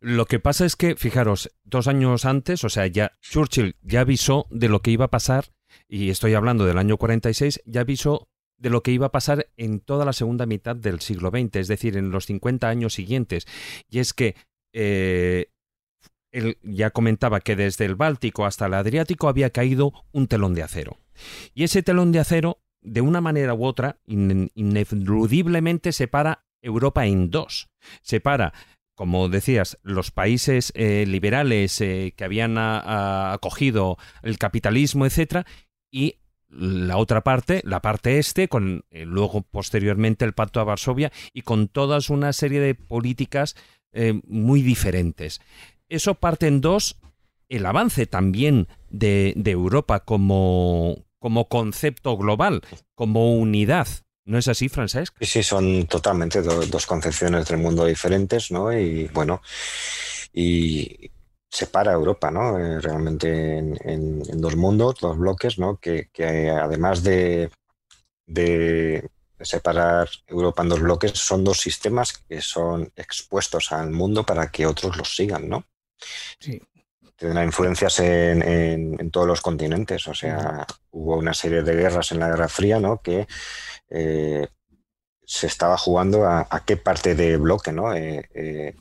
lo 0.00 0.26
que 0.26 0.40
pasa 0.40 0.64
es 0.64 0.76
que, 0.76 0.96
fijaros, 0.96 1.50
dos 1.62 1.86
años 1.86 2.24
antes, 2.24 2.64
o 2.64 2.70
sea, 2.70 2.86
ya 2.86 3.12
Churchill 3.20 3.76
ya 3.82 4.00
avisó 4.00 4.46
de 4.50 4.68
lo 4.68 4.80
que 4.80 4.90
iba 4.90 5.04
a 5.04 5.10
pasar, 5.10 5.44
y 5.86 6.10
estoy 6.10 6.34
hablando 6.34 6.64
del 6.64 6.78
año 6.78 6.96
46, 6.96 7.62
ya 7.66 7.82
avisó 7.82 8.28
de 8.56 8.70
lo 8.70 8.82
que 8.82 8.90
iba 8.90 9.06
a 9.06 9.12
pasar 9.12 9.48
en 9.56 9.80
toda 9.80 10.04
la 10.04 10.12
segunda 10.12 10.46
mitad 10.46 10.76
del 10.76 11.00
siglo 11.00 11.30
XX, 11.30 11.56
es 11.56 11.68
decir, 11.68 11.96
en 11.96 12.10
los 12.10 12.26
50 12.26 12.68
años 12.68 12.94
siguientes. 12.94 13.46
Y 13.88 14.00
es 14.00 14.12
que 14.12 14.36
eh, 14.72 15.46
él 16.32 16.58
ya 16.62 16.90
comentaba 16.90 17.40
que 17.40 17.56
desde 17.56 17.84
el 17.84 17.96
Báltico 17.96 18.46
hasta 18.46 18.66
el 18.66 18.74
Adriático 18.74 19.28
había 19.28 19.50
caído 19.50 19.92
un 20.12 20.26
telón 20.26 20.54
de 20.54 20.62
acero. 20.62 20.98
Y 21.54 21.64
ese 21.64 21.82
telón 21.82 22.12
de 22.12 22.20
acero, 22.20 22.62
de 22.80 23.00
una 23.00 23.20
manera 23.20 23.54
u 23.54 23.64
otra, 23.64 23.98
ineludiblemente 24.06 25.92
separa 25.92 26.44
Europa 26.62 27.06
en 27.06 27.30
dos. 27.30 27.68
Separa, 28.02 28.52
como 28.94 29.28
decías, 29.28 29.78
los 29.82 30.10
países 30.10 30.72
eh, 30.74 31.04
liberales 31.06 31.80
eh, 31.80 32.12
que 32.16 32.24
habían 32.24 32.56
acogido 32.58 33.98
el 34.22 34.38
capitalismo, 34.38 35.06
etcétera, 35.06 35.46
y 35.90 36.16
la 36.48 36.96
otra 36.96 37.22
parte, 37.22 37.62
la 37.64 37.80
parte 37.80 38.18
este, 38.18 38.48
con 38.48 38.84
eh, 38.90 39.04
luego 39.04 39.42
posteriormente 39.42 40.24
el 40.24 40.32
Pacto 40.32 40.60
de 40.60 40.66
Varsovia 40.66 41.12
y 41.32 41.42
con 41.42 41.68
todas 41.68 42.10
una 42.10 42.32
serie 42.32 42.60
de 42.60 42.74
políticas 42.74 43.56
muy 44.28 44.62
diferentes 44.62 45.40
eso 45.90 46.14
parte 46.14 46.46
en 46.46 46.60
dos 46.60 46.96
el 47.50 47.66
avance 47.66 48.06
también 48.06 48.68
de, 48.88 49.34
Europa 49.44 50.00
como, 50.00 51.04
como 51.18 51.48
concepto 51.48 52.16
global, 52.16 52.62
como 52.94 53.34
unidad. 53.34 53.88
¿No 54.24 54.38
es 54.38 54.48
así, 54.48 54.68
Francesc? 54.68 55.14
Sí, 55.20 55.42
son 55.42 55.86
totalmente 55.86 56.40
dos 56.42 56.86
concepciones 56.86 57.48
del 57.48 57.58
mundo 57.58 57.84
diferentes, 57.84 58.52
¿no? 58.52 58.72
Y 58.72 59.08
bueno, 59.08 59.42
y 60.32 61.10
separa 61.50 61.92
Europa, 61.92 62.30
¿no? 62.30 62.58
Eh, 62.58 62.80
realmente 62.80 63.58
en, 63.58 64.40
dos 64.40 64.54
mundos, 64.56 64.96
dos 65.00 65.18
bloques, 65.18 65.58
¿no? 65.58 65.78
Que, 65.78 66.08
además 66.50 67.02
de, 67.02 67.50
de, 68.26 69.10
separar 69.40 70.08
Europa 70.28 70.62
en 70.62 70.68
dos 70.68 70.80
bloques, 70.80 71.12
son 71.12 71.42
dos 71.42 71.58
sistemas 71.58 72.12
que 72.28 72.40
son 72.40 72.92
expuestos 72.94 73.72
al 73.72 73.90
mundo 73.90 74.24
para 74.24 74.50
que 74.52 74.66
otros 74.66 74.96
los 74.96 75.16
sigan, 75.16 75.48
¿no? 75.48 75.64
Sí. 76.38 76.60
Tendrá 77.16 77.44
influencias 77.44 78.00
en, 78.00 79.10
todos 79.10 79.26
los 79.26 79.42
continentes. 79.42 80.08
O 80.08 80.14
sea, 80.14 80.66
hubo 80.90 81.16
una 81.16 81.34
serie 81.34 81.62
de 81.62 81.74
guerras 81.74 82.12
en 82.12 82.20
la 82.20 82.28
Guerra 82.28 82.48
Fría, 82.48 82.80
¿no? 82.80 83.02
Que 83.02 83.26
eh, 83.90 84.48
se 85.22 85.46
estaba 85.46 85.76
jugando 85.76 86.26
a, 86.26 86.62
qué 86.64 86.78
parte 86.78 87.14
de 87.14 87.36
bloque, 87.36 87.72
¿no? 87.72 87.94
Eh, 87.94 88.28
eh, 88.34 88.74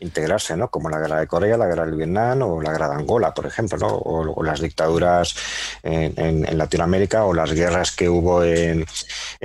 integrarse, 0.00 0.56
¿no? 0.56 0.70
Como 0.70 0.88
la 0.88 0.98
guerra 0.98 1.20
de 1.20 1.26
Corea, 1.26 1.56
la 1.56 1.66
guerra 1.66 1.86
del 1.86 1.96
Vietnam 1.96 2.42
o 2.42 2.62
la 2.62 2.72
guerra 2.72 2.88
de 2.88 2.94
Angola, 2.94 3.34
por 3.34 3.46
ejemplo, 3.46 3.78
¿no? 3.78 3.88
O, 3.88 4.42
las 4.42 4.60
dictaduras 4.60 5.34
en, 5.82 6.58
Latinoamérica 6.58 7.24
o 7.24 7.34
las 7.34 7.52
guerras 7.52 7.92
que 7.92 8.08
hubo 8.08 8.42
en, 8.42 8.86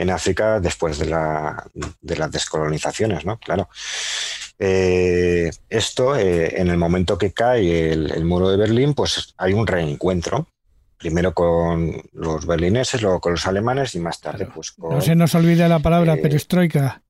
África 0.09 0.59
después 0.59 0.99
de, 0.99 1.05
la, 1.07 1.63
de 2.01 2.15
las 2.15 2.31
descolonizaciones, 2.31 3.25
¿no? 3.25 3.37
Claro. 3.37 3.69
Eh, 4.59 5.49
esto, 5.69 6.17
eh, 6.17 6.59
en 6.59 6.67
el 6.67 6.77
momento 6.77 7.17
que 7.17 7.31
cae 7.31 7.91
el, 7.93 8.25
muro 8.25 8.49
de 8.49 8.57
Berlín, 8.57 8.93
pues 8.93 9.33
hay 9.37 9.53
un 9.53 9.65
reencuentro. 9.65 10.47
Primero 10.97 11.33
con 11.33 12.01
los 12.11 12.45
berlineses, 12.45 13.01
luego 13.01 13.21
con 13.21 13.31
los 13.31 13.47
alemanes 13.47 13.95
y 13.95 13.99
más 13.99 14.19
tarde 14.19 14.49
pues 14.53 14.71
con... 14.73 14.95
No 14.95 15.01
se 15.01 15.15
nos 15.15 15.33
olvide 15.33 15.69
la 15.69 15.79
palabra 15.79 16.15
eh, 16.15 16.17
perestroika. 16.17 17.01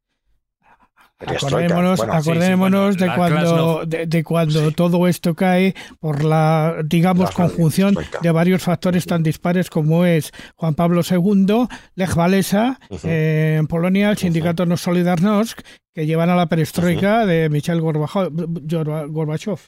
Acordémonos, 1.19 1.99
acordémonos 1.99 2.97
de, 2.97 3.13
cuando, 3.13 3.83
de, 3.85 4.23
cuando 4.23 4.71
todo 4.71 5.05
esto 5.05 5.35
cae 5.35 5.75
por 5.99 6.23
la, 6.23 6.77
digamos, 6.85 7.31
conjunción 7.31 7.97
de 8.21 8.31
varios 8.31 8.63
factores 8.63 9.05
tan 9.05 9.21
dispares 9.21 9.69
como 9.69 10.05
es 10.05 10.31
Juan 10.55 10.75
Pablo 10.75 11.01
II, 11.09 11.67
Lech 11.95 12.15
Walesa, 12.15 12.79
eh, 13.03 13.57
en 13.59 13.67
Polonia, 13.67 14.11
el 14.11 14.17
sindicato 14.17 14.65
No 14.65 14.77
Solidarnosc, 14.77 15.59
que 15.93 16.05
llevan 16.05 16.29
a 16.29 16.37
la 16.37 16.47
perestroika 16.47 17.25
de 17.25 17.49
Michel 17.49 17.81
Gorbachev. 17.81 19.59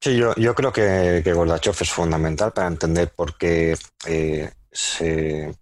Sí, 0.00 0.16
yo, 0.16 0.34
yo 0.34 0.54
creo 0.54 0.72
que, 0.72 1.20
que, 1.22 1.32
Gorbachev 1.32 1.76
es 1.80 1.90
fundamental 1.90 2.52
para 2.52 2.66
entender 2.66 3.12
por 3.14 3.38
qué 3.38 3.76
eh, 4.06 4.50
se, 4.72 5.54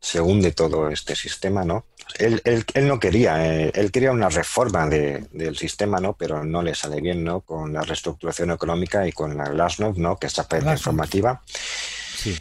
se 0.00 0.20
hunde 0.20 0.50
todo 0.50 0.88
este 0.88 1.14
sistema, 1.14 1.64
¿no? 1.64 1.86
Él, 2.18 2.64
no 2.82 2.98
quería, 2.98 3.46
eh, 3.46 3.72
él 3.74 3.90
quería 3.90 4.12
una 4.12 4.28
reforma 4.28 4.88
del 4.88 5.56
sistema, 5.56 5.98
¿no? 5.98 6.14
Pero 6.14 6.44
no 6.44 6.62
le 6.62 6.74
sale 6.74 7.00
bien, 7.00 7.24
¿no? 7.24 7.40
Con 7.40 7.72
la 7.72 7.82
reestructuración 7.82 8.50
económica 8.50 9.06
y 9.06 9.12
con 9.12 9.36
la 9.36 9.44
Glasnost, 9.44 9.98
¿no? 9.98 10.16
Que 10.16 10.26
está 10.26 10.46
la 10.60 10.72
informativa. 10.72 11.42
Sí. 11.46 12.38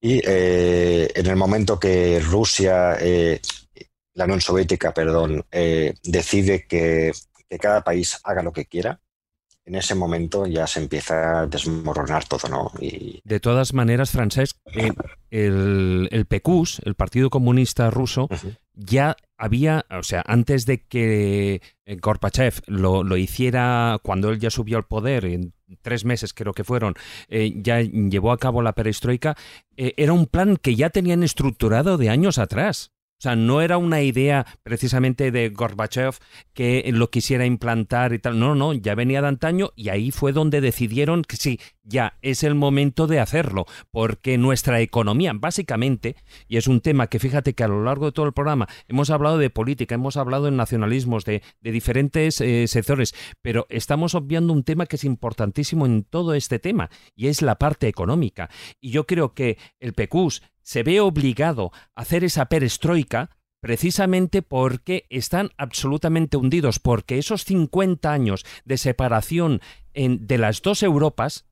Y 0.00 0.20
eh, 0.24 1.10
en 1.14 1.26
el 1.26 1.36
momento 1.36 1.78
que 1.78 2.20
Rusia, 2.20 2.96
eh, 3.00 3.40
la 4.14 4.24
Unión 4.24 4.40
Soviética, 4.40 4.92
perdón, 4.92 5.44
decide 5.50 6.66
que, 6.66 7.12
que 7.48 7.58
cada 7.58 7.82
país 7.82 8.20
haga 8.22 8.42
lo 8.42 8.52
que 8.52 8.66
quiera, 8.66 9.00
en 9.66 9.74
ese 9.76 9.94
momento 9.94 10.46
ya 10.46 10.66
se 10.66 10.80
empieza 10.80 11.40
a 11.40 11.46
desmoronar 11.46 12.26
todo, 12.26 12.48
¿no? 12.48 12.70
Y... 12.80 13.20
De 13.24 13.40
todas 13.40 13.72
maneras, 13.72 14.10
Francesc, 14.10 14.58
el, 15.30 16.08
el 16.10 16.26
PQS, 16.26 16.82
el 16.84 16.94
Partido 16.94 17.30
Comunista 17.30 17.90
Ruso, 17.90 18.28
ya 18.74 19.16
había, 19.36 19.86
o 19.90 20.02
sea, 20.02 20.22
antes 20.26 20.66
de 20.66 20.82
que 20.82 21.60
eh, 21.86 21.96
Gorbachev 21.96 22.62
lo, 22.66 23.16
hiciera, 23.16 23.98
cuando 24.02 24.30
él 24.30 24.38
ya 24.38 24.50
subió 24.50 24.76
al 24.76 24.86
poder, 24.86 25.24
en 25.24 25.52
tres 25.82 26.04
meses 26.04 26.34
creo 26.34 26.52
que 26.52 26.64
fueron, 26.64 26.94
eh, 27.28 27.52
ya 27.56 27.80
llevó 27.80 28.32
a 28.32 28.38
cabo 28.38 28.62
la 28.62 28.72
perestroika, 28.72 29.36
eh, 29.76 29.94
era 29.96 30.12
un 30.12 30.26
plan 30.26 30.56
que 30.56 30.76
ya 30.76 30.90
tenían 30.90 31.22
estructurado 31.22 31.98
de 31.98 32.10
años 32.10 32.38
atrás. 32.38 32.93
Sea, 33.24 33.36
no 33.36 33.62
era 33.62 33.78
una 33.78 34.02
idea 34.02 34.44
precisamente 34.62 35.30
de 35.30 35.48
Gorbachev 35.48 36.16
que 36.52 36.84
lo 36.92 37.10
quisiera 37.10 37.46
implantar 37.46 38.12
y 38.12 38.18
tal. 38.18 38.38
No, 38.38 38.54
no, 38.54 38.74
ya 38.74 38.94
venía 38.94 39.22
de 39.22 39.28
antaño 39.28 39.70
y 39.76 39.88
ahí 39.88 40.10
fue 40.10 40.32
donde 40.32 40.60
decidieron 40.60 41.22
que 41.22 41.36
sí, 41.36 41.58
ya 41.84 42.18
es 42.20 42.42
el 42.42 42.54
momento 42.54 43.06
de 43.06 43.20
hacerlo, 43.20 43.64
porque 43.90 44.36
nuestra 44.36 44.80
economía, 44.80 45.32
básicamente, 45.34 46.16
y 46.48 46.56
es 46.58 46.66
un 46.66 46.80
tema 46.80 47.06
que 47.06 47.18
fíjate 47.18 47.54
que 47.54 47.64
a 47.64 47.68
lo 47.68 47.82
largo 47.82 48.06
de 48.06 48.12
todo 48.12 48.26
el 48.26 48.34
programa 48.34 48.68
hemos 48.88 49.08
hablado 49.08 49.38
de 49.38 49.50
política, 49.50 49.94
hemos 49.94 50.18
hablado 50.18 50.44
de 50.44 50.50
nacionalismos, 50.50 51.24
de, 51.24 51.42
diferentes 51.62 52.42
eh, 52.42 52.66
sectores, 52.68 53.14
pero 53.40 53.66
estamos 53.70 54.14
obviando 54.14 54.52
un 54.52 54.64
tema 54.64 54.86
que 54.86 54.96
es 54.96 55.04
importantísimo 55.04 55.86
en 55.86 56.04
todo 56.04 56.34
este 56.34 56.58
tema, 56.58 56.90
y 57.14 57.28
es 57.28 57.40
la 57.40 57.56
parte 57.56 57.88
económica. 57.88 58.50
Y 58.80 58.90
yo 58.90 59.06
creo 59.06 59.32
que 59.32 59.58
el 59.80 59.94
PECUS 59.94 60.42
se 60.64 60.82
ve 60.82 61.00
obligado 61.00 61.70
a 61.94 62.02
hacer 62.02 62.24
esa 62.24 62.46
perestroika 62.46 63.30
precisamente 63.60 64.42
porque 64.42 65.06
están 65.08 65.50
absolutamente 65.56 66.36
hundidos, 66.36 66.80
porque 66.80 67.16
esos 67.16 67.44
50 67.44 68.12
años 68.12 68.44
de 68.64 68.76
separación 68.76 69.60
de 69.94 70.38
las 70.38 70.60
dos 70.60 70.82
Europas, 70.82 71.46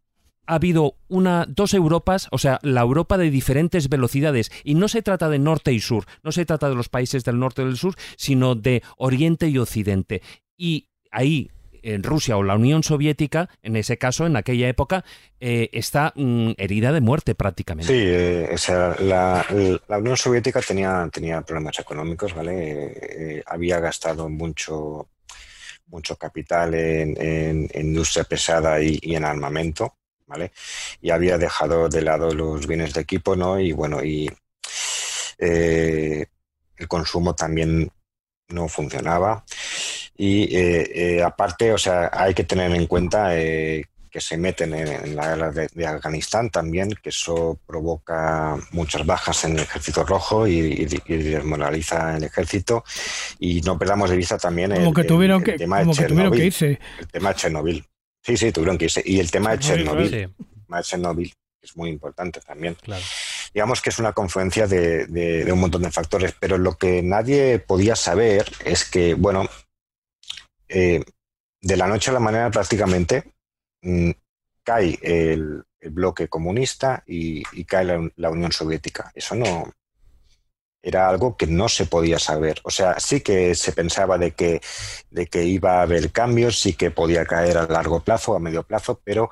ha 0.47 0.56
habido 0.56 0.97
una, 1.09 1.47
dos 1.48 1.72
Europas, 1.72 2.28
o 2.30 2.39
sea, 2.39 2.59
la 2.62 2.82
Europa 2.82 3.16
de 3.16 3.30
diferentes 3.30 3.89
velocidades. 3.89 4.51
Y 4.64 4.74
no 4.74 4.89
se 4.89 5.01
trata 5.01 5.28
de 5.28 5.39
norte 5.39 5.72
y 5.72 5.80
sur, 5.80 6.05
no 6.22 6.32
se 6.32 6.44
trata 6.44 6.68
de 6.68 6.74
los 6.74 6.89
países 6.89 7.24
del 7.24 7.39
norte 7.39 7.62
y 7.62 7.66
del 7.66 7.78
sur, 7.78 7.94
sino 8.16 8.55
de 8.55 8.82
oriente 8.98 9.48
y 9.48 9.59
occidente. 9.59 10.20
Y 10.56 10.89
ahí 11.10 11.51
en 11.82 12.02
Rusia 12.02 12.36
o 12.36 12.42
la 12.42 12.56
Unión 12.56 12.82
Soviética, 12.82 13.48
en 13.62 13.76
ese 13.76 13.98
caso, 13.98 14.26
en 14.26 14.36
aquella 14.36 14.68
época, 14.68 15.04
eh, 15.40 15.70
está 15.72 16.12
mm, 16.14 16.52
herida 16.56 16.92
de 16.92 17.00
muerte 17.00 17.34
prácticamente. 17.34 17.92
Sí, 17.92 18.00
eh, 18.04 18.56
sea, 18.56 18.96
la, 19.00 19.44
Unión 19.88 20.16
Soviética 20.16 20.60
tenía, 20.60 21.09
tenía 21.12 21.42
problemas 21.42 21.78
económicos, 21.78 22.34
¿vale? 22.34 22.92
Eh, 22.96 23.42
había 23.46 23.80
gastado 23.80 24.28
mucho, 24.28 25.09
mucho 25.86 26.16
capital 26.16 26.74
en, 26.74 27.68
industria 27.74 28.24
pesada 28.24 28.80
y, 28.80 28.98
en 29.02 29.24
armamento, 29.24 29.96
¿vale? 30.26 30.52
Y 31.00 31.10
había 31.10 31.38
dejado 31.38 31.88
de 31.88 32.02
lado 32.02 32.32
los 32.32 32.66
bienes 32.66 32.94
de 32.94 33.00
equipo, 33.00 33.34
¿no? 33.34 33.59
Y 33.59 33.72
bueno, 33.72 34.02
y 34.04 34.30
el 35.38 36.88
consumo 36.88 37.34
también 37.34 37.90
no 38.52 38.68
funcionaba. 38.68 39.44
Y 40.16 40.56
eh, 40.56 40.90
eh, 40.94 41.22
aparte, 41.22 41.72
o 41.72 41.78
sea, 41.78 42.10
hay 42.12 42.34
que 42.34 42.44
tener 42.44 42.72
en 42.72 42.86
cuenta 42.86 43.36
eh, 43.36 43.86
que 44.12 44.20
se 44.20 44.36
meten 44.36 44.74
en, 44.74 45.16
la 45.16 45.34
guerra 45.34 45.51
de, 45.51 45.86
Afganistán 45.86 46.51
también, 46.51 46.90
que 47.02 47.09
eso 47.09 47.59
provoca 47.66 48.59
muchas 48.72 49.06
bajas 49.06 49.44
en 49.44 49.52
el 49.52 49.60
ejército 49.60 50.05
rojo 50.05 50.47
y, 50.47 50.84
desmoraliza 50.84 52.18
el 52.18 52.24
ejército. 52.24 52.84
Y 53.39 53.62
no 53.62 53.78
perdamos 53.78 54.10
de 54.10 54.16
vista 54.16 54.36
también 54.36 54.72
el, 54.72 54.93
que 54.93 55.05
tuvieron 55.05 55.43
que, 55.43 55.55
tema 55.55 55.82
de 55.82 55.90
Chernobyl. 55.93 56.43
irse. 56.43 56.78
El 57.01 57.09
tema 57.09 57.30
de 57.30 57.34
Chernobyl. 57.36 57.84
Sí, 58.22 58.36
sí, 58.36 58.52
tuvieron 58.52 58.76
que 58.76 58.84
irse. 58.84 59.02
Y 59.05 59.18
el 59.18 59.30
tema 59.30 59.52
de 59.52 59.59
Chernobyl. 59.60 60.14
El 60.14 60.34
tema 60.66 60.76
de 60.76 60.82
Chernobyl 60.82 61.32
es 61.62 61.76
muy 61.76 61.89
importante 61.89 62.40
también. 62.40 62.76
Claro. 62.82 63.02
Digamos 63.55 63.80
que 63.80 63.90
es 63.90 63.98
una 63.98 64.12
confluencia 64.12 64.66
de, 64.66 65.06
de, 65.06 65.51
un 65.52 65.60
montón 65.60 65.82
de 65.82 65.90
factores, 65.90 66.34
pero 66.39 66.59
lo 66.59 66.76
que 66.76 67.02
nadie 67.02 67.59
podía 67.59 67.97
saber 67.97 68.44
es 68.64 68.84
que, 68.84 69.14
bueno, 69.14 69.48
eh, 70.74 71.05
de 71.61 71.77
la 71.77 71.86
noche 71.86 72.11
a 72.11 72.15
la 72.15 72.20
mañana 72.20 72.51
prácticamente 72.51 73.35
mm, 73.82 74.11
cae 74.65 74.99
el, 75.03 75.65
bloque 75.85 76.28
comunista 76.28 77.03
y, 77.07 77.43
cae 77.65 77.85
la, 77.85 78.31
Unión 78.31 78.53
Soviética. 78.53 79.11
Eso 79.16 79.35
no 79.35 79.73
era 80.81 81.09
algo 81.09 81.36
que 81.36 81.49
no 81.49 81.69
se 81.69 81.86
podía 81.86 82.20
saber. 82.20 82.61
O 82.62 82.70
sea, 82.70 83.01
sí 83.01 83.20
que 83.20 83.55
se 83.57 83.73
pensaba 83.73 84.16
de 84.16 84.31
que, 84.32 84.61
de 85.11 85.27
que 85.27 85.44
iba 85.44 85.78
a 85.78 85.82
haber 85.82 86.12
cambios, 86.12 86.61
sí 86.61 86.74
que 86.74 86.93
podía 86.93 87.24
caer 87.24 87.59
a 87.59 87.66
largo 87.66 88.01
plazo, 88.01 88.35
a 88.35 88.40
medio 88.40 88.62
plazo, 88.62 89.01
pero 89.05 89.31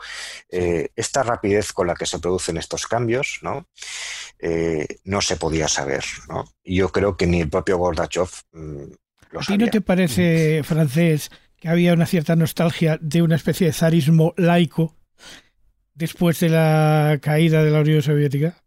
eh, 0.48 0.88
esta 0.96 1.22
rapidez 1.22 1.72
con 1.72 1.86
la 1.86 1.94
que 1.94 2.06
se 2.06 2.18
producen 2.18 2.56
estos 2.56 2.86
cambios, 2.88 3.38
¿no? 3.42 3.66
Eh, 4.40 4.86
no 5.04 5.20
se 5.20 5.36
podía 5.36 5.68
saber. 5.68 6.04
Y 6.64 6.76
yo 6.76 6.90
creo 6.90 7.16
que 7.16 7.26
ni 7.26 7.40
el 7.40 7.50
propio 7.50 7.78
Gorbachev 7.78 8.28
mm, 9.32 9.38
¿A 9.38 9.40
ti 9.42 9.58
no 9.58 9.68
te 9.68 9.80
parece, 9.80 10.62
francés, 10.64 11.30
que 11.58 11.68
había 11.68 11.92
una 11.92 12.06
cierta 12.06 12.36
nostalgia 12.36 12.98
de 13.00 13.22
una 13.22 13.36
especie 13.36 13.66
de 13.66 13.72
zarismo 13.72 14.34
laico 14.36 14.96
después 15.94 16.40
de 16.40 16.48
la 16.48 17.18
caída 17.20 17.62
de 17.62 17.70
la 17.70 17.80
Unión 17.80 18.02
Soviética? 18.02 18.62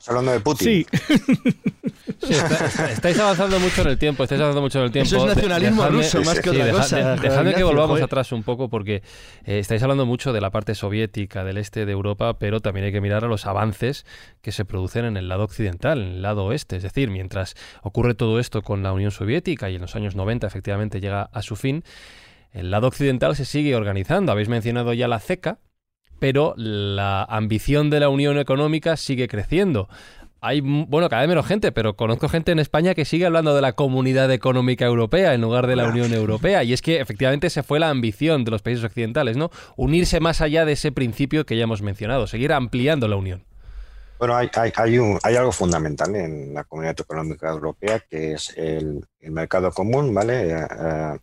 ¿Estás 0.00 0.16
hablando 0.16 0.32
de 0.32 0.40
Putin? 0.40 0.66
Sí. 0.66 0.86
estáis 2.90 3.18
avanzando 3.18 3.60
mucho 3.60 3.82
en 3.82 3.88
el 3.88 3.98
tiempo, 3.98 4.22
estáis 4.22 4.40
avanzando 4.40 4.62
mucho 4.62 4.78
en 4.78 4.84
el 4.86 4.92
tiempo. 4.92 5.06
Eso 5.06 5.28
es 5.28 5.36
nacionalismo 5.36 5.86
ruso 5.88 6.22
más 6.22 6.40
que 6.40 6.48
otra 6.48 6.70
cosa. 6.70 7.16
dejadme 7.16 7.52
que 7.52 7.62
volvamos 7.62 8.00
atrás 8.00 8.32
un 8.32 8.42
poco 8.42 8.70
porque 8.70 9.02
eh, 9.44 9.58
estáis 9.58 9.82
hablando 9.82 10.06
mucho 10.06 10.32
de 10.32 10.40
la 10.40 10.48
parte 10.50 10.74
soviética 10.74 11.44
del 11.44 11.58
este 11.58 11.84
de 11.84 11.92
Europa, 11.92 12.38
pero 12.38 12.60
también 12.60 12.86
hay 12.86 12.92
que 12.92 13.02
mirar 13.02 13.26
a 13.26 13.28
los 13.28 13.44
avances 13.44 14.06
que 14.40 14.52
se 14.52 14.64
producen 14.64 15.04
en 15.04 15.18
el 15.18 15.28
lado 15.28 15.44
occidental, 15.44 16.00
en 16.00 16.08
el 16.08 16.22
lado 16.22 16.46
oeste. 16.46 16.76
Es 16.76 16.82
decir, 16.82 17.10
mientras 17.10 17.54
ocurre 17.82 18.14
todo 18.14 18.40
esto 18.40 18.62
con 18.62 18.82
la 18.82 18.94
Unión 18.94 19.10
Soviética 19.10 19.68
y 19.68 19.74
en 19.74 19.82
los 19.82 19.96
años 19.96 20.16
90 20.16 20.46
efectivamente 20.46 21.02
llega 21.02 21.28
a 21.30 21.42
su 21.42 21.56
fin, 21.56 21.84
el 22.52 22.70
lado 22.70 22.86
occidental 22.86 23.36
se 23.36 23.44
sigue 23.44 23.76
organizando. 23.76 24.32
Habéis 24.32 24.48
mencionado 24.48 24.94
ya 24.94 25.08
la 25.08 25.20
CECA, 25.20 25.58
pero 26.20 26.54
la 26.56 27.24
ambición 27.24 27.90
de 27.90 27.98
la 27.98 28.08
Unión 28.08 28.38
Económica 28.38 28.96
sigue 28.96 29.26
creciendo 29.26 29.88
hay, 30.42 30.60
bueno, 30.62 31.08
cada 31.08 31.22
vez 31.22 31.28
menos 31.28 31.46
gente, 31.46 31.70
pero 31.70 31.96
conozco 31.96 32.28
gente 32.28 32.52
en 32.52 32.58
España 32.58 32.94
que 32.94 33.04
sigue 33.04 33.26
hablando 33.26 33.54
de 33.54 33.60
la 33.60 33.74
Comunidad 33.74 34.30
Económica 34.32 34.86
Europea 34.86 35.34
en 35.34 35.42
lugar 35.42 35.66
de 35.66 35.76
la 35.76 35.86
Unión 35.86 36.14
Europea. 36.14 36.64
Y 36.64 36.72
es 36.72 36.80
que 36.80 37.00
efectivamente 37.00 37.50
se 37.50 37.62
fue 37.62 37.78
la 37.78 37.90
ambición 37.90 38.44
de 38.44 38.50
los 38.50 38.62
países 38.62 38.84
occidentales, 38.84 39.36
¿no? 39.36 39.50
Unirse 39.76 40.18
más 40.20 40.40
allá 40.40 40.64
de 40.64 40.72
ese 40.72 40.92
principio 40.92 41.44
que 41.44 41.56
ya 41.56 41.64
hemos 41.64 41.82
mencionado, 41.82 42.26
seguir 42.26 42.52
ampliando 42.52 43.06
la 43.06 43.16
Unión. 43.16 43.44
Bueno, 44.18 44.36
hay, 44.36 44.50
hay, 44.54 44.72
hay, 44.76 44.98
un, 44.98 45.18
hay 45.22 45.36
algo 45.36 45.52
fundamental 45.52 46.14
en 46.14 46.52
la 46.52 46.64
Comunidad 46.64 46.98
Económica 47.00 47.50
Europea 47.50 48.00
que 48.00 48.32
es 48.32 48.52
el, 48.56 49.06
mercado 49.20 49.70
común, 49.70 50.12
¿vale? 50.12 50.50
Eh, 50.50 50.66
eh, 50.78 51.18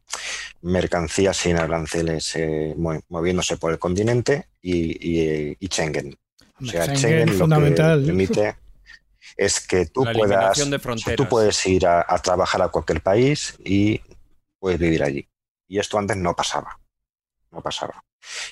mercancías 0.61 1.37
sin 1.37 1.57
aranceles 1.57 2.35
eh, 2.35 2.75
moviéndose 3.09 3.57
por 3.57 3.71
el 3.71 3.79
continente 3.79 4.47
y, 4.61 5.55
y, 5.59 5.67
Schengen. 5.67 6.17
O 6.61 6.65
sea, 6.65 6.95
Schengen, 6.95 7.29
fundamental. 7.33 8.03
permite 8.03 8.55
es 9.35 9.65
que 9.65 9.85
tú 9.85 10.03
puedas, 10.13 10.57
tú 11.15 11.27
puedes 11.29 11.65
ir 11.65 11.85
a, 11.85 12.03
trabajar 12.23 12.61
a 12.61 12.69
cualquier 12.69 13.01
país 13.01 13.55
y 13.63 14.01
puedes 14.59 14.79
vivir 14.79 15.03
allí. 15.03 15.27
Y 15.67 15.79
esto 15.79 15.97
antes 15.97 16.17
no 16.17 16.35
pasaba, 16.35 16.79
no 17.51 17.61
pasaba. 17.61 18.03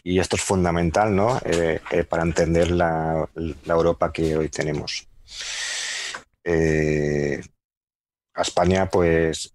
Y 0.04 0.20
esto 0.20 0.36
es 0.36 0.44
fundamental, 0.44 1.16
¿no? 1.16 1.40
Eh, 1.44 1.82
eh, 1.92 2.04
para 2.04 2.24
entender 2.24 2.72
la, 2.72 3.28
Europa 3.66 4.12
que 4.14 4.38
hoy 4.38 4.50
tenemos. 4.50 5.08
Eh, 6.44 7.42
a 8.36 8.42
España, 8.42 8.88
pues, 8.90 9.55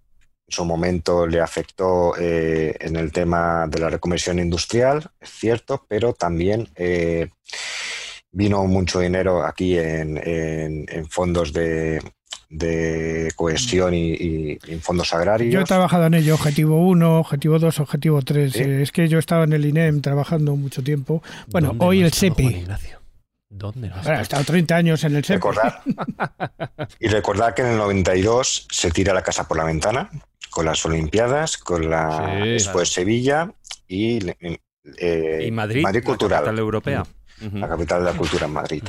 su 0.50 0.64
momento 0.64 1.26
le 1.26 1.40
afectó 1.40 2.14
eh, 2.18 2.76
en 2.80 2.96
el 2.96 3.12
tema 3.12 3.66
de 3.68 3.78
la 3.78 3.90
reconversión 3.90 4.38
industrial, 4.38 5.10
es 5.20 5.30
cierto, 5.30 5.84
pero 5.88 6.12
también 6.12 6.68
eh, 6.74 7.28
vino 8.32 8.64
mucho 8.64 9.00
dinero 9.00 9.44
aquí 9.44 9.78
en, 9.78 10.18
fondos 11.08 11.52
de, 11.52 12.00
cohesión 13.36 13.94
y, 13.94 14.58
en 14.66 14.80
fondos 14.80 15.12
agrarios. 15.14 15.52
Yo 15.52 15.60
he 15.60 15.64
trabajado 15.64 16.06
en 16.06 16.14
ello, 16.14 16.34
objetivo 16.34 16.86
1, 16.88 17.18
objetivo 17.20 17.58
2, 17.58 17.80
objetivo 17.80 18.22
3. 18.22 18.56
Eh, 18.56 18.82
es 18.82 18.92
que 18.92 19.08
yo 19.08 19.18
estaba 19.18 19.44
en 19.44 19.52
el 19.52 19.64
INEM 19.64 20.00
trabajando 20.00 20.56
mucho 20.56 20.82
tiempo. 20.82 21.22
Bueno, 21.48 21.74
hoy 21.78 22.02
el 22.02 22.12
SEPI. 22.12 22.66
¿Dónde 23.52 23.90
ha 23.90 24.20
estado 24.20 24.44
30 24.44 24.76
años 24.76 25.02
en 25.04 25.16
el 25.16 25.24
SEPI. 25.24 25.48
y 27.00 27.08
recordar 27.08 27.52
que 27.54 27.62
en 27.62 27.68
el 27.68 27.78
92 27.78 28.68
se 28.70 28.90
tira 28.92 29.12
la 29.12 29.22
casa 29.22 29.46
por 29.48 29.56
la 29.56 29.64
ventana 29.64 30.08
con 30.50 30.66
las 30.66 30.84
Olimpiadas, 30.84 31.56
con 31.56 31.88
la 31.88 32.36
después 32.44 32.92
Sevilla 32.92 33.52
y, 33.88 34.18
eh, 34.98 35.50
Madrid, 35.52 36.04
Cultural. 36.04 36.54
La 36.54 36.60
europea. 36.60 37.04
La 37.54 37.68
capital 37.68 38.04
de 38.04 38.12
la 38.12 38.18
cultura 38.18 38.44
en 38.44 38.52
Madrid. 38.52 38.82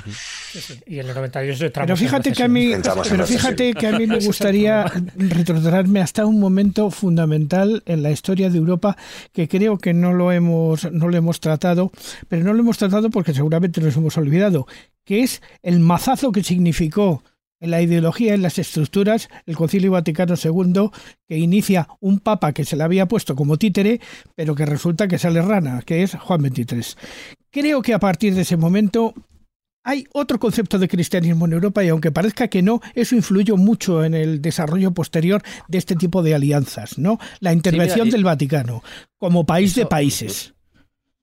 Y 0.85 0.99
en 0.99 1.07
el 1.07 1.15
92 1.15 1.71
Pero 1.73 1.95
fíjate 1.95 2.33
que 2.33 2.43
a 2.43 2.49
mí, 2.49 2.73
pero 3.09 3.25
fíjate 3.25 3.73
que 3.73 3.87
a 3.87 3.97
mí 3.97 4.07
me 4.07 4.19
gustaría 4.19 4.91
retrotraerme 5.15 6.01
hasta 6.01 6.25
un 6.25 6.37
momento 6.37 6.91
fundamental 6.91 7.81
en 7.85 8.03
la 8.03 8.11
historia 8.11 8.49
de 8.49 8.57
Europa 8.57 8.97
que 9.31 9.47
creo 9.47 9.77
que 9.77 9.93
no 9.93 10.11
lo 10.11 10.33
hemos 10.33 10.91
no 10.91 11.07
lo 11.07 11.15
hemos 11.15 11.39
tratado, 11.39 11.91
pero 12.27 12.43
no 12.43 12.51
lo 12.51 12.59
hemos 12.59 12.77
tratado 12.77 13.09
porque 13.09 13.33
seguramente 13.33 13.79
nos 13.79 13.95
hemos 13.95 14.17
olvidado, 14.17 14.67
que 15.05 15.23
es 15.23 15.41
el 15.63 15.79
mazazo 15.79 16.33
que 16.33 16.43
significó 16.43 17.23
en 17.61 17.71
la 17.71 17.81
ideología, 17.81 18.33
en 18.33 18.41
las 18.41 18.59
estructuras, 18.59 19.29
el 19.45 19.55
Concilio 19.55 19.91
Vaticano 19.91 20.33
II, 20.35 20.89
que 21.27 21.37
inicia 21.37 21.87
un 22.01 22.19
papa 22.19 22.51
que 22.51 22.65
se 22.65 22.75
le 22.75 22.83
había 22.83 23.07
puesto 23.07 23.35
como 23.35 23.57
títere, 23.57 24.01
pero 24.35 24.55
que 24.55 24.65
resulta 24.65 25.07
que 25.07 25.19
sale 25.19 25.41
rana, 25.41 25.81
que 25.85 26.03
es 26.03 26.15
Juan 26.15 26.41
XXIII. 26.41 26.95
Creo 27.51 27.81
que 27.81 27.93
a 27.93 27.99
partir 27.99 28.35
de 28.35 28.41
ese 28.41 28.57
momento 28.57 29.13
hay 29.83 30.05
otro 30.13 30.39
concepto 30.39 30.77
de 30.77 30.87
cristianismo 30.87 31.45
en 31.45 31.53
Europa 31.53 31.83
y 31.83 31.89
aunque 31.89 32.11
parezca 32.11 32.47
que 32.47 32.61
no, 32.61 32.81
eso 32.95 33.15
influyó 33.15 33.57
mucho 33.57 34.03
en 34.03 34.13
el 34.13 34.41
desarrollo 34.41 34.91
posterior 34.91 35.41
de 35.67 35.77
este 35.77 35.95
tipo 35.95 36.21
de 36.23 36.35
alianzas, 36.35 36.97
¿no? 36.97 37.19
La 37.39 37.53
intervención 37.53 38.09
del 38.09 38.23
Vaticano 38.23 38.83
como 39.17 39.45
país 39.45 39.75
de 39.75 39.85
países. 39.85 40.53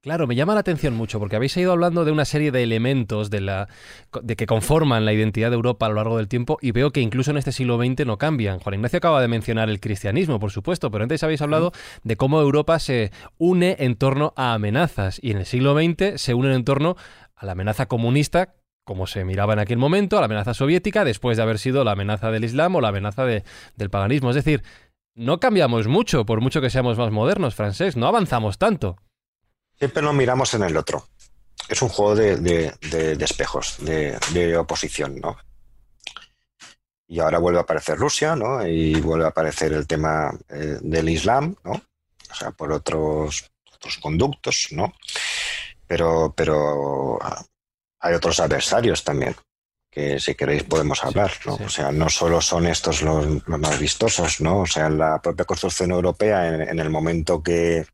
Claro, 0.09 0.26
me 0.26 0.36
llama 0.36 0.55
la 0.55 0.60
atención 0.60 0.94
mucho 0.94 1.18
porque 1.18 1.36
habéis 1.36 1.55
ido 1.59 1.70
hablando 1.70 2.06
de 2.06 2.12
una 2.12 2.24
serie 2.24 2.51
de 2.51 2.62
elementos 2.62 3.28
de, 3.28 3.43
la, 3.43 3.68
de 4.22 4.36
que 4.36 4.47
conforman 4.47 5.05
la 5.05 5.12
identidad 5.12 5.51
de 5.51 5.56
Europa 5.56 5.85
a 5.85 5.90
lo 5.90 5.97
largo 5.97 6.16
del 6.16 6.28
tiempo 6.28 6.56
y 6.62 6.70
veo 6.70 6.93
que 6.93 7.02
incluso 7.02 7.30
en 7.30 7.36
este 7.36 7.52
siglo 7.52 7.76
XX 7.76 8.06
no 8.06 8.16
cambian. 8.16 8.59
Juan 8.59 8.76
Ignacio 8.76 8.97
acaba 8.97 9.20
de 9.20 9.28
mencionar 9.28 9.68
el 9.68 9.80
cristianismo, 9.80 10.40
por 10.40 10.51
supuesto, 10.51 10.90
pero 10.90 11.02
antes 11.02 11.22
habéis 11.24 11.43
hablado 11.43 11.72
de 12.05 12.16
cómo 12.16 12.40
Europa 12.40 12.78
se 12.78 13.12
une 13.36 13.76
en 13.80 13.97
torno 13.97 14.32
a 14.35 14.55
amenazas 14.55 15.20
y 15.22 15.32
en 15.32 15.36
el 15.36 15.44
siglo 15.44 15.74
XX 15.74 16.18
se 16.18 16.32
une 16.32 16.55
en 16.55 16.64
torno 16.64 16.97
a 17.36 17.44
la 17.44 17.52
amenaza 17.52 17.85
comunista 17.85 18.55
como 18.85 19.06
se 19.06 19.26
miraba 19.26 19.52
en 19.52 19.59
aquel 19.59 19.76
momento, 19.76 20.16
a 20.16 20.20
la 20.20 20.24
amenaza 20.24 20.55
soviética, 20.55 21.05
después 21.05 21.36
de 21.36 21.43
haber 21.43 21.59
sido 21.59 21.85
la 21.85 21.93
amenaza 21.93 22.30
del 22.30 22.44
Islam 22.44 22.74
o 22.76 22.80
la 22.80 22.89
amenaza 22.89 23.26
del 23.26 23.90
paganismo. 23.90 24.30
Es 24.30 24.36
decir, 24.36 24.62
no 25.14 25.39
cambiamos 25.39 25.86
mucho, 25.86 26.24
por 26.24 26.40
mucho 26.40 26.62
que 26.62 26.70
seamos 26.70 26.97
más 26.97 27.10
modernos, 27.10 27.55
francés, 27.55 27.98
no 27.98 28.06
avanzamos 28.06 28.56
tanto. 28.56 28.97
Siempre 29.78 30.02
nos 30.02 30.14
miramos 30.14 30.52
en 30.55 30.64
el 30.64 30.76
otro. 30.76 31.09
Es 31.68 31.82
un 31.82 31.88
juego 31.88 32.16
de, 32.16 32.74
espejos, 33.20 33.76
de, 33.78 34.56
oposición, 34.56 35.20
¿no? 35.20 35.36
Y 37.06 37.20
ahora 37.20 37.38
vuelve 37.38 37.59
a 37.59 37.62
aparecer 37.62 37.96
Rusia, 37.96 38.34
¿no? 38.34 38.66
Y 38.66 39.00
vuelve 39.00 39.24
a 39.24 39.28
aparecer 39.28 39.72
el 39.72 39.86
tema 39.86 40.32
eh, 40.48 40.78
del 40.80 41.09
Islam, 41.09 41.55
¿no? 41.64 41.72
O 41.72 42.34
sea, 42.34 42.50
por 42.50 42.72
otros, 42.72 43.50
otros 43.72 43.98
conductos, 43.98 44.68
¿no? 44.72 44.92
Pero, 45.86 46.34
pero 46.36 47.18
ah, 47.22 47.42
hay 48.00 48.14
otros 48.14 48.40
adversarios 48.40 49.05
también, 49.05 49.34
que 49.90 50.20
si 50.20 50.34
queréis 50.34 50.64
podemos 50.64 51.02
hablar, 51.05 51.32
¿no? 51.46 51.55
O 51.55 51.68
sea, 51.68 51.92
no 51.92 52.10
solo 52.10 52.42
son 52.42 52.66
estos 52.66 53.00
los, 53.00 53.46
más 53.46 53.78
vistosos, 53.78 54.40
¿no? 54.40 54.60
O 54.60 54.66
sea, 54.66 54.90
la 54.90 55.20
propia 55.22 55.46
construcción 55.46 55.92
europea 55.92 56.48
en 56.48 56.78
el 56.78 56.90
momento 56.90 57.42
que 57.42 57.86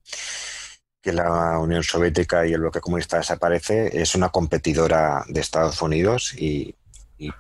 que 1.05 1.13
la 1.13 1.59
Unión 1.59 1.83
Soviética 1.83 2.47
y 2.47 2.55
el 2.55 2.61
bloque 2.61 2.81
comunista 2.81 3.19
desaparece, 3.19 4.01
es 4.01 4.15
una 4.15 4.31
competidora 4.31 5.23
de 5.29 5.41
Estados 5.43 5.83
Unidos 5.83 6.35
y, 6.35 6.75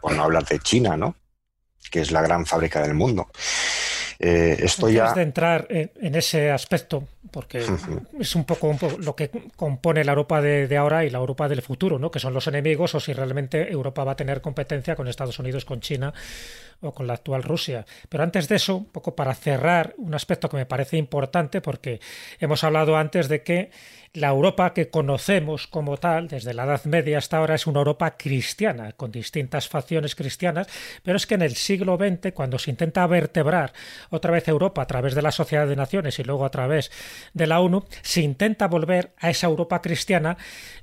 por 0.02 0.12
no 0.12 0.24
hablar 0.24 0.44
de 0.44 0.58
China, 0.58 0.98
¿no? 0.98 1.16
que 1.90 2.02
es 2.02 2.12
la 2.12 2.20
gran 2.20 2.44
fábrica 2.44 2.82
del 2.82 2.92
mundo. 2.92 3.28
Eh, 4.18 4.56
esto 4.60 4.86
Antes 4.86 4.96
ya... 4.96 5.12
de 5.14 5.22
entrar 5.22 5.66
en, 5.70 6.14
ese 6.14 6.50
aspecto, 6.50 7.08
porque 7.30 7.64
es 8.20 8.34
un 8.36 8.44
poco, 8.44 8.76
lo 8.98 9.16
que 9.16 9.30
compone 9.56 10.04
la 10.04 10.12
Europa 10.12 10.42
de, 10.42 10.76
ahora 10.76 11.06
y 11.06 11.10
la 11.10 11.18
Europa 11.18 11.48
del 11.48 11.62
futuro, 11.62 11.98
¿no? 11.98 12.10
que 12.10 12.18
son 12.18 12.34
los 12.34 12.46
enemigos 12.46 12.94
o 12.94 13.00
si 13.00 13.14
realmente 13.14 13.72
Europa 13.72 14.04
va 14.04 14.12
a 14.12 14.16
tener 14.16 14.42
competencia 14.42 14.94
con 14.94 15.08
Estados 15.08 15.38
Unidos, 15.38 15.64
con 15.64 15.80
China 15.80 16.12
o 16.80 16.92
con 16.92 17.06
la 17.06 17.14
actual 17.14 17.42
Rusia. 17.42 17.86
Pero 18.08 18.24
antes 18.24 18.48
de 18.48 18.56
eso, 18.56 18.76
un 18.76 18.86
poco 18.86 19.14
para 19.14 19.34
cerrar 19.34 19.94
un 19.98 20.14
aspecto 20.14 20.48
que 20.48 20.56
me 20.56 20.66
parece 20.66 20.96
importante, 20.96 21.60
porque 21.60 22.00
hemos 22.38 22.64
hablado 22.64 22.96
antes 22.96 23.28
de 23.28 23.42
que 23.42 23.70
la 24.14 24.28
Europa 24.28 24.72
que 24.72 24.90
conocemos 24.90 25.66
como 25.66 25.96
tal, 25.96 26.28
desde 26.28 26.54
la 26.54 26.64
Edad 26.64 26.84
Media 26.84 27.18
hasta 27.18 27.38
ahora, 27.38 27.56
es 27.56 27.66
una 27.66 27.80
Europa 27.80 28.16
cristiana, 28.16 28.92
con 28.92 29.10
distintas 29.10 29.68
facciones 29.68 30.14
cristianas, 30.14 30.68
pero 31.02 31.16
es 31.16 31.26
que 31.26 31.34
en 31.34 31.42
el 31.42 31.56
siglo 31.56 31.96
XX, 31.96 32.32
cuando 32.32 32.58
se 32.58 32.70
intenta 32.70 33.04
vertebrar 33.08 33.72
otra 34.10 34.30
vez 34.30 34.46
Europa 34.46 34.82
a 34.82 34.86
través 34.86 35.16
de 35.16 35.22
la 35.22 35.32
Sociedad 35.32 35.66
de 35.66 35.74
Naciones 35.74 36.18
y 36.20 36.24
luego 36.24 36.44
a 36.44 36.50
través 36.50 36.92
de 37.32 37.48
la 37.48 37.58
ONU, 37.58 37.84
se 38.02 38.20
intenta 38.20 38.68
volver 38.68 39.14
a 39.18 39.30
esa 39.30 39.48
Europa 39.48 39.82
cristiana 39.82 40.36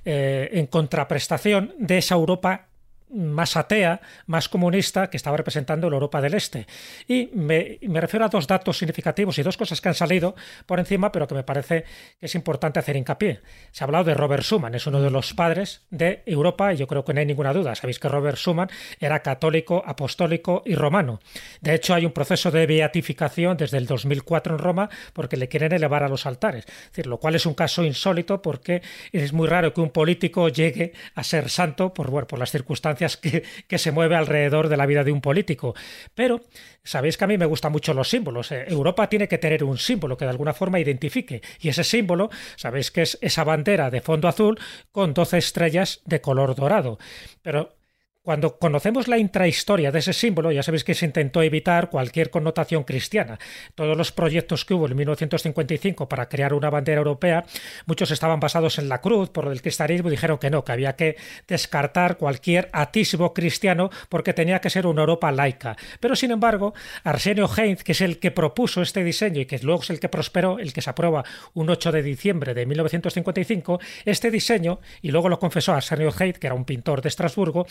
eh, 0.04 0.50
en 0.52 0.66
contraprestación 0.66 1.74
de 1.78 1.98
esa 1.98 2.14
Europa 2.16 2.68
más 3.12 3.56
atea, 3.56 4.00
más 4.26 4.48
comunista 4.48 5.10
que 5.10 5.16
estaba 5.16 5.36
representando 5.36 5.88
la 5.90 5.96
Europa 5.96 6.20
del 6.20 6.34
Este. 6.34 6.66
Y 7.06 7.30
me, 7.34 7.78
refiero 8.00 8.24
a 8.24 8.28
dos 8.28 8.46
datos 8.46 8.78
significativos 8.78 9.38
y 9.38 9.42
dos 9.42 9.56
cosas 9.56 9.80
que 9.80 9.88
han 9.88 9.94
salido 9.94 10.34
por 10.66 10.78
encima, 10.78 11.12
pero 11.12 11.28
que 11.28 11.34
me 11.34 11.42
parece 11.42 11.84
que 12.18 12.26
es 12.26 12.34
importante 12.34 12.78
hacer 12.78 12.96
hincapié. 12.96 13.40
Se 13.70 13.84
ha 13.84 13.86
hablado 13.86 14.04
de 14.04 14.14
Robert 14.14 14.42
Schuman, 14.42 14.74
es 14.74 14.86
uno 14.86 15.00
de 15.00 15.10
los 15.10 15.34
padres 15.34 15.82
de 15.90 16.22
Europa 16.26 16.72
y 16.72 16.76
yo 16.78 16.86
creo 16.86 17.04
que 17.04 17.12
no 17.12 17.20
hay 17.20 17.26
ninguna 17.26 17.52
duda. 17.52 17.74
Sabéis 17.74 17.98
que 17.98 18.08
Robert 18.08 18.38
Schuman 18.38 18.70
era 18.98 19.20
católico, 19.20 19.82
apostólico 19.84 20.62
y 20.64 20.74
romano. 20.74 21.20
De 21.60 21.74
hecho, 21.74 21.94
hay 21.94 22.06
un 22.06 22.12
proceso 22.12 22.50
de 22.50 22.66
beatificación 22.66 23.56
desde 23.56 23.78
el 23.78 23.86
2004 23.86 24.54
en 24.54 24.58
Roma 24.58 24.88
porque 25.12 25.36
le 25.36 25.48
quieren 25.48 25.72
elevar 25.72 26.02
a 26.02 26.08
los 26.08 26.26
altares. 26.26 26.64
Es 26.66 26.88
decir, 26.90 27.06
lo 27.06 27.18
cual 27.18 27.34
es 27.34 27.46
un 27.46 27.54
caso 27.54 27.84
insólito 27.84 28.40
porque 28.40 28.82
es 29.12 29.32
muy 29.32 29.48
raro 29.48 29.74
que 29.74 29.80
un 29.80 29.90
político 29.90 30.48
llegue 30.48 30.92
a 31.14 31.22
ser 31.24 31.50
santo 31.50 31.92
por, 31.92 32.26
por 32.26 32.38
las 32.38 32.50
circunstancias 32.50 33.01
que, 33.16 33.78
se 33.78 33.92
mueve 33.92 34.16
alrededor 34.16 34.68
de 34.68 34.76
la 34.76 34.86
vida 34.86 35.04
de 35.04 35.12
un 35.12 35.20
político. 35.20 35.74
Pero 36.14 36.40
sabéis 36.84 37.16
que 37.16 37.24
a 37.24 37.26
mí 37.26 37.38
me 37.38 37.46
gustan 37.46 37.72
mucho 37.72 37.94
los 37.94 38.08
símbolos. 38.08 38.52
Eh, 38.52 38.64
Europa 38.68 39.08
tiene 39.08 39.28
que 39.28 39.38
tener 39.38 39.64
un 39.64 39.78
símbolo 39.78 40.16
que 40.16 40.24
de 40.24 40.30
alguna 40.30 40.54
forma 40.54 40.80
identifique. 40.80 41.42
Y 41.60 41.68
ese 41.68 41.84
símbolo, 41.84 42.30
sabéis 42.56 42.90
que 42.90 43.02
es 43.02 43.18
esa 43.20 43.44
bandera 43.44 43.90
de 43.90 44.00
fondo 44.00 44.28
azul 44.28 44.58
con 44.90 45.14
12 45.14 45.38
estrellas 45.38 46.00
de 46.04 46.20
color 46.20 46.54
dorado. 46.54 46.98
Pero 47.42 47.81
cuando 48.22 48.56
conocemos 48.58 49.08
la 49.08 49.18
intrahistoria 49.18 49.90
de 49.90 49.98
ese 49.98 50.12
símbolo, 50.12 50.52
ya 50.52 50.62
sabéis 50.62 50.84
que 50.84 50.94
se 50.94 51.04
intentó 51.04 51.42
evitar 51.42 51.90
cualquier 51.90 52.30
connotación 52.30 52.84
cristiana. 52.84 53.38
Todos 53.74 53.96
los 53.96 54.12
proyectos 54.12 54.64
que 54.64 54.74
hubo 54.74 54.86
en 54.86 54.96
1955 54.96 56.08
para 56.08 56.28
crear 56.28 56.54
una 56.54 56.70
bandera 56.70 56.98
europea, 56.98 57.44
muchos 57.86 58.12
estaban 58.12 58.38
basados 58.38 58.78
en 58.78 58.88
la 58.88 59.00
cruz, 59.00 59.30
por 59.30 59.48
el 59.48 59.60
cristianismo, 59.60 60.08
dijeron 60.08 60.38
que 60.38 60.50
no, 60.50 60.64
que 60.64 60.70
había 60.70 60.94
que 60.94 61.16
descartar 61.48 62.16
cualquier 62.16 62.68
atisbo 62.72 63.34
cristiano 63.34 63.90
porque 64.08 64.32
tenía 64.32 64.60
que 64.60 64.70
ser 64.70 64.86
una 64.86 65.00
Europa 65.00 65.32
laica. 65.32 65.76
Pero 65.98 66.14
sin 66.14 66.30
embargo, 66.30 66.74
Arsenio 67.02 67.50
Heinz, 67.52 67.82
que 67.82 67.90
es 67.90 68.00
el 68.02 68.20
que 68.20 68.30
propuso 68.30 68.82
este 68.82 69.02
diseño 69.02 69.40
y 69.40 69.46
que 69.46 69.58
luego 69.58 69.82
es 69.82 69.90
el 69.90 69.98
que 69.98 70.08
prosperó, 70.08 70.60
el 70.60 70.72
que 70.72 70.80
se 70.80 70.90
aprueba 70.90 71.24
un 71.54 71.68
8 71.70 71.90
de 71.90 72.02
diciembre 72.04 72.54
de 72.54 72.66
1955, 72.66 73.80
este 74.04 74.30
diseño, 74.30 74.78
y 75.00 75.10
luego 75.10 75.28
lo 75.28 75.40
confesó 75.40 75.72
Arsenio 75.72 76.12
Heinz, 76.16 76.38
que 76.38 76.46
era 76.46 76.54
un 76.54 76.64
pintor 76.64 77.02
de 77.02 77.08
Estrasburgo, 77.08 77.66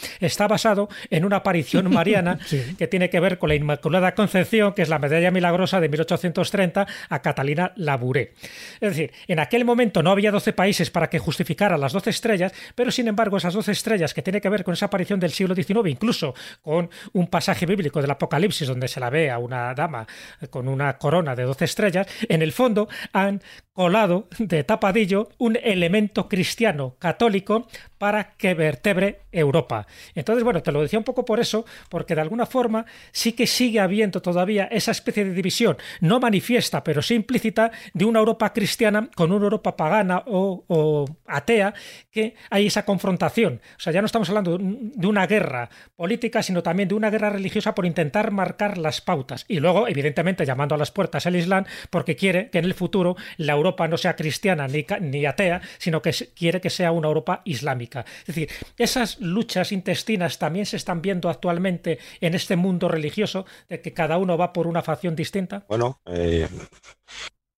basado 0.47 0.89
en 1.09 1.25
una 1.25 1.37
aparición 1.37 1.89
mariana 1.93 2.39
que 2.77 2.87
tiene 2.87 3.09
que 3.09 3.19
ver 3.19 3.37
con 3.37 3.49
la 3.49 3.55
Inmaculada 3.55 4.15
Concepción, 4.15 4.73
que 4.73 4.81
es 4.81 4.89
la 4.89 4.99
medalla 4.99 5.31
milagrosa 5.31 5.79
de 5.79 5.89
1830 5.89 6.87
a 7.09 7.21
Catalina 7.21 7.73
Labouré. 7.75 8.33
Es 8.79 8.89
decir, 8.95 9.11
en 9.27 9.39
aquel 9.39 9.65
momento 9.65 10.03
no 10.03 10.11
había 10.11 10.31
12 10.31 10.53
países 10.53 10.89
para 10.89 11.09
que 11.09 11.19
justificara 11.19 11.77
las 11.77 11.93
12 11.93 12.09
estrellas, 12.09 12.53
pero 12.75 12.91
sin 12.91 13.07
embargo 13.07 13.37
esas 13.37 13.53
12 13.53 13.71
estrellas 13.71 14.13
que 14.13 14.21
tiene 14.21 14.41
que 14.41 14.49
ver 14.49 14.63
con 14.63 14.73
esa 14.73 14.87
aparición 14.87 15.19
del 15.19 15.31
siglo 15.31 15.55
XIX, 15.55 15.87
incluso 15.87 16.33
con 16.61 16.89
un 17.13 17.27
pasaje 17.27 17.65
bíblico 17.65 18.01
del 18.01 18.11
Apocalipsis 18.11 18.67
donde 18.67 18.87
se 18.87 18.99
la 18.99 19.09
ve 19.09 19.29
a 19.29 19.37
una 19.37 19.73
dama 19.73 20.07
con 20.49 20.67
una 20.67 20.97
corona 20.97 21.35
de 21.35 21.43
12 21.43 21.65
estrellas, 21.65 22.07
en 22.27 22.41
el 22.41 22.51
fondo 22.51 22.87
han 23.13 23.41
colado 23.73 24.27
de 24.37 24.63
tapadillo 24.63 25.29
un 25.37 25.57
elemento 25.61 26.27
cristiano 26.27 26.95
católico 26.99 27.67
para 27.97 28.33
que 28.35 28.53
vertebre 28.53 29.21
Europa. 29.31 29.85
Entonces, 30.15 30.43
bueno, 30.43 30.61
te 30.63 30.71
lo 30.71 30.81
decía 30.81 30.99
un 30.99 31.05
poco 31.05 31.23
por 31.23 31.39
eso, 31.39 31.65
porque 31.87 32.15
de 32.15 32.21
alguna 32.21 32.45
forma 32.45 32.85
sí 33.11 33.33
que 33.33 33.45
sigue 33.47 33.79
habiendo 33.79 34.21
todavía 34.21 34.65
esa 34.65 34.91
especie 34.91 35.23
de 35.23 35.33
división, 35.33 35.77
no 35.99 36.19
manifiesta, 36.19 36.83
pero 36.83 37.01
sí 37.01 37.13
implícita, 37.13 37.71
de 37.93 38.05
una 38.05 38.19
Europa 38.19 38.53
cristiana 38.53 39.09
con 39.15 39.31
una 39.31 39.43
Europa 39.43 39.77
pagana 39.77 40.23
o, 40.25 41.05
atea, 41.27 41.73
que 42.09 42.35
hay 42.49 42.67
esa 42.67 42.85
confrontación. 42.85 43.61
O 43.77 43.79
sea, 43.79 43.93
ya 43.93 44.01
no 44.01 44.07
estamos 44.07 44.29
hablando 44.29 44.57
de 44.59 45.07
una 45.07 45.27
guerra 45.27 45.69
política, 45.95 46.43
sino 46.43 46.63
también 46.63 46.89
de 46.89 46.95
una 46.95 47.09
guerra 47.09 47.29
religiosa 47.29 47.75
por 47.75 47.85
intentar 47.85 48.31
marcar 48.31 48.77
las 48.77 48.99
pautas. 48.99 49.45
Y 49.47 49.59
luego, 49.59 49.87
evidentemente, 49.87 50.45
llamando 50.45 50.75
a 50.75 50.77
las 50.77 50.91
puertas 50.91 51.25
el 51.27 51.35
Islam, 51.35 51.65
porque 51.89 52.15
quiere 52.15 52.49
que 52.49 52.57
en 52.57 52.65
el 52.65 52.73
futuro 52.73 53.15
la 53.37 53.55
Europa 53.61 53.87
no 53.87 53.97
sea 53.97 54.15
cristiana 54.15 54.67
ni, 54.67 54.85
ni 55.01 55.25
atea, 55.25 55.61
sino 55.77 56.01
que 56.01 56.11
quiere 56.35 56.59
que 56.59 56.69
sea 56.69 56.91
una 56.91 57.07
Europa 57.07 57.41
islámica. 57.45 58.05
Es 58.21 58.27
decir, 58.27 58.49
esas 58.77 59.19
luchas 59.19 59.71
intestinas 59.71 60.39
también 60.39 60.65
se 60.65 60.77
están 60.77 61.01
viendo 61.01 61.29
actualmente 61.29 61.99
en 62.19 62.33
este 62.33 62.55
mundo 62.55 62.87
religioso, 62.87 63.45
de 63.69 63.81
que 63.81 63.93
cada 63.93 64.17
uno 64.17 64.37
va 64.37 64.53
por 64.53 64.67
una 64.67 64.81
facción 64.81 65.15
distinta. 65.15 65.65
Bueno, 65.67 66.01
eh, 66.05 66.47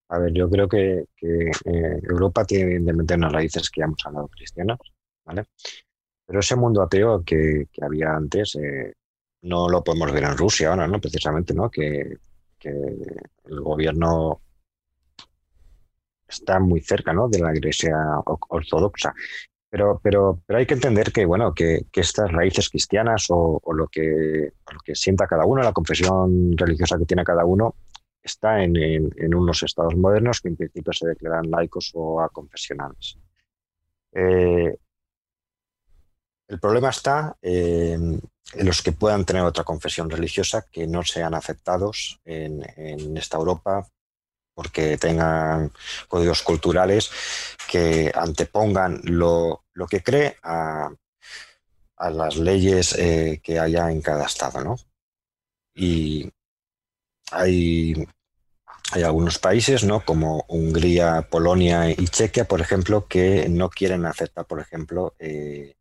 a 0.10 0.20
ver, 0.20 0.34
yo 0.34 0.50
creo 0.50 0.68
que, 0.68 1.06
eh, 1.22 1.52
Europa 2.04 2.46
tiene 2.46 2.66
evidentemente 2.66 3.16
unas 3.16 3.32
raíces 3.32 3.70
que 3.70 3.80
ya 3.80 3.86
hemos 3.86 4.06
hablado 4.06 4.28
cristianas, 4.28 4.78
¿vale? 5.26 5.46
Pero 6.26 6.40
ese 6.40 6.56
mundo 6.56 6.82
ateo 6.82 7.24
que, 7.24 7.68
había 7.82 8.16
antes 8.16 8.56
eh, 8.56 8.94
no 9.42 9.68
lo 9.70 9.84
podemos 9.84 10.12
ver 10.12 10.24
en 10.24 10.38
Rusia 10.38 10.70
ahora, 10.70 10.88
¿no? 10.88 11.00
Precisamente, 11.02 11.54
¿no? 11.54 11.70
Que, 11.70 12.18
que 12.60 12.70
el 12.70 13.62
gobierno 13.62 14.43
está 16.34 16.60
muy 16.60 16.82
cerca 16.82 17.14
¿no? 17.14 17.28
de 17.30 17.40
la 17.40 17.54
iglesia 17.54 17.96
ortodoxa 18.26 19.14
pero, 19.74 20.00
pero, 20.04 20.40
pero 20.46 20.60
hay 20.60 20.68
que 20.68 20.76
entender 20.76 21.12
que, 21.12 21.26
bueno, 21.26 21.52
que, 21.52 21.88
estas 21.96 22.32
raíces 22.32 22.70
cristianas 22.70 23.26
o, 23.30 23.60
lo, 23.74 23.88
que, 23.88 24.54
lo 24.72 24.80
que 24.86 24.94
sienta 24.94 25.26
cada 25.26 25.48
uno, 25.48 25.64
la 25.64 25.74
confesión 25.74 26.56
religiosa 26.56 27.00
que 27.00 27.08
tiene 27.08 27.24
cada 27.24 27.44
uno, 27.44 27.74
está 28.22 28.64
en, 28.64 28.76
en, 28.78 29.34
unos 29.34 29.64
estados 29.64 29.96
modernos 29.96 30.42
que 30.42 30.50
en 30.50 30.58
principio 30.58 30.94
se 30.94 31.08
declaran 31.08 31.50
laicos 31.50 31.90
o 31.96 32.22
aconfesionales. 32.22 33.18
Eh, 34.12 34.78
el 36.50 36.60
problema 36.60 36.90
está 36.90 37.36
en, 37.42 38.22
los 38.62 38.84
que 38.84 38.92
puedan 38.92 39.26
tener 39.26 39.42
otra 39.42 39.64
confesión 39.64 40.08
religiosa 40.08 40.68
que 40.72 40.86
no 40.86 41.02
sean 41.02 41.34
aceptados 41.34 42.22
en, 42.26 42.64
en 42.78 43.18
esta 43.18 43.38
Europa 43.38 43.88
porque 44.54 44.98
tengan 44.98 45.72
códigos 46.08 46.42
culturales 46.44 47.12
que 47.70 48.12
antepongan 48.14 49.02
lo, 49.04 49.64
que 49.90 50.04
cree 50.04 50.38
a, 50.44 50.92
las 51.98 52.36
leyes 52.36 52.94
eh, 52.98 53.40
que 53.42 53.60
haya 53.60 53.90
en 53.90 54.02
cada 54.02 54.26
estado. 54.26 54.64
¿no? 54.64 54.76
Y 55.74 56.32
hay, 57.32 58.08
hay 58.92 59.04
algunos 59.04 59.40
países, 59.40 59.84
¿no? 59.84 60.04
como 60.06 60.46
Hungría, 60.48 61.28
Polonia 61.30 61.90
y 61.90 62.08
Chequia, 62.08 62.46
por 62.46 62.62
ejemplo, 62.62 63.08
que 63.08 63.48
no 63.50 63.70
quieren 63.70 64.06
aceptar, 64.06 64.46
por 64.46 64.60
ejemplo, 64.60 65.16
eh, 65.18 65.76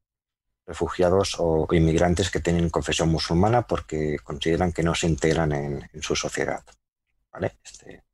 refugiados 0.64 1.36
o 1.38 1.66
inmigrantes 1.72 2.30
que 2.30 2.40
tienen 2.40 2.70
confesión 2.70 3.08
musulmana 3.08 3.66
porque 3.66 4.16
consideran 4.22 4.72
que 4.72 4.84
no 4.84 4.94
se 4.94 5.08
integran 5.08 5.52
en, 5.52 5.90
en 5.92 6.02
su 6.02 6.14
sociedad. 6.14 6.62
¿vale? 7.32 7.58
Este, 7.64 8.04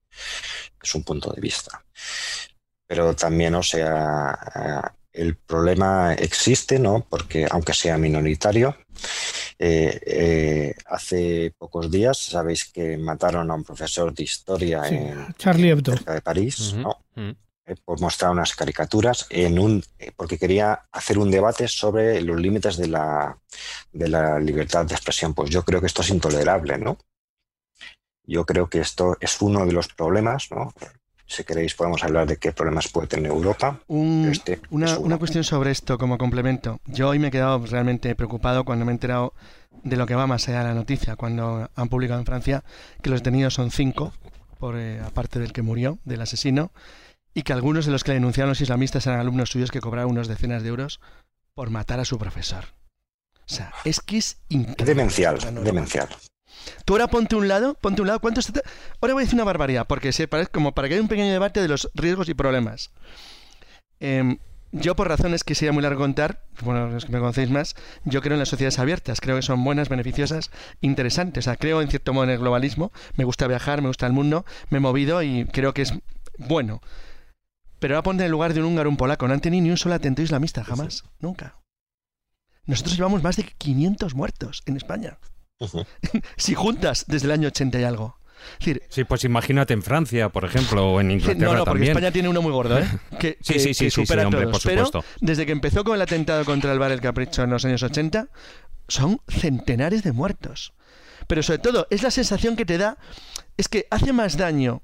es 0.82 0.94
un 0.94 1.02
punto 1.02 1.30
de 1.32 1.40
vista. 1.40 1.84
Pero 2.86 3.14
también, 3.14 3.54
o 3.54 3.62
sea, 3.62 4.38
eh, 4.54 4.88
el 5.12 5.36
problema 5.36 6.14
existe, 6.14 6.78
¿no? 6.78 7.06
Porque 7.08 7.46
aunque 7.50 7.74
sea 7.74 7.98
minoritario, 7.98 8.76
eh, 9.58 10.00
eh, 10.06 10.74
hace 10.86 11.52
pocos 11.58 11.90
días 11.90 12.16
sabéis 12.18 12.64
que 12.66 12.96
mataron 12.96 13.50
a 13.50 13.54
un 13.54 13.64
profesor 13.64 14.14
de 14.14 14.22
historia 14.22 14.86
en 14.86 15.34
Charlie 15.36 15.70
Hebdo. 15.70 15.94
de 15.96 16.20
París, 16.20 16.74
¿no? 16.74 17.04
por 17.84 18.00
mostrar 18.00 18.30
unas 18.30 18.54
caricaturas 18.54 19.26
en 19.28 19.58
un 19.58 19.84
porque 20.16 20.38
quería 20.38 20.86
hacer 20.90 21.18
un 21.18 21.30
debate 21.30 21.68
sobre 21.68 22.22
los 22.22 22.40
límites 22.40 22.78
de 22.78 22.88
la, 22.88 23.38
de 23.92 24.08
la 24.08 24.38
libertad 24.38 24.86
de 24.86 24.94
expresión. 24.94 25.34
Pues 25.34 25.50
yo 25.50 25.62
creo 25.64 25.80
que 25.80 25.86
esto 25.86 26.00
es 26.00 26.08
intolerable, 26.08 26.78
¿no? 26.78 26.96
Yo 28.28 28.44
creo 28.44 28.68
que 28.68 28.80
esto 28.80 29.16
es 29.20 29.40
uno 29.40 29.64
de 29.64 29.72
los 29.72 29.88
problemas, 29.88 30.50
¿no? 30.50 30.74
Si 31.26 31.44
queréis 31.44 31.74
podemos 31.74 32.04
hablar 32.04 32.26
de 32.26 32.36
qué 32.36 32.52
problemas 32.52 32.88
puede 32.88 33.06
tener 33.06 33.32
Europa. 33.32 33.80
Este 34.30 34.60
una, 34.70 35.18
cuestión 35.18 35.44
sobre 35.44 35.70
esto 35.70 35.96
como 35.96 36.18
complemento. 36.18 36.78
Yo 36.86 37.08
hoy 37.08 37.18
me 37.18 37.28
he 37.28 37.30
quedado 37.30 37.64
realmente 37.66 38.14
preocupado 38.14 38.64
cuando 38.64 38.84
me 38.84 38.92
he 38.92 38.94
enterado 38.94 39.32
de 39.82 39.96
lo 39.96 40.06
que 40.06 40.14
va 40.14 40.26
más 40.26 40.46
allá 40.46 40.58
de 40.58 40.64
la 40.64 40.74
noticia, 40.74 41.16
cuando 41.16 41.70
han 41.74 41.88
publicado 41.88 42.20
en 42.20 42.26
Francia 42.26 42.64
que 43.02 43.08
los 43.08 43.20
detenidos 43.20 43.54
son 43.54 43.70
cinco, 43.70 44.12
por 44.58 44.76
eh, 44.76 45.00
aparte 45.00 45.38
del 45.38 45.54
que 45.54 45.62
murió, 45.62 45.98
del 46.04 46.20
asesino, 46.20 46.70
y 47.32 47.42
que 47.42 47.54
algunos 47.54 47.86
de 47.86 47.92
los 47.92 48.04
que 48.04 48.10
le 48.10 48.16
denunciaron 48.16 48.50
los 48.50 48.60
islamistas 48.60 49.06
eran 49.06 49.20
alumnos 49.20 49.50
suyos 49.50 49.70
que 49.70 49.80
cobraron 49.80 50.10
unas 50.10 50.28
decenas 50.28 50.62
de 50.62 50.68
euros 50.68 51.00
por 51.54 51.70
matar 51.70 51.98
a 51.98 52.04
su 52.04 52.18
profesor. 52.18 52.64
O 53.36 53.54
sea, 53.54 53.72
es 53.84 54.00
que 54.00 54.18
es 54.18 54.36
increíble. 54.50 54.84
Demencial, 54.84 55.38
demencial. 55.64 56.08
Tú 56.84 56.94
ahora 56.94 57.08
ponte 57.08 57.36
un 57.36 57.48
lado, 57.48 57.74
ponte 57.74 58.00
un 58.02 58.08
lado. 58.08 58.20
¿Cuánto 58.20 58.40
está? 58.40 58.62
Ahora 59.00 59.14
voy 59.14 59.22
a 59.22 59.24
decir 59.24 59.36
una 59.36 59.44
barbaridad, 59.44 59.86
porque 59.86 60.12
se 60.12 60.28
parece 60.28 60.50
como 60.50 60.72
para 60.72 60.88
que 60.88 60.94
haya 60.94 61.02
un 61.02 61.08
pequeño 61.08 61.32
debate 61.32 61.60
de 61.60 61.68
los 61.68 61.90
riesgos 61.94 62.28
y 62.28 62.34
problemas. 62.34 62.90
Em, 64.00 64.38
yo, 64.70 64.94
por 64.96 65.08
razones 65.08 65.44
que 65.44 65.54
sería 65.54 65.72
muy 65.72 65.82
largo 65.82 66.00
contar, 66.00 66.44
bueno, 66.62 66.88
los 66.88 67.06
que 67.06 67.12
me 67.12 67.18
conocéis 67.18 67.50
más, 67.50 67.74
yo 68.04 68.20
creo 68.20 68.34
en 68.34 68.40
las 68.40 68.50
sociedades 68.50 68.78
abiertas. 68.78 69.20
Creo 69.20 69.36
que 69.36 69.42
son 69.42 69.64
buenas, 69.64 69.88
beneficiosas, 69.88 70.50
interesantes. 70.80 71.44
O 71.44 71.46
sea, 71.46 71.56
creo 71.56 71.80
en 71.80 71.88
cierto 71.88 72.12
modo 72.12 72.24
en 72.24 72.30
el 72.30 72.38
globalismo. 72.38 72.92
Me 73.16 73.24
gusta 73.24 73.46
viajar, 73.46 73.80
me 73.80 73.88
gusta 73.88 74.06
el 74.06 74.12
mundo, 74.12 74.44
me 74.68 74.78
he 74.78 74.80
movido 74.80 75.22
y 75.22 75.46
creo 75.46 75.72
que 75.72 75.82
es 75.82 75.94
bueno. 76.36 76.80
Pero 77.78 77.94
ahora 77.94 78.02
ponte 78.02 78.22
en 78.24 78.26
el 78.26 78.32
lugar 78.32 78.52
de 78.52 78.60
un 78.60 78.66
húngaro 78.66 78.90
un 78.90 78.96
polaco. 78.96 79.26
No 79.26 79.34
han 79.34 79.40
tenido 79.40 79.62
ni 79.62 79.70
un 79.70 79.76
solo 79.76 79.94
atentado 79.94 80.24
islamista, 80.24 80.64
jamás. 80.64 81.04
Nunca. 81.20 81.56
Nosotros 82.66 82.96
llevamos 82.96 83.22
más 83.22 83.36
de 83.36 83.44
500 83.44 84.14
muertos 84.14 84.62
en 84.66 84.76
España. 84.76 85.16
si 86.36 86.54
juntas 86.54 87.04
desde 87.08 87.26
el 87.26 87.32
año 87.32 87.48
80 87.48 87.80
y 87.80 87.84
algo. 87.84 88.18
sí, 88.60 89.04
pues 89.04 89.24
imagínate 89.24 89.74
en 89.74 89.82
Francia, 89.82 90.28
por 90.28 90.44
ejemplo, 90.44 90.92
o 90.92 91.00
en 91.00 91.10
Inglaterra 91.10 91.52
no, 91.52 91.58
no, 91.58 91.64
porque 91.64 91.88
España 91.88 92.10
tiene 92.10 92.28
uno 92.28 92.42
muy 92.42 92.52
gordo, 92.52 92.78
¿eh? 92.78 92.88
Que, 93.18 93.38
sí, 93.40 93.58
sí, 93.58 93.74
sí, 93.74 93.90
supera 93.90 94.24
hombre, 94.24 94.42
todos. 94.42 94.52
por 94.52 94.60
supuesto. 94.60 95.00
Pero 95.02 95.14
desde 95.20 95.46
que 95.46 95.52
empezó 95.52 95.84
con 95.84 95.94
el 95.94 96.02
atentado 96.02 96.44
contra 96.44 96.72
el 96.72 96.78
bar 96.78 96.92
El 96.92 97.00
Capricho 97.00 97.42
en 97.42 97.50
los 97.50 97.64
años 97.64 97.82
80, 97.82 98.28
son 98.86 99.20
centenares 99.28 100.02
de 100.02 100.12
muertos. 100.12 100.72
Pero 101.26 101.42
sobre 101.42 101.58
todo, 101.58 101.86
es 101.90 102.02
la 102.02 102.10
sensación 102.10 102.56
que 102.56 102.64
te 102.64 102.78
da, 102.78 102.96
es 103.56 103.68
que 103.68 103.86
hace 103.90 104.12
más 104.12 104.36
daño 104.36 104.82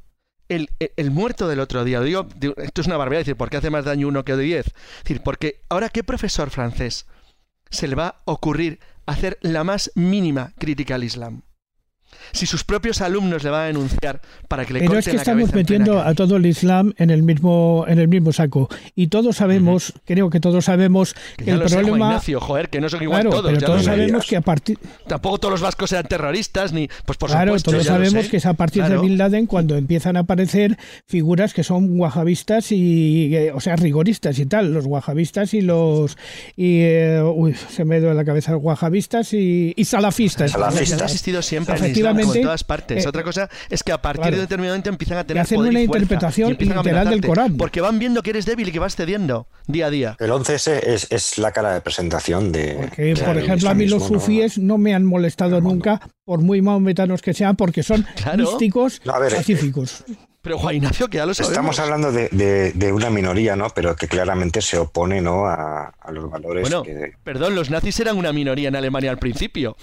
el, 0.49 0.69
el, 0.79 1.11
muerto 1.11 1.49
del 1.49 1.61
otro 1.61 1.85
día. 1.85 2.01
Digo, 2.01 2.27
esto 2.59 2.83
es 2.83 2.87
una 2.87 2.99
barbaridad 2.99 3.21
decir, 3.21 3.37
¿por 3.37 3.49
qué 3.49 3.57
hace 3.57 3.71
más 3.71 3.87
daño 3.87 4.09
uno 4.09 4.25
que 4.25 4.37
diez? 4.37 4.67
Es 4.67 5.05
decir, 5.05 5.23
porque 5.23 5.63
ahora, 5.71 5.89
¿qué 5.89 6.05
profesor 6.05 6.51
francés 6.51 7.07
se 7.71 7.89
le 7.89 7.95
va 7.95 8.07
a 8.09 8.23
ocurrir 8.27 8.79
hacer 9.07 9.39
la 9.41 9.65
más 9.65 9.91
mínima 9.95 10.53
crítica 10.59 10.95
al 10.95 11.05
Islam 11.05 11.43
si 12.33 12.47
sus 12.47 12.65
propios 12.65 13.01
alumnos 13.01 13.43
le 13.45 13.51
van 13.51 13.63
a 13.63 13.67
denunciar 13.67 14.21
para 14.49 14.65
que 14.65 14.75
le 14.75 14.81
Pero 14.81 14.99
es 14.99 15.09
que 15.09 15.17
estamos 15.17 15.53
metiendo 15.53 16.01
a 16.01 16.15
todo 16.15 16.37
el 16.37 16.47
Islam 16.47 16.93
en 16.99 17.11
el 17.11 17.23
mismo 17.23 17.85
en 17.89 17.99
el 17.99 18.09
mismo 18.09 18.33
saco. 18.33 18.69
Y 18.95 19.09
todos 19.09 19.37
sabemos, 19.37 19.93
creo 20.05 20.31
que 20.31 20.41
todos 20.41 20.65
sabemos 20.67 21.15
que, 21.37 21.51
el 21.51 21.61
problema 21.61 22.09
Ignacio, 22.09 22.41
joder, 22.41 22.69
que 22.69 22.81
no 22.81 22.89
son 22.89 23.03
igual 23.03 23.25
todos, 23.29 23.45
pero 23.47 23.61
todos 23.61 23.85
sabemos 23.85 24.27
que 24.27 24.37
a 24.37 24.41
partir 24.41 24.79
tampoco 25.07 25.39
todos 25.39 25.53
los 25.53 25.61
vascos 25.61 25.91
sean 25.91 26.07
terroristas 26.07 26.73
ni 26.73 26.89
pues 27.05 27.19
por 27.19 27.31
claro, 27.31 27.59
supuesto, 27.59 27.71
todos 27.73 27.87
sabemos 27.87 28.29
que 28.29 28.37
es 28.39 28.47
a 28.47 28.55
partir 28.55 28.85
de 28.85 28.99
Bin 28.99 29.19
Laden 29.19 29.47
cuando 29.47 29.77
empiezan 29.77 30.17
a 30.17 30.21
aparecer 30.21 30.79
figuras 31.07 31.55
que 31.55 31.65
son 31.65 31.99
wahabistas 31.99 32.73
y 32.73 33.35
eh, 33.35 33.53
o 33.53 33.61
sea, 33.61 33.77
rigoristas 33.77 34.39
y 34.39 34.47
tal, 34.47 34.73
los 34.73 34.87
wahabistas 34.87 35.55
y 35.55 35.61
los 35.61 36.17
y 36.57 36.81
eh, 36.83 37.23
uy, 37.23 37.55
se 37.55 37.85
me 37.85 38.01
dio 38.01 38.13
la 38.15 38.25
cabeza 38.25 38.53
los 38.53 38.63
wahabistas 38.63 39.33
y, 39.33 39.75
salafistas. 39.85 40.53
Salafistas. 40.53 41.03
Ha 41.03 41.05
existido 41.05 41.43
siempre 41.43 41.75
en 42.23 42.43
todas 42.43 42.65
partes. 42.65 43.05
Eh, 43.05 43.09
Otra 43.09 43.23
cosa 43.23 43.49
es 43.71 43.83
que 43.83 43.93
a 43.93 44.01
partir 44.01 44.33
de 44.33 44.41
determinado 44.41 44.75
momento 44.75 44.91
empiezan 44.91 45.19
a 45.19 45.25
tener 45.25 45.43
hacen 45.43 45.59
una 45.59 45.81
interpretación 45.81 46.57
literal 46.59 47.09
del 47.11 47.25
Corán. 47.25 47.57
Porque 47.57 47.81
van 47.81 47.99
viendo 47.99 48.23
que 48.23 48.31
eres 48.31 48.47
débil 48.47 48.69
y 48.69 48.73
que 48.73 48.79
vas 48.79 48.97
cediendo 48.97 49.47
día 49.67 49.87
a 49.87 49.91
día. 49.91 50.17
El 50.19 50.31
11S 50.31 50.81
es, 50.85 51.07
es 51.11 51.39
la 51.39 51.53
cara 51.53 51.75
de 51.75 51.81
presentación 51.81 52.53
de. 52.53 52.77
Porque, 52.81 53.15
por 53.25 53.39
ejemplo, 53.39 53.71
a 53.71 53.75
mí 53.75 53.87
los 53.87 54.07
sufíes 54.07 54.59
no, 54.59 54.79
me 54.79 54.95
han 54.95 55.05
molestado 55.05 55.61
nunca, 55.61 56.01
por 56.25 56.41
muy 56.41 56.63
maometanos 56.63 57.23
que 57.23 57.35
sean, 57.35 57.57
porque 57.57 57.83
son 57.83 58.07
místicos 58.37 59.01
pacíficos. 59.05 60.05
Pero 60.45 60.59
Juan 60.59 60.77
Ignacio, 60.77 61.09
que 61.09 61.17
ya 61.17 61.25
lo 61.25 61.33
sabemos. 61.33 61.53
Estamos 61.53 61.79
hablando 61.79 62.13
de, 62.13 62.29
de, 62.75 62.93
una 62.93 63.09
minoría, 63.09 63.57
¿no? 63.57 63.71
Pero 63.71 63.97
que 63.97 64.09
claramente 64.09 64.61
se 64.61 64.77
opone, 64.77 65.23
¿no? 65.23 65.47
A, 65.47 65.87
a 65.99 66.13
los 66.13 66.31
valores 66.31 66.69
bueno, 66.69 66.83
Perdón, 67.23 67.55
los 67.55 67.71
nazis 67.71 67.99
eran 68.01 68.19
una 68.19 68.31
minoría 68.31 68.69
en 68.69 68.77
Alemania 68.77 69.11
al 69.11 69.19
principio. 69.19 69.75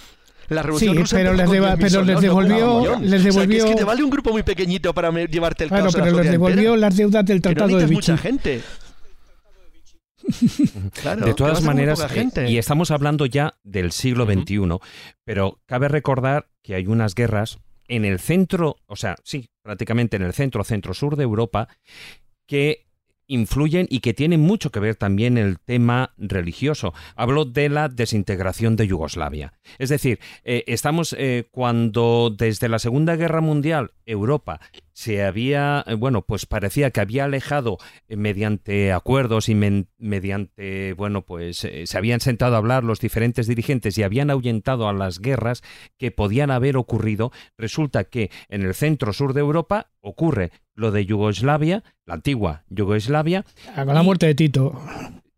La 0.52 0.62
revolución 0.62 0.94
sí, 0.94 1.00
rusa 1.00 1.16
pero 1.16 1.32
les, 1.32 1.40
empezó 1.40 1.56
con 1.56 1.62
deba- 1.62 1.76
10.000 1.76 1.90
pero 1.90 2.04
les 2.04 2.20
devolvió, 2.20 2.72
O 2.74 2.82
sea, 2.84 2.98
que 3.00 3.06
devolvió, 3.18 3.64
es 3.64 3.70
que 3.70 3.76
te 3.76 3.84
vale 3.84 4.02
un 4.04 4.10
grupo 4.10 4.30
muy 4.32 4.42
pequeñito 4.42 4.94
para 4.94 5.10
me- 5.12 5.26
llevarte 5.26 5.64
el 5.64 5.70
claro, 5.70 5.84
caos 5.84 5.94
pero 5.96 6.16
les 6.22 6.30
devolvió 6.30 6.58
entera. 6.74 6.76
las 6.76 6.96
deudas 6.96 7.24
del 7.24 7.40
Que 7.42 7.48
no 7.50 7.54
Tratado 7.54 7.78
de 7.78 7.84
Vichy. 7.86 7.94
mucha 7.94 8.16
gente. 8.18 8.60
Claro, 11.02 11.26
de 11.26 11.34
todas 11.34 11.62
maneras, 11.62 12.00
eh, 12.00 12.08
gente. 12.08 12.48
y 12.50 12.56
estamos 12.58 12.90
hablando 12.92 13.26
ya 13.26 13.54
del 13.64 13.90
siglo 13.92 14.24
XXI, 14.24 14.78
pero 15.24 15.58
cabe 15.66 15.88
recordar 15.88 16.46
que 16.62 16.74
hay 16.76 16.86
unas 16.86 17.14
guerras 17.16 17.58
en 17.88 18.04
el 18.04 18.20
centro, 18.20 18.76
o 18.86 18.94
sea, 18.96 19.16
sí, 19.24 19.48
prácticamente 19.62 20.16
en 20.16 20.22
el 20.22 20.32
centro, 20.32 20.62
centro-sur 20.62 21.16
de 21.16 21.24
Europa, 21.24 21.68
que 22.46 22.86
influyen 23.32 23.86
y 23.90 24.00
que 24.00 24.12
tienen 24.12 24.40
mucho 24.40 24.70
que 24.70 24.80
ver 24.80 24.94
también 24.94 25.38
el 25.38 25.58
tema 25.58 26.12
religioso. 26.18 26.92
Hablo 27.16 27.46
de 27.46 27.70
la 27.70 27.88
desintegración 27.88 28.76
de 28.76 28.86
Yugoslavia. 28.86 29.54
Es 29.78 29.88
decir, 29.88 30.20
eh, 30.44 30.64
estamos 30.66 31.16
eh, 31.18 31.48
cuando 31.50 32.34
desde 32.36 32.68
la 32.68 32.78
Segunda 32.78 33.16
Guerra 33.16 33.40
Mundial 33.40 33.92
Europa 34.04 34.60
se 34.92 35.24
había, 35.24 35.82
eh, 35.86 35.94
bueno, 35.94 36.22
pues 36.22 36.44
parecía 36.44 36.90
que 36.90 37.00
había 37.00 37.24
alejado 37.24 37.78
mediante 38.08 38.92
acuerdos 38.92 39.48
y 39.48 39.54
mediante, 39.54 40.92
bueno, 40.92 41.22
pues 41.22 41.66
se 41.84 41.98
habían 41.98 42.20
sentado 42.20 42.54
a 42.54 42.58
hablar 42.58 42.84
los 42.84 43.00
diferentes 43.00 43.46
dirigentes 43.46 43.96
y 43.96 44.02
habían 44.02 44.30
ahuyentado 44.30 44.88
a 44.88 44.92
las 44.92 45.20
guerras 45.20 45.62
que 45.96 46.10
podían 46.10 46.50
haber 46.50 46.76
ocurrido, 46.76 47.32
resulta 47.56 48.04
que 48.04 48.30
en 48.50 48.62
el 48.62 48.74
centro 48.74 49.14
sur 49.14 49.32
de 49.32 49.40
Europa 49.40 49.90
ocurre 50.02 50.50
lo 50.74 50.90
de 50.90 51.04
Yugoslavia, 51.06 51.82
la 52.06 52.14
antigua 52.14 52.64
Yugoslavia, 52.68 53.44
Ah, 53.74 53.84
Con 53.84 53.94
la 53.94 54.02
muerte 54.02 54.26
de 54.26 54.34
Tito. 54.34 54.80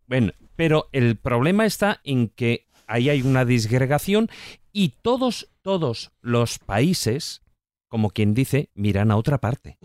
bueno, 0.07 0.33
pero 0.57 0.89
el 0.93 1.17
problema 1.17 1.67
está 1.67 2.01
en 2.05 2.29
que 2.29 2.67
ahí 2.87 3.09
hay 3.09 3.23
una 3.23 3.45
disgregación 3.45 4.29
y 4.73 4.91
todos, 5.03 5.49
todos 5.63 6.13
los 6.21 6.59
países, 6.59 7.43
como 7.89 8.11
quien 8.11 8.35
dice, 8.35 8.71
miran 8.75 9.11
a 9.11 9.17
otra 9.17 9.39
parte. 9.39 9.79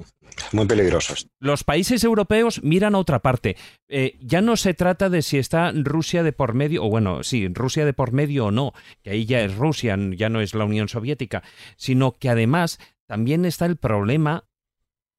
Muy 0.51 0.65
peligrosos. 0.65 1.27
Los 1.39 1.63
países 1.63 2.03
europeos 2.03 2.61
miran 2.63 2.95
a 2.95 2.97
otra 2.99 3.19
parte. 3.19 3.55
Eh, 3.88 4.17
ya 4.19 4.41
no 4.41 4.57
se 4.57 4.73
trata 4.73 5.09
de 5.09 5.21
si 5.21 5.38
está 5.38 5.71
Rusia 5.73 6.23
de 6.23 6.34
por 6.34 6.53
medio, 6.53 6.84
o 6.84 6.89
bueno, 6.89 7.23
sí, 7.23 7.47
Rusia 7.47 7.85
de 7.85 7.93
por 7.93 8.11
medio 8.11 8.47
o 8.47 8.51
no, 8.51 8.73
que 9.03 9.11
ahí 9.11 9.26
ya 9.26 9.41
es 9.41 9.55
Rusia, 9.55 9.97
ya 10.15 10.30
no 10.30 10.41
es 10.41 10.53
la 10.55 10.65
Unión 10.65 10.88
Soviética, 10.89 11.43
sino 11.77 12.13
que 12.13 12.30
además 12.30 12.80
también 13.07 13.45
está 13.45 13.65
el 13.67 13.77
problema 13.77 14.45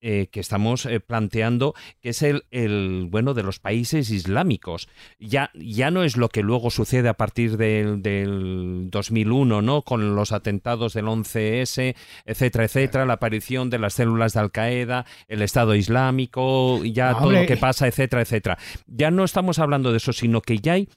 eh, 0.03 0.29
que 0.33 0.41
estamos 0.41 0.87
eh, 0.87 0.99
planteando, 1.01 1.75
que 2.01 2.09
es 2.09 2.23
el, 2.23 2.45
el, 2.51 3.09
bueno 3.11 3.35
de 3.35 3.43
los 3.43 3.59
países 3.59 4.11
islámicos. 4.11 4.89
Ya, 5.19 5.51
ya 5.53 5.91
no 5.91 6.05
es 6.05 6.17
lo 6.17 6.31
que 6.31 6.43
luego 6.43 6.71
sucede 6.71 7.11
a 7.11 7.15
partir 7.15 7.59
del, 7.59 8.01
del 8.01 8.89
2001, 8.91 9.61
¿no? 9.61 9.83
Con 9.83 10.15
los 10.15 10.33
atentados 10.33 10.95
del 10.95 11.05
11S, 11.05 11.95
etcétera, 12.25 12.65
etcétera, 12.65 13.05
la 13.05 13.15
aparición 13.15 13.69
de 13.69 13.79
las 13.79 13.93
células 13.93 14.33
de 14.33 14.41
Al 14.41 14.53
Qaeda, 14.53 15.05
el 15.29 15.43
Estado 15.43 15.75
Islámico, 15.75 16.83
ya 16.85 17.19
todo 17.19 17.33
lo 17.33 17.45
que 17.45 17.59
pasa, 17.59 17.87
etcétera, 17.87 18.23
etcétera. 18.23 18.59
Ya 18.87 19.11
no 19.11 19.23
estamos 19.23 19.59
hablando 19.59 19.91
de 19.91 19.99
eso, 19.99 20.15
sino 20.15 20.41
que 20.41 20.61
ya 20.61 20.73
hay, 20.73 20.89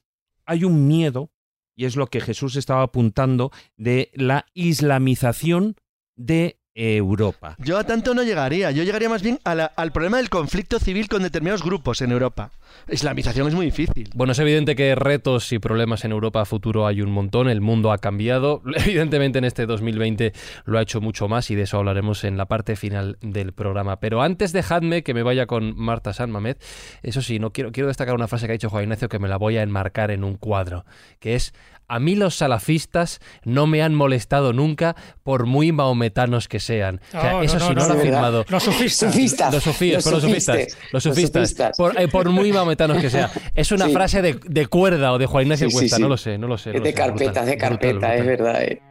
hay 0.45 0.63
un 0.63 0.87
miedo, 0.87 1.29
y 1.75 1.85
es 1.85 1.95
lo 1.95 2.07
que 2.07 2.21
Jesús 2.21 2.55
estaba 2.55 2.83
apuntando, 2.83 3.51
de 3.75 4.11
la 4.13 4.45
islamización 4.53 5.75
de 6.15 6.59
Europa. 6.75 7.55
Yo 7.59 7.77
a 7.77 7.83
tanto 7.83 8.13
no 8.13 8.23
llegaría. 8.23 8.71
Yo 8.71 8.83
llegaría 8.83 9.09
más 9.09 9.21
bien 9.21 9.39
al 9.43 9.91
problema 9.91 10.17
del 10.17 10.29
conflicto 10.29 10.79
civil 10.79 11.07
con 11.07 11.23
determinados 11.23 11.63
grupos 11.63 12.01
en 12.01 12.11
Europa. 12.11 12.51
Islamización 12.89 13.47
es 13.47 13.55
muy 13.55 13.65
difícil. 13.67 14.09
Bueno, 14.13 14.33
es 14.33 14.39
evidente 14.39 14.75
que 14.75 14.95
retos 14.95 15.51
y 15.51 15.59
problemas 15.59 16.03
en 16.05 16.11
Europa 16.11 16.41
a 16.41 16.45
futuro 16.45 16.85
hay 16.85 17.01
un 17.01 17.11
montón, 17.11 17.49
el 17.49 17.61
mundo 17.61 17.91
ha 17.91 17.97
cambiado, 17.97 18.61
evidentemente 18.85 19.39
en 19.39 19.45
este 19.45 19.65
2020 19.65 20.33
lo 20.65 20.77
ha 20.77 20.81
hecho 20.81 21.01
mucho 21.01 21.27
más 21.27 21.49
y 21.51 21.55
de 21.55 21.63
eso 21.63 21.77
hablaremos 21.77 22.23
en 22.23 22.37
la 22.37 22.45
parte 22.45 22.75
final 22.75 23.17
del 23.21 23.53
programa. 23.53 23.99
Pero 23.99 24.21
antes 24.21 24.53
dejadme 24.53 25.03
que 25.03 25.13
me 25.13 25.23
vaya 25.23 25.45
con 25.45 25.77
Marta 25.77 26.13
San 26.13 26.31
Mamed, 26.31 26.57
eso 27.01 27.21
sí, 27.21 27.39
no 27.39 27.51
quiero, 27.51 27.71
quiero 27.71 27.87
destacar 27.87 28.15
una 28.15 28.27
frase 28.27 28.45
que 28.45 28.53
ha 28.53 28.53
dicho 28.53 28.69
Juan 28.69 28.83
Ignacio 28.83 29.09
que 29.09 29.19
me 29.19 29.27
la 29.27 29.37
voy 29.37 29.57
a 29.57 29.63
enmarcar 29.63 30.11
en 30.11 30.23
un 30.23 30.35
cuadro, 30.35 30.85
que 31.19 31.35
es 31.35 31.53
a 31.87 31.99
mí 31.99 32.15
los 32.15 32.35
salafistas 32.35 33.19
no 33.43 33.67
me 33.67 33.83
han 33.83 33.93
molestado 33.93 34.53
nunca 34.53 34.95
por 35.21 35.45
muy 35.45 35.71
maometanos 35.71 36.47
que 36.47 36.59
sean. 36.59 37.01
O 37.09 37.21
sea, 37.21 37.31
No, 37.33 37.43
eso 37.43 37.59
no, 37.59 37.67
sí, 37.67 37.75
no, 37.75 37.81
no, 37.81 37.87
lo 37.87 37.93
ha 37.93 38.01
firmado. 38.01 38.45
Los 38.47 38.63
sufistas. 38.63 39.13
Sufistas. 39.13 39.53
Los 39.53 39.63
sufíes, 39.63 40.05
Los 40.05 40.21
sufistas. 40.21 40.77
Los 40.91 41.03
sufistas. 41.03 41.49
sufistas. 41.49 41.77
Por, 41.77 41.99
eh, 41.99 42.07
por 42.07 42.29
muy 42.29 42.51
maometanos 42.51 42.62
que 42.99 43.09
sea. 43.09 43.31
Es 43.55 43.71
una 43.71 43.85
Sí. 43.87 43.93
frase 43.93 44.21
de, 44.21 44.39
de 44.45 44.67
cuerda 44.67 45.11
o 45.13 45.17
de 45.17 45.25
Juan 45.25 45.43
Ignacio 45.43 45.69
Sí, 45.69 45.75
Cuesta, 45.75 45.95
sí. 45.97 46.01
no 46.01 46.07
lo 46.09 46.17
sé, 46.17 46.37
no 46.37 46.47
lo 46.47 46.57
sé. 46.57 46.69
no 46.71 46.75
Es 46.75 46.79
lo 46.79 46.83
de 46.85 46.91
sé, 46.91 46.95
carpeta, 46.95 47.25
brutal, 47.31 47.45
de 47.45 47.57
carpeta, 47.57 47.91
brutal, 47.93 48.17
es 48.19 48.25
verdad. 48.25 48.61
eh. 48.63 48.81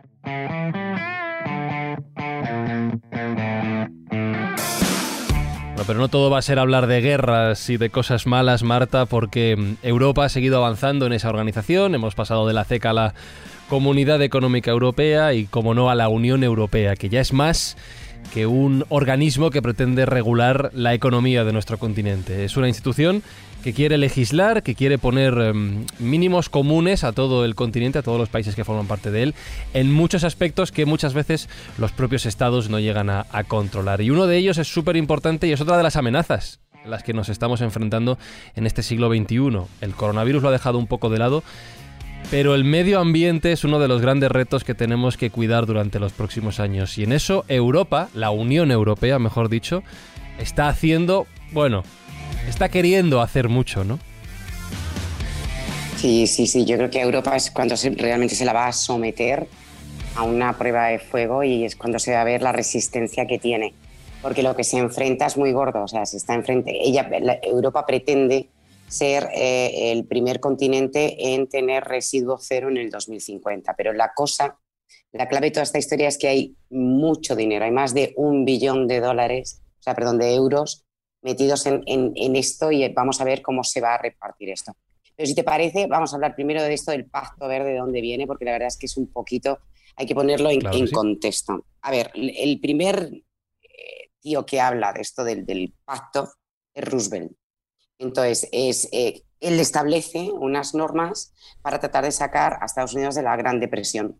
Bueno, 5.74 5.84
pero 5.86 5.98
no 5.98 6.08
todo 6.08 6.30
va 6.30 6.38
a 6.38 6.42
ser 6.42 6.58
hablar 6.58 6.86
de 6.86 7.00
guerras 7.00 7.68
y 7.70 7.76
de 7.76 7.90
cosas 7.90 8.26
malas, 8.26 8.62
Marta, 8.62 9.06
porque 9.06 9.56
mm, 9.56 9.74
Europa 9.86 10.24
ha 10.24 10.28
seguido 10.28 10.58
avanzando 10.58 11.06
en 11.06 11.12
esa 11.12 11.28
organización. 11.28 11.94
Hemos 11.94 12.14
pasado 12.14 12.46
de 12.46 12.52
la 12.52 12.64
CECA 12.64 12.90
a 12.90 12.94
la 12.94 13.14
Comunidad 13.68 14.20
Económica 14.22 14.70
Europea 14.70 15.32
y, 15.34 15.46
como 15.46 15.74
no, 15.74 15.90
a 15.90 15.94
la 15.94 16.08
Unión 16.08 16.44
Europea, 16.44 16.94
que 16.94 17.08
ya 17.08 17.20
es 17.20 17.32
más 17.32 17.76
que 18.34 18.46
un 18.46 18.84
organismo 18.90 19.50
que 19.50 19.62
pretende 19.62 20.06
regular 20.06 20.70
la 20.74 20.94
economía 20.94 21.42
de 21.44 21.52
nuestro 21.52 21.78
continente. 21.78 22.44
Es 22.44 22.56
una 22.56 22.68
institución 22.68 23.22
que 23.62 23.72
quiere 23.72 23.98
legislar, 23.98 24.62
que 24.62 24.74
quiere 24.74 24.98
poner 24.98 25.34
em, 25.38 25.86
mínimos 25.98 26.48
comunes 26.48 27.04
a 27.04 27.12
todo 27.12 27.44
el 27.44 27.54
continente, 27.54 27.98
a 27.98 28.02
todos 28.02 28.18
los 28.18 28.28
países 28.28 28.54
que 28.54 28.64
forman 28.64 28.86
parte 28.86 29.10
de 29.10 29.22
él, 29.22 29.34
en 29.74 29.92
muchos 29.92 30.24
aspectos 30.24 30.72
que 30.72 30.86
muchas 30.86 31.14
veces 31.14 31.48
los 31.78 31.92
propios 31.92 32.26
estados 32.26 32.68
no 32.68 32.78
llegan 32.78 33.10
a, 33.10 33.26
a 33.30 33.44
controlar. 33.44 34.00
Y 34.00 34.10
uno 34.10 34.26
de 34.26 34.36
ellos 34.36 34.58
es 34.58 34.68
súper 34.68 34.96
importante 34.96 35.46
y 35.46 35.52
es 35.52 35.60
otra 35.60 35.76
de 35.76 35.82
las 35.82 35.96
amenazas 35.96 36.60
a 36.84 36.88
las 36.88 37.02
que 37.02 37.12
nos 37.12 37.28
estamos 37.28 37.60
enfrentando 37.60 38.18
en 38.54 38.66
este 38.66 38.82
siglo 38.82 39.08
XXI. 39.08 39.60
El 39.80 39.94
coronavirus 39.94 40.42
lo 40.42 40.48
ha 40.48 40.52
dejado 40.52 40.78
un 40.78 40.86
poco 40.86 41.10
de 41.10 41.18
lado, 41.18 41.42
pero 42.30 42.54
el 42.54 42.64
medio 42.64 43.00
ambiente 43.00 43.52
es 43.52 43.64
uno 43.64 43.78
de 43.78 43.88
los 43.88 44.00
grandes 44.00 44.30
retos 44.30 44.64
que 44.64 44.74
tenemos 44.74 45.16
que 45.16 45.30
cuidar 45.30 45.66
durante 45.66 45.98
los 45.98 46.12
próximos 46.12 46.60
años. 46.60 46.96
Y 46.98 47.04
en 47.04 47.12
eso 47.12 47.44
Europa, 47.48 48.08
la 48.14 48.30
Unión 48.30 48.70
Europea, 48.70 49.18
mejor 49.18 49.48
dicho, 49.48 49.82
está 50.38 50.68
haciendo, 50.68 51.26
bueno, 51.52 51.82
está 52.48 52.68
queriendo 52.68 53.20
hacer 53.20 53.48
mucho, 53.48 53.84
¿no? 53.84 53.98
Sí, 55.96 56.26
sí, 56.26 56.46
sí. 56.46 56.64
Yo 56.64 56.76
creo 56.76 56.90
que 56.90 57.00
Europa 57.00 57.36
es 57.36 57.50
cuando 57.50 57.74
realmente 57.96 58.34
se 58.34 58.44
la 58.44 58.52
va 58.52 58.66
a 58.66 58.72
someter 58.72 59.46
a 60.16 60.24
una 60.24 60.58
prueba 60.58 60.88
de 60.88 60.98
fuego 60.98 61.44
y 61.44 61.64
es 61.64 61.76
cuando 61.76 61.98
se 61.98 62.12
va 62.12 62.22
a 62.22 62.24
ver 62.24 62.42
la 62.42 62.52
resistencia 62.52 63.26
que 63.26 63.38
tiene. 63.38 63.72
Porque 64.20 64.42
lo 64.42 64.54
que 64.56 64.64
se 64.64 64.78
enfrenta 64.78 65.26
es 65.26 65.36
muy 65.36 65.52
gordo. 65.52 65.84
O 65.84 65.88
sea, 65.88 66.04
se 66.06 66.16
está 66.16 66.34
enfrente. 66.34 66.72
Ella, 66.80 67.08
la- 67.20 67.38
Europa 67.42 67.86
pretende 67.86 68.48
ser 68.88 69.28
eh, 69.34 69.92
el 69.92 70.04
primer 70.04 70.38
continente 70.40 71.34
en 71.34 71.48
tener 71.48 71.84
residuo 71.84 72.38
cero 72.38 72.68
en 72.68 72.76
el 72.78 72.90
2050. 72.90 73.74
Pero 73.74 73.92
la 73.92 74.12
cosa, 74.12 74.58
la 75.12 75.28
clave 75.28 75.46
de 75.46 75.50
toda 75.52 75.64
esta 75.64 75.78
historia 75.78 76.08
es 76.08 76.18
que 76.18 76.28
hay 76.28 76.56
mucho 76.70 77.36
dinero. 77.36 77.64
Hay 77.64 77.70
más 77.70 77.94
de 77.94 78.12
un 78.16 78.44
billón 78.44 78.86
de 78.88 79.00
dólares, 79.00 79.62
o 79.80 79.82
sea, 79.82 79.94
perdón, 79.94 80.18
de 80.18 80.34
euros 80.34 80.84
metidos 81.22 81.64
en, 81.66 81.82
en- 81.86 82.12
en 82.16 82.36
esto 82.36 82.70
y 82.70 82.86
vamos 82.92 83.20
a 83.20 83.24
ver 83.24 83.42
cómo 83.42 83.64
se 83.64 83.80
va 83.80 83.94
a 83.94 83.98
repartir 83.98 84.50
esto. 84.50 84.76
Pero 85.16 85.26
si 85.26 85.34
te 85.34 85.44
parece, 85.44 85.86
vamos 85.86 86.12
a 86.12 86.16
hablar 86.16 86.34
primero 86.34 86.62
de 86.62 86.72
esto 86.74 86.90
del 86.90 87.06
Pacto 87.06 87.46
Verde, 87.48 87.72
de 87.72 87.78
dónde 87.78 88.00
viene, 88.00 88.26
porque 88.26 88.44
la 88.44 88.52
verdad 88.52 88.68
es 88.68 88.76
que 88.76 88.86
es 88.86 88.96
un 88.96 89.12
poquito, 89.12 89.58
hay 89.96 90.06
que 90.06 90.14
ponerlo 90.14 90.50
en, 90.50 90.60
Claro 90.60 90.74
que 90.76 90.82
en 90.82 90.88
sí. 90.88 90.94
contexto. 90.94 91.66
A 91.82 91.90
ver, 91.90 92.10
el 92.14 92.60
primer 92.60 93.10
eh, 93.62 94.10
tío 94.20 94.44
que 94.46 94.60
habla 94.60 94.92
de 94.92 95.00
esto 95.02 95.22
del, 95.22 95.44
del 95.46 95.74
pacto 95.84 96.30
es 96.74 96.84
Roosevelt. 96.84 97.32
Entonces, 97.98 98.48
es, 98.52 98.88
eh, 98.92 99.22
él 99.38 99.60
establece 99.60 100.30
unas 100.32 100.74
normas 100.74 101.32
para 101.60 101.78
tratar 101.78 102.04
de 102.04 102.12
sacar 102.12 102.58
a 102.60 102.64
Estados 102.66 102.94
Unidos 102.94 103.14
de 103.14 103.22
la 103.22 103.36
Gran 103.36 103.60
Depresión. 103.60 104.18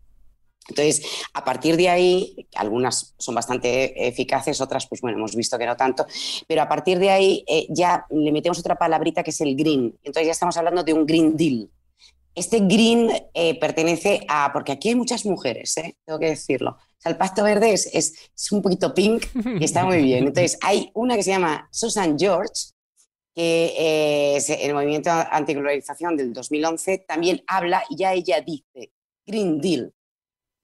Entonces, 0.69 1.05
a 1.33 1.43
partir 1.43 1.75
de 1.77 1.89
ahí, 1.89 2.47
algunas 2.55 3.13
son 3.17 3.35
bastante 3.35 4.07
eficaces, 4.07 4.61
otras, 4.61 4.87
pues 4.87 5.01
bueno, 5.01 5.17
hemos 5.17 5.35
visto 5.35 5.57
que 5.57 5.65
no 5.65 5.75
tanto, 5.75 6.05
pero 6.47 6.61
a 6.61 6.69
partir 6.69 6.99
de 6.99 7.09
ahí 7.09 7.43
eh, 7.47 7.67
ya 7.69 8.05
le 8.09 8.31
metemos 8.31 8.59
otra 8.59 8.75
palabrita 8.75 9.23
que 9.23 9.31
es 9.31 9.41
el 9.41 9.55
green. 9.55 9.97
Entonces 10.03 10.25
ya 10.25 10.31
estamos 10.31 10.55
hablando 10.57 10.83
de 10.83 10.93
un 10.93 11.05
green 11.05 11.35
deal. 11.35 11.69
Este 12.35 12.59
green 12.59 13.11
eh, 13.33 13.59
pertenece 13.59 14.25
a, 14.27 14.51
porque 14.53 14.71
aquí 14.71 14.89
hay 14.89 14.95
muchas 14.95 15.25
mujeres, 15.25 15.77
¿eh? 15.77 15.95
tengo 16.03 16.17
que 16.17 16.29
decirlo. 16.29 16.71
O 16.71 16.95
sea, 16.97 17.11
el 17.11 17.17
Pacto 17.17 17.43
Verde 17.43 17.73
es, 17.73 17.85
es, 17.93 18.13
es 18.35 18.51
un 18.51 18.61
poquito 18.61 18.93
pink 18.93 19.25
y 19.59 19.63
está 19.63 19.85
muy 19.85 20.01
bien. 20.01 20.27
Entonces, 20.27 20.57
hay 20.61 20.89
una 20.95 21.15
que 21.15 21.23
se 21.23 21.31
llama 21.31 21.67
Susan 21.71 22.17
George, 22.17 22.73
que 23.35 23.73
eh, 23.77 24.35
es 24.37 24.49
el 24.49 24.73
movimiento 24.73 25.09
antiglobalización 25.11 26.15
del 26.15 26.33
2011 26.33 26.99
también 26.99 27.43
habla 27.47 27.83
y 27.89 27.97
ya 27.97 28.13
ella 28.13 28.41
dice 28.41 28.91
Green 29.25 29.59
Deal. 29.59 29.93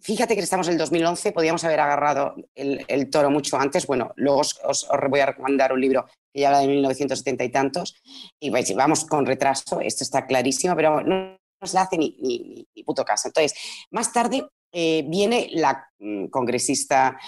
Fíjate 0.02 0.34
que 0.36 0.42
estamos 0.42 0.68
en 0.68 0.74
el 0.74 0.80
2011, 0.80 1.34
podíamos 1.34 1.64
haber 1.66 1.82
agarrado 1.82 2.36
el, 2.56 3.10
toro 3.10 3.30
mucho 3.30 3.58
antes. 3.58 3.86
Bueno, 3.86 4.14
luego 4.16 4.40
os, 4.40 4.60
os- 4.64 4.88
voy 5.10 5.20
a 5.20 5.26
recomendar 5.26 5.74
un 5.74 5.82
libro 5.82 6.06
que 6.34 6.42
ya 6.42 6.48
habla 6.48 6.60
de 6.60 6.68
1970 6.68 7.44
y 7.44 7.50
tantos. 7.50 7.96
Y 8.40 8.50
pues, 8.50 8.74
vamos 8.76 9.04
con 9.06 9.26
retraso, 9.26 9.82
esto 9.82 10.06
está 10.06 10.26
clarísimo, 10.26 10.76
pero 10.76 11.02
no 11.02 11.38
nos 11.62 11.74
la 11.74 11.82
hace 11.82 11.98
ni, 11.98 12.16
ni, 12.22 12.84
puto 12.84 13.04
caso. 13.04 13.28
Entonces, 13.28 13.54
más 13.92 14.14
tarde 14.14 14.48
eh, 14.72 15.04
viene 15.06 15.50
la 15.52 15.86
mm, 16.00 16.28
congresista 16.28 17.20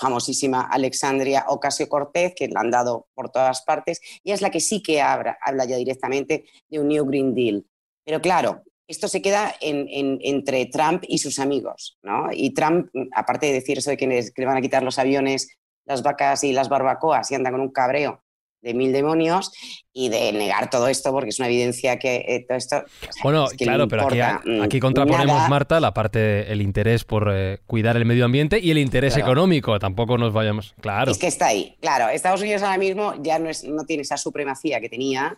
famosísima 0.00 0.62
Alexandria 0.62 1.44
Ocasio 1.48 1.88
Cortez, 1.90 2.32
que 2.34 2.48
la 2.48 2.60
han 2.60 2.70
dado 2.70 3.08
por 3.14 3.30
todas 3.30 3.62
partes, 3.62 4.00
y 4.22 4.32
es 4.32 4.40
la 4.40 4.50
que 4.50 4.60
sí 4.60 4.82
que 4.82 5.02
habla, 5.02 5.36
habla 5.42 5.66
ya 5.66 5.76
directamente 5.76 6.46
de 6.70 6.80
un 6.80 6.88
New 6.88 7.04
Green 7.04 7.34
Deal. 7.34 7.66
Pero 8.02 8.22
claro, 8.22 8.62
esto 8.86 9.08
se 9.08 9.22
queda 9.22 9.54
entre 9.60 10.66
Trump 10.66 11.04
y 11.08 11.18
sus 11.18 11.38
amigos, 11.38 11.98
¿no? 12.02 12.28
Y 12.32 12.52
Trump, 12.52 12.88
aparte 13.12 13.46
de 13.46 13.52
decir 13.52 13.78
eso 13.78 13.90
de 13.90 13.96
que 13.96 14.06
le 14.06 14.46
van 14.46 14.56
a 14.56 14.60
quitar 14.60 14.82
los 14.82 14.98
aviones, 14.98 15.48
las 15.86 16.02
vacas 16.02 16.44
y 16.44 16.52
las 16.52 16.68
barbacoas 16.68 17.30
y 17.30 17.34
anda 17.34 17.50
con 17.50 17.60
un 17.60 17.70
cabreo 17.70 18.24
de 18.64 18.74
mil 18.74 18.92
demonios 18.92 19.52
y 19.92 20.08
de 20.08 20.32
negar 20.32 20.70
todo 20.70 20.88
esto 20.88 21.12
porque 21.12 21.28
es 21.28 21.38
una 21.38 21.48
evidencia 21.48 21.98
que 21.98 22.24
eh, 22.26 22.46
todo 22.48 22.56
esto 22.56 22.82
bueno 23.22 23.46
claro 23.58 23.86
pero 23.86 24.06
aquí, 24.06 24.20
aquí 24.62 24.80
contraponemos 24.80 25.48
Marta 25.50 25.78
la 25.80 25.92
parte 25.92 26.50
el 26.50 26.62
interés 26.62 27.04
por 27.04 27.30
eh, 27.30 27.58
cuidar 27.66 27.96
el 27.98 28.06
medio 28.06 28.24
ambiente 28.24 28.58
y 28.58 28.70
el 28.70 28.78
interés 28.78 29.16
económico. 29.18 29.78
Tampoco 29.78 30.16
nos 30.16 30.32
vayamos 30.32 30.74
claro. 30.80 31.12
Es 31.12 31.18
que 31.18 31.26
está 31.26 31.48
ahí. 31.48 31.76
Claro 31.80 32.08
Estados 32.08 32.40
Unidos 32.40 32.62
ahora 32.62 32.78
mismo 32.78 33.14
ya 33.22 33.38
no 33.38 33.50
es 33.50 33.64
no 33.64 33.84
tiene 33.84 34.02
esa 34.02 34.16
supremacía 34.16 34.80
que 34.80 34.88
tenía 34.88 35.36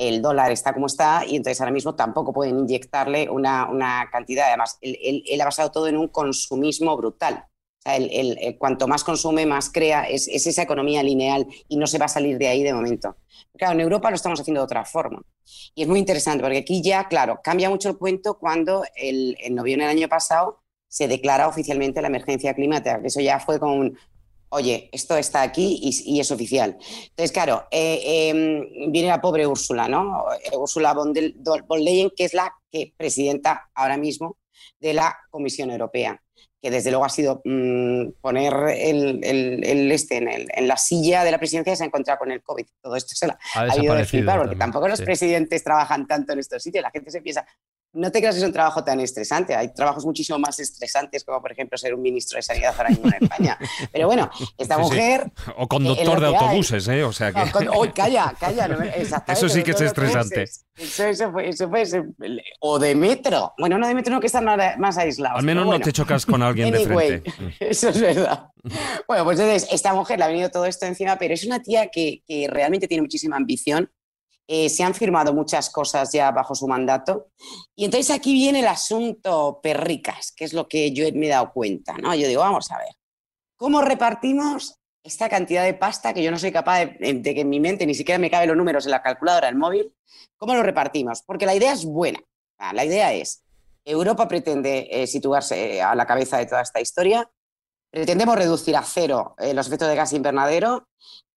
el 0.00 0.22
dólar 0.22 0.50
está 0.50 0.72
como 0.72 0.86
está 0.86 1.24
y 1.26 1.36
entonces 1.36 1.60
ahora 1.60 1.72
mismo 1.72 1.94
tampoco 1.94 2.32
pueden 2.32 2.58
inyectarle 2.58 3.28
una, 3.28 3.68
una 3.68 4.08
cantidad. 4.10 4.48
Además, 4.48 4.78
él, 4.80 5.22
ha 5.38 5.44
basado 5.44 5.70
todo 5.70 5.88
en 5.88 5.98
un 5.98 6.08
consumismo 6.08 6.96
brutal. 6.96 7.44
O 7.78 7.82
sea, 7.82 7.98
cuanto 8.58 8.88
más 8.88 9.04
consume, 9.04 9.44
más 9.44 9.70
crea, 9.70 10.04
es, 10.04 10.26
esa 10.28 10.62
economía 10.62 11.02
lineal 11.02 11.46
y 11.68 11.76
no 11.76 11.86
se 11.86 11.98
va 11.98 12.06
a 12.06 12.08
salir 12.08 12.38
de 12.38 12.48
ahí 12.48 12.62
de 12.62 12.72
momento. 12.72 13.16
Claro, 13.58 13.74
en 13.74 13.80
Europa 13.80 14.08
lo 14.08 14.16
estamos 14.16 14.40
haciendo 14.40 14.62
de 14.62 14.64
otra 14.64 14.86
forma. 14.86 15.22
Y 15.74 15.82
es 15.82 15.88
muy 15.88 15.98
interesante 15.98 16.42
porque 16.42 16.58
aquí 16.58 16.82
ya, 16.82 17.06
claro, 17.06 17.40
cambia 17.44 17.68
mucho 17.68 17.90
el 17.90 17.98
cuento 17.98 18.38
cuando 18.38 18.84
el, 18.96 19.36
en 19.38 19.54
noviembre 19.54 19.86
del 19.86 19.98
año 19.98 20.08
pasado 20.08 20.62
se 20.88 21.08
declara 21.08 21.46
oficialmente 21.46 22.00
la 22.00 22.08
emergencia 22.08 22.54
climática, 22.54 23.00
eso 23.04 23.20
ya 23.20 23.38
fue 23.38 23.60
como 23.60 23.74
un, 23.76 23.98
oye, 24.50 24.88
esto 24.92 25.16
está 25.16 25.42
aquí 25.42 25.80
y, 25.82 26.20
es 26.20 26.30
oficial. 26.30 26.76
Entonces, 27.08 27.32
claro, 27.32 27.66
eh, 27.70 28.28
em, 28.28 28.92
viene 28.92 29.08
la 29.08 29.20
pobre 29.20 29.46
Úrsula, 29.46 29.88
¿no? 29.88 30.26
Eh, 30.44 30.56
Úrsula 30.56 30.92
von, 30.92 31.12
Leyen, 31.82 32.10
que 32.14 32.24
es 32.24 32.34
la 32.34 32.52
que 32.70 32.92
presidenta 32.96 33.70
ahora 33.74 33.96
mismo 33.96 34.36
de 34.78 34.94
la 34.94 35.16
Comisión 35.30 35.70
Europea 35.70 36.20
que 36.62 36.70
desde 36.70 36.90
luego 36.90 37.06
ha 37.06 37.08
sido 37.08 37.40
mm, 37.44 38.20
poner 38.20 38.52
el, 38.76 39.90
este 39.90 40.18
en, 40.18 40.68
la 40.68 40.76
silla 40.76 41.24
de 41.24 41.30
la 41.30 41.38
presidencia 41.38 41.72
y 41.72 41.76
se 41.76 41.84
ha 41.84 41.86
encontrado 41.86 42.18
con 42.18 42.30
el 42.30 42.42
COVID. 42.42 42.66
Todo 42.82 42.96
esto 42.96 43.14
se 43.14 43.28
la 43.28 43.38
ha, 43.54 43.82
ido 43.82 43.94
de 43.94 44.04
flipar, 44.04 44.40
porque 44.40 44.56
tampoco 44.56 44.86
los 44.86 45.00
presidentes 45.00 45.64
trabajan 45.64 46.06
tanto 46.06 46.34
en 46.34 46.40
estos 46.40 46.62
sitios. 46.62 46.82
La 46.82 46.90
gente 46.90 47.10
se 47.10 47.22
piensa, 47.22 47.46
no 47.92 48.12
te 48.12 48.20
creas 48.20 48.34
que 48.34 48.40
es 48.40 48.46
un 48.46 48.52
trabajo 48.52 48.84
tan 48.84 49.00
estresante. 49.00 49.54
Hay 49.54 49.72
trabajos 49.74 50.04
muchísimo 50.04 50.38
más 50.38 50.58
estresantes, 50.60 51.24
como 51.24 51.40
por 51.40 51.52
ejemplo 51.52 51.76
ser 51.76 51.94
un 51.94 52.02
ministro 52.02 52.36
de 52.36 52.42
Sanidad 52.42 52.74
ahora 52.76 52.90
mismo 52.90 53.06
en 53.06 53.24
España. 53.24 53.58
Pero 53.92 54.06
bueno, 54.06 54.30
esta 54.56 54.78
mujer. 54.78 55.30
O 55.56 55.66
conductor 55.66 56.20
de 56.20 56.26
autobuses, 56.26 56.86
¿eh? 56.88 57.02
O 57.02 57.12
sea 57.12 57.32
que. 57.32 57.50
calla, 57.94 58.34
calla. 58.38 58.68
eso 59.28 59.48
sí 59.48 59.62
que 59.62 59.72
es 59.72 59.80
estresante. 59.80 60.44
Eso, 60.76 61.04
eso, 61.04 61.32
fue, 61.32 61.48
eso 61.48 61.68
fue, 61.68 61.84
O 62.60 62.78
de 62.78 62.94
metro. 62.94 63.54
Bueno, 63.58 63.76
no 63.78 63.88
de 63.88 63.94
metro, 63.94 64.12
no 64.12 64.20
que 64.20 64.26
estar 64.26 64.44
más 64.78 64.98
aislado. 64.98 65.36
Al 65.36 65.44
menos 65.44 65.66
no 65.66 65.80
te 65.80 65.92
chocas 65.92 66.24
con 66.24 66.42
alguien 66.42 66.70
de 66.70 66.86
frente. 66.86 67.32
Eso 67.60 67.88
es 67.88 68.00
verdad. 68.00 68.48
Bueno, 69.06 69.24
pues 69.24 69.38
entonces, 69.38 69.68
esta 69.72 69.94
mujer 69.94 70.18
le 70.18 70.24
ha 70.24 70.28
venido 70.28 70.50
todo 70.50 70.66
esto 70.66 70.86
encima, 70.86 71.16
pero 71.16 71.34
es 71.34 71.44
una 71.44 71.62
tía 71.62 71.88
que, 71.88 72.22
que 72.26 72.46
realmente 72.48 72.88
tiene 72.88 73.02
muchísima 73.02 73.36
ambición 73.36 73.90
eh, 74.52 74.68
se 74.68 74.82
han 74.82 74.94
firmado 74.94 75.32
muchas 75.32 75.70
cosas 75.70 76.10
ya 76.12 76.32
bajo 76.32 76.56
su 76.56 76.66
mandato. 76.66 77.28
Y 77.76 77.84
entonces 77.84 78.10
aquí 78.10 78.32
viene 78.32 78.58
el 78.58 78.66
asunto 78.66 79.60
perricas, 79.62 80.32
que 80.32 80.44
es 80.44 80.52
lo 80.52 80.66
que 80.66 80.90
yo 80.90 81.04
me 81.14 81.26
he 81.26 81.28
dado 81.28 81.52
cuenta. 81.52 81.96
¿no? 81.96 82.12
Yo 82.16 82.26
digo, 82.26 82.40
vamos 82.40 82.68
a 82.72 82.78
ver, 82.78 82.88
¿cómo 83.54 83.80
repartimos 83.80 84.80
esta 85.04 85.28
cantidad 85.28 85.62
de 85.62 85.74
pasta 85.74 86.12
que 86.12 86.24
yo 86.24 86.32
no 86.32 86.38
soy 86.38 86.50
capaz 86.50 86.86
de, 86.86 87.22
que 87.22 87.40
en 87.42 87.48
mi 87.48 87.60
mente 87.60 87.86
ni 87.86 87.94
siquiera 87.94 88.18
me 88.18 88.28
caben 88.28 88.48
los 88.48 88.56
números 88.56 88.86
en 88.86 88.90
la 88.90 89.02
calculadora 89.02 89.46
del 89.46 89.54
móvil? 89.54 89.94
¿Cómo 90.36 90.52
lo 90.54 90.64
repartimos? 90.64 91.22
Porque 91.22 91.46
la 91.46 91.54
idea 91.54 91.72
es 91.72 91.84
buena. 91.84 92.18
La 92.72 92.84
idea 92.84 93.12
es, 93.12 93.44
Europa 93.84 94.26
pretende 94.26 94.88
eh, 94.90 95.06
situarse 95.06 95.76
eh, 95.76 95.80
a 95.82 95.94
la 95.94 96.06
cabeza 96.06 96.38
de 96.38 96.46
toda 96.46 96.62
esta 96.62 96.80
historia, 96.80 97.30
pretendemos 97.90 98.36
reducir 98.36 98.76
a 98.76 98.82
cero 98.82 99.34
los 99.54 99.66
efectos 99.66 99.88
de 99.88 99.96
gas 99.96 100.12
invernadero 100.12 100.86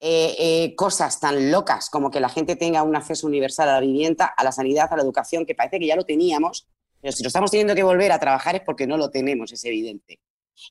eh, 0.06 0.36
eh, 0.38 0.76
cosas 0.76 1.18
tan 1.22 1.50
locas 1.50 1.90
como 1.90 2.12
que 2.12 2.20
la 2.20 2.28
gente 2.28 2.58
tenga 2.58 2.84
un 2.84 2.94
acceso 2.94 3.26
universal 3.26 3.70
a 3.70 3.76
la 3.76 3.80
vivienda, 3.80 4.26
a 4.26 4.44
la 4.44 4.52
sanidad, 4.52 4.92
a 4.92 4.98
la 4.98 5.02
educación, 5.02 5.46
que 5.46 5.56
parece 5.56 5.80
que 5.80 5.88
ya 5.88 5.96
lo 5.96 6.04
teníamos, 6.04 6.68
pero 7.00 7.14
si 7.14 7.24
lo 7.24 7.28
estamos 7.28 7.50
teniendo 7.52 7.74
que 7.74 7.84
volver 7.84 8.12
a 8.12 8.20
trabajar 8.20 8.54
es 8.58 8.64
porque 8.66 8.86
no 8.86 8.98
lo 8.98 9.10
tenemos, 9.10 9.54
es 9.54 9.64
evidente. 9.64 10.20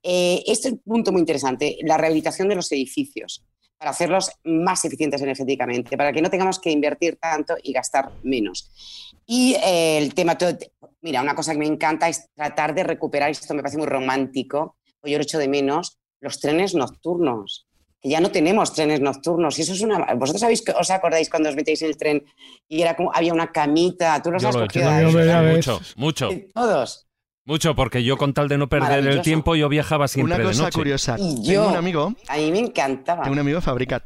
Eh, 0.03 0.43
este 0.47 0.69
es 0.69 0.75
un 0.75 0.81
punto 0.81 1.13
muy 1.13 1.21
interesante, 1.21 1.79
la 1.81 1.97
rehabilitación 1.97 2.47
de 2.51 2.57
los 2.57 2.71
edificios 2.73 3.43
para 3.79 3.93
hacerlos 3.93 4.33
más 4.45 4.85
eficientes 4.85 5.23
energéticamente, 5.23 5.97
para 5.97 6.13
que 6.13 6.21
no 6.21 6.29
tengamos 6.29 6.59
que 6.59 6.71
invertir 6.71 7.17
tanto 7.17 7.55
y 7.63 7.73
gastar 7.73 8.13
menos. 8.23 8.71
Y 9.25 9.57
el 9.65 10.13
tema, 10.13 10.37
mira, 11.01 11.23
una 11.23 11.35
cosa 11.35 11.53
que 11.53 11.59
me 11.59 11.67
encanta 11.67 12.07
es 12.07 12.29
tratar 12.35 12.75
de 12.75 12.85
recuperar, 12.85 13.31
esto 13.31 13.55
me 13.55 13.63
parece 13.63 13.79
muy 13.79 13.87
romántico, 13.87 14.77
yo 15.11 15.19
lo 15.19 15.23
echo 15.23 15.39
de 15.39 15.49
menos, 15.49 15.99
los 16.21 16.41
trenes 16.41 16.75
nocturnos 16.75 17.67
que 18.03 18.09
ya 18.09 18.21
no 18.21 18.31
tenemos 18.31 18.75
trenes 18.75 19.01
nocturnos. 19.01 19.59
Y 19.59 19.63
eso 19.63 19.73
es 19.73 19.81
una. 19.81 20.13
¿Vosotros 20.15 20.41
sabéis, 20.41 20.65
os 20.79 20.91
acordáis 20.91 21.31
cuando 21.31 21.49
os 21.49 21.55
metéis 21.55 21.83
en 21.83 21.89
el 21.89 21.97
tren 21.97 22.25
y 22.69 22.83
era 22.83 22.97
como 22.97 23.15
había 23.15 23.33
una 23.33 23.53
camita? 23.53 24.21
¿Tú 24.21 24.33
los 24.33 24.45
has 24.45 24.57
cogido? 24.57 24.91
mucho, 25.53 25.81
mucho. 25.97 26.31
Todos. 26.53 27.07
Mucho, 27.45 27.75
porque 27.75 28.05
yo 28.05 28.17
con 28.17 28.35
tal 28.35 28.49
de 28.49 28.59
no 28.59 28.69
perder 28.69 29.07
el 29.07 29.23
tiempo, 29.23 29.57
yo 29.57 29.69
viajaba 29.69 30.07
siempre 30.07 30.37
Una 30.37 30.45
cosa 30.45 30.67
de 30.67 30.73
curiosa. 30.73 31.17
Y 31.19 31.53
yo, 31.53 31.69
un 31.69 31.77
amigo. 31.77 32.15
A 32.29 32.37
mí 32.37 32.51
me 32.51 32.59
encantaba. 32.59 33.29
Un 33.29 33.39
amigo 33.39 33.61
fabrica 33.61 34.05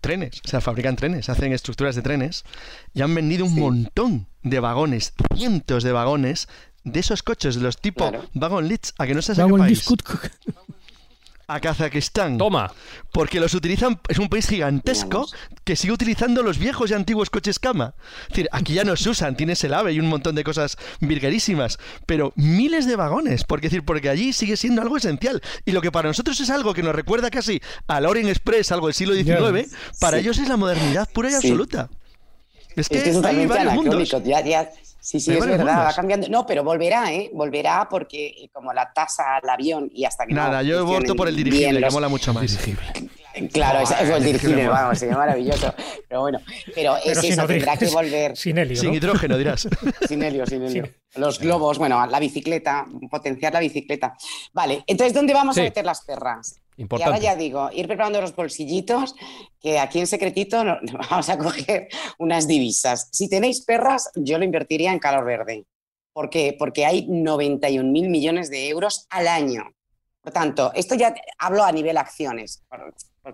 trenes, 0.00 0.40
o 0.44 0.48
sea, 0.48 0.60
fabrican 0.60 0.96
trenes, 0.96 1.28
hacen 1.28 1.52
estructuras 1.52 1.94
de 1.94 2.02
trenes 2.02 2.44
y 2.92 3.02
han 3.02 3.14
vendido 3.14 3.44
un 3.44 3.54
montón 3.54 4.26
de 4.42 4.60
vagones, 4.60 5.14
cientos 5.34 5.84
de 5.84 5.92
vagones 5.92 6.48
de 6.84 7.00
esos 7.00 7.22
coches, 7.22 7.56
de 7.56 7.60
los 7.62 7.78
tipo 7.78 8.08
claro. 8.08 8.28
Wagon 8.34 8.78
a 8.98 9.06
que 9.06 9.14
no 9.14 9.22
se 9.22 9.34
qué 9.34 9.46
país 9.46 9.84
a 11.52 11.60
Kazajistán. 11.60 12.38
Toma. 12.38 12.72
Porque 13.12 13.38
los 13.38 13.54
utilizan, 13.54 14.00
es 14.08 14.18
un 14.18 14.28
país 14.28 14.48
gigantesco 14.48 15.28
que 15.64 15.76
sigue 15.76 15.92
utilizando 15.92 16.42
los 16.42 16.58
viejos 16.58 16.90
y 16.90 16.94
antiguos 16.94 17.30
coches 17.30 17.58
cama. 17.58 17.94
Es 18.22 18.28
decir, 18.28 18.48
aquí 18.52 18.74
ya 18.74 18.84
no 18.84 18.96
se 18.96 19.10
usan, 19.10 19.36
tienes 19.36 19.62
el 19.64 19.74
AVE 19.74 19.92
y 19.92 20.00
un 20.00 20.08
montón 20.08 20.34
de 20.34 20.44
cosas 20.44 20.78
virguerísimas, 21.00 21.78
pero 22.06 22.32
miles 22.36 22.86
de 22.86 22.96
vagones, 22.96 23.44
porque 23.44 23.68
decir, 23.68 23.84
porque 23.84 24.08
allí 24.08 24.32
sigue 24.32 24.56
siendo 24.56 24.80
algo 24.80 24.96
esencial. 24.96 25.42
Y 25.66 25.72
lo 25.72 25.82
que 25.82 25.92
para 25.92 26.08
nosotros 26.08 26.40
es 26.40 26.48
algo 26.50 26.72
que 26.72 26.82
nos 26.82 26.94
recuerda 26.94 27.30
casi 27.30 27.60
al 27.86 28.06
Orient 28.06 28.30
Express, 28.30 28.72
algo 28.72 28.86
del 28.86 28.94
siglo 28.94 29.14
XIX, 29.14 29.74
para 30.00 30.18
ellos 30.18 30.38
es 30.38 30.48
la 30.48 30.56
modernidad 30.56 31.08
pura 31.12 31.30
y 31.30 31.34
absoluta. 31.34 31.90
Es 32.74 32.88
que, 32.88 32.98
es 32.98 33.22
hay 33.22 33.46
varios 33.46 33.74
mundos. 33.74 34.10
Sí, 35.02 35.18
sí, 35.18 35.32
es 35.32 35.44
verdad, 35.44 35.86
va 35.86 35.92
cambiando. 35.92 36.28
No, 36.28 36.46
pero 36.46 36.62
volverá, 36.62 37.12
¿eh? 37.12 37.28
Volverá 37.34 37.88
porque 37.90 38.28
eh, 38.28 38.48
como 38.52 38.72
la 38.72 38.92
tasa 38.92 39.38
al 39.42 39.50
avión 39.50 39.90
y 39.92 40.04
hasta 40.04 40.24
que 40.24 40.32
Nada, 40.32 40.62
yo 40.62 40.86
voto 40.86 41.16
por 41.16 41.26
el 41.26 41.34
dirigible, 41.34 41.80
que 41.80 41.90
mola 41.90 42.08
mucho 42.08 42.32
más. 42.32 42.56
Claro, 43.52 43.80
es, 43.80 43.90
el 43.90 44.22
dirigible, 44.22 44.68
vamos, 44.68 45.00
sería 45.00 45.16
maravilloso. 45.16 45.74
Pero 46.08 46.20
bueno, 46.20 46.38
pero, 46.72 46.96
es 47.04 47.18
eso, 47.18 47.46
tendrá 47.48 47.76
que 47.76 47.86
volver. 47.86 48.36
Sin 48.36 48.58
helio. 48.58 48.76
Sin 48.76 48.94
hidrógeno, 48.94 49.36
dirás. 49.36 49.68
sin 50.08 50.22
helio, 50.22 50.46
sin 50.46 50.62
helio. 50.62 50.88
Los 51.16 51.40
globos, 51.40 51.78
bueno, 51.78 52.06
la 52.06 52.20
bicicleta, 52.20 52.86
potenciar 53.10 53.54
la 53.54 53.60
bicicleta. 53.60 54.14
Vale, 54.52 54.84
entonces, 54.86 55.12
¿dónde 55.12 55.34
vamos 55.34 55.58
a 55.58 55.62
meter 55.62 55.84
las 55.84 56.02
perras? 56.02 56.61
Y 56.76 57.02
ahora 57.02 57.18
ya 57.18 57.36
digo, 57.36 57.70
ir 57.72 57.86
preparando 57.86 58.20
los 58.20 58.34
bolsillitos, 58.34 59.14
que 59.60 59.78
aquí 59.78 60.00
en 60.00 60.06
secretito 60.06 60.64
vamos 61.10 61.28
a 61.28 61.38
coger 61.38 61.88
unas 62.18 62.48
divisas. 62.48 63.08
Si 63.12 63.28
tenéis 63.28 63.62
perras, 63.62 64.10
yo 64.14 64.38
lo 64.38 64.44
invertiría 64.44 64.92
en 64.92 64.98
calor 64.98 65.24
verde. 65.24 65.66
¿Por 66.12 66.30
qué? 66.30 66.54
Porque 66.58 66.84
hay 66.84 67.06
91 67.06 67.90
mil 67.90 68.08
millones 68.08 68.50
de 68.50 68.68
euros 68.68 69.06
al 69.10 69.28
año. 69.28 69.64
Por 70.20 70.32
tanto, 70.32 70.72
esto 70.74 70.94
ya 70.94 71.14
hablo 71.38 71.64
a 71.64 71.72
nivel 71.72 71.96
acciones, 71.96 72.62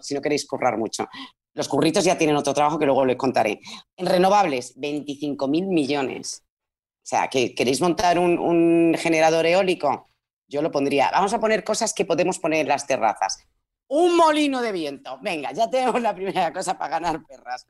si 0.01 0.15
no 0.15 0.23
queréis 0.23 0.47
currar 0.47 0.79
mucho. 0.79 1.07
Los 1.55 1.69
curritos 1.69 2.05
ya 2.05 2.17
tienen 2.17 2.37
otro 2.37 2.55
trabajo 2.55 2.79
que 2.79 2.87
luego 2.87 3.05
les 3.05 3.17
contaré. 3.17 3.61
En 3.97 4.07
renovables, 4.07 4.75
25 4.77 5.49
mil 5.49 5.67
millones. 5.67 6.45
O 6.45 7.09
sea, 7.09 7.29
que 7.29 7.55
queréis 7.55 7.81
montar 7.81 8.19
un 8.19 8.95
generador 8.99 9.45
eólico, 9.47 10.09
yo 10.49 10.63
lo 10.63 10.71
pondría. 10.71 11.11
Vamos 11.13 11.33
a 11.35 11.41
poner 11.41 11.63
cosas 11.63 11.93
que 11.93 12.05
podemos 12.05 12.39
poner 12.39 12.61
en 12.61 12.69
las 12.69 12.87
terrazas. 12.87 13.45
Un 13.89 14.17
molino 14.17 14.61
de 14.61 14.73
viento. 14.73 15.19
Venga, 15.23 15.53
ya 15.53 15.71
tenemos 15.71 16.01
la 16.01 16.15
primera 16.15 16.53
cosa 16.53 16.77
para 16.77 16.99
ganar 16.99 17.25
perras. 17.27 17.67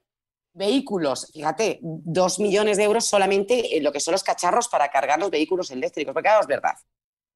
Vehículos, 0.53 1.31
fíjate, 1.33 1.79
dos 1.83 2.41
millones 2.41 2.77
de 2.77 2.85
euros 2.85 3.05
solamente 3.05 3.77
en 3.77 3.85
lo 3.85 3.93
que 3.93 4.01
son 4.01 4.13
los 4.13 4.25
cacharros 4.25 4.69
para 4.69 4.89
cargar 4.89 5.19
los 5.21 5.31
vehículos 5.31 5.71
eléctricos. 5.71 6.13
Porque 6.13 6.27
claro, 6.27 6.41
es 6.41 6.47
verdad. 6.47 6.75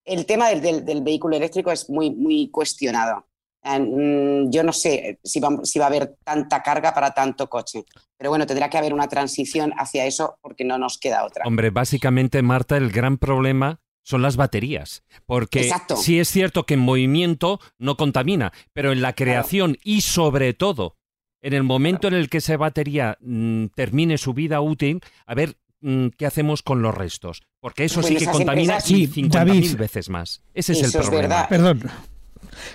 El 0.04 0.26
tema 0.26 0.48
del, 0.48 1.02
vehículo 1.02 1.36
eléctrico 1.36 1.70
es 1.70 1.88
muy, 1.88 2.10
muy 2.10 2.50
cuestionado. 2.50 3.26
Mm, 3.62 4.50
yo 4.50 4.64
no 4.64 4.72
sé 4.72 5.20
si 5.22 5.38
va, 5.38 5.50
si 5.62 5.78
va, 5.78 5.84
a 5.84 5.88
haber 5.88 6.16
tanta 6.24 6.60
carga 6.60 6.92
para 6.92 7.12
tanto 7.12 7.48
coche. 7.48 7.84
Pero 8.16 8.30
bueno, 8.30 8.44
tendrá 8.44 8.68
que 8.68 8.78
haber 8.78 8.92
una 8.92 9.06
transición 9.06 9.72
hacia 9.76 10.04
eso 10.04 10.36
porque 10.40 10.64
no 10.64 10.78
nos 10.78 10.98
queda 10.98 11.24
otra. 11.24 11.44
Hombre, 11.46 11.70
básicamente, 11.70 12.42
Marta, 12.42 12.76
el 12.76 12.90
gran 12.90 13.18
problema 13.18 13.80
son 14.02 14.22
las 14.22 14.36
baterías. 14.36 15.02
Porque 15.26 15.70
sí 15.96 16.18
es 16.18 16.28
cierto 16.28 16.64
que 16.66 16.74
en 16.74 16.80
movimiento 16.80 17.60
no 17.78 17.96
contamina, 17.96 18.52
pero 18.72 18.92
en 18.92 19.02
la 19.02 19.14
creación 19.14 19.78
y 19.82 20.02
sobre 20.02 20.54
todo 20.54 20.96
en 21.42 21.54
el 21.54 21.64
momento 21.64 22.08
en 22.08 22.14
el 22.14 22.28
que 22.28 22.38
esa 22.38 22.56
batería 22.56 23.18
mm, 23.20 23.66
termine 23.74 24.16
su 24.16 24.32
vida 24.32 24.60
útil, 24.60 25.00
a 25.26 25.34
ver 25.34 25.56
mm, 25.80 26.08
qué 26.16 26.26
hacemos 26.26 26.62
con 26.62 26.82
los 26.82 26.94
restos. 26.94 27.42
Porque 27.60 27.84
eso 27.84 28.02
sí 28.02 28.16
que 28.16 28.26
contamina 28.26 28.80
sí, 28.80 29.08
50.000 29.08 29.76
veces 29.76 30.08
más. 30.08 30.42
Ese 30.54 30.72
es 30.72 30.82
el 30.82 30.92
problema. 30.92 31.48
Perdón. 31.48 31.82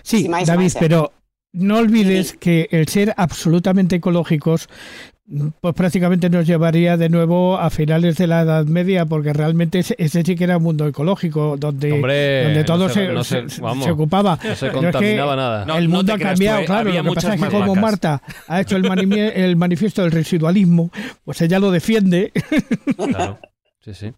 Sí, 0.04 0.28
David, 0.28 0.74
pero 0.80 1.14
no 1.54 1.78
olvides 1.78 2.34
que 2.34 2.68
el 2.72 2.88
ser 2.88 3.14
absolutamente 3.16 3.95
ecológicos 3.95 4.68
pues 5.60 5.76
prácticamente 5.76 6.30
nos 6.30 6.48
llevaría 6.48 6.95
de 6.95 7.10
nuevo 7.10 7.58
a 7.58 7.70
finales 7.70 8.16
de 8.18 8.28
la 8.28 8.41
Edad 8.41 8.66
Media, 8.66 9.06
porque 9.06 9.34
realmente 9.34 9.80
ese, 9.80 9.95
sí 10.24 10.36
que 10.36 10.44
era 10.44 10.58
un 10.58 10.64
mundo 10.64 10.88
ecológico, 10.88 11.58
donde, 11.58 11.90
donde 11.90 12.64
todo 12.66 12.88
se, 12.88 13.12
ocupaba. 13.91 14.40
No 14.41 14.56
se 14.56 14.72
contaminaba 14.72 15.36
nada. 15.36 15.78
el 15.78 15.90
mundo 15.90 16.14
ha 16.14 16.18
cambiado, 16.18 16.64
claro. 16.66 16.91
Lo 16.91 17.04
que 17.04 17.12
pasa 17.16 17.34
es 17.36 17.41
que 17.41 17.49
como 17.49 17.76
Marta 17.76 18.22
ha 18.48 18.62
hecho 18.62 18.78
el, 18.78 18.86
el 19.14 19.56
manifiesto 19.58 20.02
del 20.02 20.12
residualismo, 20.12 20.91
pues 21.26 21.41
ella 21.41 21.60
lo 21.60 21.72
defiende. 21.72 22.32
Claro. 22.95 23.40
Sí, 23.82 23.94
sí. 23.94 24.14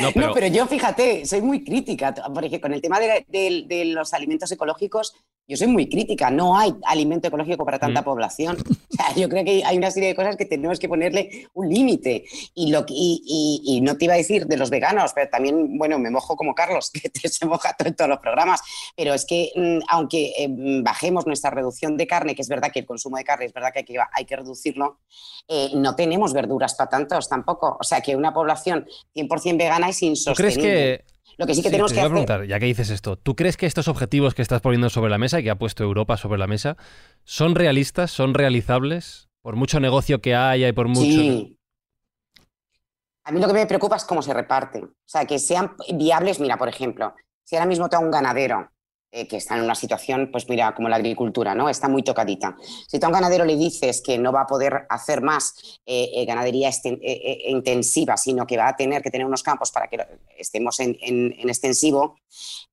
No 0.00 0.12
pero... 0.12 0.46
yo 0.48 0.66
fíjate, 0.66 1.24
soy 1.24 1.40
muy 1.40 1.64
crítica, 1.64 2.14
porque 2.34 2.60
con 2.60 2.74
el 2.74 2.82
tema 2.82 3.00
de 3.00 3.92
los 3.94 4.12
alimentos 4.12 4.50
ecológicos, 4.52 5.14
yo 5.48 5.56
soy 5.56 5.68
muy 5.68 5.88
crítica, 5.88 6.30
no 6.30 6.58
hay 6.58 6.74
alimento 6.84 7.28
ecológico 7.28 7.64
para 7.64 7.78
tanta 7.78 8.00
mm. 8.00 8.04
población. 8.04 8.56
O 8.88 8.96
sea, 8.96 9.14
yo 9.14 9.28
creo 9.28 9.44
que 9.44 9.62
hay 9.62 9.76
una 9.76 9.90
serie 9.90 10.08
de 10.08 10.14
cosas 10.14 10.36
que 10.36 10.46
tenemos 10.46 10.78
que 10.78 10.88
ponerle 10.88 11.48
un 11.52 11.68
límite. 11.68 12.24
Y, 12.54 12.70
lo, 12.70 12.86
y, 12.88 13.60
y, 13.62 13.80
no 13.82 13.98
te 13.98 14.06
iba 14.06 14.14
a 14.14 14.16
decir 14.16 14.46
de 14.46 14.56
los 14.56 14.70
veganos, 14.70 15.12
pero 15.12 15.28
también, 15.28 15.76
bueno, 15.76 15.98
me 15.98 16.08
mojo 16.08 16.34
como 16.34 16.54
Carlos, 16.54 16.90
que 17.02 17.10
te 17.10 17.28
se 17.28 17.44
moja 17.44 17.74
todo 17.76 17.88
en 17.88 17.94
todos 17.94 18.08
los 18.08 18.20
programas. 18.20 18.62
Pero 18.96 19.12
es 19.12 19.26
que, 19.26 19.50
mm, 19.54 19.84
aunque 19.88 20.32
eh, 20.38 20.48
bajemos 20.82 21.26
nuestra 21.26 21.50
reducción 21.50 21.98
de 21.98 22.06
carne, 22.06 22.34
que 22.34 22.40
es 22.40 22.48
verdad 22.48 22.70
que 22.72 22.78
el 22.78 22.86
consumo 22.86 23.18
de 23.18 23.24
carne 23.24 23.44
es 23.44 23.52
verdad 23.52 23.70
que 23.70 23.80
hay 23.80 23.84
que, 23.84 23.98
hay 24.12 24.24
que 24.24 24.36
reducirlo, 24.36 25.00
eh, 25.46 25.68
no 25.74 25.94
tenemos 25.94 26.32
verduras 26.32 26.74
para 26.74 26.88
tantos 26.88 27.28
tampoco. 27.28 27.76
O 27.78 27.84
sea, 27.84 28.00
que 28.00 28.16
una 28.16 28.32
población 28.32 28.86
100% 29.14 29.58
vegana 29.58 29.90
es 29.90 30.02
insostenible. 30.02 30.54
¿Tú 30.54 30.60
crees 30.60 30.98
que 31.02 31.15
lo 31.36 31.46
que 31.46 31.54
sí 31.54 31.62
que 31.62 31.70
tenemos 31.70 31.92
que 31.92 32.00
preguntar, 32.00 32.46
ya 32.46 32.58
que 32.58 32.66
dices 32.66 32.90
esto, 32.90 33.16
¿tú 33.16 33.36
crees 33.36 33.56
que 33.56 33.66
estos 33.66 33.88
objetivos 33.88 34.34
que 34.34 34.42
estás 34.42 34.60
poniendo 34.60 34.90
sobre 34.90 35.10
la 35.10 35.18
mesa 35.18 35.40
y 35.40 35.42
que 35.42 35.50
ha 35.50 35.58
puesto 35.58 35.84
Europa 35.84 36.16
sobre 36.16 36.38
la 36.38 36.46
mesa 36.46 36.76
son 37.24 37.54
realistas, 37.54 38.10
son 38.10 38.34
realizables? 38.34 39.28
Por 39.42 39.54
mucho 39.56 39.78
negocio 39.78 40.20
que 40.20 40.34
haya 40.34 40.68
y 40.68 40.72
por 40.72 40.88
mucho. 40.88 41.02
Sí. 41.02 41.58
A 43.24 43.32
mí 43.32 43.40
lo 43.40 43.46
que 43.46 43.52
me 43.52 43.66
preocupa 43.66 43.96
es 43.96 44.04
cómo 44.04 44.22
se 44.22 44.32
reparten. 44.32 44.84
O 44.84 45.08
sea, 45.08 45.24
que 45.24 45.38
sean 45.38 45.76
viables. 45.94 46.40
Mira, 46.40 46.56
por 46.56 46.68
ejemplo, 46.68 47.14
si 47.44 47.56
ahora 47.56 47.66
mismo 47.66 47.88
tengo 47.88 48.04
un 48.04 48.10
ganadero 48.10 48.70
eh, 49.16 49.26
que 49.26 49.38
está 49.38 49.56
en 49.56 49.62
una 49.62 49.74
situación, 49.74 50.28
pues 50.30 50.46
mira, 50.46 50.74
como 50.74 50.90
la 50.90 50.96
agricultura, 50.96 51.54
¿no? 51.54 51.70
Está 51.70 51.88
muy 51.88 52.02
tocadita. 52.02 52.54
Si 52.86 52.98
tú 52.98 53.06
a 53.06 53.08
un 53.08 53.14
ganadero 53.14 53.46
le 53.46 53.56
dices 53.56 54.02
que 54.02 54.18
no 54.18 54.30
va 54.30 54.42
a 54.42 54.46
poder 54.46 54.86
hacer 54.90 55.22
más 55.22 55.80
eh, 55.86 56.10
eh, 56.16 56.26
ganadería 56.26 56.68
intensiva, 57.48 58.18
sino 58.18 58.46
que 58.46 58.58
va 58.58 58.68
a 58.68 58.76
tener 58.76 59.00
que 59.00 59.10
tener 59.10 59.26
unos 59.26 59.42
campos 59.42 59.72
para 59.72 59.88
que 59.88 60.06
estemos 60.36 60.80
en, 60.80 61.32
extensivo 61.48 62.18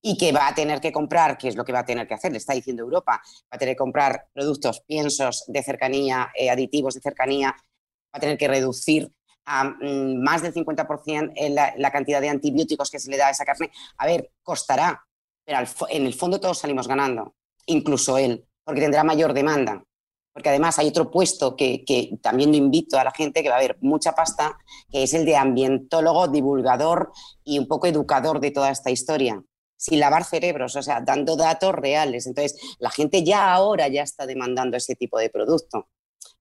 y 0.02 0.18
que 0.18 0.34
va 0.34 0.50
a 0.50 0.54
tener 0.54 0.82
que 0.82 0.92
comprar, 0.92 1.38
que 1.38 1.48
es 1.48 1.56
lo 1.56 1.64
que 1.64 1.72
va 1.72 1.80
a 1.80 1.86
tener 1.86 2.10
que 2.10 2.16
hacer, 2.16 2.34
le 2.34 2.40
está 2.40 2.52
diciendo 2.52 2.84
Europa, 2.84 3.22
va 3.24 3.56
a 3.56 3.58
tener 3.58 3.76
que 3.76 3.80
comprar 3.80 4.28
productos, 4.34 4.82
piensos 4.82 5.46
de 5.48 5.64
cercanía, 5.64 6.30
aditivos 6.52 6.96
de 6.96 7.00
cercanía, 7.00 7.52
va 7.52 8.18
a 8.18 8.20
tener 8.20 8.38
que 8.38 8.50
reducir 8.50 9.10
a 9.46 9.64
mm, 9.64 10.22
más 10.22 10.42
del 10.42 10.54
50% 10.54 11.50
la, 11.52 11.74
la 11.78 11.92
cantidad 11.92 12.20
de 12.20 12.28
antibióticos 12.28 12.92
que 12.92 13.00
se 13.00 13.10
le 13.10 13.16
da 13.16 13.28
a 13.28 13.32
esa 13.32 13.46
carne. 13.46 13.72
A 13.98 14.06
ver, 14.06 14.30
costará, 14.44 15.06
pero 15.46 15.60
en 15.90 16.06
el 16.06 16.14
fondo 16.14 16.40
todos 16.40 16.60
salimos 16.60 16.88
ganando, 16.88 17.36
incluso 17.66 18.18
él, 18.18 18.46
porque 18.64 18.82
tendrá 18.82 19.04
mayor 19.04 19.34
demanda. 19.34 19.84
Porque 20.34 20.50
además 20.50 20.80
hay 20.80 20.88
otro 20.88 21.12
puesto 21.12 21.56
que, 21.56 21.86
también 22.22 22.50
lo 22.50 22.58
invito 22.58 22.98
a 22.98 23.04
la 23.04 23.12
gente, 23.12 23.44
que 23.44 23.50
va 23.50 23.56
a 23.56 23.60
haber 23.60 23.78
mucha 23.82 24.14
pasta, 24.14 24.58
que 24.90 25.04
es 25.04 25.14
el 25.14 25.26
de 25.26 25.36
ambientólogo, 25.36 26.28
divulgador 26.28 27.12
y 27.44 27.60
un 27.60 27.68
poco 27.68 27.86
educador 27.86 28.40
de 28.40 28.52
toda 28.52 28.72
esta 28.72 28.90
historia 28.90 29.44
sin 29.76 30.00
lavar 30.00 30.24
cerebros, 30.24 30.78
o 30.78 30.82
sea, 30.82 31.02
dando 31.02 31.36
datos 31.36 31.76
reales. 31.76 32.26
Entonces, 32.26 32.58
la 32.80 32.90
gente 32.90 33.22
ya 33.22 33.54
ahora 33.54 33.90
ya 33.90 34.02
está 34.02 34.26
demandando 34.26 34.78
ese 34.78 34.96
tipo 34.96 35.20
de 35.20 35.30
producto. 35.30 35.90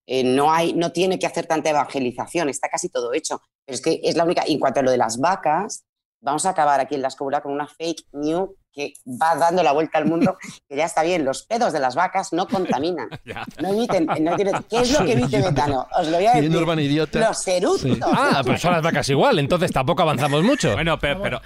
Eh, 0.06 0.22
no, 0.22 0.52
hay, 0.52 0.74
no 0.74 0.92
tiene 0.92 1.18
que 1.18 1.26
hacer 1.26 1.46
tanta 1.46 1.70
evangelización, 1.70 2.48
está 2.48 2.68
casi 2.68 2.88
todo 2.88 3.12
hecho. 3.12 3.42
Pero 3.64 3.74
es 3.74 3.82
que 3.82 4.00
es 4.04 4.16
la 4.16 4.24
única. 4.24 4.44
en 4.46 4.60
cuanto 4.60 4.78
a 4.78 4.82
lo 4.84 4.92
de 4.92 4.96
las 4.96 5.18
vacas, 5.18 5.84
vamos 6.20 6.46
a 6.46 6.50
acabar 6.50 6.78
aquí 6.78 6.94
en 6.94 7.02
la 7.02 7.08
escobula 7.08 7.42
con 7.42 7.50
una 7.52 7.66
fake 7.66 8.06
news 8.12 8.50
que 8.72 8.94
va 9.06 9.34
dando 9.36 9.62
la 9.62 9.72
vuelta 9.72 9.98
al 9.98 10.06
mundo, 10.06 10.36
que 10.68 10.76
ya 10.76 10.84
está 10.84 11.02
bien, 11.02 11.24
los 11.24 11.44
pedos 11.44 11.72
de 11.72 11.80
las 11.80 11.94
vacas 11.94 12.32
no 12.32 12.46
contaminan. 12.46 13.08
no 13.60 13.68
emiten, 13.68 14.06
no 14.06 14.36
¿qué 14.36 14.80
es 14.80 14.92
lo 14.92 15.04
que 15.04 15.12
emite 15.12 15.38
metano? 15.38 15.86
Os 15.98 16.08
lo 16.08 16.16
voy 16.16 16.26
a 16.26 16.30
decir. 16.30 16.50
Los 17.20 17.46
eructos. 17.46 17.98
Ah, 18.02 18.42
pero 18.44 18.58
son 18.58 18.72
las 18.72 18.82
vacas 18.82 19.08
igual, 19.08 19.38
entonces 19.38 19.70
tampoco 19.72 20.02
avanzamos 20.02 20.42
mucho. 20.42 20.72
Bueno, 20.72 20.98
pero... 20.98 21.20
pero 21.22 21.40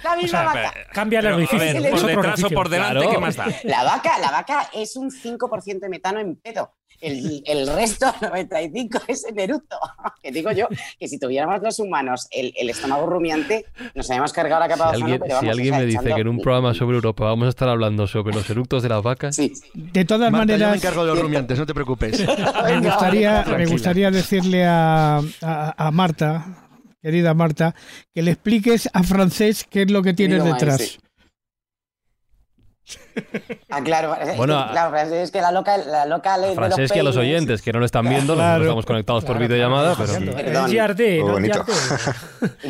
Cambia 0.93 1.19
el 1.19 1.25
edificio. 1.27 1.91
Por 1.91 2.05
detrás 2.05 2.43
o 2.43 2.49
por 2.49 2.69
delante, 2.69 3.07
¿qué 3.09 3.17
más 3.17 3.35
da? 3.35 3.47
La 3.63 3.83
vaca, 3.83 4.17
la 4.19 4.31
vaca 4.31 4.69
es 4.73 4.95
un 4.95 5.11
5% 5.11 5.79
de 5.79 5.89
metano 5.89 6.19
en 6.19 6.35
pedo. 6.37 6.73
El, 6.99 7.43
el, 7.45 7.67
resto, 7.67 8.07
95, 8.21 8.99
es 9.07 9.25
el 9.25 9.39
eructo. 9.39 9.77
Que 10.21 10.31
digo 10.31 10.51
yo 10.51 10.67
que 10.99 11.07
si 11.07 11.19
tuviéramos 11.19 11.61
los 11.61 11.79
humanos 11.79 12.27
el, 12.31 12.53
el 12.57 12.69
estómago 12.69 13.05
rumiante, 13.05 13.65
nos 13.95 14.09
habíamos 14.09 14.33
cargado 14.33 14.59
la 14.59 14.67
capa 14.67 14.91
de 14.91 14.97
alguien, 14.97 15.21
Si 15.39 15.47
alguien 15.47 15.77
me 15.77 15.85
dice 15.85 16.03
que 16.03 16.21
en 16.21 16.27
un 16.27 16.39
programa 16.39 16.73
sobre 16.73 16.95
Europa 16.95 17.25
vamos 17.25 17.45
a 17.45 17.49
estar 17.49 17.69
hablando 17.69 18.07
sobre 18.07 18.33
los 18.33 18.49
eructos 18.49 18.83
de 18.83 18.89
las 18.89 19.03
vacas. 19.03 19.35
Sí. 19.35 19.53
De 19.73 20.05
todas 20.05 20.31
maneras. 20.31 20.59
Yo 20.59 20.69
me 20.69 20.75
encargo 20.77 21.05
de 21.05 21.07
los 21.13 21.19
rumiantes, 21.19 21.57
no 21.57 21.65
te 21.65 21.73
preocupes. 21.73 22.19
me, 22.65 22.79
gustaría, 22.81 23.43
me 23.45 23.65
gustaría 23.65 24.11
decirle 24.11 24.65
a, 24.65 25.21
a, 25.41 25.91
Marta, 25.91 26.67
querida 27.01 27.33
Marta, 27.33 27.75
que 28.13 28.21
le 28.21 28.31
expliques 28.31 28.89
a 28.93 29.03
Francés 29.03 29.65
qué 29.69 29.83
es 29.83 29.91
lo 29.91 30.01
que 30.01 30.13
tienes 30.13 30.43
detrás. 30.43 30.99
Ah, 33.69 33.81
claro, 33.83 34.15
bueno, 34.37 34.65
es 35.03 35.29
que 35.29 35.41
la 35.41 35.51
loca, 35.51 35.77
la 35.77 36.05
loca 36.05 36.37
ley 36.37 36.55
de 36.55 36.69
los 36.69 36.91
que 36.91 36.99
a 37.01 37.03
los 37.03 37.17
oyentes 37.17 37.61
que 37.61 37.73
no 37.73 37.79
lo 37.79 37.85
están 37.85 38.07
viendo, 38.07 38.33
claro. 38.33 38.63
estamos 38.63 38.85
conectados 38.85 39.25
por 39.25 39.37
videollamada, 39.37 39.93
pero... 39.97 40.13
El 40.13 40.67
giardino, 40.69 41.37
el 41.37 41.43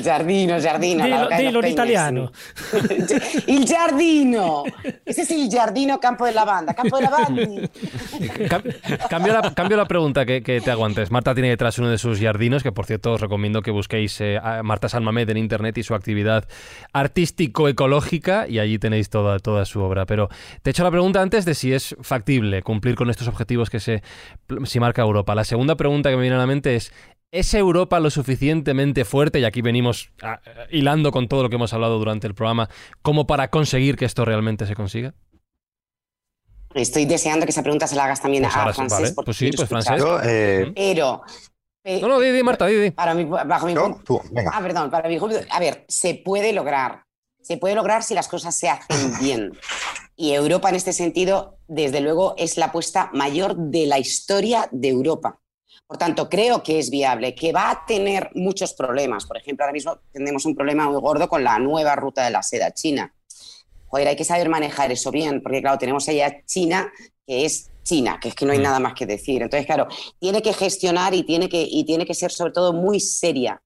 giardino. 0.02 0.56
El 0.56 0.61
giardino, 0.61 1.06
Dilo, 1.06 1.30
dilo 1.38 1.64
en 1.64 1.72
italiano. 1.72 2.32
il 3.48 3.65
giardino. 3.65 4.64
Ese 5.06 5.22
es 5.22 5.32
el 5.32 5.48
giardino 5.49 5.99
campo 5.99 6.26
de 6.26 6.34
lavanda, 6.34 6.74
campo 6.74 6.98
de 6.98 7.03
lavanda. 7.03 7.44
cambio, 9.07 9.34
la, 9.34 9.53
cambio 9.53 9.78
la 9.78 9.86
pregunta 9.86 10.26
que, 10.26 10.41
que, 10.41 10.60
te 10.60 10.72
aguantes. 10.72 11.11
Marta 11.11 11.36
tiene 11.36 11.49
detrás 11.49 11.78
uno 11.78 11.90
de 11.90 11.99
sus 11.99 12.19
jardinos, 12.19 12.64
que 12.64 12.72
por 12.72 12.88
cierto 12.88 13.14
os 13.14 13.22
recomiendo 13.22 13.61
que 13.61 13.72
busquéis 13.72 14.19
eh, 14.22 14.40
a 14.41 14.64
Marta 14.64 14.90
Salmamed 14.90 15.30
en 15.30 15.38
internet 15.38 15.78
y 15.78 15.84
su 15.84 15.94
actividad 15.94 16.45
artístico-ecológica 16.91 18.48
y 18.48 18.60
allí 18.60 18.80
tenéis 18.80 19.10
toda, 19.10 19.40
toda 19.40 19.65
su 19.65 19.82
obra. 19.82 20.06
Pero 20.06 20.30
te 20.62 20.70
he 20.70 20.72
hecho 20.72 20.84
la 20.84 20.92
pregunta 20.92 21.22
antes 21.22 21.46
de 21.46 21.56
si 21.56 21.74
es 21.74 21.96
factible 22.02 22.62
cumplir 22.62 22.96
con 22.96 23.10
estos 23.10 23.28
objetivos 23.28 23.70
que 23.70 23.80
se 23.80 24.04
si 24.66 24.80
marca 24.80 25.02
Europa. 25.02 25.36
La 25.36 25.44
segunda 25.44 25.76
pregunta 25.76 26.10
que 26.10 26.16
me 26.16 26.24
viene 26.24 26.36
a 26.36 26.40
la 26.40 26.48
mente 26.48 26.76
es, 26.76 26.92
¿es 27.32 27.54
Europa 27.54 28.00
lo 28.00 28.10
suficientemente 28.10 29.06
fuerte? 29.06 29.40
Y 29.40 29.46
aquí 29.46 29.62
venimos 29.62 30.12
ah, 30.22 30.40
hilando 30.70 31.12
con 31.12 31.28
todo 31.28 31.44
lo 31.44 31.50
que 31.50 31.56
hemos 31.56 31.74
hablado 31.74 31.98
durante 32.00 32.28
el 32.28 32.36
programa, 32.36 32.70
como 33.02 33.28
para 33.28 33.50
conseguir 33.50 33.96
que 33.96 34.06
esto 34.06 34.26
realmente 34.26 34.66
se 34.66 34.76
consiga. 34.76 35.14
Estoy 36.74 37.06
deseando 37.06 37.46
que 37.46 37.52
esa 37.52 37.64
pregunta 37.64 37.88
se 37.88 37.96
la 37.96 38.06
hagas 38.06 38.22
también 38.22 38.44
pues 38.44 38.56
a 38.56 38.74
Francés. 38.74 39.14
Pues 39.24 39.38
sí, 39.38 39.52
pues 39.52 39.68
Francés. 39.68 40.04
Eh, 40.24 40.72
Pero... 40.76 41.22
no, 42.02 42.08
no, 42.08 42.20
di, 42.20 42.44
Marta, 42.44 42.66
di, 42.68 42.92
Para 42.92 43.14
mi, 43.14 43.26
bajo 43.26 43.66
mi 43.66 43.74
punto... 43.74 44.22
Ah, 44.52 44.62
perdón, 44.62 44.92
para 44.92 45.10
mi 45.10 45.18
A 45.50 45.60
ver, 45.60 45.86
se 45.88 46.16
puede 46.16 46.54
lograr. 46.54 47.04
Se 47.42 47.58
puede 47.58 47.76
lograr 47.76 48.04
si 48.04 48.14
las 48.14 48.28
cosas 48.28 48.56
se 48.56 48.70
hacen 48.70 49.18
bien. 49.20 49.58
Y 50.19 50.34
Europa 50.34 50.69
en 50.69 50.76
este 50.76 50.94
sentido, 50.94 51.60
desde 51.68 52.02
luego, 52.02 52.34
es 52.38 52.57
la 52.57 52.65
apuesta 52.65 53.11
mayor 53.14 53.56
de 53.56 53.85
la 53.85 53.99
historia 53.99 54.68
de 54.72 54.88
Europa. 54.88 55.39
Por 55.85 55.98
tanto, 55.98 56.27
creo 56.27 56.64
que 56.64 56.80
es 56.80 56.89
viable, 56.89 57.35
que 57.35 57.53
va 57.53 57.69
a 57.69 57.85
tener 57.85 58.31
muchos 58.34 58.73
problemas. 58.73 59.27
Por 59.27 59.38
ejemplo, 59.38 59.64
ahora 59.64 59.73
mismo 59.73 59.99
tenemos 60.11 60.44
un 60.48 60.56
problema 60.56 60.89
muy 60.89 60.99
gordo 60.99 61.30
con 61.30 61.44
la 61.44 61.60
nueva 61.60 61.95
ruta 61.95 62.26
de 62.26 62.31
la 62.31 62.41
seda 62.41 62.73
china. 62.73 63.14
Joder, 63.85 64.07
hay 64.07 64.15
que 64.15 64.23
saber 64.23 64.49
manejar 64.49 64.91
eso 64.91 65.11
bien, 65.11 65.41
porque 65.41 65.61
claro, 65.61 65.77
tenemos 65.77 66.10
allá 66.10 66.44
China, 66.45 66.91
que 67.26 67.45
es 67.45 67.69
China, 67.84 68.19
que 68.19 68.30
es 68.30 68.35
que 68.35 68.45
no 68.45 68.53
hay 68.53 68.60
mm. 68.60 68.64
nada 68.64 68.80
más 68.80 68.95
que 68.95 69.06
decir. 69.06 69.44
Entonces, 69.44 69.68
claro, 69.68 69.88
tiene 70.19 70.41
que 70.41 70.52
gestionar 70.52 71.14
y 71.14 71.23
tiene 71.23 71.48
que, 71.48 71.61
y 71.61 71.85
tiene 71.85 72.07
que 72.07 72.15
ser 72.15 72.31
sobre 72.31 72.52
todo 72.52 72.73
muy 72.73 72.99
seria 72.99 73.61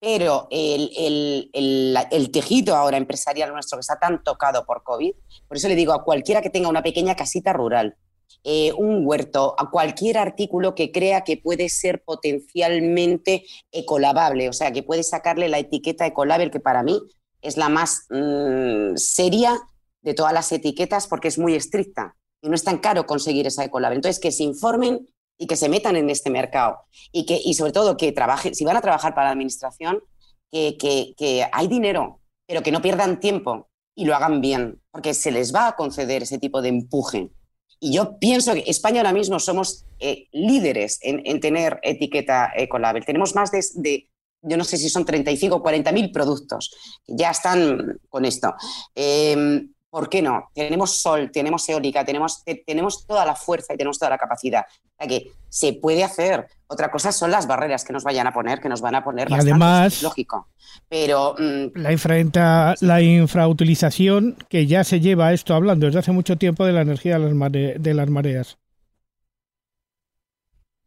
pero 0.00 0.46
el, 0.50 1.50
el, 1.52 2.30
tejido 2.30 2.76
ahora 2.76 2.96
empresarial 2.96 3.52
nuestro 3.52 3.78
que 3.78 3.80
está 3.80 3.98
tan 3.98 4.22
tocado 4.22 4.64
por 4.66 4.82
COVID, 4.82 5.12
por 5.48 5.56
eso 5.56 5.68
le 5.68 5.74
digo 5.74 5.92
a 5.92 6.04
cualquiera 6.04 6.42
que 6.42 6.50
tenga 6.50 6.68
una 6.68 6.82
pequeña 6.82 7.16
casita 7.16 7.52
rural, 7.52 7.96
eh, 8.44 8.72
un 8.74 9.06
huerto, 9.06 9.54
a 9.58 9.70
cualquier 9.70 10.18
artículo 10.18 10.74
que 10.74 10.92
crea 10.92 11.22
que 11.22 11.36
puede 11.36 11.68
ser 11.68 12.02
potencialmente 12.04 13.44
ecolabable, 13.72 14.48
o 14.48 14.52
sea, 14.52 14.72
que 14.72 14.82
puede 14.82 15.02
sacarle 15.02 15.48
la 15.48 15.58
etiqueta 15.58 16.06
ecolabel, 16.06 16.50
que 16.50 16.60
para 16.60 16.82
mí 16.82 17.00
es 17.40 17.56
la 17.56 17.68
más 17.68 18.06
mm, 18.10 18.96
seria 18.96 19.58
de 20.02 20.14
todas 20.14 20.32
las 20.32 20.52
etiquetas 20.52 21.06
porque 21.06 21.28
es 21.28 21.38
muy 21.38 21.54
estricta 21.54 22.16
y 22.40 22.48
no 22.48 22.54
es 22.54 22.64
tan 22.64 22.78
caro 22.78 23.06
conseguir 23.06 23.46
esa 23.46 23.64
ecolabel. 23.64 23.96
Entonces, 23.96 24.20
que 24.20 24.30
se 24.30 24.44
informen 24.44 25.08
y 25.38 25.46
que 25.46 25.56
se 25.56 25.68
metan 25.68 25.96
en 25.96 26.10
este 26.10 26.30
mercado 26.30 26.78
y, 27.12 27.26
que, 27.26 27.40
y 27.42 27.54
sobre 27.54 27.72
todo 27.72 27.96
que 27.96 28.12
trabajen, 28.12 28.54
si 28.54 28.64
van 28.64 28.76
a 28.76 28.80
trabajar 28.80 29.14
para 29.14 29.26
la 29.26 29.32
administración, 29.32 30.02
que, 30.50 31.14
que 31.18 31.46
hay 31.52 31.68
dinero, 31.68 32.20
pero 32.46 32.62
que 32.62 32.72
no 32.72 32.80
pierdan 32.80 33.20
tiempo 33.20 33.68
y 33.94 34.04
lo 34.04 34.14
hagan 34.14 34.40
bien, 34.40 34.80
porque 34.90 35.14
se 35.14 35.30
les 35.30 35.54
va 35.54 35.68
a 35.68 35.76
conceder 35.76 36.22
ese 36.22 36.38
tipo 36.38 36.62
de 36.62 36.68
empuje. 36.68 37.30
Y 37.80 37.92
yo 37.92 38.18
pienso 38.18 38.54
que 38.54 38.64
España 38.66 39.00
ahora 39.00 39.12
mismo 39.12 39.38
somos 39.38 39.84
eh, 39.98 40.28
líderes 40.32 40.98
en, 41.02 41.40
tener 41.40 41.78
etiqueta 41.82 42.52
Ecolabel. 42.56 43.04
Tenemos 43.04 43.34
más 43.34 43.50
de, 43.50 44.08
yo 44.42 44.56
no 44.56 44.64
sé 44.64 44.76
si 44.76 44.88
son 44.88 45.04
35 45.04 45.56
o 45.56 45.62
40 45.62 45.92
mil 45.92 46.10
productos 46.10 46.74
que 47.04 47.14
ya 47.16 47.30
están 47.30 47.98
con 48.08 48.24
esto. 48.24 48.54
Em, 48.94 49.72
¿Por 49.96 50.10
qué 50.10 50.20
no? 50.20 50.50
Tenemos 50.54 51.00
sol, 51.00 51.30
tenemos 51.32 51.66
eólica, 51.70 52.04
tenemos, 52.04 52.44
tenemos 52.66 53.06
toda 53.06 53.24
la 53.24 53.34
fuerza 53.34 53.72
y 53.72 53.78
tenemos 53.78 53.98
toda 53.98 54.10
la 54.10 54.18
capacidad. 54.18 54.66
O 54.98 55.08
que 55.08 55.32
se 55.48 55.72
puede 55.72 56.04
hacer. 56.04 56.46
Otra 56.66 56.90
cosa 56.90 57.12
son 57.12 57.30
las 57.30 57.46
barreras 57.46 57.82
que 57.82 57.94
nos 57.94 58.04
vayan 58.04 58.26
a 58.26 58.34
poner, 58.34 58.60
que 58.60 58.68
nos 58.68 58.82
van 58.82 58.94
a 58.94 59.02
poner. 59.02 59.30
Y 59.30 59.32
además, 59.32 60.02
lógico. 60.02 60.48
Pero 60.90 61.34
mm, 61.38 61.78
la, 61.78 61.92
infra, 61.92 62.74
la 62.82 63.00
infrautilización 63.00 64.36
que 64.50 64.66
ya 64.66 64.84
se 64.84 65.00
lleva 65.00 65.32
esto 65.32 65.54
hablando 65.54 65.86
desde 65.86 66.00
hace 66.00 66.12
mucho 66.12 66.36
tiempo 66.36 66.66
de 66.66 66.74
la 66.74 66.82
energía 66.82 67.18
de 67.18 67.32
las, 67.32 67.82
de 67.82 67.94
las 67.94 68.10
mareas. 68.10 68.58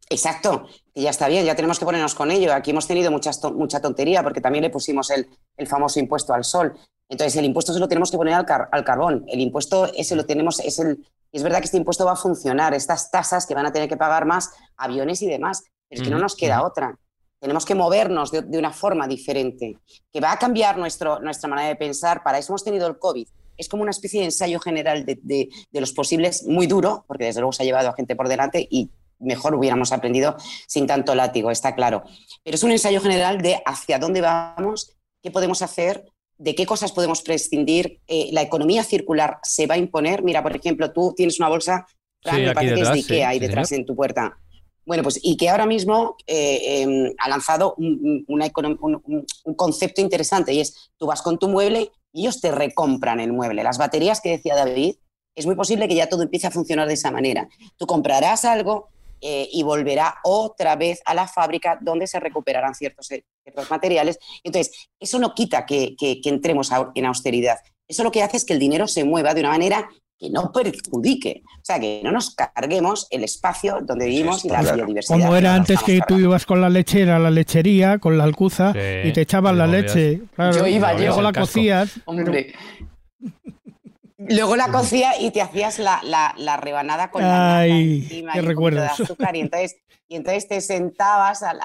Exacto, 0.08 0.68
y 0.94 1.02
ya 1.02 1.10
está 1.10 1.26
bien, 1.26 1.44
ya 1.44 1.56
tenemos 1.56 1.80
que 1.80 1.84
ponernos 1.84 2.14
con 2.14 2.30
ello. 2.30 2.54
Aquí 2.54 2.70
hemos 2.70 2.86
tenido 2.86 3.10
mucha 3.10 3.80
tontería 3.80 4.22
porque 4.22 4.40
también 4.40 4.62
le 4.62 4.70
pusimos 4.70 5.10
el, 5.10 5.26
el 5.56 5.66
famoso 5.66 5.98
impuesto 5.98 6.32
al 6.32 6.44
sol. 6.44 6.76
Entonces, 7.10 7.36
el 7.36 7.44
impuesto 7.44 7.74
se 7.74 7.80
lo 7.80 7.88
tenemos 7.88 8.10
que 8.10 8.16
poner 8.16 8.34
al, 8.34 8.84
carbón. 8.84 9.24
El 9.26 9.40
impuesto 9.40 9.90
ese 9.94 10.14
lo 10.14 10.24
tenemos, 10.24 10.60
es 10.60 10.78
el. 10.78 11.04
Es 11.32 11.42
verdad 11.42 11.58
que 11.58 11.64
este 11.64 11.76
impuesto 11.76 12.04
va 12.04 12.12
a 12.12 12.16
funcionar, 12.16 12.72
estas 12.72 13.10
tasas 13.10 13.46
que 13.46 13.54
van 13.54 13.66
a 13.66 13.72
tener 13.72 13.88
que 13.88 13.96
pagar 13.96 14.26
más 14.26 14.50
aviones 14.76 15.20
y 15.22 15.26
demás, 15.26 15.64
pero 15.88 16.00
es 16.00 16.08
que 16.08 16.12
no 16.12 16.20
nos 16.20 16.36
queda 16.36 16.64
otra. 16.64 16.96
Tenemos 17.40 17.64
que 17.64 17.74
movernos 17.74 18.30
de, 18.30 18.58
una 18.58 18.72
forma 18.72 19.06
diferente, 19.08 19.78
que 20.12 20.20
va 20.20 20.32
a 20.32 20.38
cambiar 20.38 20.76
nuestro, 20.78 21.20
nuestra 21.20 21.48
manera 21.48 21.68
de 21.68 21.76
pensar. 21.76 22.22
Para 22.22 22.38
eso 22.38 22.52
hemos 22.52 22.64
tenido 22.64 22.86
el 22.86 22.98
COVID. 22.98 23.26
Es 23.56 23.68
como 23.68 23.82
una 23.82 23.90
especie 23.90 24.20
de 24.20 24.26
ensayo 24.26 24.60
general 24.60 25.04
de, 25.04 25.18
de 25.22 25.80
los 25.80 25.92
posibles, 25.92 26.44
muy 26.46 26.66
duro, 26.66 27.04
porque 27.06 27.24
desde 27.24 27.40
luego 27.40 27.52
se 27.52 27.62
ha 27.62 27.66
llevado 27.66 27.88
a 27.88 27.94
gente 27.94 28.16
por 28.16 28.28
delante 28.28 28.66
y 28.70 28.90
mejor 29.18 29.54
hubiéramos 29.54 29.92
aprendido 29.92 30.36
sin 30.66 30.86
tanto 30.86 31.14
látigo, 31.14 31.50
está 31.50 31.74
claro. 31.74 32.04
Pero 32.42 32.54
es 32.54 32.62
un 32.62 32.72
ensayo 32.72 33.00
general 33.00 33.42
de 33.42 33.62
hacia 33.66 33.98
dónde 33.98 34.20
vamos, 34.20 34.96
qué 35.22 35.30
podemos 35.30 35.62
hacer 35.62 36.04
de 36.40 36.54
qué 36.54 36.64
cosas 36.64 36.92
podemos 36.92 37.20
prescindir. 37.20 38.00
Eh, 38.08 38.30
la 38.32 38.40
economía 38.40 38.82
circular 38.82 39.38
se 39.42 39.66
va 39.66 39.74
a 39.74 39.78
imponer. 39.78 40.22
Mira, 40.22 40.42
por 40.42 40.56
ejemplo, 40.56 40.90
tú 40.90 41.12
tienes 41.14 41.38
una 41.38 41.50
bolsa, 41.50 41.86
me 42.24 42.54
parece 42.54 42.74
que 42.74 42.80
es 42.80 42.88
de 42.88 42.94
IKEA 42.94 43.28
ahí 43.28 43.38
detrás 43.38 43.70
en 43.72 43.84
tu 43.84 43.94
puerta. 43.94 44.38
Bueno, 44.86 45.02
pues 45.02 45.20
IKEA 45.22 45.52
ahora 45.52 45.66
mismo 45.66 46.16
eh, 46.26 46.82
em, 46.82 47.12
ha 47.18 47.28
lanzado 47.28 47.74
un, 47.76 48.34
concepto 49.54 50.00
interesante 50.00 50.54
y 50.54 50.60
es, 50.60 50.90
tú 50.96 51.06
vas 51.06 51.20
con 51.20 51.38
tu 51.38 51.46
mueble 51.46 51.92
y 52.10 52.22
ellos 52.22 52.40
te 52.40 52.50
recompran 52.50 53.20
el 53.20 53.34
mueble. 53.34 53.62
Las 53.62 53.76
baterías 53.76 54.22
que 54.22 54.30
decía 54.30 54.56
David, 54.56 54.96
es 55.34 55.44
muy 55.44 55.56
posible 55.56 55.88
que 55.88 55.94
ya 55.94 56.08
todo 56.08 56.22
empiece 56.22 56.46
a 56.46 56.50
funcionar 56.50 56.88
de 56.88 56.94
esa 56.94 57.10
manera. 57.10 57.48
Tú 57.76 57.86
comprarás 57.86 58.46
algo, 58.46 58.88
eh, 59.20 59.48
y 59.52 59.62
volverá 59.62 60.16
otra 60.24 60.76
vez 60.76 61.00
a 61.04 61.14
la 61.14 61.28
fábrica 61.28 61.78
donde 61.80 62.06
se 62.06 62.20
recuperarán 62.20 62.74
ciertos, 62.74 63.10
eh, 63.10 63.24
ciertos 63.42 63.70
materiales. 63.70 64.18
Entonces, 64.44 64.88
eso 64.98 65.18
no 65.18 65.34
quita 65.34 65.66
que, 65.66 65.96
entremos 66.24 66.70
en 66.94 67.06
austeridad. 67.06 67.58
Eso 67.88 68.04
lo 68.04 68.10
que 68.10 68.22
hace 68.22 68.36
es 68.36 68.44
que 68.44 68.52
el 68.52 68.58
dinero 68.58 68.86
se 68.86 69.04
mueva 69.04 69.34
de 69.34 69.40
una 69.40 69.50
manera 69.50 69.88
que 70.18 70.28
no 70.30 70.52
perjudique, 70.52 71.42
o 71.44 71.64
sea, 71.64 71.80
que 71.80 72.02
no 72.04 72.12
nos 72.12 72.34
carguemos 72.34 73.06
el 73.10 73.24
espacio 73.24 73.78
donde 73.82 74.06
vivimos 74.06 74.44
y 74.44 74.50
la 74.50 74.60
biodiversidad. 74.60 75.18
Como 75.18 75.34
era 75.34 75.54
antes 75.54 75.82
que 75.82 76.00
tú 76.06 76.18
ibas 76.18 76.44
con 76.44 76.60
la 76.60 76.68
lechera 76.68 77.16
a 77.16 77.18
la 77.18 77.30
lechería, 77.30 77.98
con 77.98 78.18
la 78.18 78.24
alcuza, 78.24 78.70
y 79.02 79.12
te 79.12 79.22
echaban 79.22 79.56
la 79.56 79.66
leche. 79.66 80.20
yo 80.36 80.66
iba, 80.66 80.92
yo. 80.92 81.06
Luego 81.06 81.22
la 81.22 81.32
cocías. 81.32 82.00
Hombre. 82.04 82.52
Luego 84.28 84.54
la 84.54 84.70
cocía 84.70 85.18
y 85.18 85.30
te 85.30 85.40
hacías 85.40 85.78
la, 85.78 86.02
la, 86.04 86.56
rebanada 86.58 87.10
con 87.10 87.22
la 87.22 87.66
encima 87.66 88.34
qué 88.34 88.40
y 88.40 88.70
de 88.74 88.84
azúcar 88.84 89.34
y 89.34 89.40
entonces, 89.40 89.76
y 90.08 90.16
entonces 90.16 90.46
te 90.46 90.60
sentabas 90.60 91.42
al, 91.42 91.58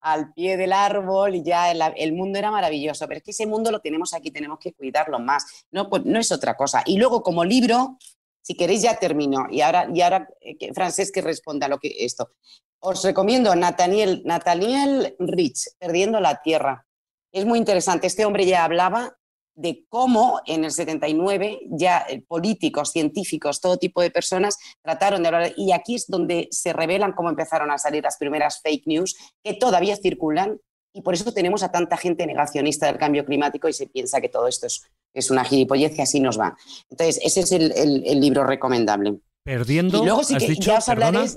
al, 0.00 0.32
pie 0.32 0.56
del 0.56 0.72
árbol 0.72 1.34
y 1.34 1.42
ya 1.42 1.72
el, 1.72 2.12
mundo 2.12 2.38
era 2.38 2.52
maravilloso. 2.52 3.08
Pero 3.08 3.18
es 3.18 3.24
que 3.24 3.30
ese 3.32 3.46
mundo 3.46 3.72
lo 3.72 3.80
tenemos 3.80 4.14
aquí, 4.14 4.30
tenemos 4.30 4.60
que 4.60 4.72
cuidarlo 4.74 5.18
más. 5.18 5.64
No, 5.72 5.90
pues 5.90 6.04
no 6.04 6.20
es 6.20 6.30
otra 6.30 6.56
cosa. 6.56 6.84
Y 6.86 6.98
luego 6.98 7.20
como 7.20 7.44
libro, 7.44 7.98
si 8.40 8.54
queréis 8.54 8.82
ya 8.82 8.96
termino. 9.00 9.46
Y 9.50 9.60
ahora, 9.62 9.88
y 9.92 10.02
ahora 10.02 10.28
eh, 10.40 10.72
Francés 10.72 11.10
que 11.10 11.20
responda 11.20 11.66
a 11.66 11.68
lo 11.68 11.80
que 11.80 11.92
esto. 11.98 12.30
Os 12.78 13.02
recomiendo 13.02 13.56
Nathaniel, 13.56 14.22
Nathaniel 14.24 15.16
Rich, 15.18 15.70
Perdiendo 15.80 16.20
la 16.20 16.42
Tierra. 16.42 16.86
Es 17.32 17.44
muy 17.44 17.58
interesante. 17.58 18.06
Este 18.06 18.24
hombre 18.24 18.46
ya 18.46 18.62
hablaba 18.62 19.16
de 19.54 19.84
cómo 19.88 20.40
en 20.46 20.64
el 20.64 20.70
79 20.70 21.60
ya 21.70 22.04
eh, 22.08 22.22
políticos, 22.26 22.90
científicos, 22.90 23.60
todo 23.60 23.76
tipo 23.76 24.00
de 24.00 24.10
personas 24.10 24.56
trataron 24.82 25.22
de 25.22 25.28
hablar. 25.28 25.52
Y 25.56 25.72
aquí 25.72 25.94
es 25.94 26.06
donde 26.06 26.48
se 26.50 26.72
revelan 26.72 27.12
cómo 27.12 27.28
empezaron 27.28 27.70
a 27.70 27.78
salir 27.78 28.02
las 28.02 28.16
primeras 28.16 28.60
fake 28.62 28.86
news 28.86 29.16
que 29.42 29.54
todavía 29.54 29.96
circulan. 29.96 30.58
Y 30.94 31.02
por 31.02 31.14
eso 31.14 31.32
tenemos 31.32 31.62
a 31.62 31.70
tanta 31.70 31.96
gente 31.96 32.26
negacionista 32.26 32.86
del 32.86 32.98
cambio 32.98 33.24
climático 33.24 33.68
y 33.68 33.72
se 33.72 33.86
piensa 33.86 34.20
que 34.20 34.28
todo 34.28 34.46
esto 34.46 34.66
es, 34.66 34.82
es 35.14 35.30
una 35.30 35.44
gilipollez 35.44 35.98
y 35.98 36.02
así 36.02 36.20
nos 36.20 36.38
va. 36.38 36.56
Entonces, 36.90 37.18
ese 37.22 37.40
es 37.40 37.52
el, 37.52 38.20
libro 38.20 38.44
recomendable. 38.44 39.18
Perdiendo, 39.42 40.02
y 40.02 40.06
luego 40.06 40.22
sí 40.22 40.36
que 40.36 40.54
ya 40.54 40.78
os 40.78 40.88
hablaré. 40.88 41.28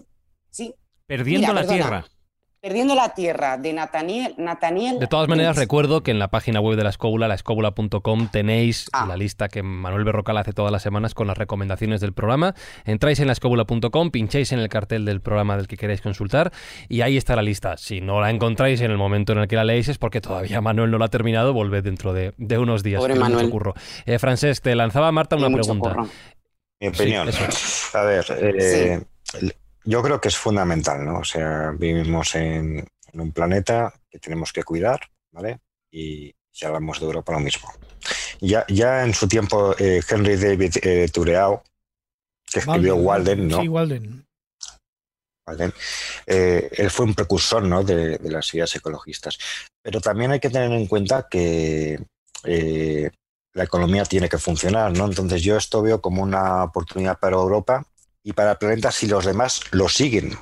Sí. 0.49 0.73
Perdiendo 1.07 1.53
la 1.53 1.65
Tierra. 1.65 2.05
Perdiendo 2.65 2.95
la 2.95 3.09
Tierra, 3.09 3.59
de 3.59 3.73
Nathaniel. 3.73 4.33
Nathaniel 4.39 4.97
de 4.97 5.05
todas 5.05 5.27
maneras, 5.27 5.55
recuerdo 5.55 6.01
que 6.01 6.09
en 6.09 6.17
la 6.17 6.29
página 6.29 6.59
web 6.59 6.75
de 6.75 6.83
la 6.83 6.89
escóbula, 6.89 7.27
laescóbula.com, 7.27 8.27
tenéis 8.29 8.89
ah. 8.91 9.05
la 9.07 9.15
lista 9.15 9.49
que 9.49 9.61
Manuel 9.61 10.03
Berrocal 10.03 10.35
hace 10.39 10.51
todas 10.51 10.71
las 10.71 10.81
semanas 10.81 11.13
con 11.13 11.27
las 11.27 11.37
recomendaciones 11.37 12.01
del 12.01 12.13
programa. 12.13 12.55
Entráis 12.85 13.19
en 13.19 13.27
laescóbula.com, 13.27 14.09
pincháis 14.09 14.51
en 14.51 14.57
el 14.57 14.67
cartel 14.67 15.05
del 15.05 15.21
programa 15.21 15.57
del 15.57 15.67
que 15.67 15.77
queréis 15.77 16.01
consultar 16.01 16.51
y 16.89 17.01
ahí 17.01 17.17
está 17.17 17.35
la 17.35 17.43
lista. 17.43 17.77
Si 17.77 18.01
no 18.01 18.19
la 18.19 18.31
encontráis 18.31 18.81
en 18.81 18.89
el 18.89 18.97
momento 18.97 19.33
en 19.33 19.37
el 19.41 19.47
que 19.47 19.57
la 19.57 19.63
leéis 19.63 19.89
es 19.89 19.99
porque 19.99 20.19
todavía 20.19 20.59
Manuel 20.59 20.89
no 20.89 20.97
la 20.97 21.05
ha 21.05 21.09
terminado, 21.09 21.53
volved 21.53 21.83
dentro 21.83 22.13
de, 22.13 22.33
unos 22.57 22.81
días. 22.81 22.99
Pobre 22.99 23.13
Manuel. 23.13 23.53
Eh, 24.07 24.17
Francés, 24.17 24.61
te 24.61 24.73
lanzaba 24.73 25.11
Marta 25.11 25.35
una 25.35 25.55
pregunta. 25.55 25.97
Mi 26.79 26.87
opinión. 26.87 27.29
a 27.93 28.01
ver, 28.01 28.25
eh, 28.39 29.05
yo 29.85 30.01
creo 30.01 30.19
que 30.19 30.29
es 30.29 30.37
fundamental, 30.37 31.05
¿no? 31.05 31.19
O 31.19 31.23
sea, 31.23 31.71
vivimos 31.77 32.35
en, 32.35 32.85
un 33.13 33.31
planeta 33.31 33.93
que 34.09 34.19
tenemos 34.19 34.51
que 34.51 34.63
cuidar, 34.63 34.99
¿vale? 35.31 35.59
Y 35.89 36.35
si 36.51 36.65
hablamos 36.65 36.99
de 36.99 37.05
Europa, 37.05 37.31
lo 37.31 37.39
mismo. 37.39 37.71
Ya, 38.41 38.65
ya 38.67 39.05
en 39.05 39.13
su 39.13 39.27
tiempo, 39.27 39.73
eh, 39.79 40.01
Henry 40.07 40.35
David 40.35 40.75
eh, 40.81 41.07
Tureau, 41.13 41.61
que 42.45 42.59
escribió 42.59 42.95
Walden, 42.95 43.47
¿no? 43.47 43.61
Sí, 43.61 43.67
Walden. 43.69 44.27
Walden 45.47 45.73
eh, 46.25 46.69
él 46.73 46.89
fue 46.89 47.05
un 47.05 47.13
precursor 47.13 47.63
¿no? 47.63 47.83
de, 47.83 48.19
las 48.23 48.53
ideas 48.53 48.75
ecologistas. 48.75 49.37
Pero 49.81 50.01
también 50.01 50.31
hay 50.31 50.39
que 50.39 50.49
tener 50.49 50.71
en 50.71 50.87
cuenta 50.87 51.27
que 51.29 52.03
la 53.53 53.63
economía 53.63 54.03
tiene 54.03 54.27
que 54.27 54.37
funcionar, 54.37 54.91
¿no? 54.91 55.05
Entonces 55.05 55.41
yo 55.41 55.55
esto 55.55 55.81
veo 55.81 56.01
como 56.01 56.21
una 56.21 56.65
oportunidad 56.65 57.17
para 57.17 57.37
Europa 57.37 57.87
y 58.25 58.33
para 58.33 58.53
el 58.53 58.57
planeta 58.57 58.91
si 58.91 59.07
los 59.07 59.23
demás 59.23 59.61
lo 59.71 59.87
siguen. 59.87 60.37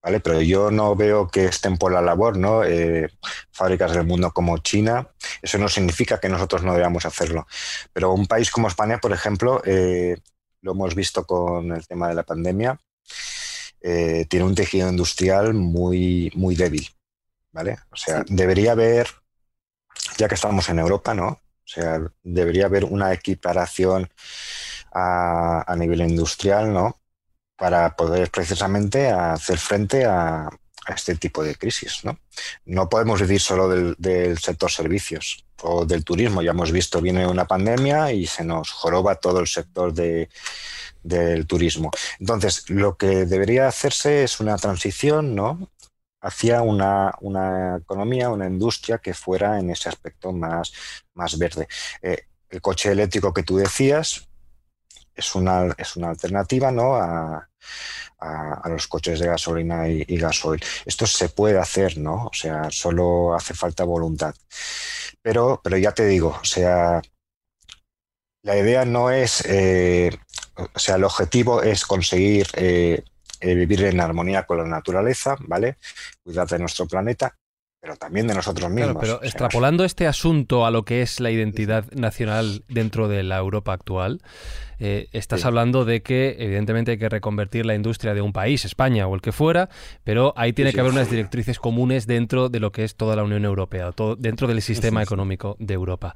¿Vale? 0.00 0.20
Pero 0.20 0.40
yo 0.42 0.70
no 0.70 0.94
veo 0.94 1.28
que 1.28 1.46
estén 1.46 1.78
por 1.78 1.90
la 1.90 2.02
labor, 2.02 2.36
¿no? 2.36 2.62
Eh, 2.62 3.08
fábricas 3.50 3.92
del 3.92 4.06
mundo 4.06 4.32
como 4.32 4.58
China, 4.58 5.08
eso 5.40 5.56
no 5.56 5.66
significa 5.66 6.20
que 6.20 6.28
nosotros 6.28 6.62
no 6.62 6.74
debamos 6.74 7.06
hacerlo. 7.06 7.46
Pero 7.92 8.12
un 8.12 8.26
país 8.26 8.50
como 8.50 8.68
España, 8.68 8.98
por 8.98 9.12
ejemplo, 9.12 9.62
eh, 9.64 10.18
lo 10.60 10.72
hemos 10.72 10.94
visto 10.94 11.26
con 11.26 11.72
el 11.72 11.86
tema 11.86 12.08
de 12.08 12.14
la 12.14 12.22
pandemia, 12.22 12.78
eh, 13.80 14.26
tiene 14.28 14.44
un 14.44 14.54
tejido 14.54 14.90
industrial 14.90 15.54
muy, 15.54 16.30
muy 16.34 16.54
débil, 16.54 16.86
¿vale? 17.50 17.78
O 17.90 17.96
sea, 17.96 18.24
debería 18.28 18.72
haber, 18.72 19.08
ya 20.18 20.28
que 20.28 20.34
estamos 20.34 20.68
en 20.68 20.80
Europa, 20.80 21.14
¿no? 21.14 21.28
O 21.28 21.66
sea, 21.66 21.98
debería 22.22 22.66
haber 22.66 22.84
una 22.84 23.10
equiparación 23.14 24.10
a, 24.92 25.64
a 25.66 25.76
nivel 25.76 26.02
industrial, 26.02 26.70
¿no? 26.72 27.00
Para 27.56 27.94
poder 27.96 28.30
precisamente 28.30 29.10
hacer 29.10 29.58
frente 29.58 30.04
a, 30.04 30.48
este 30.86 31.16
tipo 31.16 31.42
de 31.42 31.54
crisis. 31.54 32.04
¿no? 32.04 32.18
no 32.66 32.90
podemos 32.90 33.18
vivir 33.22 33.40
solo 33.40 33.68
del, 33.96 34.38
sector 34.38 34.70
servicios 34.70 35.46
o 35.62 35.86
del 35.86 36.04
turismo. 36.04 36.42
Ya 36.42 36.50
hemos 36.50 36.72
visto, 36.72 37.00
viene 37.00 37.26
una 37.26 37.46
pandemia 37.46 38.12
y 38.12 38.26
se 38.26 38.44
nos 38.44 38.70
joroba 38.70 39.14
todo 39.14 39.40
el 39.40 39.46
sector 39.46 39.94
del 39.94 41.46
turismo. 41.46 41.90
Entonces, 42.20 42.68
lo 42.68 42.98
que 42.98 43.24
debería 43.24 43.66
hacerse 43.66 44.24
es 44.24 44.40
una 44.40 44.56
transición 44.58 45.34
¿no? 45.34 45.70
hacia 46.20 46.60
una, 46.60 47.14
una, 47.22 47.78
economía, 47.78 48.28
una 48.28 48.46
industria 48.46 48.98
que 48.98 49.14
fuera 49.14 49.58
en 49.58 49.70
ese 49.70 49.88
aspecto 49.88 50.32
más, 50.32 50.70
más 51.14 51.38
verde. 51.38 51.66
Eh, 52.02 52.26
el 52.50 52.60
coche 52.60 52.92
eléctrico 52.92 53.32
que 53.32 53.42
tú 53.42 53.56
decías 53.56 54.28
es 55.14 55.34
una, 55.34 55.74
es 55.78 55.96
una 55.96 56.10
alternativa 56.10 56.70
¿no? 56.70 56.96
a, 56.96 57.48
a, 58.18 58.68
los 58.68 58.86
coches 58.88 59.20
de 59.20 59.26
gasolina 59.26 59.88
y, 59.88 60.16
gasoil. 60.16 60.62
Esto 60.84 61.06
se 61.06 61.28
puede 61.28 61.58
hacer, 61.58 61.98
¿no? 61.98 62.26
O 62.26 62.32
sea, 62.32 62.70
solo 62.70 63.34
hace 63.34 63.54
falta 63.54 63.84
voluntad. 63.84 64.34
Pero, 65.22 65.60
pero 65.62 65.76
ya 65.78 65.92
te 65.92 66.06
digo, 66.06 66.38
o 66.40 66.44
sea, 66.44 67.02
la 68.42 68.56
idea 68.58 68.84
no 68.84 69.10
es, 69.10 69.44
eh, 69.46 70.10
o 70.56 70.78
sea, 70.78 70.96
el 70.96 71.04
objetivo 71.04 71.62
es 71.62 71.84
conseguir 71.84 72.46
eh, 72.54 73.02
eh, 73.40 73.54
vivir 73.54 73.84
en 73.84 74.00
armonía 74.00 74.44
con 74.46 74.58
la 74.58 74.64
naturaleza, 74.64 75.36
¿vale? 75.40 75.78
Cuidar 76.22 76.48
de 76.48 76.58
nuestro 76.58 76.86
planeta, 76.86 77.36
pero 77.84 77.96
también 77.96 78.26
de 78.26 78.32
nosotros 78.32 78.70
mismos. 78.70 78.96
pero 78.98 79.22
extrapolando 79.22 79.84
este 79.84 80.06
asunto 80.06 80.64
a 80.64 80.70
lo 80.70 80.86
que 80.86 81.02
es 81.02 81.20
la 81.20 81.30
identidad 81.30 81.84
nacional 81.92 82.64
dentro 82.66 83.08
de 83.08 83.22
la 83.22 83.36
Europa 83.36 83.74
actual, 83.74 84.22
eh, 84.78 85.08
estás 85.12 85.44
hablando 85.44 85.84
de 85.84 86.00
que 86.00 86.34
evidentemente 86.38 86.92
hay 86.92 86.98
que 86.98 87.10
reconvertir 87.10 87.66
la 87.66 87.74
industria 87.74 88.14
de 88.14 88.22
un 88.22 88.32
país, 88.32 88.64
España 88.64 89.06
o 89.06 89.14
el 89.14 89.20
que 89.20 89.32
fuera, 89.32 89.68
pero 90.02 90.32
ahí 90.34 90.54
tiene 90.54 90.72
que 90.72 90.80
haber 90.80 90.92
unas 90.92 91.10
directrices 91.10 91.58
comunes 91.58 92.06
dentro 92.06 92.48
de 92.48 92.58
lo 92.58 92.72
que 92.72 92.84
es 92.84 92.96
toda 92.96 93.16
la 93.16 93.22
Unión 93.22 93.44
Europea, 93.44 93.92
todo, 93.92 94.16
dentro 94.16 94.48
del 94.48 94.62
sistema 94.62 95.02
económico 95.02 95.54
de 95.58 95.74
Europa. 95.74 96.14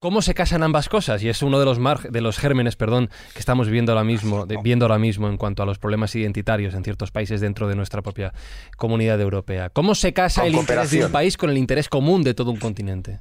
¿Cómo 0.00 0.22
se 0.22 0.32
casan 0.32 0.62
ambas 0.62 0.88
cosas? 0.88 1.24
Y 1.24 1.28
es 1.28 1.42
uno 1.42 1.58
de 1.58 1.64
los, 1.64 1.78
de 2.08 2.20
los 2.20 2.38
gérmenes 2.38 2.76
perdón, 2.76 3.10
que 3.32 3.40
estamos 3.40 3.68
viendo 3.68 3.90
ahora, 3.90 4.04
mismo, 4.04 4.46
viendo 4.62 4.84
ahora 4.84 4.98
mismo 4.98 5.26
en 5.26 5.36
cuanto 5.36 5.64
a 5.64 5.66
los 5.66 5.80
problemas 5.80 6.14
identitarios 6.14 6.74
en 6.74 6.84
ciertos 6.84 7.10
países 7.10 7.40
dentro 7.40 7.66
de 7.66 7.74
nuestra 7.74 8.00
propia 8.00 8.32
comunidad 8.76 9.20
europea. 9.20 9.70
¿Cómo 9.70 9.96
se 9.96 10.12
casa 10.12 10.46
el 10.46 10.54
interés 10.54 10.92
de 10.92 11.06
un 11.06 11.10
país 11.10 11.36
con 11.36 11.50
el 11.50 11.58
interés 11.58 11.88
común 11.88 12.22
de 12.22 12.34
todo 12.34 12.52
un 12.52 12.58
continente? 12.58 13.18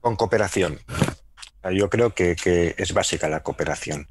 Con 0.00 0.16
cooperación. 0.16 0.78
Yo 1.72 1.88
creo 1.88 2.14
que, 2.14 2.36
es 2.76 2.92
básica 2.92 3.28
la 3.28 3.42
cooperación. 3.42 4.08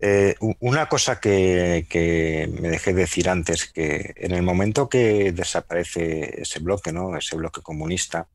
Eh, 0.00 0.34
una 0.60 0.88
cosa 0.88 1.20
que, 1.20 2.48
me 2.60 2.68
dejé 2.68 2.92
decir 2.92 3.28
antes, 3.28 3.70
que 3.70 4.12
en 4.16 4.32
el 4.32 4.42
momento 4.42 4.88
que 4.88 5.32
desaparece 5.32 6.42
ese 6.42 6.58
bloque, 6.60 6.92
¿no? 6.92 7.16
ese 7.16 7.36
bloque 7.36 7.62
comunista, 7.62 8.28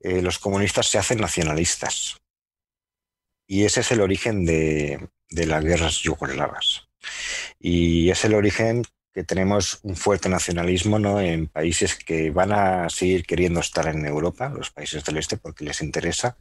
eh, 0.00 0.22
los 0.22 0.38
comunistas 0.38 0.86
se 0.86 0.98
hacen 0.98 1.20
nacionalistas. 1.20 2.20
Y 3.46 3.64
ese 3.64 3.80
es 3.80 3.92
el 3.92 4.00
origen 4.00 4.44
de, 4.44 5.08
las 5.28 5.64
guerras 5.64 5.98
yugoslavas. 6.00 6.88
Y 7.58 8.10
es 8.10 8.24
el 8.24 8.34
origen 8.34 8.84
que 9.12 9.22
tenemos 9.22 9.78
un 9.84 9.94
fuerte 9.94 10.28
nacionalismo 10.28 10.98
¿no? 10.98 11.20
en 11.20 11.46
países 11.46 11.94
que 11.94 12.30
van 12.30 12.52
a 12.52 12.88
seguir 12.88 13.24
queriendo 13.24 13.60
estar 13.60 13.86
en 13.86 14.04
Europa, 14.04 14.48
los 14.48 14.70
países 14.70 15.04
del 15.04 15.18
este, 15.18 15.36
porque 15.36 15.64
les 15.64 15.80
interesa, 15.82 16.36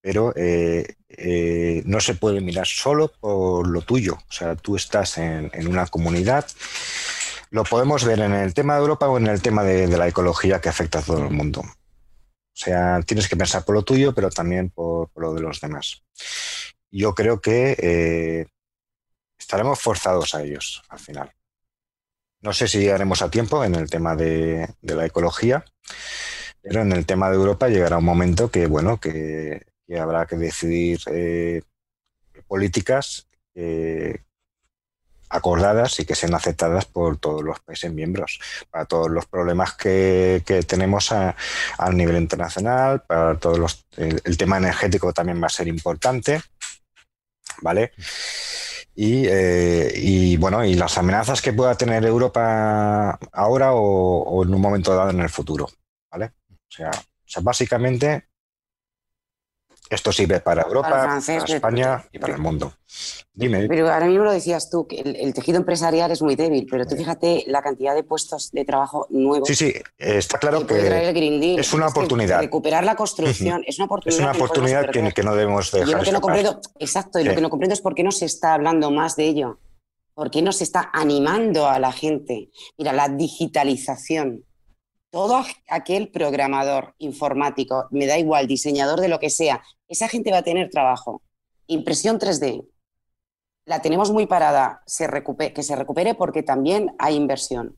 pero 0.00 0.32
eh, 0.36 0.96
eh, 1.08 1.82
no 1.84 2.00
se 2.00 2.14
puede 2.14 2.40
mirar 2.40 2.66
solo 2.66 3.12
por 3.20 3.68
lo 3.68 3.82
tuyo. 3.82 4.14
O 4.14 4.32
sea, 4.32 4.56
tú 4.56 4.76
estás 4.76 5.18
en, 5.18 5.50
una 5.66 5.86
comunidad. 5.86 6.46
Lo 7.50 7.64
podemos 7.64 8.04
ver 8.04 8.20
en 8.20 8.32
el 8.32 8.54
tema 8.54 8.74
de 8.74 8.80
Europa 8.80 9.08
o 9.08 9.18
en 9.18 9.26
el 9.26 9.42
tema 9.42 9.64
de 9.64 9.86
la 9.88 10.08
ecología 10.08 10.60
que 10.60 10.68
afecta 10.68 11.00
a 11.00 11.02
todo 11.02 11.24
el 11.24 11.30
mundo. 11.30 11.62
O 12.60 12.62
sea, 12.62 13.00
tienes 13.06 13.26
que 13.26 13.36
pensar 13.36 13.64
por 13.64 13.74
lo 13.74 13.82
tuyo, 13.82 14.14
pero 14.14 14.28
también 14.28 14.68
por, 14.68 15.10
lo 15.16 15.32
de 15.32 15.40
los 15.40 15.60
demás. 15.62 16.02
Yo 16.90 17.14
creo 17.14 17.40
que 17.40 17.76
eh, 17.78 18.46
estaremos 19.38 19.80
forzados 19.80 20.34
a 20.34 20.42
ellos 20.42 20.82
al 20.90 20.98
final. 20.98 21.32
No 22.42 22.52
sé 22.52 22.68
si 22.68 22.80
llegaremos 22.80 23.22
a 23.22 23.30
tiempo 23.30 23.64
en 23.64 23.76
el 23.76 23.88
tema 23.88 24.14
de, 24.14 24.68
la 24.82 25.06
ecología, 25.06 25.64
pero 26.60 26.82
en 26.82 26.92
el 26.92 27.06
tema 27.06 27.30
de 27.30 27.36
Europa 27.36 27.68
llegará 27.68 27.96
un 27.96 28.04
momento 28.04 28.50
que, 28.50 28.66
bueno, 28.66 29.00
que, 29.00 29.62
habrá 29.98 30.26
que 30.26 30.36
decidir 30.36 31.00
eh, 31.06 31.62
políticas 32.46 33.28
que, 33.54 34.22
acordadas 35.30 36.00
y 36.00 36.04
que 36.04 36.16
sean 36.16 36.34
aceptadas 36.34 36.84
por 36.84 37.16
todos 37.16 37.42
los 37.42 37.60
países 37.60 37.92
miembros, 37.92 38.40
para 38.68 38.84
todos 38.84 39.08
los 39.08 39.26
problemas 39.26 39.74
que, 39.74 40.42
tenemos 40.66 41.12
a, 41.12 41.36
nivel 41.92 42.16
internacional, 42.16 43.02
para 43.02 43.38
todos 43.38 43.58
los, 43.58 43.86
el, 43.96 44.36
tema 44.36 44.58
energético 44.58 45.12
también 45.12 45.40
va 45.40 45.46
a 45.46 45.50
ser 45.50 45.68
importante, 45.68 46.42
¿vale? 47.62 47.92
Eh, 48.96 49.92
y, 49.96 50.36
bueno, 50.36 50.64
y 50.64 50.74
las 50.74 50.98
amenazas 50.98 51.40
que 51.40 51.52
pueda 51.52 51.76
tener 51.76 52.04
Europa 52.04 53.18
ahora 53.32 53.72
o, 53.72 54.44
en 54.44 54.52
un 54.52 54.60
momento 54.60 54.94
dado 54.94 55.10
en 55.10 55.20
el 55.20 55.30
futuro, 55.30 55.68
¿vale? 56.10 56.32
O 56.50 56.84
o 56.84 57.32
sea 57.32 57.42
básicamente 57.42 58.29
esto 59.90 60.12
sirve 60.12 60.40
para 60.40 60.62
Europa, 60.62 60.88
para, 60.88 61.18
España 61.18 62.04
y 62.12 62.18
para 62.20 62.34
el 62.34 62.40
mundo. 62.40 62.72
Dime. 63.34 63.66
Pero 63.66 63.92
ahora 63.92 64.06
mismo 64.06 64.24
lo 64.24 64.32
decías 64.32 64.70
tú, 64.70 64.86
que 64.86 65.00
el, 65.00 65.34
tejido 65.34 65.58
empresarial 65.58 66.10
es 66.12 66.22
muy 66.22 66.36
débil, 66.36 66.66
pero 66.70 66.86
tú 66.86 66.94
fíjate 66.94 67.44
la 67.48 67.60
cantidad 67.60 67.94
de 67.94 68.04
puestos 68.04 68.52
de 68.52 68.64
trabajo 68.64 69.08
nuevos. 69.10 69.48
Sí, 69.48 69.56
sí, 69.56 69.74
está 69.98 70.38
claro 70.38 70.64
que, 70.64 71.58
es 71.58 71.72
una 71.72 71.88
oportunidad. 71.88 72.40
recuperar 72.40 72.84
la 72.84 72.94
construcción 72.94 73.64
es 73.66 73.78
una 73.78 73.86
oportunidad. 73.86 74.20
Es 74.20 74.24
una 74.24 74.32
oportunidad 74.32 74.90
que, 74.90 75.22
no 75.22 75.34
debemos 75.34 75.72
dejar. 75.72 75.88
Yo 75.88 75.98
lo 75.98 76.04
que 76.04 76.12
no 76.12 76.20
comprendo, 76.20 76.60
exacto, 76.78 77.18
y 77.18 77.24
lo 77.24 77.34
que 77.34 77.40
no 77.40 77.50
comprendo 77.50 77.74
es 77.74 77.80
por 77.80 77.94
qué 77.94 78.04
no 78.04 78.12
se 78.12 78.26
está 78.26 78.54
hablando 78.54 78.90
más 78.90 79.16
de 79.16 79.24
ello. 79.24 79.58
¿Por 80.14 80.30
qué 80.30 80.42
no 80.42 80.52
se 80.52 80.64
está 80.64 80.90
animando 80.92 81.66
a 81.66 81.78
la 81.78 81.92
gente? 81.92 82.50
Mira, 82.78 82.92
la 82.92 83.08
digitalización 83.08 84.44
todo 85.10 85.44
aquel 85.68 86.10
programador 86.10 86.94
informático, 86.98 87.86
me 87.90 88.06
da 88.06 88.18
igual, 88.18 88.46
diseñador 88.46 89.00
de 89.00 89.08
lo 89.08 89.18
que 89.18 89.30
sea, 89.30 89.62
esa 89.88 90.08
gente 90.08 90.30
va 90.30 90.38
a 90.38 90.42
tener 90.42 90.70
trabajo. 90.70 91.22
Impresión 91.66 92.18
3D, 92.18 92.66
la 93.66 93.82
tenemos 93.82 94.10
muy 94.10 94.26
parada, 94.26 94.82
que 94.86 95.62
se 95.62 95.76
recupere 95.76 96.14
porque 96.14 96.42
también 96.42 96.94
hay 96.98 97.16
inversión. 97.16 97.76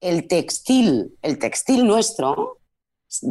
El 0.00 0.28
textil, 0.28 1.16
el 1.22 1.38
textil 1.38 1.86
nuestro 1.86 2.58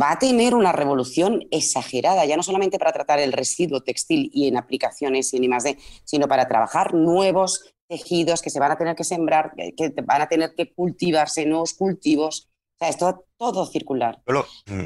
va 0.02 0.12
a 0.12 0.20
tener 0.20 0.56
una 0.56 0.72
revolución 0.72 1.48
exagerada, 1.52 2.26
ya 2.26 2.36
no 2.36 2.44
solamente 2.44 2.80
para 2.80 2.92
tratar 2.92 3.20
el 3.20 3.32
residuo 3.32 3.82
textil 3.82 4.32
y 4.34 4.48
en 4.48 4.58
aplicaciones 4.58 5.34
y 5.34 5.38
en 5.38 5.44
I+D, 5.46 5.78
sino 6.04 6.28
para 6.28 6.48
trabajar 6.48 6.94
nuevos 6.94 7.74
tejidos 7.88 8.42
que 8.42 8.50
se 8.50 8.60
van 8.60 8.72
a 8.72 8.78
tener 8.78 8.96
que 8.96 9.04
sembrar, 9.04 9.54
que 9.56 9.94
van 10.04 10.22
a 10.22 10.28
tener 10.28 10.56
que 10.56 10.74
cultivarse, 10.74 11.46
nuevos 11.46 11.74
cultivos 11.74 12.50
o 12.80 12.86
sea, 12.86 12.90
es 12.90 12.98
todo, 13.38 13.66
circular. 13.66 14.20
Mm. 14.68 14.84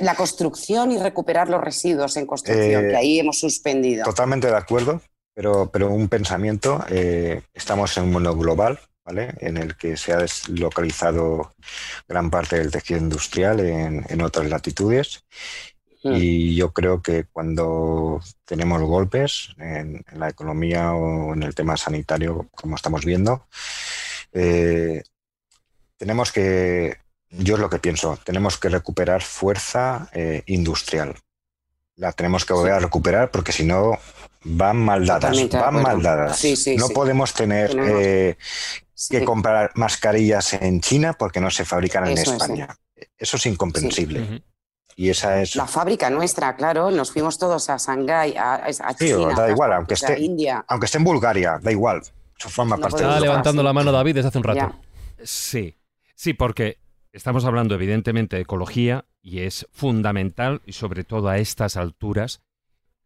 la 0.00 0.14
construcción 0.14 0.92
y 0.92 0.98
recuperar 0.98 1.50
los 1.50 1.60
residuos 1.60 2.16
en 2.16 2.26
construcción, 2.26 2.82
que 2.82 2.90
eh, 2.92 2.96
ahí 2.96 3.18
hemos 3.18 3.38
suspendido. 3.38 4.04
Totalmente 4.04 4.46
de 4.46 4.56
acuerdo, 4.56 5.02
pero, 5.34 5.70
pero 5.70 5.90
un 5.90 6.08
pensamiento, 6.08 6.82
eh, 6.88 7.42
estamos 7.52 7.94
en 7.98 8.04
un 8.04 8.12
mundo 8.12 8.34
global, 8.34 8.80
¿vale? 9.04 9.34
En 9.40 9.58
el 9.58 9.76
que 9.76 9.98
se 9.98 10.14
ha 10.14 10.18
deslocalizado 10.18 11.52
gran 12.08 12.30
parte 12.30 12.58
del 12.58 12.70
tejido 12.70 13.00
industrial 13.00 13.60
en, 13.60 14.22
otras 14.22 14.48
latitudes. 14.48 15.22
Hmm. 16.02 16.14
Y 16.14 16.54
yo 16.54 16.72
creo 16.72 17.02
que 17.02 17.24
cuando 17.24 18.20
tenemos 18.46 18.80
golpes 18.80 19.50
en, 19.58 20.02
la 20.14 20.30
economía 20.30 20.94
o 20.94 21.34
en 21.34 21.42
el 21.42 21.54
tema 21.54 21.76
sanitario, 21.76 22.48
como 22.54 22.76
estamos 22.76 23.04
viendo, 23.04 23.46
eh, 24.32 25.02
tenemos 25.98 26.32
que 26.32 26.96
yo 27.30 27.54
es 27.54 27.60
lo 27.60 27.70
que 27.70 27.78
pienso, 27.78 28.18
tenemos 28.24 28.58
que 28.58 28.68
recuperar 28.68 29.22
fuerza 29.22 30.08
eh, 30.12 30.42
industrial. 30.46 31.14
La 31.96 32.12
tenemos 32.12 32.44
que 32.44 32.52
volver 32.52 32.72
a 32.72 32.78
recuperar 32.78 33.30
porque 33.30 33.52
si 33.52 33.64
no 33.64 33.98
van 34.44 34.76
mal 34.76 35.04
dadas, 35.04 35.50
van 35.50 35.82
mal 35.82 36.00
dadas. 36.00 36.42
no 36.76 36.88
podemos 36.90 37.34
tener 37.34 37.76
eh, 37.76 38.36
que 39.10 39.24
comprar 39.24 39.72
mascarillas 39.74 40.54
en 40.54 40.80
China 40.80 41.12
porque 41.12 41.40
no 41.40 41.50
se 41.50 41.64
fabrican 41.64 42.06
en 42.06 42.18
España. 42.18 42.68
Eso 43.16 43.36
es 43.36 43.46
incomprensible. 43.46 44.42
Y 44.96 45.10
esa 45.10 45.40
es... 45.40 45.54
La 45.54 45.66
fábrica 45.66 46.10
nuestra, 46.10 46.56
claro, 46.56 46.90
nos 46.90 47.12
fuimos 47.12 47.38
todos 47.38 47.70
a 47.70 47.76
Shanghái, 47.76 48.34
a, 48.36 48.68
China, 48.98 49.32
da 49.34 49.48
igual, 49.48 49.72
aunque 49.72 49.94
esté, 49.94 50.18
India. 50.18 50.64
aunque 50.66 50.86
esté 50.86 50.98
en 50.98 51.04
Bulgaria, 51.04 51.60
da 51.62 51.70
igual. 51.70 52.02
Eso 52.38 52.48
forma 52.48 52.76
parte 52.76 52.96
Estaba 52.96 53.20
levantando 53.20 53.62
la 53.62 53.72
mano 53.72 53.92
David 53.92 54.16
desde 54.16 54.28
hace 54.28 54.38
un 54.38 54.44
rato. 54.44 54.74
Sí, 55.22 55.76
sí, 56.14 56.34
porque 56.34 56.78
Estamos 57.18 57.44
hablando 57.44 57.74
evidentemente 57.74 58.36
de 58.36 58.42
ecología 58.42 59.04
y 59.20 59.40
es 59.40 59.66
fundamental 59.72 60.62
y 60.66 60.74
sobre 60.74 61.02
todo 61.02 61.28
a 61.28 61.38
estas 61.38 61.76
alturas, 61.76 62.42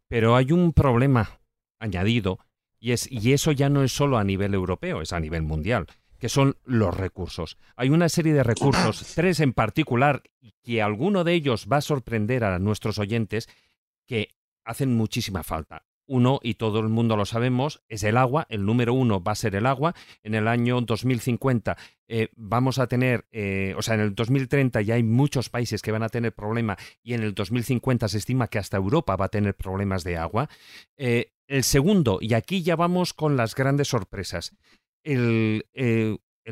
pero 0.06 0.36
hay 0.36 0.52
un 0.52 0.74
problema 0.74 1.40
añadido 1.78 2.38
y, 2.78 2.92
es, 2.92 3.10
y 3.10 3.32
eso 3.32 3.52
ya 3.52 3.70
no 3.70 3.82
es 3.82 3.90
solo 3.90 4.18
a 4.18 4.24
nivel 4.24 4.52
europeo, 4.52 5.00
es 5.00 5.14
a 5.14 5.18
nivel 5.18 5.44
mundial, 5.44 5.86
que 6.18 6.28
son 6.28 6.58
los 6.66 6.94
recursos. 6.94 7.56
Hay 7.74 7.88
una 7.88 8.10
serie 8.10 8.34
de 8.34 8.42
recursos, 8.42 9.02
tres 9.14 9.40
en 9.40 9.54
particular, 9.54 10.22
y 10.42 10.52
que 10.62 10.82
alguno 10.82 11.24
de 11.24 11.32
ellos 11.32 11.66
va 11.72 11.78
a 11.78 11.80
sorprender 11.80 12.44
a 12.44 12.58
nuestros 12.58 12.98
oyentes, 12.98 13.48
que 14.06 14.28
hacen 14.62 14.94
muchísima 14.94 15.42
falta. 15.42 15.86
Uno, 16.06 16.40
y 16.42 16.54
todo 16.54 16.80
el 16.80 16.88
mundo 16.88 17.16
lo 17.16 17.24
sabemos, 17.24 17.82
es 17.88 18.02
el 18.02 18.16
agua. 18.16 18.46
El 18.48 18.64
número 18.64 18.94
uno 18.94 19.22
va 19.22 19.32
a 19.32 19.36
ser 19.36 19.54
el 19.54 19.66
agua. 19.66 19.94
En 20.22 20.34
el 20.34 20.48
año 20.48 20.80
2050 20.80 21.76
eh, 22.08 22.28
vamos 22.36 22.78
a 22.78 22.86
tener, 22.86 23.26
eh, 23.30 23.74
o 23.76 23.82
sea, 23.82 23.94
en 23.94 24.00
el 24.00 24.14
2030 24.14 24.82
ya 24.82 24.94
hay 24.94 25.02
muchos 25.02 25.48
países 25.48 25.80
que 25.80 25.92
van 25.92 26.02
a 26.02 26.08
tener 26.08 26.34
problema 26.34 26.76
y 27.02 27.14
en 27.14 27.22
el 27.22 27.34
2050 27.34 28.08
se 28.08 28.18
estima 28.18 28.48
que 28.48 28.58
hasta 28.58 28.76
Europa 28.76 29.16
va 29.16 29.26
a 29.26 29.30
tener 29.30 29.54
problemas 29.54 30.04
de 30.04 30.16
agua. 30.16 30.48
Eh, 30.96 31.32
el 31.46 31.64
segundo, 31.64 32.18
y 32.20 32.34
aquí 32.34 32.62
ya 32.62 32.76
vamos 32.76 33.14
con 33.14 33.36
las 33.36 33.54
grandes 33.54 33.88
sorpresas. 33.88 34.56
El 35.04 35.64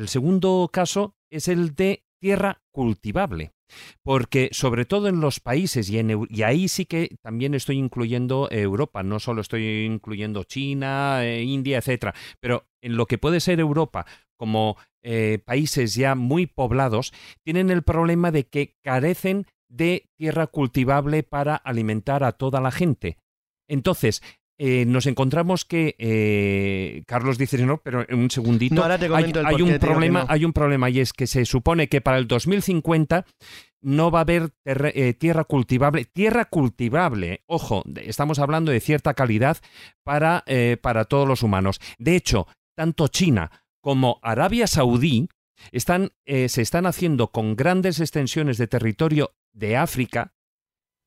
segundo 0.05 0.69
caso 0.71 1.15
es 1.29 1.47
el 1.47 1.75
de 1.75 2.03
tierra 2.19 2.61
cultivable. 2.71 3.53
Porque 4.03 4.49
sobre 4.51 4.85
todo 4.85 5.07
en 5.07 5.19
los 5.21 5.39
países, 5.39 5.89
y, 5.89 5.99
en, 5.99 6.27
ahí 6.43 6.67
sí 6.67 6.85
que 6.85 7.15
también 7.21 7.53
estoy 7.53 7.77
incluyendo 7.77 8.47
Europa, 8.51 9.03
no 9.03 9.19
solo 9.19 9.41
estoy 9.41 9.85
incluyendo 9.85 10.43
China, 10.43 11.23
eh, 11.23 11.43
India, 11.43 11.77
etcétera, 11.77 12.13
pero 12.39 12.65
en 12.81 12.97
lo 12.97 13.05
que 13.05 13.17
puede 13.17 13.39
ser 13.39 13.59
Europa, 13.59 14.05
como 14.37 14.77
eh, 15.03 15.39
países 15.45 15.95
ya 15.95 16.15
muy 16.15 16.47
poblados, 16.47 17.13
tienen 17.43 17.69
el 17.69 17.83
problema 17.83 18.31
de 18.31 18.47
que 18.47 18.75
carecen 18.83 19.45
de 19.69 20.09
tierra 20.17 20.47
cultivable 20.47 21.23
para 21.23 21.55
alimentar 21.55 22.23
a 22.23 22.33
toda 22.33 22.59
la 22.59 22.71
gente. 22.71 23.17
Entonces, 23.69 24.21
eh, 24.63 24.85
nos 24.85 25.07
encontramos 25.07 25.65
que 25.65 25.95
eh, 25.97 27.01
Carlos 27.07 27.39
dice 27.39 27.57
no, 27.65 27.77
pero 27.77 28.05
en 28.07 28.19
un 28.19 28.29
segundito 28.29 28.83
hay, 28.83 29.59
un 29.63 29.79
problema, 29.79 30.23
hay 30.29 30.45
un 30.45 30.53
problema 30.53 30.87
y 30.91 30.99
es 30.99 31.13
que 31.13 31.25
se 31.25 31.45
supone 31.45 31.89
que 31.89 31.99
para 31.99 32.19
el 32.19 32.27
2050 32.27 33.25
no 33.81 34.11
va 34.11 34.19
a 34.19 34.21
haber 34.21 34.53
eh, 34.63 35.15
tierra 35.15 35.45
cultivable, 35.45 36.05
tierra 36.05 36.45
cultivable, 36.45 37.41
ojo, 37.47 37.81
estamos 38.03 38.37
hablando 38.37 38.71
de 38.71 38.81
cierta 38.81 39.15
calidad 39.15 39.57
para, 40.03 40.45
para 40.81 41.05
todos 41.05 41.27
los 41.27 41.41
humanos. 41.41 41.81
De 41.97 42.15
hecho, 42.15 42.45
tanto 42.75 43.07
China 43.07 43.49
como 43.81 44.19
Arabia 44.21 44.67
Saudí 44.67 45.27
están, 45.71 46.11
se 46.27 46.61
están 46.61 46.85
haciendo 46.85 47.31
con 47.31 47.55
grandes 47.55 47.99
extensiones 47.99 48.59
de 48.59 48.67
territorio 48.67 49.31
de 49.53 49.75
África 49.75 50.33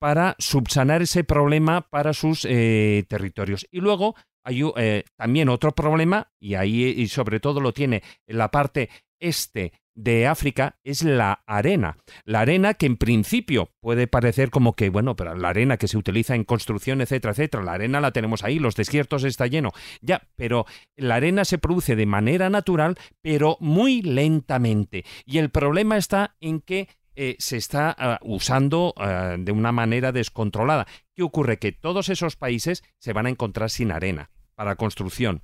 para 0.05 0.35
subsanar 0.37 1.01
ese 1.01 1.23
problema 1.23 1.89
para 1.89 2.13
sus 2.13 2.45
eh, 2.47 3.05
territorios. 3.07 3.65
Y 3.71 3.79
luego 3.79 4.13
hay 4.43 4.61
eh, 4.77 5.03
también 5.15 5.49
otro 5.49 5.71
problema, 5.71 6.31
y 6.39 6.53
ahí 6.53 6.83
y 6.83 7.07
sobre 7.07 7.39
todo 7.39 7.59
lo 7.59 7.73
tiene 7.73 8.03
en 8.27 8.37
la 8.37 8.51
parte 8.51 8.91
este 9.19 9.73
de 9.95 10.27
África, 10.27 10.77
es 10.83 11.01
la 11.01 11.43
arena. 11.47 11.97
La 12.23 12.41
arena 12.41 12.75
que 12.75 12.85
en 12.85 12.97
principio 12.97 13.71
puede 13.79 14.05
parecer 14.05 14.51
como 14.51 14.75
que, 14.75 14.91
bueno, 14.91 15.15
pero 15.15 15.33
la 15.33 15.49
arena 15.49 15.77
que 15.77 15.87
se 15.87 15.97
utiliza 15.97 16.35
en 16.35 16.43
construcción, 16.43 17.01
etcétera, 17.01 17.31
etcétera, 17.31 17.63
la 17.63 17.73
arena 17.73 17.99
la 17.99 18.11
tenemos 18.11 18.43
ahí, 18.43 18.59
los 18.59 18.75
desiertos 18.75 19.23
está 19.23 19.47
lleno. 19.47 19.71
Ya, 20.01 20.27
pero 20.35 20.67
la 20.97 21.15
arena 21.15 21.45
se 21.45 21.57
produce 21.57 21.95
de 21.95 22.05
manera 22.05 22.51
natural, 22.51 22.95
pero 23.23 23.57
muy 23.59 24.03
lentamente. 24.03 25.03
Y 25.25 25.39
el 25.39 25.49
problema 25.49 25.97
está 25.97 26.35
en 26.41 26.61
que 26.61 26.89
eh, 27.15 27.35
se 27.39 27.57
está 27.57 27.95
ah, 27.97 28.19
usando 28.21 28.93
ah, 28.97 29.35
de 29.37 29.51
una 29.51 29.71
manera 29.71 30.11
descontrolada. 30.11 30.87
¿Qué 31.13 31.23
ocurre? 31.23 31.59
Que 31.59 31.71
todos 31.71 32.09
esos 32.09 32.35
países 32.35 32.83
se 32.97 33.13
van 33.13 33.25
a 33.25 33.29
encontrar 33.29 33.69
sin 33.69 33.91
arena 33.91 34.31
para 34.55 34.75
construcción. 34.75 35.43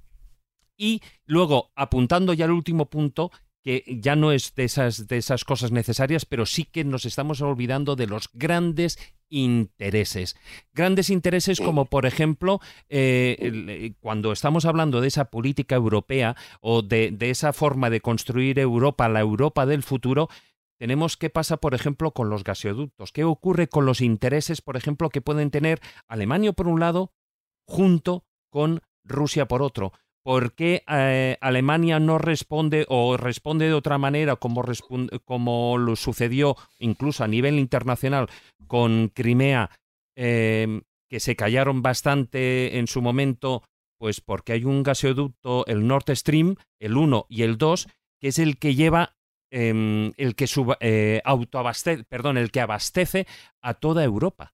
Y 0.78 1.02
luego, 1.26 1.72
apuntando 1.76 2.34
ya 2.34 2.46
al 2.46 2.52
último 2.52 2.90
punto, 2.90 3.32
que 3.64 3.84
ya 4.02 4.16
no 4.16 4.32
es 4.32 4.56
de 4.56 4.64
esas, 4.64 5.08
de 5.08 5.18
esas 5.18 5.46
cosas 5.46 5.72
necesarias, 5.72 6.26
pero 6.26 6.46
sí 6.46 6.66
que 6.66 6.84
nos 6.84 7.06
estamos 7.06 7.42
olvidando 7.42 7.96
de 7.96 8.08
los 8.08 8.30
grandes 8.34 8.98
intereses. 9.30 10.36
Grandes 10.74 11.10
intereses 11.10 11.62
como, 11.62 11.86
por 11.86 12.06
ejemplo, 12.06 12.60
eh, 12.90 13.38
eh, 13.40 13.94
cuando 14.00 14.32
estamos 14.32 14.66
hablando 14.66 15.00
de 15.00 15.08
esa 15.08 15.26
política 15.26 15.76
europea 15.76 16.36
o 16.60 16.82
de, 16.82 17.12
de, 17.12 17.30
esa 17.30 17.54
forma 17.54 17.90
de 17.90 18.02
construir 18.02 18.60
Europa, 18.60 19.08
la 19.08 19.22
Europa 19.22 19.66
del 19.66 19.84
futuro, 19.84 20.28
tenemos 20.82 21.16
qué 21.16 21.30
pasa, 21.30 21.58
por 21.58 21.76
ejemplo, 21.76 22.10
con 22.10 22.32
los 22.32 22.44
gasoductos, 22.44 23.12
qué 23.12 23.24
ocurre 23.24 23.68
con 23.68 23.86
los 23.86 24.02
intereses, 24.02 24.64
por 24.64 24.78
ejemplo, 24.78 25.10
que 25.10 25.22
pueden 25.22 25.52
tener 25.52 25.80
Alemania 26.08 26.54
por 26.54 26.68
un 26.68 26.80
lado, 26.80 27.14
junto 27.68 28.26
con 28.50 28.82
Rusia 29.04 29.48
por 29.48 29.62
otro. 29.62 29.94
¿Por 30.24 30.56
qué 30.56 30.84
eh, 30.88 31.38
Alemania 31.40 32.00
no 32.00 32.18
responde 32.18 32.88
o 32.90 33.16
responde 33.16 33.68
de 33.68 33.76
otra 33.76 34.00
manera 34.00 34.38
como, 34.38 34.64
como 35.24 35.78
lo 35.78 35.96
sucedió 35.96 36.56
incluso 36.80 37.24
a 37.24 37.28
nivel 37.28 37.60
internacional 37.60 38.28
con 38.66 39.10
Crimea, 39.10 39.70
em, 40.16 40.82
que 41.08 41.20
se 41.20 41.36
callaron 41.36 41.84
bastante 41.84 42.80
en 42.80 42.88
su 42.88 43.04
momento, 43.04 43.62
pues 44.00 44.20
porque 44.20 44.54
hay 44.54 44.66
un 44.66 44.82
gasoducto, 44.82 45.64
el 45.68 45.86
Nord 45.86 46.16
Stream, 46.16 46.56
el 46.80 46.98
1 46.98 47.28
y 47.30 47.44
el 47.44 47.60
2, 47.60 47.88
que 48.20 48.30
es 48.30 48.40
el 48.40 48.58
que 48.58 48.74
lleva 48.74 49.14
Em, 49.54 50.14
el 50.16 50.36
que 50.36 50.46
eh, 50.80 51.22
autoabastece, 51.26 52.06
perdón, 52.06 52.38
el 52.38 52.52
que 52.52 52.62
abastece 52.62 53.28
a 53.62 53.74
toda 53.74 54.04
Europa. 54.04 54.54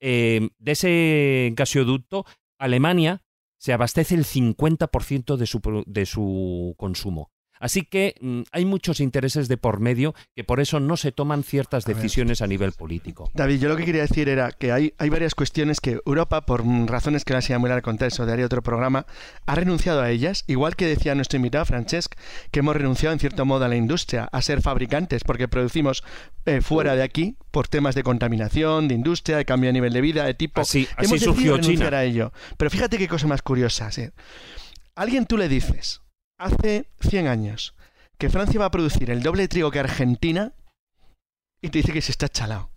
Em, 0.00 0.50
de 0.58 0.72
ese 0.72 1.52
gasoducto, 1.54 2.26
Alemania 2.58 3.22
se 3.58 3.72
abastece 3.72 4.16
el 4.16 4.24
50% 4.24 5.36
de 5.36 5.46
su, 5.46 5.84
de 5.86 6.04
su 6.04 6.74
consumo. 6.76 7.30
Así 7.60 7.82
que 7.82 8.14
mm, 8.20 8.42
hay 8.52 8.64
muchos 8.64 9.00
intereses 9.00 9.48
de 9.48 9.56
por 9.56 9.80
medio 9.80 10.14
que 10.34 10.44
por 10.44 10.60
eso 10.60 10.80
no 10.80 10.96
se 10.96 11.12
toman 11.12 11.44
ciertas 11.44 11.84
decisiones 11.84 12.42
a, 12.42 12.46
nivel 12.46 12.72
político. 12.72 13.30
David, 13.34 13.60
yo 13.60 13.68
lo 13.68 13.76
que 13.76 13.84
quería 13.84 14.02
decir 14.02 14.28
era 14.28 14.52
que 14.52 14.72
hay, 14.72 14.94
hay 14.98 15.08
varias 15.08 15.34
cuestiones 15.34 15.80
que 15.80 16.00
Europa, 16.04 16.44
por 16.46 16.64
razones 16.86 17.24
que 17.24 17.32
las 17.32 17.48
voy 17.58 17.70
a 17.70 17.82
contar, 17.82 18.08
eso 18.08 18.26
daría 18.26 18.46
otro 18.46 18.62
programa, 18.62 19.06
ha 19.46 19.54
renunciado 19.54 20.02
a 20.02 20.10
ellas, 20.10 20.44
igual 20.46 20.76
que 20.76 20.86
decía 20.86 21.14
nuestro 21.14 21.36
invitado 21.36 21.64
Francesc, 21.64 22.14
que 22.50 22.60
hemos 22.60 22.76
renunciado 22.76 23.12
en 23.12 23.18
cierto 23.18 23.44
modo 23.44 23.64
a 23.64 23.68
la 23.68 23.76
industria, 23.76 24.28
a 24.30 24.42
ser 24.42 24.60
fabricantes, 24.60 25.24
porque 25.24 25.48
producimos 25.48 26.04
eh, 26.46 26.60
fuera 26.60 26.94
de 26.94 27.02
aquí 27.02 27.36
por 27.50 27.68
temas 27.68 27.94
de 27.94 28.02
contaminación, 28.02 28.88
de 28.88 28.94
industria, 28.94 29.36
de 29.36 29.44
cambio 29.44 29.68
de 29.68 29.74
nivel 29.74 29.92
de 29.92 30.00
vida, 30.00 30.24
de 30.24 30.34
tipo. 30.34 30.60
Así, 30.60 30.88
hemos 30.98 31.20
surgió 31.20 31.58
China. 31.58 31.88
a 31.88 32.04
ello. 32.04 32.32
Pero 32.56 32.70
fíjate 32.70 32.98
qué 32.98 33.08
cosa 33.08 33.26
más 33.26 33.42
curiosa. 33.42 33.90
¿sí? 33.90 34.08
Alguien 34.94 35.26
tú 35.26 35.36
le 35.36 35.48
dices, 35.48 36.02
hace 36.38 36.88
100 37.00 37.28
años 37.28 37.74
que 38.18 38.30
Francia 38.30 38.60
va 38.60 38.66
a 38.66 38.70
producir 38.70 39.10
el 39.10 39.22
doble 39.22 39.42
de 39.42 39.48
trigo 39.48 39.70
que 39.70 39.80
Argentina 39.80 40.52
y 41.60 41.70
te 41.70 41.78
dice 41.78 41.92
que 41.92 42.02
se 42.02 42.12
está 42.12 42.28
chalado. 42.28 42.70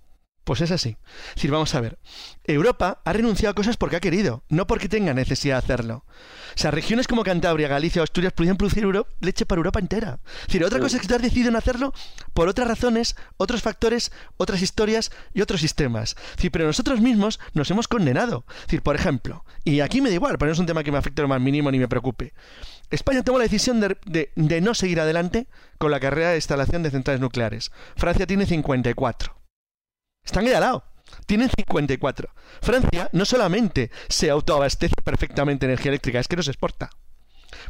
Pues 0.48 0.62
es 0.62 0.72
así. 0.72 0.98
Es 1.30 1.36
decir, 1.36 1.52
vamos 1.52 1.76
a 1.76 1.82
ver. 1.82 2.00
Europa 2.46 3.02
ha 3.04 3.12
renunciado 3.12 3.52
a 3.52 3.54
cosas 3.54 3.76
porque 3.76 3.98
ha 3.98 4.00
querido, 4.00 4.46
no 4.48 4.66
porque 4.66 4.88
tenga 4.88 5.14
necesidad 5.14 5.56
de 5.56 5.66
hacerlo. 5.66 6.06
O 6.08 6.58
sea, 6.58 6.72
regiones 6.72 7.06
como 7.06 7.26
Cantabria, 7.26 7.68
Galicia 7.68 8.02
o 8.02 8.04
Asturias 8.04 8.32
podrían 8.32 8.56
producir 8.56 8.88
leche 9.20 9.46
para 9.46 9.60
Europa 9.60 9.80
entera. 9.80 10.22
Es 10.44 10.48
decir, 10.48 10.64
otra 10.64 10.80
cosa 10.80 10.96
es 10.96 11.06
que 11.06 11.14
has 11.14 11.22
decidido 11.22 11.50
en 11.50 11.58
hacerlo 11.58 11.94
por 12.34 12.48
otras 12.48 12.66
razones, 12.66 13.18
otros 13.36 13.62
factores, 13.62 14.14
otras 14.38 14.62
historias 14.62 15.12
y 15.34 15.42
otros 15.42 15.60
sistemas. 15.60 16.16
Es 16.18 16.38
decir, 16.38 16.52
pero 16.52 16.66
nosotros 16.66 17.02
mismos 17.02 17.42
nos 17.54 17.70
hemos 17.70 17.90
condenado. 17.90 18.46
Es 18.56 18.68
decir, 18.68 18.82
por 18.82 18.96
ejemplo, 18.96 19.44
y 19.66 19.82
aquí 19.82 20.00
me 20.00 20.08
da 20.08 20.16
igual, 20.16 20.38
pero 20.38 20.48
no 20.48 20.54
es 20.54 20.60
un 20.60 20.66
tema 20.66 20.82
que 20.82 20.94
me 20.94 20.98
afecte 20.98 21.22
lo 21.22 21.28
más 21.28 21.42
mínimo 21.42 21.70
ni 21.72 21.78
me 21.78 21.90
preocupe. 21.90 22.34
España 22.90 23.24
tomó 23.24 23.38
la 23.38 23.44
decisión 23.44 23.80
de, 23.80 24.32
de 24.36 24.62
no 24.62 24.74
seguir 24.74 25.00
adelante 25.00 25.48
con 25.78 25.92
la 25.92 26.00
carrera 26.00 26.30
de 26.30 26.38
instalación 26.38 26.84
de 26.84 26.92
centrales 26.92 27.22
nucleares. 27.22 27.72
Francia 27.96 28.26
tiene 28.26 28.46
54. 28.46 29.36
Están 30.24 30.46
ahí 30.46 30.54
al 30.54 30.62
lado. 30.62 30.84
Tienen 31.26 31.50
54. 31.50 32.30
Francia 32.62 33.10
no 33.14 33.26
solamente 33.26 33.92
se 34.10 34.30
autoabastece 34.30 34.96
perfectamente 35.04 35.66
energía 35.66 35.90
eléctrica, 35.90 36.20
es 36.20 36.28
que 36.28 36.36
no 36.36 36.44
se 36.44 36.52
exporta. 36.52 36.90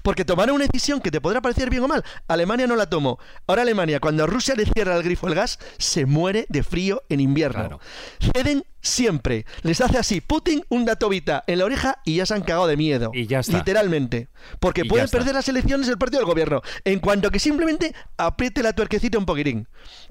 Porque 0.04 0.26
tomaron 0.26 0.56
una 0.56 0.66
decisión 0.66 1.02
que 1.02 1.12
te 1.12 1.22
podrá 1.22 1.42
parecer 1.42 1.70
bien 1.70 1.84
o 1.84 1.88
mal. 1.88 2.04
Alemania 2.28 2.68
no 2.68 2.76
la 2.76 2.90
tomó. 2.90 3.20
Ahora 3.46 3.62
Alemania, 3.62 4.00
cuando 4.00 4.24
a 4.24 4.28
Rusia 4.28 4.56
le 4.56 4.66
cierra 4.66 4.96
el 4.96 5.04
grifo 5.04 5.28
el 5.28 5.36
gas, 5.36 5.60
se 5.78 6.06
muere 6.06 6.46
de 6.50 6.64
frío 6.64 7.04
en 7.10 7.20
invierno. 7.20 7.80
Ceden 8.20 8.66
siempre. 8.82 9.46
Les 9.64 9.82
hace 9.82 9.98
así 9.98 10.22
Putin 10.22 10.64
un 10.70 10.86
datovita 10.86 11.44
en 11.48 11.60
la 11.60 11.66
oreja 11.66 12.00
y 12.06 12.16
ya 12.16 12.26
se 12.26 12.34
han 12.34 12.42
cagado 12.42 12.68
de 12.68 12.78
miedo. 12.78 13.12
Y 13.14 13.28
ya 13.28 13.40
está. 13.40 13.58
Literalmente. 13.58 14.30
Porque 14.60 14.86
pueden 14.86 15.10
perder 15.10 15.36
las 15.36 15.48
elecciones 15.50 15.88
el 15.88 15.98
partido 15.98 16.22
del 16.22 16.30
gobierno. 16.30 16.62
En 16.84 17.00
cuanto 17.00 17.32
que 17.32 17.40
simplemente 17.40 17.94
apriete 18.18 18.64
la 18.64 18.74
tuerquecita 18.74 19.18
un 19.18 19.26
poquitín. 19.26 19.68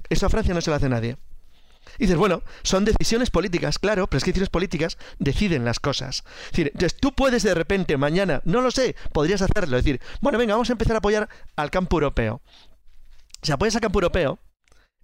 Eso 0.09 0.25
a 0.25 0.29
Francia 0.29 0.53
no 0.53 0.61
se 0.61 0.69
lo 0.69 0.75
hace 0.75 0.89
nadie. 0.89 1.17
Y 1.97 2.03
dices, 2.03 2.17
bueno, 2.17 2.43
son 2.63 2.85
decisiones 2.85 3.29
políticas, 3.29 3.79
claro, 3.79 4.07
pero 4.07 4.17
es 4.17 4.23
que 4.23 4.31
decisiones 4.31 4.49
políticas 4.49 4.97
deciden 5.19 5.65
las 5.65 5.79
cosas. 5.79 6.23
Es 6.45 6.51
decir, 6.51 6.71
entonces 6.73 6.99
tú 6.99 7.13
puedes 7.13 7.43
de 7.43 7.53
repente 7.53 7.97
mañana, 7.97 8.41
no 8.45 8.61
lo 8.61 8.71
sé, 8.71 8.95
podrías 9.13 9.41
hacerlo, 9.41 9.77
decir, 9.77 10.01
bueno, 10.21 10.37
venga, 10.37 10.53
vamos 10.53 10.69
a 10.69 10.73
empezar 10.73 10.95
a 10.95 10.99
apoyar 10.99 11.29
al 11.55 11.71
campo 11.71 11.97
europeo. 11.97 12.41
Si 13.41 13.51
apoyas 13.51 13.75
al 13.75 13.81
campo 13.81 13.99
europeo, 13.99 14.39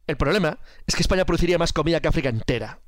el 0.08 0.18
problema 0.18 0.60
es 0.86 0.96
que 0.96 1.02
España 1.02 1.26
produciría 1.26 1.58
más 1.58 1.74
comida 1.74 2.00
que 2.00 2.08
África 2.08 2.30
entera. 2.30 2.80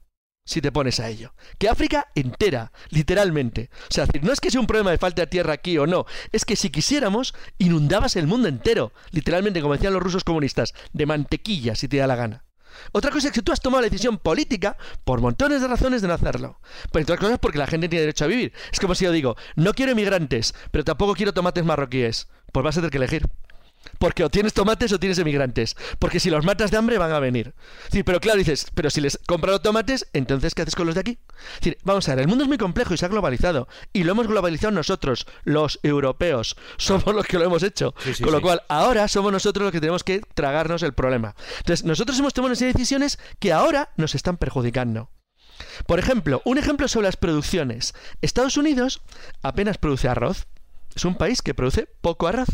Si 0.48 0.62
te 0.62 0.72
pones 0.72 1.00
a 1.00 1.10
ello. 1.10 1.34
Que 1.58 1.70
África 1.70 2.12
entera, 2.14 2.72
literalmente. 2.90 3.72
O 3.90 3.94
sea, 3.94 4.06
no 4.22 4.32
es 4.32 4.40
que 4.40 4.52
sea 4.52 4.62
un 4.62 4.68
problema 4.68 4.92
de 4.92 5.00
falta 5.00 5.24
de 5.24 5.28
tierra 5.28 5.54
aquí 5.54 5.78
o 5.80 5.88
no. 5.88 6.06
Es 6.32 6.46
que 6.46 6.56
si 6.56 6.70
quisiéramos, 6.70 7.34
inundabas 7.58 8.16
el 8.16 8.28
mundo 8.28 8.48
entero. 8.48 8.94
Literalmente, 9.10 9.62
como 9.62 9.74
decían 9.74 9.94
los 9.94 10.04
rusos 10.04 10.24
comunistas, 10.24 10.76
de 10.94 11.08
mantequilla, 11.08 11.74
si 11.74 11.88
te 11.88 11.98
da 11.98 12.06
la 12.06 12.16
gana. 12.16 12.45
Otra 12.92 13.12
cosa 13.12 13.28
es 13.28 13.34
que 13.34 13.42
tú 13.42 13.52
has 13.52 13.60
tomado 13.60 13.82
la 13.82 13.90
decisión 13.90 14.18
política 14.18 14.78
por 15.04 15.22
montones 15.22 15.62
de 15.62 15.68
razones 15.68 16.02
de 16.02 16.08
no 16.08 16.14
hacerlo. 16.14 16.60
Pero 16.92 17.02
entre 17.02 17.14
otras 17.14 17.20
cosas 17.20 17.40
porque 17.40 17.58
la 17.58 17.68
gente 17.68 17.90
tiene 17.90 18.02
derecho 18.02 18.26
a 18.26 18.28
vivir. 18.28 18.54
Es 18.72 18.80
como 18.80 18.96
si 18.96 19.06
yo 19.06 19.12
digo, 19.12 19.36
no 19.56 19.74
quiero 19.74 19.92
inmigrantes, 19.92 20.54
pero 20.72 20.84
tampoco 20.84 21.14
quiero 21.14 21.34
tomates 21.34 21.66
marroquíes. 21.66 22.28
Pues 22.52 22.64
vas 22.64 22.78
a 22.78 22.82
tener 22.82 22.92
que 22.92 22.98
elegir. 22.98 23.28
Porque 24.06 24.24
o 24.24 24.30
tienes 24.30 24.54
tomates 24.54 24.92
o 24.94 25.00
tienes 25.00 25.18
emigrantes. 25.18 25.76
Porque 25.98 26.20
si 26.20 26.30
los 26.30 26.46
matas 26.46 26.70
de 26.70 26.78
hambre 26.78 27.00
van 27.00 27.12
a 27.12 27.20
venir. 27.20 27.56
Sí, 27.92 28.04
pero 28.04 28.20
claro, 28.20 28.38
dices, 28.38 28.68
pero 28.76 28.92
si 28.92 29.02
les 29.02 29.18
compro 29.26 29.52
los 29.52 29.64
tomates, 29.64 30.06
entonces 30.14 30.54
¿qué 30.54 30.62
haces 30.62 30.76
con 30.76 30.86
los 30.86 30.94
de 30.94 31.02
aquí? 31.02 31.18
vamos 31.84 32.08
a 32.08 32.14
ver, 32.14 32.22
el 32.22 32.28
mundo 32.28 32.44
es 32.44 32.48
muy 32.48 32.60
complejo 32.60 32.94
y 32.94 32.98
se 32.98 33.06
ha 33.08 33.10
globalizado. 33.10 33.68
Y 33.94 34.04
lo 34.04 34.12
hemos 34.12 34.28
globalizado 34.28 34.70
nosotros, 34.70 35.26
los 35.44 35.80
europeos. 35.82 36.56
Somos 36.78 37.16
los 37.16 37.26
que 37.26 37.40
lo 37.40 37.46
hemos 37.46 37.64
hecho. 37.64 37.96
con 38.22 38.32
lo 38.32 38.42
cual, 38.42 38.62
ahora 38.68 39.08
somos 39.08 39.32
nosotros 39.32 39.64
los 39.64 39.72
que 39.72 39.80
tenemos 39.80 40.04
que 40.04 40.22
tragarnos 40.36 40.84
el 40.84 40.94
problema. 40.94 41.34
Entonces, 41.58 41.84
nosotros 41.84 42.20
hemos 42.20 42.36
tomado 42.36 42.54
esas 42.54 42.74
decisiones 42.74 43.18
que 43.40 43.54
ahora 43.54 43.90
nos 43.98 44.14
están 44.14 44.38
perjudicando. 44.38 45.10
Por 45.88 45.98
ejemplo, 45.98 46.44
un 46.46 46.60
ejemplo 46.60 46.88
sobre 46.88 47.08
las 47.08 47.18
producciones. 47.18 47.96
Estados 48.22 48.56
Unidos 48.56 49.02
apenas 49.42 49.80
produce 49.80 50.08
arroz. 50.08 50.46
Es 50.96 51.06
un 51.06 51.16
país 51.16 51.42
que 51.42 51.56
produce 51.56 51.88
poco 52.02 52.28
arroz. 52.28 52.50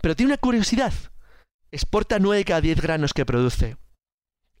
Pero 0.00 0.16
tiene 0.16 0.32
una 0.32 0.38
curiosidad. 0.38 0.92
Exporta 1.70 2.18
9 2.18 2.44
cada 2.44 2.60
10 2.60 2.80
granos 2.80 3.12
que 3.12 3.26
produce. 3.26 3.76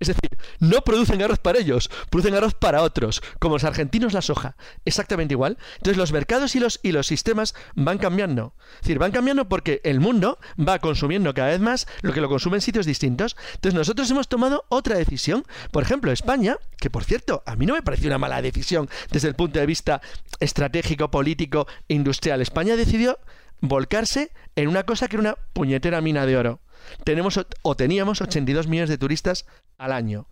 Es 0.00 0.08
decir, 0.08 0.38
no 0.60 0.80
producen 0.80 1.22
arroz 1.22 1.38
para 1.38 1.58
ellos, 1.58 1.90
producen 2.08 2.34
arroz 2.34 2.54
para 2.54 2.82
otros, 2.82 3.22
como 3.38 3.56
los 3.56 3.64
argentinos 3.64 4.14
la 4.14 4.22
soja, 4.22 4.56
exactamente 4.86 5.34
igual. 5.34 5.58
Entonces 5.76 5.98
los 5.98 6.10
mercados 6.10 6.56
y 6.56 6.58
los, 6.58 6.80
y 6.82 6.92
los 6.92 7.06
sistemas 7.06 7.54
van 7.74 7.98
cambiando. 7.98 8.54
Es 8.76 8.80
decir, 8.80 8.98
van 8.98 9.12
cambiando 9.12 9.50
porque 9.50 9.82
el 9.84 10.00
mundo 10.00 10.38
va 10.58 10.78
consumiendo 10.78 11.34
cada 11.34 11.48
vez 11.48 11.60
más 11.60 11.86
lo 12.00 12.14
que 12.14 12.22
lo 12.22 12.30
consume 12.30 12.56
en 12.56 12.62
sitios 12.62 12.86
distintos. 12.86 13.36
Entonces 13.56 13.74
nosotros 13.74 14.10
hemos 14.10 14.26
tomado 14.26 14.64
otra 14.70 14.96
decisión. 14.96 15.44
Por 15.70 15.82
ejemplo, 15.82 16.10
España, 16.12 16.56
que 16.78 16.88
por 16.88 17.04
cierto, 17.04 17.42
a 17.44 17.54
mí 17.56 17.66
no 17.66 17.74
me 17.74 17.82
pareció 17.82 18.06
una 18.08 18.16
mala 18.16 18.40
decisión 18.40 18.88
desde 19.10 19.28
el 19.28 19.34
punto 19.34 19.58
de 19.58 19.66
vista 19.66 20.00
estratégico, 20.38 21.10
político, 21.10 21.66
industrial. 21.88 22.40
España 22.40 22.74
decidió 22.74 23.18
volcarse 23.60 24.32
en 24.56 24.68
una 24.68 24.84
cosa 24.84 25.08
que 25.08 25.16
era 25.16 25.20
una 25.20 25.34
puñetera 25.52 26.00
mina 26.00 26.26
de 26.26 26.36
oro. 26.36 26.60
Tenemos 27.04 27.40
o 27.62 27.76
teníamos 27.76 28.20
82 28.20 28.66
millones 28.66 28.88
de 28.88 28.98
turistas 28.98 29.46
al 29.78 29.92
año. 29.92 30.26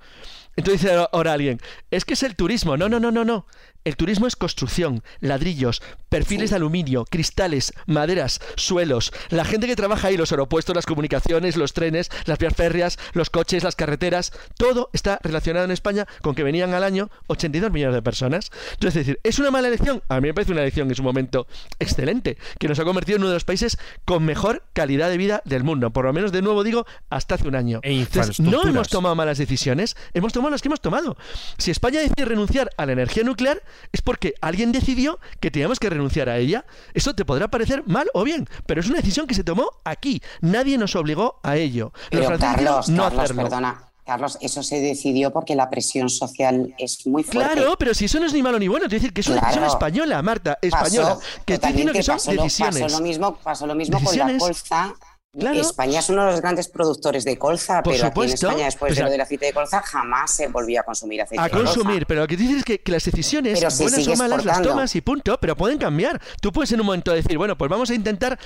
Entonces 0.56 0.82
dice 0.82 1.06
ahora 1.12 1.34
alguien, 1.34 1.60
es 1.90 2.05
que 2.05 2.14
es 2.14 2.22
el 2.22 2.34
turismo. 2.34 2.76
No, 2.76 2.88
no, 2.88 2.98
no, 2.98 3.10
no, 3.12 3.24
no. 3.24 3.46
El 3.89 3.97
turismo 3.97 4.27
es 4.27 4.36
construcción, 4.36 5.02
ladrillos, 5.20 5.81
perfiles 6.10 6.51
de 6.51 6.56
aluminio, 6.56 7.06
cristales, 7.09 7.73
maderas, 7.86 8.39
suelos. 8.55 9.15
La 9.31 9.47
gente 9.47 9.66
que 9.66 9.77
trabaja 9.77 10.09
ahí, 10.09 10.19
los 10.19 10.31
aeropuertos, 10.31 10.77
las 10.77 10.85
comunicaciones, 10.85 11.56
los 11.56 11.73
trenes, 11.73 12.10
las 12.27 12.39
vías 12.39 12.52
férreas, 12.55 12.98
los 13.15 13.31
coches, 13.31 13.65
las 13.65 13.77
carreteras, 13.77 14.35
todo 14.59 14.90
está 14.93 15.19
relacionado 15.23 15.65
en 15.65 15.70
España 15.70 16.06
con 16.20 16.35
que 16.35 16.43
venían 16.43 16.74
al 16.74 16.85
año 16.85 17.09
82 17.28 17.73
millones 17.73 17.94
de 17.94 18.02
personas. 18.02 18.51
Entonces, 18.73 19.01
es 19.01 19.06
decir, 19.06 19.20
¿es 19.23 19.39
una 19.39 19.51
mala 19.51 19.69
elección? 19.69 20.02
A 20.10 20.20
mí 20.20 20.28
me 20.28 20.35
parece 20.35 20.52
una 20.52 20.60
elección 20.60 20.90
en 20.90 20.94
su 20.94 21.02
momento 21.02 21.47
excelente, 21.78 22.36
que 22.59 22.69
nos 22.69 22.78
ha 22.81 22.85
convertido 22.85 23.16
en 23.16 23.23
uno 23.23 23.31
de 23.31 23.36
los 23.36 23.44
países 23.44 23.78
con 24.05 24.23
mejor 24.23 24.65
calidad 24.74 25.09
de 25.09 25.16
vida 25.16 25.40
del 25.47 25.65
mundo. 25.65 25.94
Por 25.94 26.05
lo 26.05 26.12
menos, 26.12 26.31
de 26.31 26.43
nuevo 26.43 26.62
digo, 26.62 26.85
hasta 27.09 27.36
hace 27.36 27.48
un 27.48 27.55
año. 27.55 27.81
E 27.85 28.06
no 28.40 28.69
hemos 28.69 28.89
tomado 28.90 29.15
malas 29.15 29.39
decisiones, 29.39 29.97
hemos 30.12 30.35
tomado 30.35 30.51
las 30.51 30.60
que 30.60 30.69
hemos 30.69 30.82
tomado. 30.82 31.16
Si 31.56 31.70
España 31.70 32.01
decide 32.01 32.27
renunciar 32.27 32.69
a 32.77 32.85
la 32.85 32.93
energía 32.93 33.24
nuclear, 33.24 33.62
es 33.92 34.02
porque 34.02 34.34
alguien 34.40 34.72
decidió 34.72 35.18
que 35.40 35.50
teníamos 35.50 35.78
que 35.78 35.90
renunciar 35.90 36.28
a 36.28 36.38
ella. 36.38 36.64
Eso 36.94 37.14
te 37.14 37.24
podrá 37.24 37.48
parecer 37.48 37.82
mal 37.86 38.09
o 38.14 38.24
bien, 38.24 38.48
pero 38.66 38.80
es 38.80 38.88
una 38.88 38.96
decisión 38.96 39.26
que 39.26 39.34
se 39.34 39.44
tomó 39.44 39.70
aquí. 39.84 40.22
Nadie 40.40 40.78
nos 40.78 40.96
obligó 40.96 41.40
a 41.42 41.56
ello. 41.56 41.92
Pero 42.10 42.38
Carlos, 42.38 42.88
no 42.88 43.05
Carlos, 43.05 43.32
perdona. 43.32 43.84
Carlos, 44.05 44.38
eso 44.40 44.62
se 44.62 44.80
decidió 44.80 45.30
porque 45.34 45.55
la 45.55 45.68
presión 45.68 46.09
social 46.09 46.74
es 46.78 47.06
muy 47.06 47.22
fuerte. 47.24 47.52
Claro, 47.52 47.76
pero 47.78 47.92
si 47.92 48.06
eso 48.06 48.18
no 48.18 48.24
es 48.24 48.32
ni 48.32 48.42
malo 48.42 48.59
ni 48.59 48.66
bueno, 48.66 48.88
te 48.88 48.94
decir 48.94 49.12
que 49.12 49.20
es 49.20 49.28
una 49.28 49.40
decisión 49.40 49.64
española, 49.64 50.22
Marta, 50.22 50.59
española. 50.62 51.18
que 51.44 51.55
estoy 51.55 51.72
diciendo 51.72 51.92
que 51.92 52.02
son 52.02 52.16
decisiones. 52.16 52.80
Pasó 52.80 52.98
lo 52.98 53.05
mismo, 53.05 53.36
pasó 53.36 53.66
lo 53.66 53.74
mismo 53.74 54.02
con 54.02 54.16
la 54.16 54.38
colza 54.38 54.94
España 55.34 55.98
es 56.00 56.09
uno 56.09 56.24
de 56.24 56.32
los 56.32 56.40
grandes 56.40 56.68
productores 56.68 57.24
de 57.24 57.36
colza, 57.36 57.82
pero 57.82 58.06
aquí 58.06 58.20
en 58.22 58.30
España, 58.30 58.64
después 58.64 58.96
de 58.96 59.02
lo 59.02 59.10
del 59.10 59.20
aceite 59.20 59.46
de 59.46 59.52
colza, 59.52 59.82
jamás 59.82 60.32
se 60.32 60.48
volvió 60.48 60.80
a 60.80 60.84
consumir 60.84 61.20
aceite 61.20 61.42
de 61.42 61.50
colza. 61.50 61.70
A 61.70 61.74
consumir, 61.74 62.06
pero 62.06 62.22
lo 62.22 62.26
que 62.26 62.36
dices 62.36 62.59
es 62.59 62.64
que, 62.64 62.80
las 62.86 63.05
decisiones, 63.05 63.60
buenas 63.78 64.09
o 64.09 64.16
malas, 64.16 64.44
las 64.44 64.62
tomas 64.62 64.94
y 64.96 65.00
punto, 65.02 65.38
pero 65.38 65.55
pueden 65.56 65.78
cambiar. 65.78 66.20
Tú 66.40 66.50
puedes 66.50 66.72
en 66.72 66.80
un 66.80 66.86
momento 66.86 67.12
decir, 67.12 67.36
bueno, 67.36 67.59
pues 67.59 67.70
vamos 67.70 67.90
a 67.90 67.94
intentar, 67.94 68.38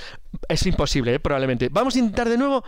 es 0.49 0.65
imposible, 0.65 1.15
¿eh? 1.15 1.19
probablemente, 1.19 1.69
vamos 1.71 1.95
a 1.95 1.99
intentar 1.99 2.27
de 2.27 2.37
nuevo 2.37 2.63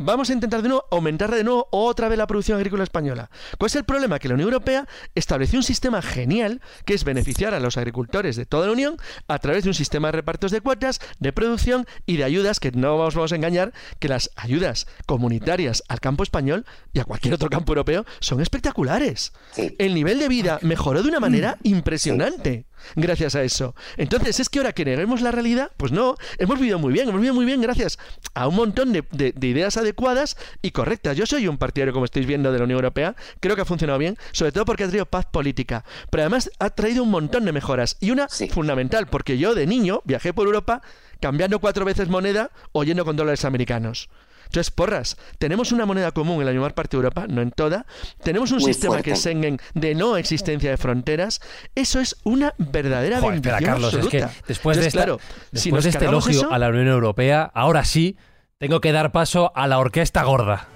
vamos 0.00 0.30
a 0.30 0.32
intentar 0.32 0.62
de 0.62 0.68
nuevo 0.68 0.86
aumentar 0.90 1.30
de 1.30 1.44
nuevo 1.44 1.68
otra 1.70 2.08
vez 2.08 2.18
la 2.18 2.26
producción 2.26 2.56
agrícola 2.56 2.84
española. 2.84 3.30
¿Cuál 3.58 3.66
es 3.66 3.76
el 3.76 3.84
problema? 3.84 4.18
Que 4.18 4.28
la 4.28 4.34
Unión 4.34 4.48
Europea 4.48 4.88
estableció 5.14 5.58
un 5.58 5.62
sistema 5.62 6.02
genial 6.02 6.60
que 6.84 6.94
es 6.94 7.04
beneficiar 7.04 7.54
a 7.54 7.60
los 7.60 7.76
agricultores 7.76 8.36
de 8.36 8.46
toda 8.46 8.66
la 8.66 8.72
Unión 8.72 8.96
a 9.28 9.38
través 9.38 9.64
de 9.64 9.70
un 9.70 9.74
sistema 9.74 10.08
de 10.08 10.12
repartos 10.12 10.50
de 10.50 10.60
cuotas, 10.60 11.00
de 11.18 11.32
producción 11.32 11.86
y 12.06 12.16
de 12.16 12.24
ayudas 12.24 12.60
que 12.60 12.72
no 12.72 12.96
vamos, 12.96 13.14
vamos 13.14 13.32
a 13.32 13.36
engañar 13.36 13.72
que 13.98 14.08
las 14.08 14.30
ayudas 14.36 14.86
comunitarias 15.06 15.82
al 15.88 16.00
campo 16.00 16.22
español 16.22 16.64
y 16.92 17.00
a 17.00 17.04
cualquier 17.04 17.34
otro 17.34 17.50
campo 17.50 17.72
europeo 17.72 18.04
son 18.20 18.40
espectaculares. 18.40 19.32
El 19.78 19.94
nivel 19.94 20.18
de 20.18 20.28
vida 20.28 20.58
mejoró 20.62 21.02
de 21.02 21.08
una 21.08 21.20
manera 21.20 21.58
impresionante 21.62 22.66
gracias 22.96 23.34
a 23.34 23.42
eso. 23.42 23.74
Entonces, 23.96 24.40
¿es 24.40 24.48
que 24.48 24.58
ahora 24.58 24.72
que 24.72 24.84
neguemos 24.84 25.20
la 25.20 25.30
realidad? 25.30 25.70
Pues 25.76 25.92
no, 25.92 26.16
hemos 26.38 26.58
vivido 26.58 26.78
muy 26.78 26.92
bien, 26.92 27.08
hemos 27.08 27.20
vivido 27.20 27.34
muy 27.34 27.44
bien 27.44 27.60
gracias 27.60 27.98
a 28.34 28.48
un 28.48 28.56
montón 28.56 28.92
de, 28.92 29.04
ideas 29.40 29.76
adecuadas 29.76 30.36
y 30.62 30.70
correctas. 30.70 31.16
Yo 31.16 31.26
soy 31.26 31.48
un 31.48 31.58
partidario, 31.58 31.92
como 31.92 32.04
estáis 32.04 32.26
viendo, 32.26 32.52
de 32.52 32.58
la 32.58 32.64
Unión 32.64 32.78
Europea, 32.78 33.16
creo 33.40 33.56
que 33.56 33.62
ha 33.62 33.66
funcionado 33.66 33.98
bien, 33.98 34.16
sobre 34.32 34.52
todo 34.52 34.64
porque 34.64 34.84
ha 34.84 34.88
traído 34.88 35.06
paz 35.06 35.26
política, 35.26 35.84
pero 36.10 36.22
además 36.22 36.50
ha 36.58 36.70
traído 36.70 37.02
un 37.02 37.10
montón 37.10 37.44
de 37.44 37.52
mejoras 37.52 37.96
y 38.00 38.10
una 38.10 38.28
fundamental, 38.28 39.06
porque 39.06 39.38
yo 39.38 39.54
de 39.54 39.66
niño 39.66 40.02
viajé 40.04 40.32
por 40.32 40.46
Europa 40.46 40.82
cambiando 41.20 41.58
cuatro 41.60 41.84
veces 41.84 42.08
moneda 42.08 42.50
o 42.72 42.84
yendo 42.84 43.04
con 43.04 43.16
dólares 43.16 43.44
americanos. 43.44 44.08
Entonces, 44.50 44.72
porras, 44.72 45.16
tenemos 45.38 45.70
una 45.70 45.86
moneda 45.86 46.10
común 46.10 46.40
en 46.40 46.46
la 46.46 46.52
mayor 46.52 46.74
parte 46.74 46.96
de 46.96 47.02
Europa, 47.04 47.26
no 47.28 47.40
en 47.40 47.52
toda. 47.52 47.86
Tenemos 48.20 48.50
un 48.50 48.60
sistema 48.60 49.00
que 49.00 49.12
es 49.12 49.20
Schengen 49.20 49.60
de 49.74 49.94
no 49.94 50.16
existencia 50.16 50.70
de 50.70 50.76
fronteras. 50.76 51.40
Eso 51.76 52.00
es 52.00 52.16
una 52.24 52.52
verdadera 52.58 53.20
Joder, 53.20 53.36
espera, 53.36 53.60
Carlos, 53.60 53.94
es 53.94 54.08
que 54.08 54.26
después 54.48 54.76
de, 54.76 54.90
claro, 54.90 55.20
si 55.52 55.70
de 55.70 55.78
este 55.88 56.04
elogio 56.04 56.52
a 56.52 56.58
la 56.58 56.68
Unión 56.68 56.88
Europea, 56.88 57.48
ahora 57.54 57.84
sí 57.84 58.16
tengo 58.58 58.80
que 58.80 58.90
dar 58.90 59.12
paso 59.12 59.52
a 59.54 59.68
la 59.68 59.78
orquesta 59.78 60.24
gorda. 60.24 60.66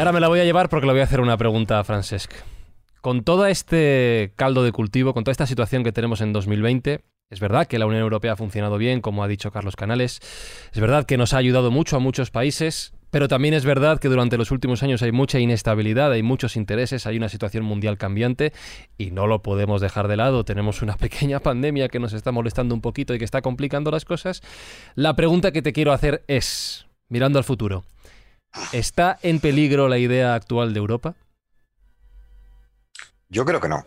Ahora 0.00 0.12
me 0.12 0.20
la 0.20 0.28
voy 0.28 0.40
a 0.40 0.44
llevar 0.44 0.70
porque 0.70 0.86
le 0.86 0.92
voy 0.92 1.02
a 1.02 1.04
hacer 1.04 1.20
una 1.20 1.36
pregunta 1.36 1.78
a 1.78 1.84
Francesc. 1.84 2.32
Con 3.02 3.22
todo 3.22 3.46
este 3.46 4.32
caldo 4.34 4.64
de 4.64 4.72
cultivo, 4.72 5.12
con 5.12 5.24
toda 5.24 5.32
esta 5.32 5.46
situación 5.46 5.84
que 5.84 5.92
tenemos 5.92 6.22
en 6.22 6.32
2020, 6.32 7.04
es 7.28 7.40
verdad 7.40 7.66
que 7.66 7.78
la 7.78 7.86
Unión 7.86 8.02
Europea 8.02 8.32
ha 8.32 8.36
funcionado 8.36 8.78
bien, 8.78 9.02
como 9.02 9.22
ha 9.22 9.28
dicho 9.28 9.50
Carlos 9.50 9.76
Canales. 9.76 10.20
Es 10.72 10.80
verdad 10.80 11.04
que 11.04 11.18
nos 11.18 11.34
ha 11.34 11.36
ayudado 11.36 11.70
mucho 11.70 11.96
a 11.96 11.98
muchos 11.98 12.30
países, 12.30 12.94
pero 13.10 13.28
también 13.28 13.52
es 13.52 13.66
verdad 13.66 14.00
que 14.00 14.08
durante 14.08 14.38
los 14.38 14.50
últimos 14.50 14.82
años 14.82 15.02
hay 15.02 15.12
mucha 15.12 15.38
inestabilidad, 15.38 16.12
hay 16.12 16.22
muchos 16.22 16.56
intereses, 16.56 17.06
hay 17.06 17.18
una 17.18 17.28
situación 17.28 17.64
mundial 17.64 17.98
cambiante 17.98 18.52
y 18.96 19.10
no 19.10 19.26
lo 19.26 19.42
podemos 19.42 19.82
dejar 19.82 20.08
de 20.08 20.16
lado. 20.16 20.44
Tenemos 20.44 20.80
una 20.80 20.96
pequeña 20.98 21.40
pandemia 21.40 21.88
que 21.88 22.00
nos 22.00 22.14
está 22.14 22.32
molestando 22.32 22.74
un 22.74 22.80
poquito 22.80 23.14
y 23.14 23.18
que 23.18 23.24
está 23.26 23.42
complicando 23.42 23.90
las 23.90 24.06
cosas. 24.06 24.42
La 24.94 25.14
pregunta 25.14 25.52
que 25.52 25.60
te 25.60 25.74
quiero 25.74 25.92
hacer 25.92 26.24
es, 26.26 26.86
mirando 27.08 27.38
al 27.38 27.44
futuro, 27.44 27.84
¿Está 28.72 29.18
en 29.22 29.40
peligro 29.40 29.88
la 29.88 29.98
idea 29.98 30.34
actual 30.34 30.72
de 30.72 30.78
Europa? 30.78 31.14
Yo 33.28 33.44
creo 33.44 33.60
que 33.60 33.68
no. 33.68 33.84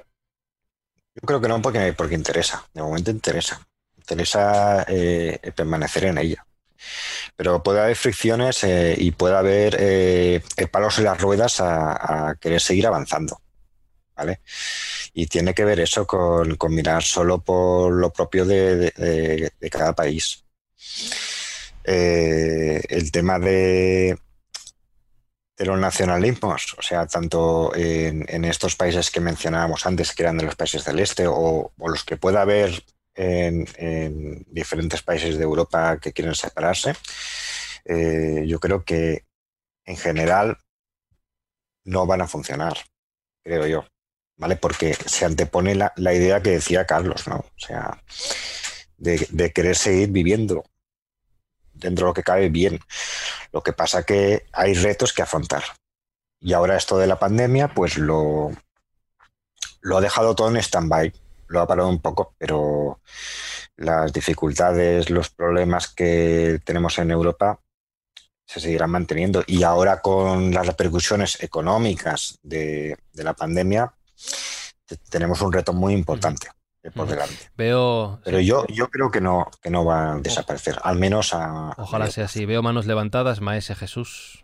Yo 1.15 1.21
creo 1.25 1.41
que 1.41 1.47
no 1.47 1.61
porque, 1.61 1.93
porque 1.93 2.15
interesa. 2.15 2.65
De 2.73 2.81
momento 2.81 3.11
interesa. 3.11 3.65
Interesa 3.97 4.85
eh, 4.87 5.39
permanecer 5.55 6.05
en 6.05 6.17
ella. 6.17 6.45
Pero 7.35 7.61
puede 7.61 7.81
haber 7.81 7.95
fricciones 7.95 8.63
eh, 8.63 8.95
y 8.97 9.11
puede 9.11 9.35
haber 9.35 9.77
eh, 9.79 10.41
palos 10.71 10.97
en 10.97 11.05
las 11.05 11.19
ruedas 11.19 11.59
a, 11.59 12.35
querer 12.39 12.61
seguir 12.61 12.87
avanzando. 12.87 13.41
¿Vale? 14.15 14.41
Y 15.13 15.27
tiene 15.27 15.53
que 15.53 15.65
ver 15.65 15.79
eso 15.79 16.05
con, 16.05 16.57
mirar 16.69 17.03
solo 17.03 17.39
por 17.39 17.91
lo 17.93 18.11
propio 18.11 18.45
de 18.45 19.51
cada 19.71 19.93
país. 19.93 20.43
el 21.83 23.11
tema 23.11 23.39
de, 23.39 24.17
de 25.57 25.65
los 25.65 25.79
nacionalismos, 25.79 26.75
o 26.77 26.81
sea, 26.81 27.05
tanto 27.05 27.75
en, 27.75 28.45
estos 28.45 28.75
países 28.75 29.11
que 29.11 29.19
mencionábamos 29.19 29.85
antes, 29.85 30.13
que 30.13 30.23
eran 30.23 30.37
de 30.37 30.45
los 30.45 30.55
países 30.55 30.83
del 30.85 30.99
este, 30.99 31.25
o, 31.27 31.71
los 31.77 32.03
que 32.03 32.17
pueda 32.17 32.41
haber 32.41 32.83
en, 33.15 34.45
diferentes 34.47 35.03
países 35.03 35.37
de 35.37 35.43
Europa 35.43 35.99
que 35.99 36.11
quieren 36.11 36.33
separarse, 36.33 36.95
eh, 37.85 38.43
yo 38.47 38.59
creo 38.59 38.83
que 38.83 39.25
en 39.85 39.97
general 39.97 40.57
no 41.85 42.07
van 42.07 42.21
a 42.21 42.27
funcionar. 42.27 42.77
creo 43.43 43.67
yo, 43.67 43.85
¿vale? 44.37 44.55
Porque 44.55 44.93
se 44.93 45.25
antepone 45.25 45.75
la, 45.75 45.93
la 45.97 46.13
idea 46.13 46.41
que 46.41 46.51
decía 46.51 46.85
Carlos, 46.85 47.27
¿no? 47.27 47.37
O 47.37 47.59
sea, 47.59 48.01
de, 48.97 49.27
de, 49.31 49.51
querer 49.51 49.75
seguir 49.75 50.09
viviendo 50.09 50.63
dentro 51.83 52.05
de 52.05 52.09
lo 52.09 52.13
que 52.13 52.23
cabe 52.23 52.49
bien. 52.49 52.79
Lo 53.51 53.61
que 53.61 53.73
pasa 53.73 54.03
que 54.03 54.45
hay 54.51 54.73
retos 54.73 55.13
que 55.13 55.21
afrontar. 55.21 55.63
Y 56.39 56.53
ahora 56.53 56.75
esto 56.75 56.97
de 56.97 57.07
la 57.07 57.19
pandemia, 57.19 57.67
pues 57.73 57.97
lo, 57.97 58.51
lo 59.81 59.97
ha 59.97 60.01
dejado 60.01 60.35
todo 60.35 60.49
en 60.49 60.57
stand-by. 60.57 61.13
Lo 61.47 61.61
ha 61.61 61.67
parado 61.67 61.89
un 61.89 61.99
poco, 61.99 62.33
pero 62.37 62.99
las 63.75 64.11
dificultades, 64.11 65.09
los 65.09 65.29
problemas 65.29 65.87
que 65.87 66.59
tenemos 66.63 66.97
en 66.97 67.11
Europa 67.11 67.59
se 68.45 68.59
seguirán 68.59 68.89
manteniendo. 68.89 69.43
Y 69.45 69.63
ahora 69.63 70.01
con 70.01 70.53
las 70.53 70.65
repercusiones 70.65 71.41
económicas 71.43 72.39
de, 72.41 72.97
de 73.13 73.23
la 73.23 73.33
pandemia, 73.33 73.93
tenemos 75.09 75.41
un 75.41 75.53
reto 75.53 75.73
muy 75.73 75.93
importante 75.93 76.49
por 76.91 77.07
delante. 77.07 77.35
Veo. 77.57 78.19
Pero 78.23 78.39
yo, 78.39 78.65
yo 78.67 78.89
creo 78.89 79.11
que 79.11 79.21
no, 79.21 79.47
que 79.61 79.69
no 79.69 79.85
va 79.85 80.13
a 80.13 80.19
desaparecer, 80.19 80.77
al 80.83 80.97
menos 80.97 81.33
a. 81.33 81.73
Ojalá 81.77 82.09
sea 82.09 82.25
así. 82.25 82.45
Veo 82.45 82.61
manos 82.61 82.85
levantadas, 82.85 83.41
Maese 83.41 83.75
Jesús. 83.75 84.43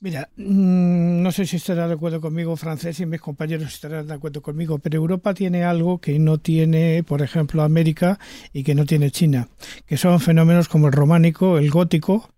Mira, 0.00 0.30
mm, 0.36 1.22
no 1.22 1.32
sé 1.32 1.44
si 1.44 1.56
estará 1.56 1.88
de 1.88 1.94
acuerdo 1.94 2.20
conmigo, 2.20 2.56
francés, 2.56 3.00
y 3.00 3.06
mis 3.06 3.20
compañeros 3.20 3.74
estarán 3.74 4.06
de 4.06 4.14
acuerdo 4.14 4.42
conmigo, 4.42 4.78
pero 4.78 4.96
Europa 4.96 5.34
tiene 5.34 5.64
algo 5.64 6.00
que 6.00 6.20
no 6.20 6.38
tiene, 6.38 7.02
por 7.02 7.20
ejemplo, 7.20 7.62
América 7.62 8.18
y 8.52 8.62
que 8.62 8.76
no 8.76 8.86
tiene 8.86 9.10
China, 9.10 9.48
que 9.86 9.96
son 9.96 10.20
fenómenos 10.20 10.68
como 10.68 10.86
el 10.86 10.92
románico, 10.92 11.58
el 11.58 11.70
gótico, 11.70 12.30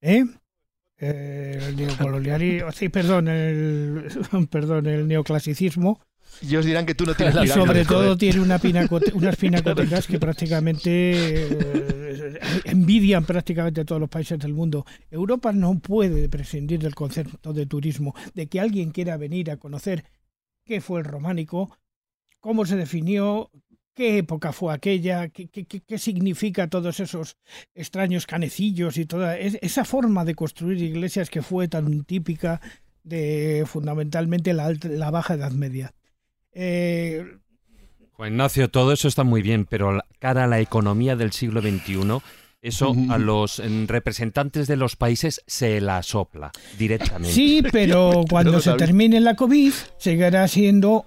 ¿eh? 0.00 0.24
eh 0.98 1.58
el 1.60 1.76
neocolonialismo, 1.76 2.70
sí, 2.72 2.88
perdón, 2.88 3.26
el, 3.26 4.08
perdón, 4.50 4.86
el 4.86 5.08
neoclasicismo, 5.08 6.00
y 6.42 6.56
os 6.56 6.64
dirán 6.64 6.86
que 6.86 6.94
tú 6.94 7.04
no 7.04 7.14
tienes 7.14 7.36
Y 7.44 7.48
sobre 7.48 7.84
todo 7.84 8.16
tiene 8.16 8.40
una 8.40 8.60
unas 9.14 9.36
pinacotecas 9.36 10.06
que 10.06 10.18
prácticamente 10.18 10.80
eh, 10.90 12.40
envidian 12.64 13.24
prácticamente 13.24 13.84
todos 13.84 14.00
los 14.00 14.10
países 14.10 14.38
del 14.38 14.54
mundo. 14.54 14.84
Europa 15.10 15.52
no 15.52 15.78
puede 15.78 16.28
prescindir 16.28 16.80
del 16.80 16.94
concepto 16.94 17.52
de 17.52 17.66
turismo, 17.66 18.14
de 18.34 18.46
que 18.46 18.60
alguien 18.60 18.90
quiera 18.90 19.16
venir 19.16 19.50
a 19.50 19.56
conocer 19.56 20.04
qué 20.64 20.80
fue 20.80 21.00
el 21.00 21.06
románico, 21.06 21.76
cómo 22.40 22.66
se 22.66 22.76
definió, 22.76 23.50
qué 23.94 24.18
época 24.18 24.52
fue 24.52 24.72
aquella, 24.72 25.28
qué, 25.28 25.48
qué, 25.48 25.64
qué, 25.66 25.98
significa 25.98 26.68
todos 26.68 27.00
esos 27.00 27.36
extraños 27.74 28.26
canecillos 28.26 28.96
y 28.96 29.06
toda 29.06 29.36
esa 29.36 29.84
forma 29.84 30.24
de 30.24 30.34
construir 30.34 30.80
iglesias 30.80 31.30
que 31.30 31.42
fue 31.42 31.66
tan 31.66 32.04
típica 32.04 32.60
de 33.02 33.64
fundamentalmente 33.66 34.52
la, 34.52 34.72
la 34.84 35.10
Baja 35.10 35.34
Edad 35.34 35.52
Media. 35.52 35.94
Eh, 36.52 37.24
Juan 38.12 38.32
Ignacio, 38.32 38.68
todo 38.68 38.92
eso 38.92 39.06
está 39.06 39.24
muy 39.24 39.42
bien, 39.42 39.64
pero 39.64 40.00
cara 40.18 40.44
a 40.44 40.46
la 40.46 40.60
economía 40.60 41.14
del 41.14 41.32
siglo 41.32 41.60
XXI, 41.60 42.20
eso 42.60 42.96
a 43.10 43.18
los 43.18 43.62
representantes 43.86 44.66
de 44.66 44.76
los 44.76 44.96
países 44.96 45.42
se 45.46 45.80
la 45.80 46.02
sopla 46.02 46.50
directamente. 46.76 47.32
Sí, 47.32 47.62
pero 47.72 48.24
cuando 48.28 48.60
se 48.60 48.72
termine 48.74 49.20
la 49.20 49.36
COVID, 49.36 49.72
seguirá 49.98 50.48
siendo 50.48 51.04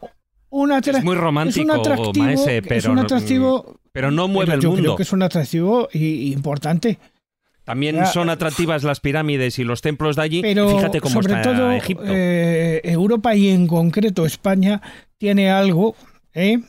un 0.49 0.72
es 0.72 1.03
muy 1.03 1.15
romántico, 1.15 1.81
maese, 2.15 2.61
pero, 2.61 2.76
es 2.76 2.85
un 2.85 2.99
atractivo, 2.99 3.80
pero 3.91 4.11
no 4.11 4.27
mueve 4.27 4.53
el 4.55 4.61
yo 4.61 4.69
mundo. 4.69 4.81
Yo 4.81 4.89
creo 4.89 4.97
que 4.97 5.03
es 5.03 5.13
un 5.13 5.23
atractivo 5.23 5.89
importante. 5.93 6.99
También 7.63 8.05
son 8.07 8.29
atractivas 8.29 8.83
las 8.83 8.99
pirámides 8.99 9.59
y 9.59 9.63
los 9.63 9.81
templos 9.81 10.15
de 10.15 10.21
allí. 10.23 10.41
Pero 10.41 10.69
Fíjate 10.69 10.99
cómo 10.99 11.21
sobre 11.21 11.35
está 11.35 11.41
todo, 11.43 11.71
Egipto. 11.71 12.03
Eh, 12.07 12.81
Europa 12.83 13.35
y 13.35 13.49
en 13.49 13.67
concreto 13.67 14.25
España 14.25 14.81
tiene 15.17 15.51
algo 15.51 15.95
¿eh? 16.33 16.59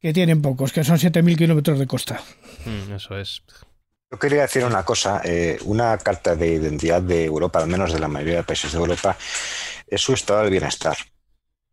que 0.00 0.12
tienen 0.12 0.42
pocos, 0.42 0.72
que 0.72 0.84
son 0.84 0.96
7.000 0.96 1.36
kilómetros 1.36 1.78
de 1.78 1.86
costa. 1.86 2.20
Mm, 2.64 2.94
eso 2.94 3.18
es. 3.18 3.42
Yo 4.10 4.18
quería 4.18 4.42
decir 4.42 4.64
una 4.64 4.84
cosa, 4.84 5.20
eh, 5.24 5.58
una 5.64 5.98
carta 5.98 6.36
de 6.36 6.54
identidad 6.54 7.02
de 7.02 7.24
Europa, 7.24 7.60
al 7.60 7.68
menos 7.68 7.92
de 7.92 7.98
la 7.98 8.08
mayoría 8.08 8.36
de 8.36 8.44
países 8.44 8.72
de 8.72 8.78
Europa, 8.78 9.16
es 9.86 10.00
su 10.00 10.14
estado 10.14 10.44
de 10.44 10.50
bienestar. 10.50 10.96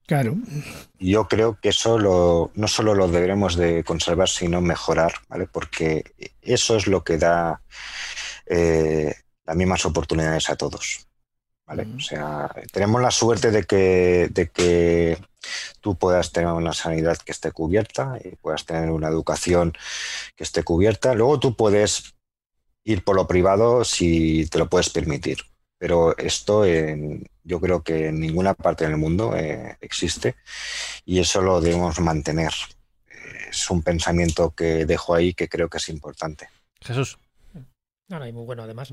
Claro. 0.05 0.35
Yo 0.99 1.27
creo 1.27 1.57
que 1.61 1.69
eso 1.69 1.97
lo, 1.97 2.51
no 2.55 2.67
solo 2.67 2.93
lo 2.93 3.07
deberemos 3.07 3.55
de 3.55 3.83
conservar, 3.83 4.27
sino 4.27 4.61
mejorar, 4.61 5.13
¿vale? 5.29 5.47
Porque 5.47 6.03
eso 6.41 6.75
es 6.75 6.87
lo 6.87 7.03
que 7.03 7.17
da 7.17 7.61
eh, 8.45 9.15
las 9.45 9.55
mismas 9.55 9.85
oportunidades 9.85 10.49
a 10.49 10.55
todos. 10.55 11.07
¿vale? 11.65 11.87
O 11.95 11.99
sea, 11.99 12.49
tenemos 12.71 13.01
la 13.01 13.11
suerte 13.11 13.51
de 13.51 13.63
que, 13.63 14.29
de 14.31 14.49
que 14.49 15.17
tú 15.79 15.95
puedas 15.95 16.31
tener 16.31 16.51
una 16.51 16.73
sanidad 16.73 17.17
que 17.17 17.31
esté 17.31 17.51
cubierta 17.51 18.17
y 18.23 18.35
puedas 18.35 18.65
tener 18.65 18.89
una 18.89 19.07
educación 19.07 19.73
que 20.35 20.43
esté 20.43 20.63
cubierta. 20.63 21.13
Luego 21.13 21.39
tú 21.39 21.55
puedes 21.55 22.15
ir 22.83 23.03
por 23.03 23.15
lo 23.15 23.27
privado 23.27 23.85
si 23.85 24.47
te 24.47 24.59
lo 24.59 24.69
puedes 24.69 24.89
permitir. 24.89 25.37
Pero 25.77 26.17
esto 26.17 26.65
en, 26.65 27.25
yo 27.43 27.59
creo 27.59 27.83
que 27.83 28.07
en 28.07 28.19
ninguna 28.19 28.53
parte 28.53 28.85
del 28.85 28.97
mundo 28.97 29.35
eh, 29.35 29.77
existe 29.81 30.35
y 31.05 31.19
eso 31.19 31.41
lo 31.41 31.61
debemos 31.61 31.99
mantener. 31.99 32.51
Es 33.49 33.69
un 33.69 33.81
pensamiento 33.81 34.53
que 34.55 34.85
dejo 34.85 35.13
ahí 35.13 35.33
que 35.33 35.49
creo 35.49 35.69
que 35.69 35.77
es 35.77 35.89
importante. 35.89 36.49
Jesús. 36.81 37.17
No, 38.09 38.19
no, 38.19 38.27
y 38.27 38.33
muy 38.33 38.45
bueno 38.45 38.63
además. 38.63 38.89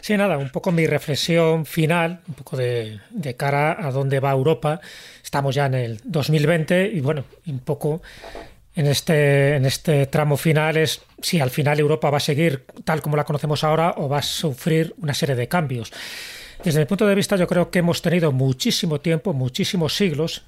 Sí, 0.00 0.16
nada, 0.16 0.36
un 0.36 0.50
poco 0.50 0.72
mi 0.72 0.86
reflexión 0.86 1.64
final, 1.64 2.22
un 2.26 2.34
poco 2.34 2.56
de, 2.56 3.00
de, 3.10 3.36
cara 3.36 3.86
a 3.86 3.92
dónde 3.92 4.20
va 4.20 4.32
Europa. 4.32 4.80
Estamos 5.22 5.54
ya 5.54 5.66
en 5.66 5.74
el 5.74 6.00
2020 6.04 6.88
y 6.88 7.00
bueno, 7.00 7.24
un 7.46 7.60
poco 7.60 8.02
en 8.78 8.86
este, 8.86 9.56
en 9.56 9.66
este 9.66 10.06
tramo 10.06 10.36
final 10.36 10.76
es 10.76 11.02
si 11.20 11.40
al 11.40 11.50
final 11.50 11.80
Europa 11.80 12.10
va 12.10 12.18
a 12.18 12.20
seguir 12.20 12.64
tal 12.84 13.02
como 13.02 13.16
la 13.16 13.24
conocemos 13.24 13.64
ahora 13.64 13.94
o 13.96 14.08
va 14.08 14.18
a 14.18 14.22
sufrir 14.22 14.94
una 14.98 15.14
serie 15.14 15.34
de 15.34 15.48
cambios. 15.48 15.92
Desde 16.64 16.80
mi 16.80 16.86
punto 16.86 17.06
de 17.06 17.14
vista 17.14 17.36
yo 17.36 17.46
creo 17.46 17.70
que 17.70 17.78
hemos 17.78 18.02
tenido 18.02 18.32
muchísimo 18.32 19.00
tiempo, 19.00 19.32
muchísimos 19.32 19.96
siglos 19.96 20.44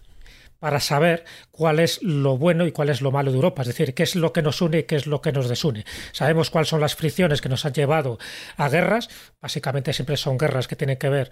para 0.58 0.78
saber 0.80 1.24
cuál 1.50 1.78
es 1.78 2.02
lo 2.02 2.36
bueno 2.36 2.66
y 2.66 2.72
cuál 2.72 2.90
es 2.90 3.00
lo 3.00 3.10
malo 3.10 3.30
de 3.30 3.36
Europa, 3.36 3.62
es 3.62 3.68
decir, 3.68 3.94
qué 3.94 4.02
es 4.02 4.14
lo 4.14 4.32
que 4.32 4.42
nos 4.42 4.60
une 4.60 4.80
y 4.80 4.82
qué 4.82 4.96
es 4.96 5.06
lo 5.06 5.22
que 5.22 5.32
nos 5.32 5.48
desune. 5.48 5.86
Sabemos 6.12 6.50
cuáles 6.50 6.68
son 6.68 6.80
las 6.80 6.94
fricciones 6.94 7.40
que 7.40 7.48
nos 7.48 7.64
han 7.64 7.72
llevado 7.72 8.18
a 8.56 8.68
guerras, 8.68 9.08
básicamente 9.40 9.92
siempre 9.94 10.16
son 10.16 10.36
guerras 10.36 10.68
que 10.68 10.76
tienen 10.76 10.98
que 10.98 11.08
ver 11.08 11.30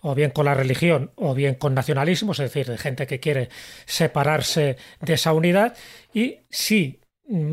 o 0.00 0.14
bien 0.14 0.30
con 0.30 0.44
la 0.44 0.54
religión 0.54 1.12
o 1.14 1.34
bien 1.34 1.54
con 1.54 1.74
nacionalismos, 1.74 2.38
es 2.38 2.52
decir, 2.52 2.66
de 2.66 2.78
gente 2.78 3.06
que 3.06 3.18
quiere 3.18 3.48
separarse 3.86 4.76
de 5.00 5.14
esa 5.14 5.32
unidad 5.32 5.74
y 6.12 6.40
si 6.50 7.00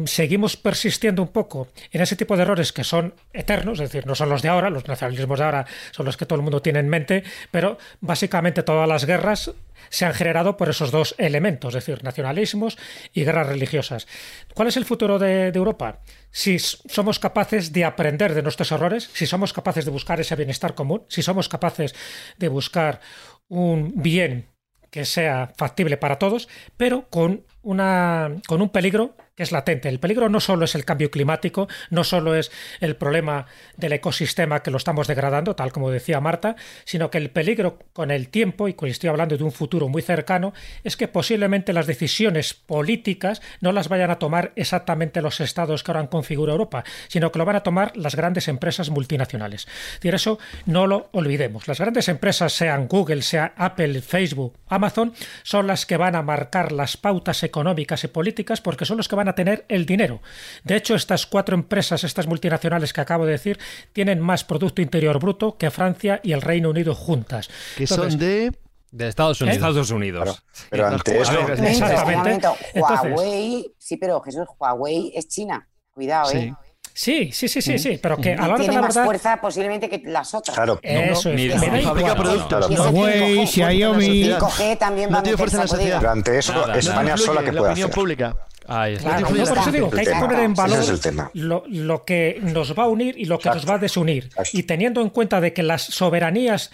seguimos 0.05 0.55
persistiendo 0.55 1.23
un 1.23 1.29
poco 1.29 1.67
en 1.91 2.01
ese 2.01 2.15
tipo 2.15 2.35
de 2.35 2.43
errores 2.43 2.71
que 2.71 2.83
son 2.83 3.15
eternos, 3.33 3.79
es 3.79 3.89
decir, 3.89 4.05
no 4.05 4.13
son 4.13 4.29
los 4.29 4.43
de 4.43 4.49
ahora, 4.49 4.69
los 4.69 4.87
nacionalismos 4.87 5.39
de 5.39 5.45
ahora 5.45 5.65
son 5.91 6.05
los 6.05 6.15
que 6.15 6.25
todo 6.25 6.37
el 6.37 6.43
mundo 6.43 6.61
tiene 6.61 6.79
en 6.79 6.89
mente, 6.89 7.23
pero 7.49 7.77
básicamente 7.99 8.61
todas 8.61 8.87
las 8.87 9.05
guerras 9.05 9.51
se 9.89 10.05
han 10.05 10.13
generado 10.13 10.57
por 10.57 10.69
esos 10.69 10.91
dos 10.91 11.15
elementos, 11.17 11.75
es 11.75 11.85
decir, 11.85 12.03
nacionalismos 12.03 12.77
y 13.13 13.23
guerras 13.23 13.47
religiosas. 13.47 14.07
¿Cuál 14.53 14.67
es 14.67 14.77
el 14.77 14.85
futuro 14.85 15.17
de, 15.17 15.51
de 15.51 15.57
Europa? 15.57 16.01
Si 16.29 16.59
somos 16.59 17.17
capaces 17.17 17.73
de 17.73 17.85
aprender 17.85 18.35
de 18.35 18.43
nuestros 18.43 18.71
errores, 18.71 19.09
si 19.13 19.25
somos 19.25 19.53
capaces 19.53 19.85
de 19.85 19.91
buscar 19.91 20.19
ese 20.19 20.35
bienestar 20.35 20.75
común, 20.75 21.03
si 21.09 21.23
somos 21.23 21.49
capaces 21.49 21.95
de 22.37 22.47
buscar 22.47 23.01
un 23.47 23.91
bien 23.95 24.47
que 24.91 25.05
sea 25.05 25.51
factible 25.57 25.97
para 25.97 26.19
todos, 26.19 26.47
pero 26.77 27.09
con, 27.09 27.43
una, 27.63 28.35
con 28.47 28.61
un 28.61 28.69
peligro 28.69 29.15
que 29.35 29.43
es 29.43 29.51
latente. 29.51 29.89
El 29.89 29.99
peligro 29.99 30.30
no 30.30 30.39
solo 30.39 30.65
es 30.65 30.76
el 30.76 30.85
cambio 30.85 31.10
climático, 31.10 31.68
no 31.89 32.03
solo 32.03 32.35
es 32.35 32.51
el 32.81 32.95
problema 32.95 33.47
del 33.77 33.93
ecosistema 33.93 34.61
que 34.61 34.69
lo 34.69 34.77
estamos 34.77 35.07
degradando, 35.07 35.55
tal 35.55 35.72
como 35.72 35.89
decía 35.89 36.19
Marta, 36.19 36.55
sino 36.85 37.10
que 37.10 37.18
el 37.18 37.31
peligro 37.31 37.80
con 37.93 38.11
el 38.11 38.30
tiempo, 38.30 38.68
y 38.68 38.76
estoy 38.84 39.10
hablando 39.10 39.38
de 39.38 39.43
un 39.43 39.51
futuro 39.51 39.89
muy 39.89 40.01
cercano, 40.03 40.53
es 40.84 40.97
que 40.97 41.07
posiblemente 41.07 41.73
las 41.73 41.88
decisiones 41.88 42.53
políticas 42.53 43.41
no 43.60 43.72
las 43.72 43.89
vayan 43.89 44.11
a 44.11 44.19
tomar 44.19 44.53
exactamente 44.55 45.22
los 45.22 45.39
estados 45.39 45.84
que 45.84 45.91
ahora 45.91 46.01
han 46.01 46.07
configurado 46.07 46.53
Europa, 46.53 46.84
sino 47.07 47.31
que 47.31 47.39
lo 47.39 47.45
van 47.45 47.55
a 47.55 47.64
tomar 47.64 47.97
las 47.97 48.15
grandes 48.15 48.47
empresas 48.47 48.91
multinacionales. 48.91 49.65
Es 49.65 49.93
decir, 49.95 50.14
eso 50.14 50.38
no 50.65 50.85
lo 50.85 51.10
olvidemos. 51.11 51.68
Las 51.68 51.80
grandes 51.80 52.07
empresas, 52.07 52.53
sean 52.53 52.88
Google, 52.88 53.23
sea 53.23 53.53
Apple, 53.57 54.01
Facebook, 54.01 54.57
Amazon, 54.68 55.14
son 55.41 55.65
las 55.65 55.88
que 55.88 55.97
van 55.97 56.15
a 56.15 56.22
marcar 56.22 56.72
las 56.72 56.97
pautas 56.97 57.41
económicas 57.41 58.03
y 58.03 58.07
políticas 58.07 58.61
porque 58.61 58.85
son 58.85 58.97
los 58.97 59.07
que 59.07 59.15
van 59.15 59.22
a 59.27 59.35
tener 59.35 59.65
el 59.69 59.85
dinero. 59.85 60.21
De 60.63 60.75
hecho, 60.75 60.95
estas 60.95 61.25
cuatro 61.25 61.55
empresas, 61.55 62.03
estas 62.03 62.27
multinacionales 62.27 62.93
que 62.93 63.01
acabo 63.01 63.25
de 63.25 63.33
decir, 63.33 63.59
tienen 63.93 64.19
más 64.19 64.43
Producto 64.43 64.81
Interior 64.81 65.19
Bruto 65.19 65.57
que 65.57 65.71
Francia 65.71 66.19
y 66.23 66.31
el 66.33 66.41
Reino 66.41 66.69
Unido 66.69 66.95
juntas. 66.95 67.49
Que 67.77 67.87
son 67.87 68.17
de... 68.17 68.51
De 68.91 69.07
Estados 69.07 69.41
Unidos. 69.41 69.55
Estados 69.57 69.89
Unidos. 69.89 70.43
Pero, 70.69 70.83
pero 70.83 70.87
ante 70.87 71.19
eso... 71.19 71.45
Ver, 71.47 71.63
exactamente. 71.65 72.47
Huawei, 72.75 73.73
sí, 73.79 73.97
pero 73.97 74.21
Jesús, 74.21 74.45
Huawei 74.59 75.11
es 75.15 75.27
China. 75.27 75.67
Cuidado, 75.91 76.29
sí. 76.29 76.37
¿eh? 76.37 76.53
Sí, 76.95 77.31
sí, 77.31 77.47
sí, 77.47 77.59
sí, 77.63 77.79
sí, 77.79 77.99
pero 77.99 78.17
que 78.17 78.33
a 78.33 78.35
la 78.35 78.43
hora 78.49 78.53
de 78.53 78.59
tiene 78.59 78.75
la 78.75 78.81
más 78.81 78.93
verdad. 78.93 79.05
fuerza 79.07 79.41
posiblemente 79.41 79.89
que 79.89 79.99
las 80.05 80.31
otras. 80.35 80.55
Claro. 80.55 80.79
Eso 80.83 81.29
es. 81.31 81.35
Mira, 81.35 81.57
fabrica 81.59 81.89
igual. 81.89 82.15
productos. 82.17 82.69
Huawei, 82.69 83.37
5G, 83.39 83.47
Xiaomi. 83.47 84.23
5G 84.29 84.77
también 84.77 85.09
va 85.09 85.13
No 85.13 85.17
a 85.17 85.23
tiene 85.23 85.37
fuerza 85.37 85.57
en 85.57 85.59
la 85.59 85.63
meterse 85.63 85.63
a 85.63 85.67
sociedad. 85.67 85.97
poder. 85.97 86.01
Durante 86.01 86.37
eso, 86.37 86.53
Nada, 86.53 86.77
España 86.77 87.17
sola 87.17 87.43
que 87.43 87.51
puede 87.51 87.71
opinión 87.71 87.89
hacer. 87.89 87.95
pública. 87.95 88.35
Ahí 88.68 88.94
está. 88.94 89.18
Claro, 89.18 89.22
No, 89.22 89.30
no 89.30 89.35
por 89.35 89.40
eso 89.44 89.53
está. 89.56 89.72
digo 89.72 89.90
que 89.90 89.99
hay 89.99 90.06
que 90.06 90.15
poner 90.15 90.40
en 90.40 90.53
valor 90.53 90.80
es. 90.80 91.10
Lo, 91.34 91.64
lo 91.68 92.03
que 92.06 92.40
nos 92.41 92.77
va 92.77 92.84
a 92.84 92.88
unir 92.88 93.15
y 93.18 93.26
lo 93.26 93.38
que 93.38 93.49
Exacto. 93.49 93.57
nos 93.60 93.69
va 93.69 93.76
a 93.76 93.80
desunir. 93.80 94.23
Exacto. 94.26 94.49
Y 94.53 94.64
teniendo 94.64 95.02
en 95.02 95.10
cuenta 95.10 95.41
de 95.41 95.53
que 95.53 95.64
las 95.64 95.81
soberanías 95.84 96.72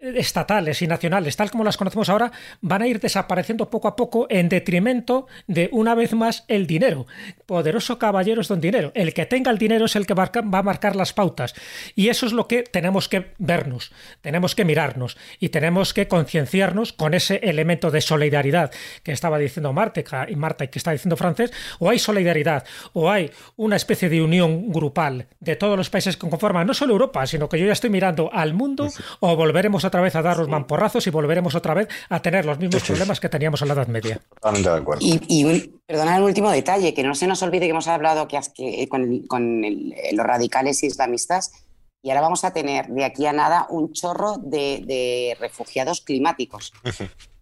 estatales 0.00 0.80
y 0.82 0.86
nacionales, 0.86 1.36
tal 1.36 1.50
como 1.50 1.64
las 1.64 1.76
conocemos 1.76 2.08
ahora, 2.08 2.30
van 2.60 2.82
a 2.82 2.86
ir 2.86 3.00
desapareciendo 3.00 3.68
poco 3.68 3.88
a 3.88 3.96
poco 3.96 4.26
en 4.30 4.48
detrimento 4.48 5.26
de, 5.46 5.68
una 5.72 5.94
vez 5.94 6.12
más, 6.12 6.44
el 6.48 6.66
dinero. 6.66 7.06
Poderoso 7.46 7.98
caballero 7.98 8.40
es 8.40 8.48
don 8.48 8.60
dinero. 8.60 8.92
El 8.94 9.12
que 9.12 9.26
tenga 9.26 9.50
el 9.50 9.58
dinero 9.58 9.86
es 9.86 9.96
el 9.96 10.06
que 10.06 10.14
va 10.14 10.30
a 10.32 10.62
marcar 10.62 10.94
las 10.94 11.12
pautas. 11.12 11.54
Y 11.94 12.08
eso 12.08 12.26
es 12.26 12.32
lo 12.32 12.46
que 12.46 12.62
tenemos 12.62 13.08
que 13.08 13.32
vernos, 13.38 13.92
tenemos 14.20 14.54
que 14.54 14.64
mirarnos 14.64 15.16
y 15.40 15.48
tenemos 15.48 15.92
que 15.92 16.06
concienciarnos 16.06 16.92
con 16.92 17.14
ese 17.14 17.36
elemento 17.42 17.90
de 17.90 18.00
solidaridad 18.00 18.70
que 19.02 19.12
estaba 19.12 19.38
diciendo 19.38 19.72
Marta 19.72 20.00
y 20.28 20.36
Marta 20.36 20.64
y 20.64 20.68
que 20.68 20.78
está 20.78 20.92
diciendo 20.92 21.16
Francés, 21.16 21.52
o 21.78 21.90
hay 21.90 21.98
solidaridad, 21.98 22.64
o 22.92 23.10
hay 23.10 23.30
una 23.56 23.76
especie 23.76 24.08
de 24.08 24.22
unión 24.22 24.70
grupal 24.70 25.26
de 25.40 25.56
todos 25.56 25.76
los 25.76 25.90
países 25.90 26.16
que 26.16 26.28
conforman 26.28 26.66
no 26.66 26.74
solo 26.74 26.92
Europa, 26.92 27.26
sino 27.26 27.48
que 27.48 27.58
yo 27.58 27.66
ya 27.66 27.72
estoy 27.72 27.90
mirando 27.90 28.30
al 28.32 28.54
mundo, 28.54 28.88
o 29.20 29.36
volveremos 29.36 29.84
otra 29.88 30.00
vez 30.00 30.14
a 30.16 30.22
dar 30.22 30.36
los 30.38 30.48
mamporrazos 30.48 31.06
y 31.06 31.10
volveremos 31.10 31.54
otra 31.54 31.74
vez 31.74 31.88
a 32.08 32.20
tener 32.22 32.44
los 32.44 32.58
mismos 32.58 32.80
Sí, 32.80 32.86
sí, 32.86 32.92
problemas 32.92 33.18
que 33.20 33.28
teníamos 33.28 33.60
en 33.62 33.68
la 33.68 33.74
Edad 33.74 33.88
Media. 33.88 34.20
Totalmente 34.34 34.70
de 34.70 34.76
acuerdo. 34.76 35.04
Y, 35.04 35.20
y 35.28 35.44
un, 35.44 35.80
perdonad 35.86 36.18
un 36.18 36.24
último 36.24 36.50
detalle, 36.50 36.94
que 36.94 37.02
no 37.02 37.14
se 37.14 37.26
nos 37.26 37.42
olvide 37.42 37.66
que 37.66 37.70
hemos 37.70 37.88
hablado 37.88 38.28
que, 38.28 38.38
que 38.54 38.88
con, 38.88 39.26
con 39.26 39.64
el- 39.64 39.94
los 40.12 40.24
radicales 40.26 40.82
islamistas 40.84 41.52
y 42.00 42.10
ahora 42.10 42.20
vamos 42.20 42.44
a 42.44 42.52
tener 42.52 42.86
de 42.86 43.04
aquí 43.04 43.26
a 43.26 43.32
nada 43.32 43.66
un 43.70 43.92
chorro 43.92 44.36
de, 44.38 44.82
de 44.86 45.36
refugiados 45.40 46.00
climáticos. 46.00 46.72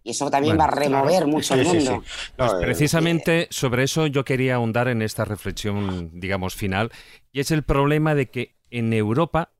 Y 0.03 0.11
eso 0.11 0.31
también 0.31 0.55
Bueno, 0.57 0.71
va 0.71 0.77
a 0.77 0.79
remover 0.83 1.27
mucho 1.27 1.53
Sí, 1.53 1.59
el 1.59 1.65
mundo. 1.67 2.01
sí. 2.05 2.31
No, 2.37 2.47
Pues 2.47 2.53
eh, 2.53 2.65
precisamente 2.65 3.47
sobre 3.51 3.83
eso 3.83 4.07
yo 4.07 4.23
quería 4.25 4.55
ahondar 4.55 4.87
en 4.87 5.01
esta 5.01 5.25
reflexión, 5.25 6.09
digamos, 6.19 6.55
final, 6.55 6.91
y 7.31 7.41
es 7.41 7.51
el 7.51 7.63
problema 7.63 8.15
de 8.15 8.29
que 8.31 8.55
en 8.71 8.93
Europa 8.93 9.51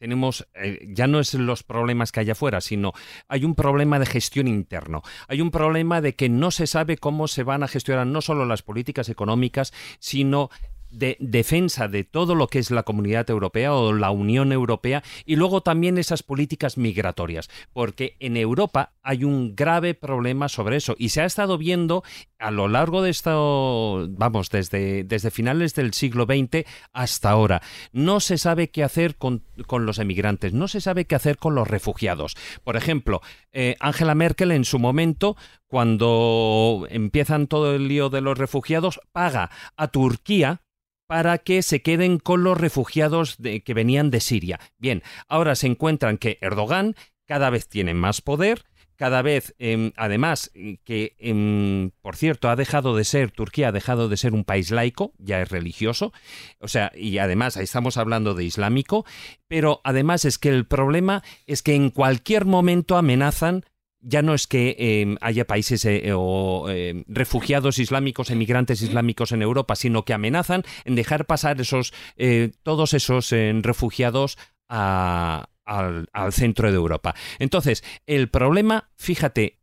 tenemos, 0.00 0.48
eh, 0.54 0.78
ya 0.88 1.06
no 1.06 1.20
es 1.20 1.34
los 1.34 1.62
problemas 1.62 2.10
que 2.10 2.20
hay 2.20 2.30
afuera, 2.30 2.62
sino 2.62 2.94
hay 3.28 3.44
un 3.44 3.54
problema 3.54 3.98
de 3.98 4.06
gestión 4.06 4.48
interno. 4.48 5.02
Hay 5.28 5.42
un 5.42 5.50
problema 5.50 6.00
de 6.00 6.14
que 6.14 6.30
no 6.30 6.50
se 6.50 6.66
sabe 6.66 6.96
cómo 6.96 7.28
se 7.28 7.42
van 7.42 7.62
a 7.62 7.68
gestionar 7.68 8.06
no 8.06 8.22
solo 8.22 8.46
las 8.46 8.62
políticas 8.62 9.10
económicas, 9.10 9.74
sino 9.98 10.48
de 10.90 11.16
defensa 11.20 11.88
de 11.88 12.04
todo 12.04 12.34
lo 12.34 12.48
que 12.48 12.58
es 12.58 12.70
la 12.70 12.82
comunidad 12.82 13.28
europea 13.30 13.74
o 13.74 13.92
la 13.92 14.10
Unión 14.10 14.52
Europea 14.52 15.02
y 15.24 15.36
luego 15.36 15.62
también 15.62 15.98
esas 15.98 16.22
políticas 16.22 16.76
migratorias, 16.78 17.48
porque 17.72 18.16
en 18.20 18.36
Europa 18.36 18.92
hay 19.02 19.24
un 19.24 19.54
grave 19.54 19.94
problema 19.94 20.48
sobre 20.48 20.76
eso 20.76 20.94
y 20.98 21.10
se 21.10 21.20
ha 21.22 21.24
estado 21.24 21.58
viendo 21.58 22.02
a 22.38 22.50
lo 22.50 22.68
largo 22.68 23.02
de 23.02 23.10
esto, 23.10 24.06
vamos, 24.10 24.50
desde, 24.50 25.04
desde 25.04 25.30
finales 25.30 25.74
del 25.74 25.92
siglo 25.92 26.24
XX 26.24 26.66
hasta 26.92 27.30
ahora. 27.30 27.62
No 27.92 28.20
se 28.20 28.38
sabe 28.38 28.70
qué 28.70 28.82
hacer 28.82 29.16
con, 29.16 29.44
con 29.66 29.86
los 29.86 29.98
emigrantes, 29.98 30.52
no 30.52 30.66
se 30.68 30.80
sabe 30.80 31.04
qué 31.04 31.14
hacer 31.14 31.36
con 31.36 31.54
los 31.54 31.68
refugiados. 31.68 32.36
Por 32.64 32.76
ejemplo, 32.76 33.20
eh, 33.52 33.76
Angela 33.80 34.14
Merkel 34.14 34.52
en 34.52 34.64
su 34.64 34.78
momento, 34.78 35.36
cuando 35.66 36.86
empiezan 36.90 37.46
todo 37.46 37.74
el 37.74 37.88
lío 37.88 38.08
de 38.10 38.22
los 38.22 38.38
refugiados, 38.38 39.00
paga 39.12 39.50
a 39.76 39.88
Turquía 39.88 40.62
para 41.10 41.38
que 41.38 41.62
se 41.62 41.82
queden 41.82 42.20
con 42.20 42.44
los 42.44 42.56
refugiados 42.56 43.36
que 43.64 43.74
venían 43.74 44.12
de 44.12 44.20
Siria. 44.20 44.60
Bien, 44.78 45.02
ahora 45.26 45.56
se 45.56 45.66
encuentran 45.66 46.18
que 46.18 46.38
Erdogan 46.40 46.94
cada 47.26 47.50
vez 47.50 47.68
tiene 47.68 47.94
más 47.94 48.20
poder, 48.20 48.64
cada 48.94 49.20
vez, 49.20 49.56
em, 49.58 49.90
además, 49.96 50.52
eh, 50.54 50.76
que, 50.84 51.16
em, 51.18 51.90
por 52.00 52.14
cierto, 52.14 52.48
ha 52.48 52.54
dejado 52.54 52.94
de 52.94 53.02
ser, 53.02 53.32
Turquía 53.32 53.68
ha 53.68 53.72
dejado 53.72 54.08
de 54.08 54.16
ser 54.16 54.34
un 54.34 54.44
país 54.44 54.70
laico, 54.70 55.12
ya 55.18 55.42
es 55.42 55.48
religioso, 55.48 56.12
o 56.60 56.68
sea, 56.68 56.92
y 56.94 57.18
además 57.18 57.56
ahí 57.56 57.64
estamos 57.64 57.96
hablando 57.96 58.34
de 58.34 58.44
islámico, 58.44 59.04
pero 59.48 59.80
además 59.82 60.24
es 60.24 60.38
que 60.38 60.50
el 60.50 60.64
problema 60.64 61.24
es 61.48 61.62
que 61.62 61.74
en 61.74 61.90
cualquier 61.90 62.44
momento 62.44 62.96
amenazan 62.96 63.64
ya 64.00 64.22
no 64.22 64.34
es 64.34 64.46
que 64.46 64.76
eh, 64.78 65.16
haya 65.20 65.46
países 65.46 65.84
eh, 65.84 66.12
o 66.14 66.66
eh, 66.70 67.04
refugiados 67.06 67.78
islámicos, 67.78 68.30
emigrantes 68.30 68.82
islámicos 68.82 69.32
en 69.32 69.42
Europa, 69.42 69.76
sino 69.76 70.04
que 70.04 70.14
amenazan 70.14 70.62
en 70.84 70.94
dejar 70.96 71.26
pasar 71.26 71.60
esos 71.60 71.92
eh, 72.16 72.52
todos 72.62 72.94
esos 72.94 73.32
eh, 73.32 73.52
refugiados 73.62 74.38
a- 74.68 75.48
al, 75.64 76.08
al 76.12 76.32
centro 76.32 76.68
de 76.70 76.76
Europa. 76.76 77.14
Entonces, 77.38 77.84
el 78.06 78.28
problema, 78.28 78.90
fíjate, 78.96 79.59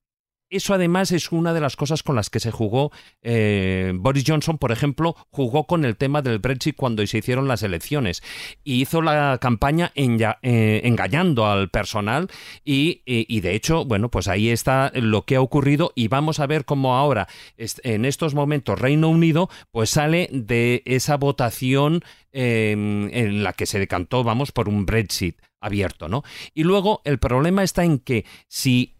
eso 0.49 0.73
además 0.73 1.11
es 1.11 1.31
una 1.31 1.53
de 1.53 1.61
las 1.61 1.75
cosas 1.75 2.03
con 2.03 2.15
las 2.15 2.29
que 2.29 2.39
se 2.39 2.51
jugó 2.51 2.91
eh, 3.21 3.91
Boris 3.95 4.23
Johnson, 4.25 4.57
por 4.57 4.71
ejemplo, 4.71 5.15
jugó 5.29 5.65
con 5.65 5.85
el 5.85 5.97
tema 5.97 6.21
del 6.21 6.39
Brexit 6.39 6.75
cuando 6.75 7.05
se 7.05 7.17
hicieron 7.17 7.47
las 7.47 7.63
elecciones 7.63 8.23
y 8.63 8.81
hizo 8.81 9.01
la 9.01 9.37
campaña 9.41 9.91
eh, 9.95 10.81
engañando 10.83 11.45
al 11.45 11.69
personal 11.69 12.29
y, 12.63 13.01
de 13.39 13.55
hecho, 13.55 13.85
bueno, 13.85 14.09
pues 14.09 14.27
ahí 14.27 14.49
está 14.49 14.91
lo 14.95 15.23
que 15.23 15.35
ha 15.35 15.41
ocurrido 15.41 15.91
y 15.95 16.07
vamos 16.07 16.39
a 16.39 16.47
ver 16.47 16.65
cómo 16.65 16.95
ahora, 16.95 17.27
en 17.57 18.05
estos 18.05 18.33
momentos, 18.33 18.79
Reino 18.79 19.09
Unido, 19.09 19.49
pues 19.71 19.89
sale 19.89 20.29
de 20.31 20.83
esa 20.85 21.17
votación 21.17 22.01
eh, 22.31 22.71
en 22.71 23.43
la 23.43 23.53
que 23.53 23.65
se 23.65 23.79
decantó, 23.79 24.23
vamos, 24.23 24.51
por 24.51 24.69
un 24.69 24.85
Brexit 24.85 25.39
abierto, 25.59 26.07
¿no? 26.07 26.23
Y 26.53 26.63
luego 26.63 27.01
el 27.03 27.17
problema 27.17 27.63
está 27.63 27.83
en 27.83 27.99
que 27.99 28.25
si 28.47 28.96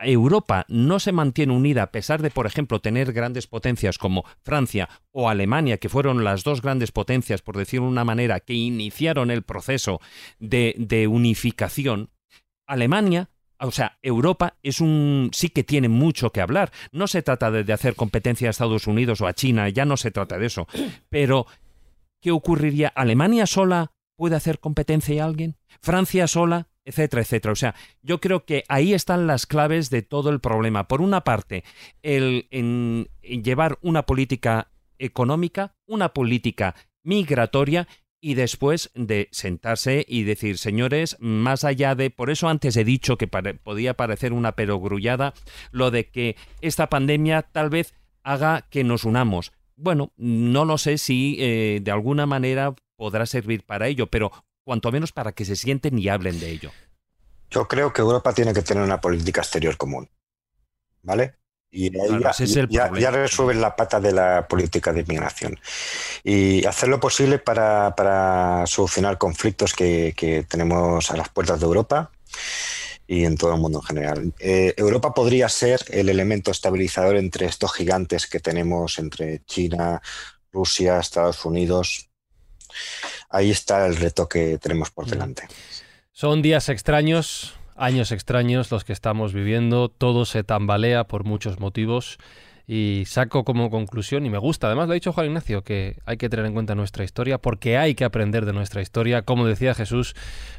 Europa 0.00 0.64
no 0.68 0.98
se 0.98 1.12
mantiene 1.12 1.52
unida 1.52 1.84
a 1.84 1.92
pesar 1.92 2.22
de, 2.22 2.30
por 2.30 2.46
ejemplo, 2.46 2.80
tener 2.80 3.12
grandes 3.12 3.46
potencias 3.46 3.98
como 3.98 4.24
Francia 4.42 4.88
o 5.12 5.28
Alemania, 5.28 5.78
que 5.78 5.88
fueron 5.88 6.24
las 6.24 6.42
dos 6.44 6.62
grandes 6.62 6.90
potencias, 6.90 7.42
por 7.42 7.56
decirlo 7.56 7.86
de 7.86 7.92
una 7.92 8.04
manera, 8.04 8.40
que 8.40 8.54
iniciaron 8.54 9.30
el 9.30 9.42
proceso 9.42 10.00
de, 10.38 10.74
de 10.78 11.06
unificación, 11.06 12.10
Alemania 12.66 13.30
o 13.60 13.72
sea, 13.72 13.98
Europa 14.02 14.56
es 14.62 14.80
un 14.80 15.30
sí 15.32 15.48
que 15.48 15.64
tiene 15.64 15.88
mucho 15.88 16.30
que 16.30 16.40
hablar. 16.40 16.70
No 16.92 17.08
se 17.08 17.22
trata 17.22 17.50
de, 17.50 17.64
de 17.64 17.72
hacer 17.72 17.96
competencia 17.96 18.48
a 18.48 18.50
Estados 18.50 18.86
Unidos 18.86 19.20
o 19.20 19.26
a 19.26 19.34
China, 19.34 19.68
ya 19.68 19.84
no 19.84 19.96
se 19.96 20.10
trata 20.10 20.38
de 20.38 20.46
eso. 20.46 20.68
Pero, 21.08 21.46
¿qué 22.20 22.30
ocurriría? 22.30 22.88
¿Alemania 22.88 23.46
sola 23.46 23.90
puede 24.16 24.36
hacer 24.36 24.60
competencia 24.60 25.22
a 25.22 25.26
alguien? 25.26 25.56
¿Francia 25.80 26.26
sola? 26.28 26.68
Etcétera, 26.88 27.22
etcétera. 27.22 27.52
O 27.52 27.56
sea, 27.56 27.74
yo 28.02 28.18
creo 28.18 28.46
que 28.46 28.64
ahí 28.68 28.94
están 28.94 29.26
las 29.26 29.46
claves 29.46 29.90
de 29.90 30.00
todo 30.00 30.30
el 30.30 30.40
problema. 30.40 30.88
Por 30.88 31.02
una 31.02 31.22
parte, 31.22 31.62
el 32.02 32.48
en, 32.50 33.08
llevar 33.22 33.78
una 33.82 34.04
política 34.04 34.70
económica, 34.98 35.74
una 35.86 36.14
política 36.14 36.74
migratoria 37.04 37.86
y 38.20 38.34
después 38.34 38.90
de 38.94 39.28
sentarse 39.32 40.04
y 40.08 40.22
decir, 40.22 40.56
señores, 40.56 41.16
más 41.20 41.62
allá 41.62 41.94
de, 41.94 42.10
por 42.10 42.30
eso 42.30 42.48
antes 42.48 42.76
he 42.76 42.84
dicho 42.84 43.18
que 43.18 43.28
podía 43.28 43.94
parecer 43.94 44.32
una 44.32 44.52
perogrullada, 44.52 45.34
lo 45.70 45.90
de 45.90 46.08
que 46.08 46.36
esta 46.62 46.88
pandemia 46.88 47.42
tal 47.42 47.68
vez 47.68 47.94
haga 48.22 48.66
que 48.70 48.82
nos 48.82 49.04
unamos. 49.04 49.52
Bueno, 49.76 50.12
no 50.16 50.64
lo 50.64 50.78
sé 50.78 50.98
si 50.98 51.36
eh, 51.38 51.80
de 51.82 51.90
alguna 51.90 52.26
manera 52.26 52.74
podrá 52.96 53.26
servir 53.26 53.64
para 53.64 53.86
ello, 53.86 54.08
pero 54.08 54.32
cuanto 54.68 54.92
menos 54.92 55.12
para 55.12 55.32
que 55.32 55.46
se 55.46 55.56
sienten 55.56 55.98
y 55.98 56.10
hablen 56.10 56.38
de 56.38 56.50
ello. 56.50 56.70
Yo 57.50 57.66
creo 57.66 57.90
que 57.90 58.02
Europa 58.02 58.34
tiene 58.34 58.52
que 58.52 58.60
tener 58.60 58.82
una 58.82 59.00
política 59.00 59.40
exterior 59.40 59.78
común. 59.78 60.10
¿Vale? 61.00 61.36
Y 61.70 61.84
ahí 61.84 62.08
Claro, 62.08 62.20
ya, 62.20 62.30
es 62.44 62.56
el 62.56 62.68
ya 62.68 63.10
resuelven 63.10 63.62
la 63.62 63.74
pata 63.76 63.98
de 63.98 64.12
la 64.12 64.46
política 64.46 64.92
de 64.92 65.00
inmigración. 65.00 65.58
Y 66.22 66.66
hacer 66.66 66.90
lo 66.90 67.00
posible 67.00 67.38
para, 67.38 67.94
para 67.96 68.66
solucionar 68.66 69.16
conflictos 69.16 69.72
que, 69.72 70.12
que 70.14 70.42
tenemos 70.42 71.10
a 71.10 71.16
las 71.16 71.30
puertas 71.30 71.60
de 71.60 71.64
Europa 71.64 72.10
y 73.06 73.24
en 73.24 73.38
todo 73.38 73.54
el 73.54 73.60
mundo 73.62 73.78
en 73.78 73.86
general. 73.86 74.34
Eh, 74.38 74.74
Europa 74.76 75.14
podría 75.14 75.48
ser 75.48 75.80
el 75.88 76.10
elemento 76.10 76.50
estabilizador 76.50 77.16
entre 77.16 77.46
estos 77.46 77.72
gigantes 77.72 78.26
que 78.26 78.38
tenemos 78.38 78.98
entre 78.98 79.42
China, 79.46 80.02
Rusia, 80.52 80.98
Estados 80.98 81.42
Unidos. 81.46 82.07
Ahí 83.30 83.50
está 83.50 83.86
el 83.86 83.96
reto 83.96 84.28
que 84.28 84.58
tenemos 84.58 84.90
por 84.90 85.06
delante. 85.06 85.48
Son 86.12 86.42
días 86.42 86.68
extraños, 86.68 87.54
años 87.76 88.10
extraños 88.10 88.70
los 88.70 88.84
que 88.84 88.92
estamos 88.92 89.32
viviendo, 89.32 89.88
todo 89.88 90.24
se 90.24 90.44
tambalea 90.44 91.04
por 91.04 91.24
muchos 91.24 91.60
motivos 91.60 92.18
y 92.70 93.04
saco 93.06 93.44
como 93.44 93.70
conclusión, 93.70 94.26
y 94.26 94.30
me 94.30 94.36
gusta, 94.36 94.66
además 94.66 94.88
lo 94.88 94.92
ha 94.92 94.94
dicho 94.94 95.14
Juan 95.14 95.28
Ignacio, 95.28 95.64
que 95.64 95.96
hay 96.04 96.18
que 96.18 96.28
tener 96.28 96.44
en 96.44 96.52
cuenta 96.52 96.74
nuestra 96.74 97.02
historia, 97.02 97.38
porque 97.38 97.78
hay 97.78 97.94
que 97.94 98.04
aprender 98.04 98.44
de 98.44 98.52
nuestra 98.52 98.82
historia, 98.82 99.22
como 99.22 99.46
decía 99.46 99.74
Jesús, 99.74 100.14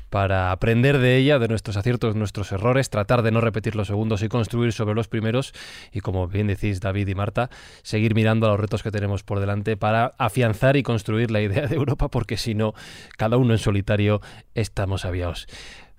para 0.10 0.52
aprender 0.52 0.98
de 0.98 1.18
ella, 1.18 1.38
de 1.38 1.48
nuestros 1.48 1.78
aciertos, 1.78 2.16
nuestros 2.16 2.52
errores, 2.52 2.90
tratar 2.90 3.22
de 3.22 3.30
no 3.30 3.42
repetir 3.42 3.76
los 3.76 3.86
segundos 3.86 4.24
y 4.24 4.28
construir 4.28 4.74
sobre 4.74 4.96
los 4.96 5.08
primeros, 5.08 5.54
y 5.92 6.00
como 6.00 6.28
bien 6.28 6.48
decís 6.48 6.82
David 6.82 7.08
y 7.08 7.14
Marta, 7.14 7.52
seguir 7.84 8.16
mirando 8.16 8.48
a 8.48 8.50
los 8.50 8.60
retos 8.60 8.82
que 8.82 8.90
tenemos 8.90 9.22
por 9.22 9.40
delante 9.40 9.78
para 9.78 10.16
afianzar 10.18 10.78
y 10.78 10.84
construir 10.84 11.30
la 11.30 11.42
idea 11.42 11.68
de 11.68 11.76
Europa, 11.76 12.08
porque 12.08 12.38
si 12.38 12.56
no, 12.56 12.74
cada 13.18 13.38
uno 13.38 13.54
en 13.54 13.60
solitario 13.60 14.20
estamos 14.56 15.06
aviados. 15.06 15.48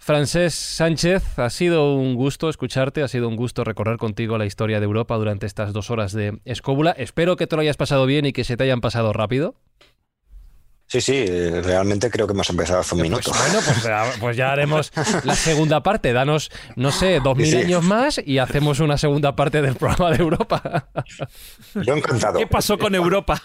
Francés 0.02 0.54
Sánchez, 0.54 1.38
ha 1.38 1.50
sido 1.50 1.94
un 1.94 2.14
gusto 2.14 2.48
escucharte, 2.48 3.02
ha 3.02 3.08
sido 3.08 3.28
un 3.28 3.36
gusto 3.36 3.64
recorrer 3.64 3.98
contigo 3.98 4.38
la 4.38 4.46
historia 4.46 4.80
de 4.80 4.84
Europa 4.86 5.14
durante 5.16 5.44
estas 5.44 5.74
dos 5.74 5.90
horas 5.90 6.12
de 6.12 6.40
escóbula. 6.46 6.92
Espero 6.92 7.36
que 7.36 7.46
te 7.46 7.54
lo 7.54 7.60
hayas 7.62 7.76
pasado 7.76 8.06
bien 8.06 8.24
y 8.24 8.32
que 8.32 8.44
se 8.44 8.56
te 8.56 8.64
hayan 8.64 8.80
pasado 8.80 9.12
rápido. 9.12 9.56
Sí, 10.86 11.02
sí, 11.02 11.12
eh, 11.28 11.60
realmente 11.62 12.10
creo 12.10 12.26
que 12.26 12.32
hemos 12.32 12.48
empezado 12.50 12.80
hace 12.80 12.94
un 12.94 13.00
Pues 13.02 13.10
minuto. 13.10 13.30
bueno, 13.30 13.58
pues, 13.64 13.82
ya- 13.84 14.12
pues 14.18 14.36
ya 14.38 14.50
haremos 14.52 14.90
la 15.22 15.34
segunda 15.36 15.82
parte. 15.82 16.12
Danos, 16.14 16.50
no 16.76 16.90
sé, 16.92 17.20
dos 17.20 17.36
mil 17.36 17.46
Sí. 17.46 17.58
años 17.58 17.84
más 17.84 18.20
y 18.24 18.38
hacemos 18.38 18.80
una 18.80 18.96
segunda 18.96 19.36
parte 19.36 19.60
del 19.60 19.76
programa 19.76 20.10
de 20.10 20.16
Europa. 20.22 20.88
Yo 21.74 21.94
encantado. 21.94 22.38
¿Qué 22.38 22.46
pasó 22.46 22.78
con 22.78 22.94
Europa? 22.94 23.40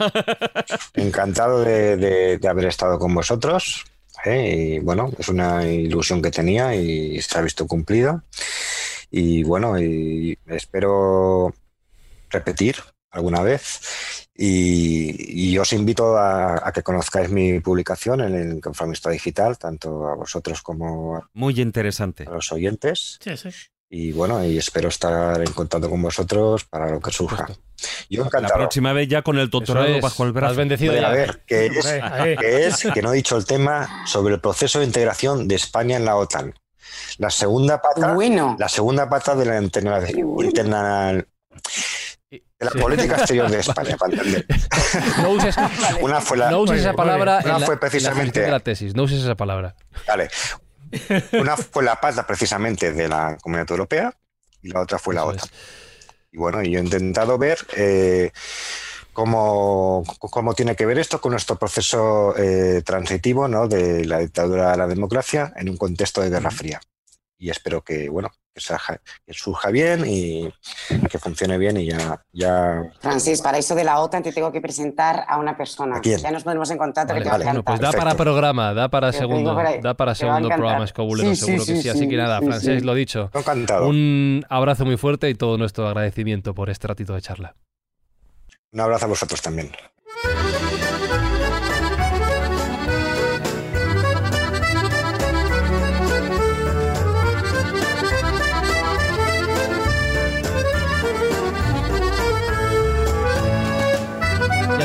Encantado 0.95 1.63
de, 1.65 1.97
de- 1.97 2.37
de 2.39 2.47
haber 2.47 2.65
estado 2.65 2.97
con 2.97 3.13
vosotros. 3.13 3.83
¿Eh? 4.25 4.75
Y 4.75 4.79
bueno, 4.79 5.11
es 5.17 5.29
una 5.29 5.65
ilusión 5.65 6.21
que 6.21 6.31
tenía 6.31 6.75
y 6.75 7.21
se 7.21 7.37
ha 7.37 7.41
visto 7.41 7.67
cumplida. 7.67 8.23
Y 9.11 9.43
bueno, 9.43 9.79
y 9.79 10.37
espero 10.47 11.53
repetir 12.29 12.75
alguna 13.11 13.41
vez. 13.41 13.79
Y, 14.37 15.51
y 15.51 15.57
os 15.57 15.71
invito 15.71 16.17
a, 16.17 16.67
a 16.67 16.71
que 16.73 16.83
conozcáis 16.83 17.29
mi 17.29 17.61
publicación 17.61 18.19
en 18.19 18.35
el 18.35 18.61
Conformista 18.61 19.09
Digital, 19.09 19.57
tanto 19.57 20.07
a 20.09 20.15
vosotros 20.15 20.61
como 20.61 21.23
Muy 21.33 21.61
interesante. 21.61 22.25
a 22.27 22.31
los 22.31 22.51
oyentes. 22.51 23.17
Sí, 23.21 23.37
sí. 23.37 23.49
Y 23.97 24.11
bueno, 24.11 24.43
y 24.43 24.57
espero 24.57 24.89
estar 24.89 25.39
en 25.39 25.53
contacto 25.53 25.89
con 25.89 26.01
vosotros 26.01 26.65
para 26.65 26.89
lo 26.91 26.99
que 26.99 27.11
surja. 27.11 27.47
Yo 28.09 28.21
La 28.23 28.25
encantado. 28.27 28.55
próxima 28.55 28.91
vez 28.91 29.07
ya 29.07 29.21
con 29.21 29.37
el 29.37 29.49
doctorado 29.49 30.01
bajo 30.01 30.23
el 30.23 30.29
Has 30.29 30.33
brazo. 30.35 30.55
bendecido 30.55 30.91
Hombre, 30.91 31.01
ya. 31.01 31.07
a 31.07 31.11
ver, 31.13 31.43
que 31.47 31.65
es, 31.67 31.85
que 32.41 32.67
es 32.67 32.87
que 32.93 33.01
no 33.01 33.13
he 33.13 33.15
dicho 33.15 33.37
el 33.37 33.45
tema 33.45 34.05
sobre 34.05 34.33
el 34.33 34.41
proceso 34.41 34.79
de 34.79 34.85
integración 34.85 35.47
de 35.47 35.55
España 35.55 35.95
en 35.95 36.03
la 36.03 36.17
OTAN. 36.17 36.53
La 37.19 37.29
segunda 37.29 37.81
pata, 37.81 38.11
Bueno, 38.13 38.57
la 38.59 38.67
segunda 38.67 39.07
pata 39.07 39.33
de 39.33 39.45
la 39.45 39.61
interna- 39.61 40.01
interna- 40.43 41.13
de 41.13 41.25
la 42.59 42.71
Sí. 42.71 42.77
política 42.79 43.15
exterior 43.15 43.49
de 43.49 43.59
España, 43.61 43.95
para 43.95 44.11
entender. 44.13 44.45
No 45.21 45.29
uses, 45.29 45.55
Una 46.01 46.19
fue 46.19 46.35
la, 46.35 46.51
no 46.51 46.59
uses 46.59 46.81
esa 46.81 46.93
palabra 46.93 47.39
Una 47.45 47.59
la, 47.59 47.65
fue 47.65 47.75
en 47.75 47.79
la 47.79 47.79
precisamente- 47.79 48.41
de 48.41 48.51
la 48.51 48.59
tesis. 48.59 48.93
No 48.93 49.03
uses 49.03 49.21
esa 49.23 49.35
palabra. 49.35 49.75
vale. 50.05 50.29
Una 51.33 51.57
fue 51.57 51.83
la 51.83 51.99
pata 51.99 52.25
precisamente 52.25 52.93
de 52.93 53.07
la 53.07 53.37
Comunidad 53.41 53.69
Europea 53.71 54.13
y 54.61 54.69
la 54.69 54.81
otra 54.81 54.97
fue 54.97 55.15
la 55.15 55.21
Eso 55.21 55.29
OTAN. 55.29 55.49
Y 56.31 56.37
bueno, 56.37 56.61
yo 56.63 56.79
he 56.79 56.83
intentado 56.83 57.37
ver 57.37 57.57
eh, 57.77 58.31
cómo, 59.13 60.03
cómo 60.19 60.53
tiene 60.53 60.75
que 60.75 60.85
ver 60.85 60.99
esto 60.99 61.21
con 61.21 61.31
nuestro 61.31 61.57
proceso 61.57 62.35
eh, 62.37 62.81
transitivo 62.83 63.47
¿no? 63.47 63.67
de 63.67 64.05
la 64.05 64.19
dictadura 64.19 64.73
a 64.73 64.77
la 64.77 64.87
democracia 64.87 65.53
en 65.55 65.69
un 65.69 65.77
contexto 65.77 66.21
de 66.21 66.29
Guerra 66.29 66.51
Fría. 66.51 66.81
Y 67.37 67.49
espero 67.49 67.81
que, 67.81 68.09
bueno, 68.09 68.31
que, 68.55 68.99
que 69.25 69.33
surja 69.33 69.69
bien 69.69 70.05
y 70.07 70.49
que 71.09 71.19
funcione 71.19 71.57
bien 71.57 71.77
y 71.77 71.87
ya, 71.87 72.21
ya 72.31 72.83
Francis, 73.01 73.41
para 73.41 73.57
eso 73.57 73.75
de 73.75 73.83
la 73.83 73.99
OTAN 73.99 74.23
te 74.23 74.31
tengo 74.31 74.51
que 74.51 74.61
presentar 74.61 75.25
a 75.27 75.37
una 75.37 75.57
persona. 75.57 75.97
¿A 75.97 76.01
quién? 76.01 76.19
Ya 76.19 76.31
nos 76.31 76.43
ponemos 76.43 76.69
en 76.71 76.77
contacto 76.77 77.13
Vale, 77.13 77.19
que 77.19 77.23
te 77.23 77.29
va 77.29 77.35
a 77.35 77.37
vale. 77.37 77.45
Bueno, 77.45 77.63
pues 77.63 77.79
da 77.79 77.91
para 77.91 78.15
programa, 78.15 78.73
da 78.73 78.89
para 78.89 79.11
segundo, 79.11 79.55
da 79.81 79.93
para 79.93 80.15
segundo 80.15 80.47
programa 80.49 80.85
escobulero, 80.85 81.29
Sí, 81.31 81.35
sí, 81.35 81.45
seguro 81.45 81.65
que 81.65 81.75
sí, 81.75 81.81
sí. 81.81 81.89
Así 81.89 81.99
sí, 81.99 82.09
que 82.09 82.17
nada, 82.17 82.39
sí, 82.39 82.45
Francés, 82.45 82.79
sí. 82.79 82.85
lo 82.85 82.93
dicho. 82.93 83.29
encantado. 83.33 83.87
Un 83.87 84.45
abrazo 84.49 84.85
muy 84.85 84.97
fuerte 84.97 85.29
y 85.29 85.35
todo 85.35 85.57
nuestro 85.57 85.87
agradecimiento 85.87 86.53
por 86.53 86.69
este 86.69 86.87
ratito 86.87 87.13
de 87.13 87.21
charla. 87.21 87.55
Un 88.71 88.79
abrazo 88.79 89.05
a 89.05 89.09
vosotros 89.09 89.41
también. 89.41 89.71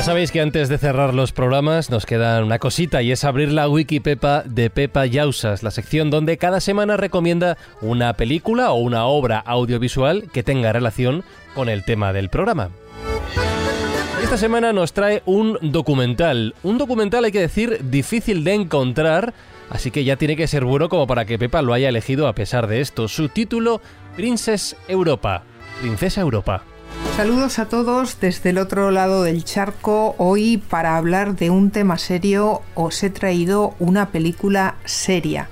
Ya 0.01 0.05
sabéis 0.05 0.31
que 0.31 0.41
antes 0.41 0.67
de 0.67 0.79
cerrar 0.79 1.13
los 1.13 1.31
programas 1.31 1.91
nos 1.91 2.07
queda 2.07 2.43
una 2.43 2.57
cosita 2.57 3.03
y 3.03 3.11
es 3.11 3.23
abrir 3.23 3.51
la 3.51 3.69
Wikipepa 3.69 4.41
de 4.41 4.71
Pepa 4.71 5.05
Yausas, 5.05 5.61
la 5.61 5.69
sección 5.69 6.09
donde 6.09 6.39
cada 6.39 6.59
semana 6.59 6.97
recomienda 6.97 7.55
una 7.81 8.13
película 8.13 8.71
o 8.71 8.79
una 8.79 9.05
obra 9.05 9.37
audiovisual 9.37 10.31
que 10.33 10.41
tenga 10.41 10.73
relación 10.73 11.23
con 11.53 11.69
el 11.69 11.85
tema 11.85 12.13
del 12.13 12.29
programa. 12.29 12.71
Esta 14.23 14.37
semana 14.37 14.73
nos 14.73 14.91
trae 14.93 15.21
un 15.27 15.59
documental. 15.61 16.55
Un 16.63 16.79
documental, 16.79 17.23
hay 17.25 17.31
que 17.31 17.39
decir, 17.39 17.81
difícil 17.91 18.43
de 18.43 18.55
encontrar, 18.55 19.35
así 19.69 19.91
que 19.91 20.03
ya 20.03 20.15
tiene 20.15 20.35
que 20.35 20.47
ser 20.47 20.65
bueno 20.65 20.89
como 20.89 21.05
para 21.05 21.25
que 21.25 21.37
Pepa 21.37 21.61
lo 21.61 21.75
haya 21.75 21.89
elegido 21.89 22.27
a 22.27 22.33
pesar 22.33 22.65
de 22.65 22.81
esto. 22.81 23.07
Su 23.07 23.29
título, 23.29 23.81
Princess 24.15 24.75
Europa. 24.87 25.43
Princesa 25.79 26.21
Europa. 26.21 26.63
Saludos 27.15 27.59
a 27.59 27.67
todos 27.67 28.19
desde 28.19 28.51
el 28.51 28.57
otro 28.57 28.89
lado 28.89 29.23
del 29.23 29.43
charco. 29.43 30.15
Hoy 30.17 30.57
para 30.57 30.97
hablar 30.97 31.35
de 31.35 31.49
un 31.49 31.69
tema 31.69 31.97
serio 31.97 32.61
os 32.73 33.03
he 33.03 33.09
traído 33.09 33.75
una 33.79 34.09
película 34.09 34.75
seria, 34.85 35.49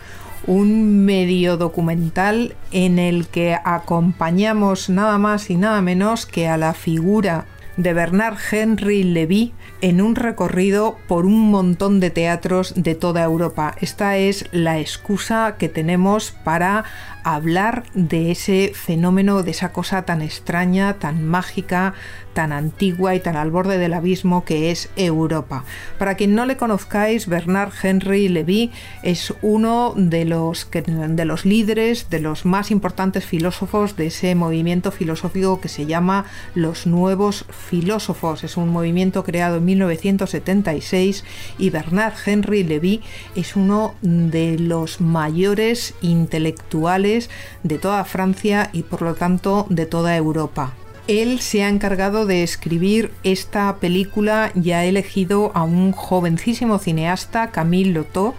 un 0.48 1.06
medio 1.06 1.58
documental 1.58 2.56
en 2.72 2.98
el 2.98 3.28
que 3.28 3.58
acompañamos 3.64 4.90
nada 4.90 5.18
más 5.18 5.50
y 5.50 5.58
nada 5.58 5.82
menos 5.82 6.26
que 6.26 6.48
a 6.48 6.58
la 6.58 6.74
figura 6.74 7.46
de 7.80 7.94
Bernard 7.94 8.38
Henry 8.52 9.04
Levy 9.04 9.54
en 9.80 10.02
un 10.02 10.16
recorrido 10.16 10.98
por 11.08 11.26
un 11.26 11.50
montón 11.50 12.02
de 12.02 12.10
teatros 12.10 12.74
de 12.76 12.94
toda 12.94 13.24
Europa. 13.24 13.74
Esta 13.80 14.18
es 14.18 14.48
la 14.52 14.80
excusa 14.80 15.56
que 15.58 15.70
tenemos 15.70 16.32
para 16.44 16.84
hablar 17.24 17.84
de 17.94 18.32
ese 18.32 18.74
fenómeno, 18.76 19.44
de 19.44 19.52
esa 19.52 19.72
cosa 19.72 20.02
tan 20.02 20.22
extraña, 20.22 20.96
tan 20.96 21.24
mágica, 21.24 21.94
tan 22.40 22.54
antigua 22.54 23.16
y 23.16 23.20
tan 23.20 23.36
al 23.36 23.52
borde 23.52 23.78
del 23.78 23.94
abismo 23.94 24.46
que 24.46 24.72
es 24.72 24.88
Europa. 24.96 25.66
Para 25.98 26.16
quien 26.16 26.36
no 26.36 26.46
le 26.46 26.56
conozcáis, 26.56 27.28
Bernard 27.28 27.74
Henry 27.84 28.30
Levy 28.30 28.72
es 29.04 29.34
uno 29.42 29.94
de 29.98 30.24
los, 30.24 30.70
de 30.72 31.26
los 31.26 31.44
líderes, 31.44 32.10
de 32.10 32.22
los 32.22 32.46
más 32.46 32.72
importantes 32.72 33.26
filósofos 33.26 33.98
de 33.98 34.08
ese 34.08 34.36
movimiento 34.36 34.92
filosófico 34.92 35.60
que 35.60 35.68
se 35.68 35.86
llama 35.86 36.28
los 36.56 36.88
nuevos 36.88 37.44
filósofos. 37.50 38.46
Es 38.46 38.56
un 38.56 38.70
movimiento 38.70 39.26
creado 39.26 39.58
en 39.58 39.66
1976 39.66 41.26
y 41.58 41.72
Bernard 41.72 42.14
Henry 42.26 42.64
Levy 42.64 43.02
es 43.36 43.58
uno 43.58 43.96
de 44.02 44.58
los 44.58 45.02
mayores 45.02 45.94
intelectuales 46.02 47.30
de 47.64 47.80
toda 47.80 48.06
Francia 48.06 48.70
y 48.72 48.84
por 48.84 49.02
lo 49.02 49.16
tanto 49.16 49.68
de 49.70 49.86
toda 49.86 50.16
Europa. 50.16 50.72
Él 51.10 51.40
se 51.40 51.64
ha 51.64 51.70
encargado 51.70 52.28
de 52.28 52.44
escribir 52.44 53.12
esta 53.24 53.78
película 53.78 54.52
y 54.54 54.74
ha 54.74 54.86
elegido 54.86 55.52
a 55.56 55.64
un 55.64 55.92
jovencísimo 55.92 56.78
cineasta, 56.78 57.50
Camille 57.50 57.94
Lotot, 57.94 58.36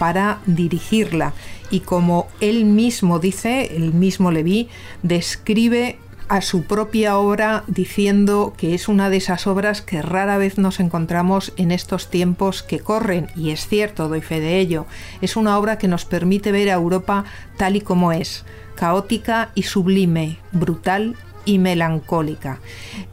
para 0.00 0.40
dirigirla. 0.44 1.32
Y 1.70 1.78
como 1.80 2.26
él 2.40 2.64
mismo 2.64 3.20
dice, 3.20 3.76
el 3.76 3.94
mismo 3.94 4.32
Levy, 4.32 4.68
describe 5.04 5.96
a 6.28 6.40
su 6.40 6.64
propia 6.64 7.18
obra 7.18 7.62
diciendo 7.68 8.52
que 8.56 8.74
es 8.74 8.88
una 8.88 9.10
de 9.10 9.18
esas 9.18 9.46
obras 9.46 9.80
que 9.80 10.02
rara 10.02 10.38
vez 10.38 10.58
nos 10.58 10.80
encontramos 10.80 11.52
en 11.56 11.70
estos 11.70 12.10
tiempos 12.10 12.64
que 12.64 12.80
corren, 12.80 13.28
y 13.36 13.50
es 13.50 13.68
cierto, 13.68 14.08
doy 14.08 14.22
fe 14.22 14.40
de 14.40 14.58
ello, 14.58 14.86
es 15.22 15.36
una 15.36 15.56
obra 15.56 15.78
que 15.78 15.86
nos 15.86 16.04
permite 16.04 16.50
ver 16.50 16.68
a 16.70 16.74
Europa 16.74 17.24
tal 17.56 17.76
y 17.76 17.80
como 17.80 18.10
es, 18.10 18.44
caótica 18.74 19.50
y 19.54 19.62
sublime, 19.62 20.38
brutal 20.50 21.14
y 21.48 21.58
melancólica. 21.58 22.60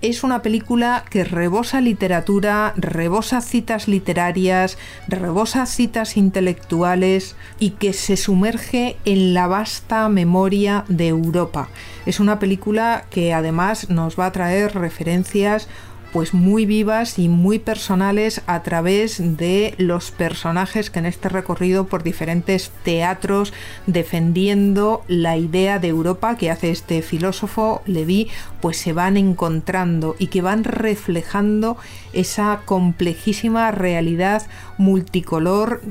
Es 0.01 0.25
una 0.25 0.41
película 0.41 1.05
que 1.09 1.23
rebosa 1.23 1.79
literatura, 1.79 2.73
rebosa 2.75 3.39
citas 3.39 3.87
literarias, 3.87 4.77
rebosa 5.07 5.65
citas 5.65 6.17
intelectuales 6.17 7.37
y 7.59 7.71
que 7.71 7.93
se 7.93 8.17
sumerge 8.17 8.97
en 9.05 9.33
la 9.33 9.47
vasta 9.47 10.09
memoria 10.09 10.83
de 10.89 11.07
Europa. 11.07 11.69
Es 12.05 12.19
una 12.19 12.37
película 12.37 13.05
que 13.09 13.33
además 13.33 13.89
nos 13.89 14.19
va 14.19 14.25
a 14.25 14.33
traer 14.33 14.75
referencias 14.75 15.69
pues 16.15 16.33
muy 16.33 16.65
vivas 16.65 17.19
y 17.19 17.27
muy 17.27 17.59
personales 17.59 18.41
a 18.47 18.63
través 18.63 19.35
de 19.35 19.73
los 19.77 20.11
personajes 20.11 20.89
que 20.89 20.99
en 20.99 21.07
este 21.07 21.27
recorrido 21.27 21.87
por 21.87 22.03
diferentes 22.03 22.71
teatros 22.85 23.51
defendiendo 23.85 25.03
la 25.09 25.35
idea 25.35 25.77
de 25.77 25.89
Europa 25.89 26.37
que 26.37 26.49
hace 26.49 26.71
este 26.71 27.01
filósofo 27.01 27.81
Levi, 27.85 28.29
pues 28.61 28.77
se 28.77 28.93
van 28.93 29.17
encontrando 29.17 30.15
y 30.17 30.27
que 30.27 30.41
van 30.41 30.63
reflejando 30.63 31.75
esa 32.13 32.61
complejísima 32.63 33.71
realidad 33.71 34.47
multicolor 34.77 35.81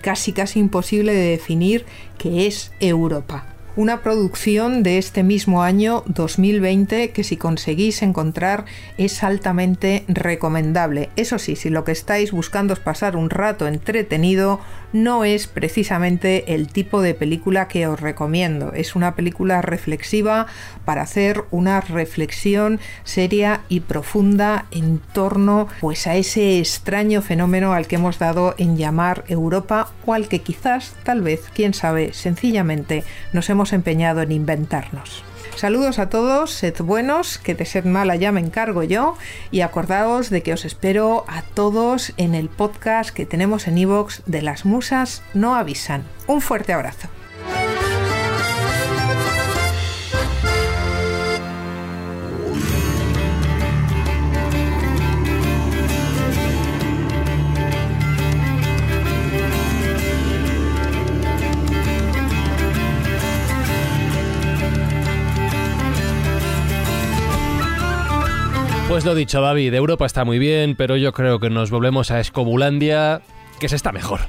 casi 0.00 0.32
casi 0.32 0.58
imposible 0.58 1.12
de 1.12 1.32
definir 1.32 1.84
que 2.16 2.46
es 2.46 2.72
Europa 2.80 3.55
una 3.76 4.00
producción 4.00 4.82
de 4.82 4.96
este 4.96 5.22
mismo 5.22 5.62
año 5.62 6.02
2020 6.06 7.10
que 7.10 7.24
si 7.24 7.36
conseguís 7.36 8.02
encontrar 8.02 8.64
es 8.96 9.22
altamente 9.22 10.04
recomendable. 10.08 11.10
Eso 11.16 11.38
sí, 11.38 11.56
si 11.56 11.68
lo 11.68 11.84
que 11.84 11.92
estáis 11.92 12.32
buscando 12.32 12.72
es 12.72 12.80
pasar 12.80 13.16
un 13.16 13.28
rato 13.28 13.66
entretenido, 13.66 14.60
no 14.92 15.24
es 15.24 15.46
precisamente 15.46 16.54
el 16.54 16.68
tipo 16.68 17.02
de 17.02 17.12
película 17.12 17.68
que 17.68 17.86
os 17.86 18.00
recomiendo. 18.00 18.72
Es 18.72 18.96
una 18.96 19.14
película 19.14 19.60
reflexiva 19.60 20.46
para 20.86 21.02
hacer 21.02 21.44
una 21.50 21.82
reflexión 21.82 22.80
seria 23.04 23.60
y 23.68 23.80
profunda 23.80 24.66
en 24.70 25.00
torno 25.12 25.68
pues 25.80 26.06
a 26.06 26.16
ese 26.16 26.58
extraño 26.58 27.20
fenómeno 27.20 27.74
al 27.74 27.86
que 27.86 27.96
hemos 27.96 28.18
dado 28.18 28.54
en 28.56 28.78
llamar 28.78 29.24
Europa 29.28 29.92
o 30.06 30.14
al 30.14 30.28
que 30.28 30.40
quizás, 30.40 30.94
tal 31.04 31.20
vez, 31.20 31.42
quién 31.54 31.74
sabe, 31.74 32.14
sencillamente 32.14 33.04
nos 33.32 33.50
hemos 33.50 33.65
empeñado 33.72 34.22
en 34.22 34.32
inventarnos. 34.32 35.22
Saludos 35.56 35.98
a 35.98 36.10
todos, 36.10 36.50
sed 36.50 36.74
buenos, 36.80 37.38
que 37.38 37.54
de 37.54 37.64
sed 37.64 37.86
mala 37.86 38.14
ya 38.16 38.30
me 38.30 38.40
encargo 38.40 38.82
yo 38.82 39.16
y 39.50 39.62
acordaos 39.62 40.28
de 40.28 40.42
que 40.42 40.52
os 40.52 40.66
espero 40.66 41.24
a 41.28 41.40
todos 41.40 42.12
en 42.18 42.34
el 42.34 42.50
podcast 42.50 43.08
que 43.08 43.24
tenemos 43.24 43.66
en 43.66 43.78
iVoox 43.78 44.20
de 44.26 44.42
las 44.42 44.66
musas 44.66 45.22
no 45.32 45.54
avisan. 45.54 46.04
Un 46.26 46.42
fuerte 46.42 46.74
abrazo. 46.74 47.08
Pues 68.96 69.04
lo 69.04 69.14
dicho, 69.14 69.42
David, 69.42 69.74
Europa 69.74 70.06
está 70.06 70.24
muy 70.24 70.38
bien, 70.38 70.74
pero 70.74 70.96
yo 70.96 71.12
creo 71.12 71.38
que 71.38 71.50
nos 71.50 71.70
volvemos 71.70 72.10
a 72.10 72.18
Escobulandia, 72.18 73.20
que 73.60 73.68
se 73.68 73.76
está 73.76 73.92
mejor. 73.92 74.20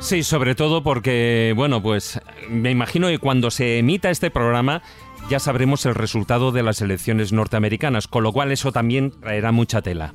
Sí, 0.00 0.24
sobre 0.24 0.56
todo 0.56 0.82
porque, 0.82 1.52
bueno, 1.54 1.80
pues 1.80 2.20
me 2.50 2.72
imagino 2.72 3.06
que 3.06 3.20
cuando 3.20 3.52
se 3.52 3.78
emita 3.78 4.10
este 4.10 4.32
programa 4.32 4.82
ya 5.30 5.38
sabremos 5.38 5.86
el 5.86 5.94
resultado 5.94 6.50
de 6.50 6.64
las 6.64 6.80
elecciones 6.80 7.32
norteamericanas, 7.32 8.08
con 8.08 8.24
lo 8.24 8.32
cual 8.32 8.50
eso 8.50 8.72
también 8.72 9.12
traerá 9.12 9.52
mucha 9.52 9.82
tela. 9.82 10.12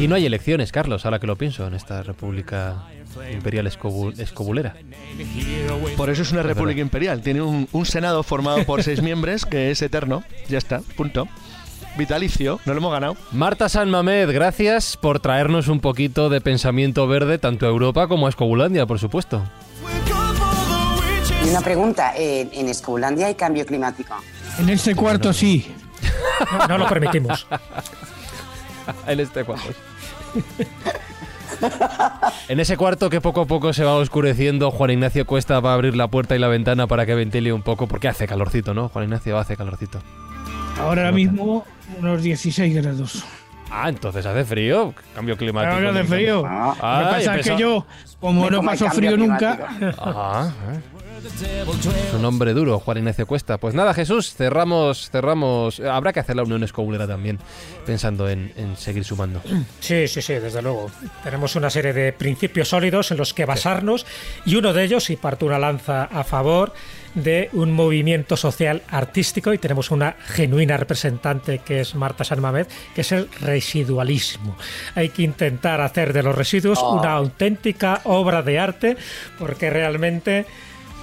Y 0.00 0.08
no 0.08 0.16
hay 0.16 0.26
elecciones, 0.26 0.72
Carlos, 0.72 1.04
ahora 1.04 1.20
que 1.20 1.28
lo 1.28 1.36
pienso, 1.36 1.68
en 1.68 1.74
esta 1.74 2.02
República 2.02 2.84
Imperial 3.32 3.66
Escobulera. 3.66 4.76
Por 5.96 6.10
eso 6.10 6.22
es 6.22 6.32
una 6.32 6.42
república 6.42 6.80
imperial. 6.80 7.22
Tiene 7.22 7.42
un, 7.42 7.86
senado 7.86 8.22
formado 8.22 8.64
por 8.64 8.82
seis 8.82 9.02
miembros 9.02 9.46
que 9.46 9.70
es 9.70 9.82
eterno. 9.82 10.22
Ya 10.48 10.58
está, 10.58 10.80
punto 10.96 11.28
vitalicio, 11.96 12.60
no 12.64 12.74
lo 12.74 12.78
hemos 12.78 12.92
ganado. 12.92 13.16
Marta 13.32 13.68
San 13.68 13.90
Mamed, 13.90 14.32
gracias 14.32 14.96
por 14.96 15.18
traernos 15.18 15.66
un 15.66 15.80
poquito 15.80 16.28
de 16.28 16.40
pensamiento 16.40 17.08
verde 17.08 17.38
tanto 17.38 17.66
a 17.66 17.70
Europa 17.70 18.06
como 18.06 18.26
a 18.26 18.28
Escobulandia, 18.30 18.86
por 18.86 19.00
supuesto. 19.00 19.42
Una 21.48 21.60
pregunta, 21.60 22.12
eh, 22.16 22.48
¿en 22.52 22.68
Escobulandia 22.68 23.26
hay 23.26 23.34
cambio 23.34 23.66
climático? 23.66 24.14
En 24.58 24.68
este 24.70 24.94
cuarto 24.94 25.32
sí. 25.32 25.66
No, 26.68 26.78
lo 26.78 26.88
permitimos. 26.88 27.46
en 29.06 29.20
este 29.20 29.44
cuarto. 29.44 29.68
En 32.48 32.60
ese 32.60 32.76
cuarto 32.76 33.10
que 33.10 33.20
poco 33.20 33.42
a 33.42 33.46
poco 33.46 33.72
se 33.72 33.84
va 33.84 33.94
oscureciendo, 33.94 34.70
Juan 34.70 34.90
Ignacio 34.90 35.26
Cuesta 35.26 35.60
va 35.60 35.72
a 35.72 35.74
abrir 35.74 35.96
la 35.96 36.08
puerta 36.08 36.34
y 36.34 36.38
la 36.38 36.48
ventana 36.48 36.86
para 36.86 37.06
que 37.06 37.14
ventile 37.14 37.52
un 37.52 37.62
poco, 37.62 37.86
porque 37.86 38.08
hace 38.08 38.26
calorcito, 38.26 38.74
¿no? 38.74 38.88
Juan 38.88 39.04
Ignacio 39.04 39.38
hace 39.38 39.56
calorcito. 39.56 40.00
Ahora 40.80 41.10
mismo 41.12 41.64
unos 41.98 42.22
16 42.22 42.74
grados. 42.74 43.24
Ah, 43.70 43.88
entonces 43.88 44.24
hace 44.24 44.44
frío, 44.44 44.94
cambio 45.14 45.36
climático. 45.36 45.74
Ahora 45.74 45.90
hace 45.90 46.04
frío. 46.04 46.42
Ah, 46.46 47.00
Lo 47.02 47.08
que 47.08 47.14
pasa 47.16 47.36
es 47.38 47.48
que 47.50 47.56
yo, 47.56 47.86
como 48.20 48.48
no 48.48 48.62
paso 48.62 48.88
frío 48.90 49.16
nunca. 49.16 49.68
Ajá. 49.98 50.52
Es 51.18 52.14
un 52.14 52.24
hombre 52.24 52.54
duro, 52.54 52.78
Juan 52.78 52.98
Ignacio 52.98 53.26
Cuesta. 53.26 53.58
Pues 53.58 53.74
nada, 53.74 53.92
Jesús, 53.92 54.34
cerramos, 54.34 55.10
cerramos. 55.10 55.80
Habrá 55.80 56.12
que 56.12 56.20
hacer 56.20 56.36
la 56.36 56.44
unión 56.44 56.62
escobulera 56.62 57.08
también, 57.08 57.38
pensando 57.84 58.28
en, 58.28 58.52
seguir 58.76 59.04
sumando. 59.04 59.42
Sí, 59.80 60.06
sí, 60.06 60.22
sí, 60.22 60.34
desde 60.34 60.62
luego. 60.62 60.90
Tenemos 61.24 61.56
una 61.56 61.70
serie 61.70 61.92
de 61.92 62.12
principios 62.12 62.68
sólidos 62.68 63.10
en 63.10 63.16
los 63.16 63.34
que 63.34 63.46
basarnos 63.46 64.06
y 64.46 64.54
uno 64.54 64.72
de 64.72 64.84
ellos, 64.84 65.10
y 65.10 65.16
parto 65.16 65.46
una 65.46 65.58
lanza 65.58 66.04
a 66.04 66.22
favor, 66.22 66.72
de 67.14 67.48
un 67.52 67.72
movimiento 67.72 68.36
social 68.36 68.82
artístico 68.88 69.52
y 69.52 69.58
tenemos 69.58 69.90
una 69.90 70.16
genuina 70.26 70.76
representante 70.76 71.58
que 71.58 71.80
es 71.80 71.94
Marta 71.94 72.22
San 72.22 72.40
Mamed, 72.40 72.66
que 72.94 73.00
es 73.00 73.12
el 73.12 73.28
residualismo. 73.40 74.56
Hay 74.94 75.08
que 75.08 75.22
intentar 75.22 75.80
hacer 75.80 76.12
de 76.12 76.22
los 76.22 76.36
residuos 76.36 76.78
oh. 76.80 76.98
una 76.98 77.12
auténtica 77.12 78.02
obra 78.04 78.42
de 78.42 78.58
arte 78.58 78.96
porque 79.38 79.70
realmente 79.70 80.46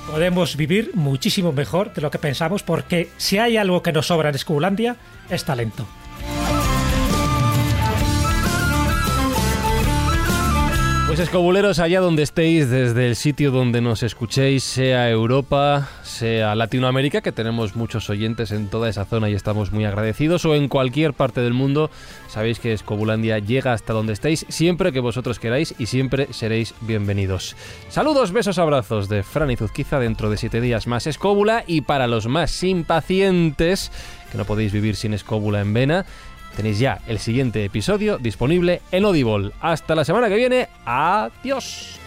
podemos 0.10 0.56
vivir 0.56 0.92
muchísimo 0.94 1.52
mejor 1.52 1.94
de 1.94 2.02
lo 2.02 2.12
que 2.12 2.20
pensamos 2.20 2.64
porque 2.64 3.10
si 3.18 3.38
hay 3.38 3.58
algo 3.58 3.82
que 3.82 3.92
nos 3.92 4.08
sobra 4.08 4.30
en 4.30 4.36
Escubulandia 4.36 4.96
es 5.30 5.44
talento. 5.44 5.88
Pues 11.16 11.30
escobuleros, 11.30 11.80
allá 11.80 12.02
donde 12.02 12.24
estéis, 12.24 12.70
desde 12.70 13.08
el 13.08 13.16
sitio 13.16 13.50
donde 13.50 13.80
nos 13.80 14.04
escuchéis, 14.04 14.66
sea 14.66 15.10
Europa, 15.10 15.88
sea 16.04 16.56
Latinoamérica, 16.56 17.22
que 17.22 17.32
tenemos 17.32 17.78
muchos 17.78 18.10
oyentes 18.10 18.52
en 18.52 18.68
toda 18.68 18.90
esa 18.90 19.06
zona 19.06 19.30
y 19.30 19.34
estamos 19.34 19.72
muy 19.72 19.86
agradecidos, 19.86 20.44
o 20.44 20.56
en 20.56 20.68
cualquier 20.68 21.14
parte 21.14 21.40
del 21.40 21.54
mundo, 21.54 21.90
sabéis 22.28 22.60
que 22.60 22.74
Escobulandia 22.74 23.40
llega 23.40 23.72
hasta 23.72 23.94
donde 23.94 24.12
estéis, 24.12 24.46
siempre 24.50 24.92
que 24.92 25.00
vosotros 25.00 25.40
queráis 25.40 25.74
y 25.80 25.86
siempre 25.86 26.28
seréis 26.34 26.74
bienvenidos. 26.82 27.56
Saludos, 27.88 28.34
besos, 28.34 28.60
abrazos 28.60 29.08
de 29.08 29.24
Fran 29.24 29.52
y 29.52 29.56
Zuzquiza 29.56 30.00
dentro 30.00 30.30
de 30.30 30.36
siete 30.36 30.60
días 30.60 30.86
más 30.86 31.08
Escóbula 31.08 31.64
y 31.66 31.80
para 31.80 32.08
los 32.08 32.28
más 32.28 32.62
impacientes, 32.62 33.90
que 34.34 34.38
no 34.38 34.44
podéis 34.44 34.74
vivir 34.74 34.98
sin 34.98 35.14
Escóbula 35.14 35.62
en 35.62 35.74
vena, 35.74 36.06
tenéis 36.56 36.80
ya 36.80 37.00
el 37.08 37.20
siguiente 37.20 37.64
episodio 37.64 38.18
disponible 38.18 38.82
en 38.92 39.06
Audible. 39.06 39.52
Hasta 39.62 39.94
la 39.96 40.06
semana 40.06 40.30
que 40.30 40.36
viene. 40.36 40.70
Adiós. 40.86 42.00